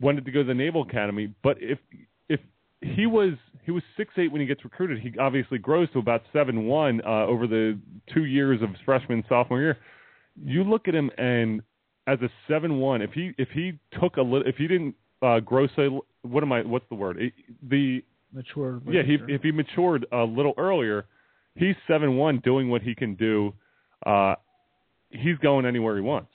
Wanted 0.00 0.24
to 0.26 0.30
go 0.30 0.42
to 0.42 0.46
the 0.46 0.54
Naval 0.54 0.82
Academy, 0.82 1.34
but 1.42 1.56
if 1.60 1.78
if 2.28 2.40
he 2.80 3.06
was 3.06 3.32
he 3.64 3.70
was 3.70 3.82
six 3.96 4.12
eight 4.18 4.30
when 4.30 4.40
he 4.40 4.46
gets 4.46 4.64
recruited, 4.64 5.00
he 5.00 5.12
obviously 5.18 5.58
grows 5.58 5.90
to 5.92 5.98
about 5.98 6.22
seven 6.32 6.66
one 6.66 7.00
uh, 7.06 7.26
over 7.26 7.46
the 7.46 7.78
two 8.12 8.24
years 8.24 8.62
of 8.62 8.68
freshman 8.84 9.24
sophomore 9.28 9.60
year. 9.60 9.78
You 10.44 10.64
look 10.64 10.88
at 10.88 10.94
him 10.94 11.10
and 11.16 11.62
as 12.06 12.20
a 12.20 12.28
seven 12.48 12.78
one, 12.78 13.02
if 13.02 13.12
he 13.12 13.32
if 13.38 13.48
he 13.50 13.78
took 14.00 14.16
a 14.16 14.22
little, 14.22 14.46
if 14.46 14.56
he 14.56 14.68
didn't 14.68 14.94
uh, 15.22 15.40
grow 15.40 15.66
so 15.74 16.04
what 16.22 16.42
am 16.42 16.52
I? 16.52 16.62
What's 16.62 16.88
the 16.88 16.94
word? 16.94 17.18
The 17.68 18.02
Mature. 18.32 18.82
yeah, 18.90 19.02
he, 19.02 19.18
if 19.28 19.42
he 19.42 19.52
matured 19.52 20.06
a 20.12 20.22
little 20.22 20.52
earlier, 20.58 21.06
he's 21.54 21.74
seven 21.86 22.16
one, 22.16 22.40
doing 22.44 22.68
what 22.68 22.82
he 22.82 22.94
can 22.94 23.14
do. 23.14 23.54
Uh, 24.04 24.34
he's 25.20 25.38
going 25.38 25.66
anywhere 25.66 25.96
he 25.96 26.02
wants. 26.02 26.30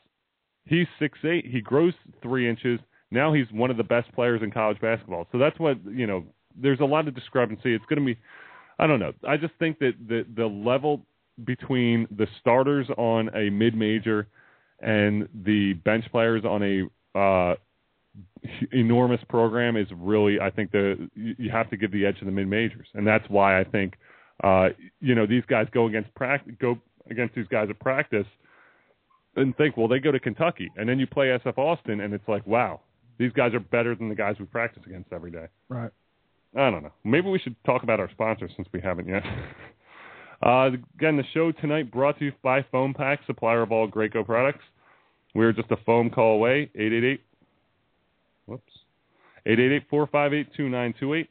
He's 0.65 0.87
six 0.99 1.17
eight. 1.25 1.45
He 1.45 1.61
grows 1.61 1.93
three 2.21 2.49
inches. 2.49 2.79
Now 3.09 3.33
he's 3.33 3.47
one 3.51 3.71
of 3.71 3.77
the 3.77 3.83
best 3.83 4.11
players 4.13 4.41
in 4.41 4.51
college 4.51 4.79
basketball. 4.79 5.27
So 5.31 5.37
that's 5.37 5.59
what 5.59 5.77
you 5.85 6.07
know. 6.07 6.23
There's 6.59 6.81
a 6.81 6.85
lot 6.85 7.07
of 7.07 7.15
discrepancy. 7.15 7.73
It's 7.73 7.85
going 7.85 7.99
to 7.99 8.05
be. 8.05 8.19
I 8.77 8.87
don't 8.87 8.99
know. 8.99 9.13
I 9.27 9.37
just 9.37 9.53
think 9.59 9.79
that 9.79 9.93
the 10.07 10.25
the 10.35 10.45
level 10.45 11.05
between 11.45 12.07
the 12.15 12.27
starters 12.39 12.87
on 12.97 13.29
a 13.35 13.49
mid 13.49 13.75
major 13.75 14.27
and 14.81 15.27
the 15.45 15.73
bench 15.73 16.05
players 16.11 16.43
on 16.45 16.63
a 16.63 17.17
uh, 17.17 17.55
enormous 18.71 19.21
program 19.29 19.77
is 19.77 19.87
really 19.95 20.39
I 20.39 20.49
think 20.49 20.71
the 20.71 21.09
you 21.15 21.49
have 21.51 21.69
to 21.69 21.77
give 21.77 21.91
the 21.91 22.05
edge 22.05 22.19
to 22.19 22.25
the 22.25 22.31
mid 22.31 22.47
majors, 22.47 22.87
and 22.93 23.05
that's 23.05 23.27
why 23.29 23.59
I 23.59 23.63
think 23.63 23.95
uh, 24.43 24.69
you 24.99 25.15
know 25.15 25.25
these 25.25 25.43
guys 25.47 25.67
go 25.71 25.87
against 25.87 26.13
practice 26.15 26.53
go 26.59 26.77
against 27.09 27.35
these 27.35 27.47
guys 27.47 27.67
at 27.69 27.79
practice 27.79 28.27
and 29.35 29.55
think 29.57 29.77
well 29.77 29.87
they 29.87 29.99
go 29.99 30.11
to 30.11 30.19
Kentucky, 30.19 30.69
and 30.75 30.87
then 30.87 30.99
you 30.99 31.07
play 31.07 31.27
SF 31.27 31.57
Austin, 31.57 32.01
and 32.01 32.13
it's 32.13 32.27
like 32.27 32.45
wow 32.45 32.81
these 33.17 33.31
guys 33.33 33.53
are 33.53 33.59
better 33.59 33.93
than 33.95 34.09
the 34.09 34.15
guys 34.15 34.35
we 34.39 34.45
practice 34.45 34.81
against 34.85 35.13
every 35.13 35.31
day. 35.31 35.45
right. 35.69 35.91
I 36.53 36.69
don't 36.69 36.83
know. 36.83 36.91
Maybe 37.05 37.29
we 37.29 37.39
should 37.39 37.55
talk 37.63 37.83
about 37.83 37.99
our 38.01 38.09
sponsors 38.11 38.51
since 38.57 38.67
we 38.73 38.81
haven't 38.81 39.07
yet. 39.07 39.23
Uh, 40.43 40.71
again, 40.97 41.17
the 41.17 41.23
show 41.35 41.51
tonight 41.51 41.91
brought 41.91 42.17
to 42.17 42.25
you 42.25 42.31
by 42.41 42.65
Foam 42.71 42.95
Pack, 42.95 43.19
supplier 43.27 43.61
of 43.61 43.71
all 43.71 43.87
Graco 43.87 44.25
products. 44.25 44.63
We're 45.35 45.53
just 45.53 45.69
a 45.69 45.77
phone 45.85 46.09
call 46.09 46.33
away, 46.33 46.71
888. 46.73 47.21
Whoops. 48.47 48.73
888-458-2928. 49.45 51.27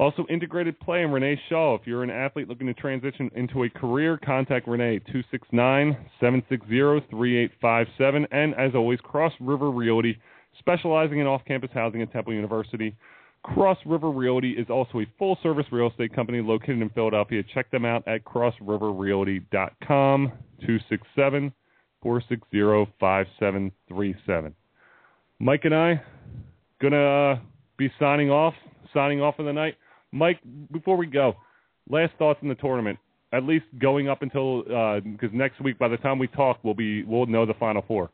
Also, 0.00 0.24
Integrated 0.30 0.80
Play 0.80 1.02
and 1.02 1.12
Renee 1.12 1.38
Shaw. 1.50 1.74
If 1.74 1.82
you're 1.84 2.02
an 2.02 2.08
athlete 2.08 2.48
looking 2.48 2.66
to 2.68 2.72
transition 2.72 3.30
into 3.34 3.64
a 3.64 3.68
career, 3.68 4.18
contact 4.24 4.66
Renee, 4.66 4.98
269-760-3857. 6.22 8.26
And 8.30 8.54
as 8.54 8.74
always, 8.74 8.98
Cross 9.00 9.34
River 9.40 9.70
Realty, 9.70 10.18
specializing 10.58 11.18
in 11.18 11.26
off-campus 11.26 11.68
housing 11.74 12.00
at 12.00 12.10
Temple 12.12 12.32
University. 12.32 12.96
Cross 13.42 13.76
River 13.84 14.10
Realty 14.10 14.52
is 14.52 14.70
also 14.70 15.00
a 15.00 15.06
full 15.18 15.36
service 15.42 15.66
real 15.70 15.90
estate 15.90 16.14
company 16.14 16.40
located 16.40 16.80
in 16.80 16.88
Philadelphia. 16.88 17.42
Check 17.52 17.70
them 17.70 17.84
out 17.84 18.08
at 18.08 18.24
crossriverrealty.com 18.24 20.32
267 20.60 21.52
460 22.02 22.90
5737. 22.98 24.54
Mike 25.40 25.60
and 25.64 25.74
I 25.74 26.02
gonna 26.80 27.32
uh, 27.32 27.38
be 27.76 27.92
signing 27.98 28.30
off, 28.30 28.54
signing 28.94 29.20
off 29.20 29.36
for 29.36 29.42
the 29.42 29.52
night. 29.52 29.74
Mike, 30.12 30.40
before 30.72 30.96
we 30.96 31.06
go, 31.06 31.36
last 31.88 32.12
thoughts 32.18 32.40
on 32.42 32.48
the 32.48 32.54
tournament. 32.54 32.98
At 33.32 33.44
least 33.44 33.64
going 33.78 34.08
up 34.08 34.22
until 34.22 34.62
because 35.04 35.30
next 35.32 35.60
week, 35.60 35.78
by 35.78 35.86
the 35.86 35.96
time 35.98 36.18
we 36.18 36.26
talk, 36.26 36.58
we'll 36.64 36.74
be 36.74 37.04
we'll 37.04 37.26
know 37.26 37.46
the 37.46 37.54
final 37.54 37.84
four. 37.86 38.10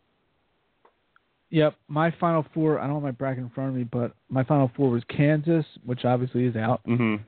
Yep, 1.49 1.75
my 1.89 2.11
final 2.21 2.45
four. 2.53 2.79
I 2.79 2.87
don't 2.87 2.97
have 2.97 3.03
my 3.03 3.13
bracket 3.13 3.43
in 3.43 3.49
front 3.51 3.71
of 3.71 3.77
me, 3.77 3.85
but 3.85 4.13
my 4.29 4.45
final 4.45 4.71
four 4.77 4.91
was 4.91 5.03
Kansas, 5.09 5.65
which 5.87 6.05
obviously 6.05 6.45
is 6.45 6.55
out. 6.55 6.83
Mm-hmm. 6.87 7.23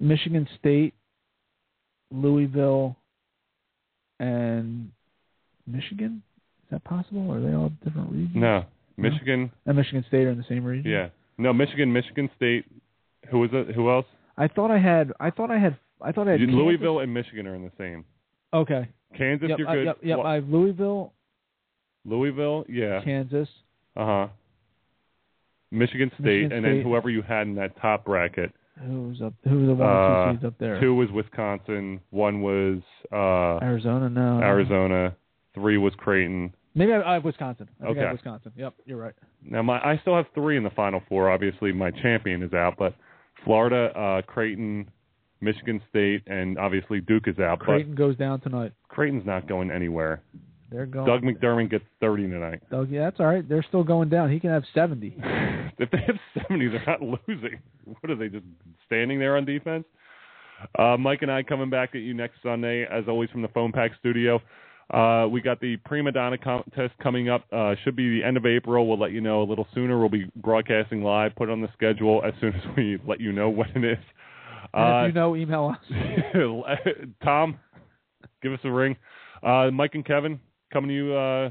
Michigan 0.00 0.48
State, 0.58 0.94
Louisville, 2.10 2.96
and 4.18 4.90
Michigan. 5.68 6.20
Is 6.64 6.70
that 6.72 6.82
possible? 6.82 7.30
Are 7.30 7.40
they 7.40 7.54
all 7.54 7.70
different 7.84 8.10
regions? 8.10 8.34
No, 8.34 8.64
Michigan. 8.96 9.52
And 9.66 9.76
Michigan 9.76 10.04
State 10.08 10.24
are 10.24 10.30
in 10.30 10.38
the 10.38 10.46
same 10.48 10.64
region. 10.64 10.90
Yeah. 10.90 11.10
No, 11.38 11.52
Michigan, 11.52 11.92
Michigan 11.92 12.28
State. 12.36 12.64
Who 13.30 13.40
was 13.40 13.50
it? 13.52 13.74
Who 13.74 13.90
else? 13.90 14.06
I 14.36 14.48
thought 14.48 14.70
I 14.70 14.78
had. 14.78 15.12
I 15.20 15.30
thought 15.30 15.50
I 15.50 15.58
had. 15.58 15.76
I 16.00 16.12
thought 16.12 16.28
I 16.28 16.32
had 16.32 16.40
Kansas. 16.40 16.54
Louisville 16.56 16.98
and 17.00 17.12
Michigan 17.14 17.46
are 17.46 17.54
in 17.54 17.62
the 17.62 17.70
same. 17.78 18.04
Okay. 18.52 18.88
Kansas, 19.16 19.48
Yep. 19.48 19.58
you're 19.58 19.68
I, 19.68 19.74
good. 19.76 19.84
yep. 19.86 19.98
Yep. 20.02 20.18
Well, 20.18 20.26
I 20.26 20.34
have 20.34 20.48
Louisville, 20.48 21.12
Louisville, 22.04 22.64
yeah. 22.68 23.00
Kansas. 23.02 23.48
Uh 23.96 24.04
huh. 24.06 24.26
Michigan 25.70 26.10
State, 26.20 26.24
Michigan 26.48 26.52
and 26.52 26.64
then 26.64 26.82
whoever 26.82 27.10
you 27.10 27.22
had 27.22 27.46
in 27.46 27.54
that 27.56 27.76
top 27.80 28.04
bracket. 28.04 28.52
Who's 28.84 29.20
up? 29.22 29.34
Who's 29.44 29.68
the 29.68 29.74
one 29.74 29.88
Uh, 29.88 30.26
two 30.26 30.32
seeds 30.36 30.44
up 30.44 30.54
there? 30.58 30.80
Two 30.80 30.94
was 30.94 31.10
Wisconsin. 31.12 32.00
One 32.10 32.42
was 32.42 32.80
uh, 33.12 33.64
Arizona. 33.64 34.08
No. 34.10 34.40
Arizona. 34.40 35.14
Three 35.54 35.78
was 35.78 35.92
Creighton. 35.96 36.52
Maybe 36.74 36.92
I, 36.92 37.02
I 37.10 37.14
have 37.14 37.24
Wisconsin. 37.24 37.68
I 37.80 37.84
think 37.86 37.88
I 37.98 38.00
Okay. 38.00 38.06
have 38.08 38.12
Wisconsin. 38.14 38.52
Yep. 38.56 38.74
You're 38.84 38.98
right. 38.98 39.14
Now 39.44 39.62
my 39.62 39.78
I 39.78 39.98
still 40.02 40.16
have 40.16 40.26
three 40.34 40.56
in 40.56 40.64
the 40.64 40.70
final 40.70 41.00
four. 41.08 41.30
Obviously, 41.30 41.72
my 41.72 41.90
champion 41.92 42.42
is 42.42 42.52
out, 42.52 42.74
but 42.76 42.94
Florida, 43.44 43.96
uh, 43.98 44.22
Creighton, 44.22 44.90
Michigan 45.40 45.80
State, 45.90 46.22
and 46.26 46.58
obviously 46.58 47.00
Duke 47.00 47.28
is 47.28 47.38
out. 47.38 47.60
Creighton 47.60 47.94
goes 47.94 48.16
down 48.16 48.40
tonight. 48.40 48.72
Creighton's 48.88 49.26
not 49.26 49.48
going 49.48 49.70
anywhere. 49.70 50.22
They're 50.70 50.86
going. 50.86 51.06
Doug 51.06 51.22
McDermott 51.22 51.70
gets 51.70 51.84
30 52.00 52.24
tonight. 52.24 52.62
Doug, 52.70 52.90
yeah, 52.90 53.04
that's 53.04 53.20
all 53.20 53.26
right. 53.26 53.48
They're 53.48 53.62
still 53.62 53.84
going 53.84 54.08
down. 54.08 54.30
He 54.32 54.40
can 54.40 54.50
have 54.50 54.64
70. 54.74 55.16
if 55.78 55.90
they 55.90 55.98
have 56.06 56.16
70, 56.48 56.68
they're 56.68 56.84
not 56.86 57.00
losing. 57.00 57.60
What 57.84 58.10
are 58.10 58.16
they 58.16 58.28
just 58.28 58.46
standing 58.86 59.18
there 59.18 59.36
on 59.36 59.44
defense? 59.44 59.84
Uh, 60.78 60.96
Mike 60.96 61.22
and 61.22 61.30
I 61.30 61.42
coming 61.42 61.70
back 61.70 61.90
at 61.94 62.00
you 62.00 62.14
next 62.14 62.36
Sunday, 62.42 62.86
as 62.90 63.04
always 63.06 63.30
from 63.30 63.42
the 63.42 63.48
Foam 63.48 63.72
Pack 63.72 63.92
Studio. 63.98 64.40
Uh, 64.90 65.26
we 65.30 65.40
got 65.40 65.60
the 65.60 65.76
Prima 65.78 66.12
Donna 66.12 66.36
contest 66.38 66.92
coming 67.02 67.28
up. 67.30 67.44
Uh, 67.50 67.74
should 67.84 67.96
be 67.96 68.18
the 68.20 68.24
end 68.26 68.36
of 68.36 68.44
April. 68.46 68.86
We'll 68.86 68.98
let 68.98 69.12
you 69.12 69.20
know 69.20 69.42
a 69.42 69.44
little 69.48 69.66
sooner. 69.74 69.98
We'll 69.98 70.08
be 70.10 70.30
broadcasting 70.36 71.02
live, 71.02 71.34
put 71.36 71.48
it 71.48 71.52
on 71.52 71.60
the 71.62 71.70
schedule 71.72 72.22
as 72.24 72.34
soon 72.40 72.52
as 72.54 72.76
we 72.76 72.98
let 73.06 73.20
you 73.20 73.32
know 73.32 73.48
when 73.48 73.68
it 73.74 73.84
is. 73.84 73.98
And 74.74 74.94
Uh, 74.94 75.04
if 75.06 75.08
you 75.08 75.20
know, 75.20 75.36
email 75.36 75.74
us. 75.74 77.04
Tom, 77.24 77.58
give 78.42 78.52
us 78.52 78.60
a 78.64 78.70
ring. 78.70 78.96
Uh, 79.42 79.70
Mike 79.72 79.94
and 79.94 80.04
Kevin 80.04 80.38
coming 80.72 80.88
to 80.88 80.94
you 80.94 81.14
uh, 81.14 81.50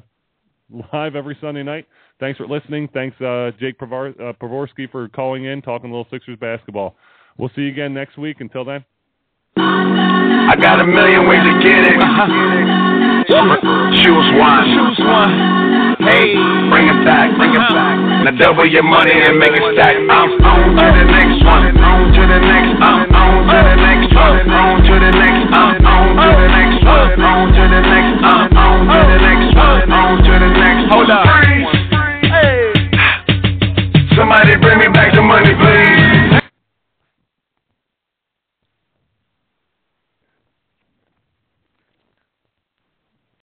live 0.93 1.15
every 1.15 1.37
Sunday 1.41 1.63
night. 1.63 1.87
Thanks 2.19 2.37
for 2.37 2.47
listening. 2.47 2.87
Thanks, 2.93 3.19
uh, 3.19 3.51
Jake 3.59 3.79
Pravar- 3.79 4.19
uh, 4.19 4.33
Pavorsky, 4.33 4.89
for 4.91 5.07
calling 5.09 5.45
in, 5.45 5.61
talking 5.61 5.89
a 5.89 5.93
little 5.93 6.07
Sixers 6.11 6.37
basketball. 6.39 6.95
We'll 7.37 7.49
see 7.55 7.61
you 7.63 7.69
again 7.69 7.93
next 7.93 8.17
week. 8.17 8.37
Until 8.41 8.63
then. 8.63 8.85
I 9.57 10.55
got 10.61 10.79
a 10.79 10.85
million 10.85 11.27
ways 11.27 11.41
to 11.43 11.59
get 11.63 11.87
it. 11.87 12.99
Choose 13.23 14.27
one. 14.35 14.63
Choose 14.67 14.99
one. 14.99 15.31
Hey, 16.03 16.35
bring 16.67 16.91
it 16.91 16.99
back, 17.07 17.31
bring 17.39 17.55
it 17.55 17.63
back. 17.71 17.95
Now 18.27 18.35
double 18.35 18.67
your 18.67 18.83
money 18.83 19.15
and 19.15 19.39
make 19.39 19.55
it 19.55 19.63
stack. 19.79 19.95
I'm 19.95 20.35
on 20.43 20.75
to 20.75 20.85
the 20.91 21.05
next 21.07 21.39
one. 21.47 21.71
On 21.71 22.11
to 22.11 22.21
the 22.27 22.39
next. 22.43 22.75
I'm 22.83 23.07
on 23.15 23.47
to 23.47 23.59
the 23.63 23.75
next 23.79 24.11
one. 24.11 24.43
On 24.51 24.83
to 24.83 24.95
the 24.99 25.11
next. 25.15 25.55
I'm 25.55 25.87
on 25.87 26.19
to 26.19 26.35
the 26.35 26.47
next 26.51 26.83
one. 26.83 27.15
On 27.23 27.47
to 27.47 27.63
the 27.63 27.79
next. 27.79 28.19
I'm 28.27 28.51
on 28.59 28.91
to 28.91 28.99
the 29.07 29.19
next 29.23 29.55
one. 29.55 29.87
On 29.87 30.19
to 30.19 30.33
the 30.43 30.51
next. 30.59 30.91
Hold 30.91 31.07
up. 31.07 31.23
Somebody 34.19 34.55
bring 34.59 34.79
me 34.79 34.87
back 34.91 35.15
the 35.15 35.21
money, 35.23 35.55
please. 35.55 35.92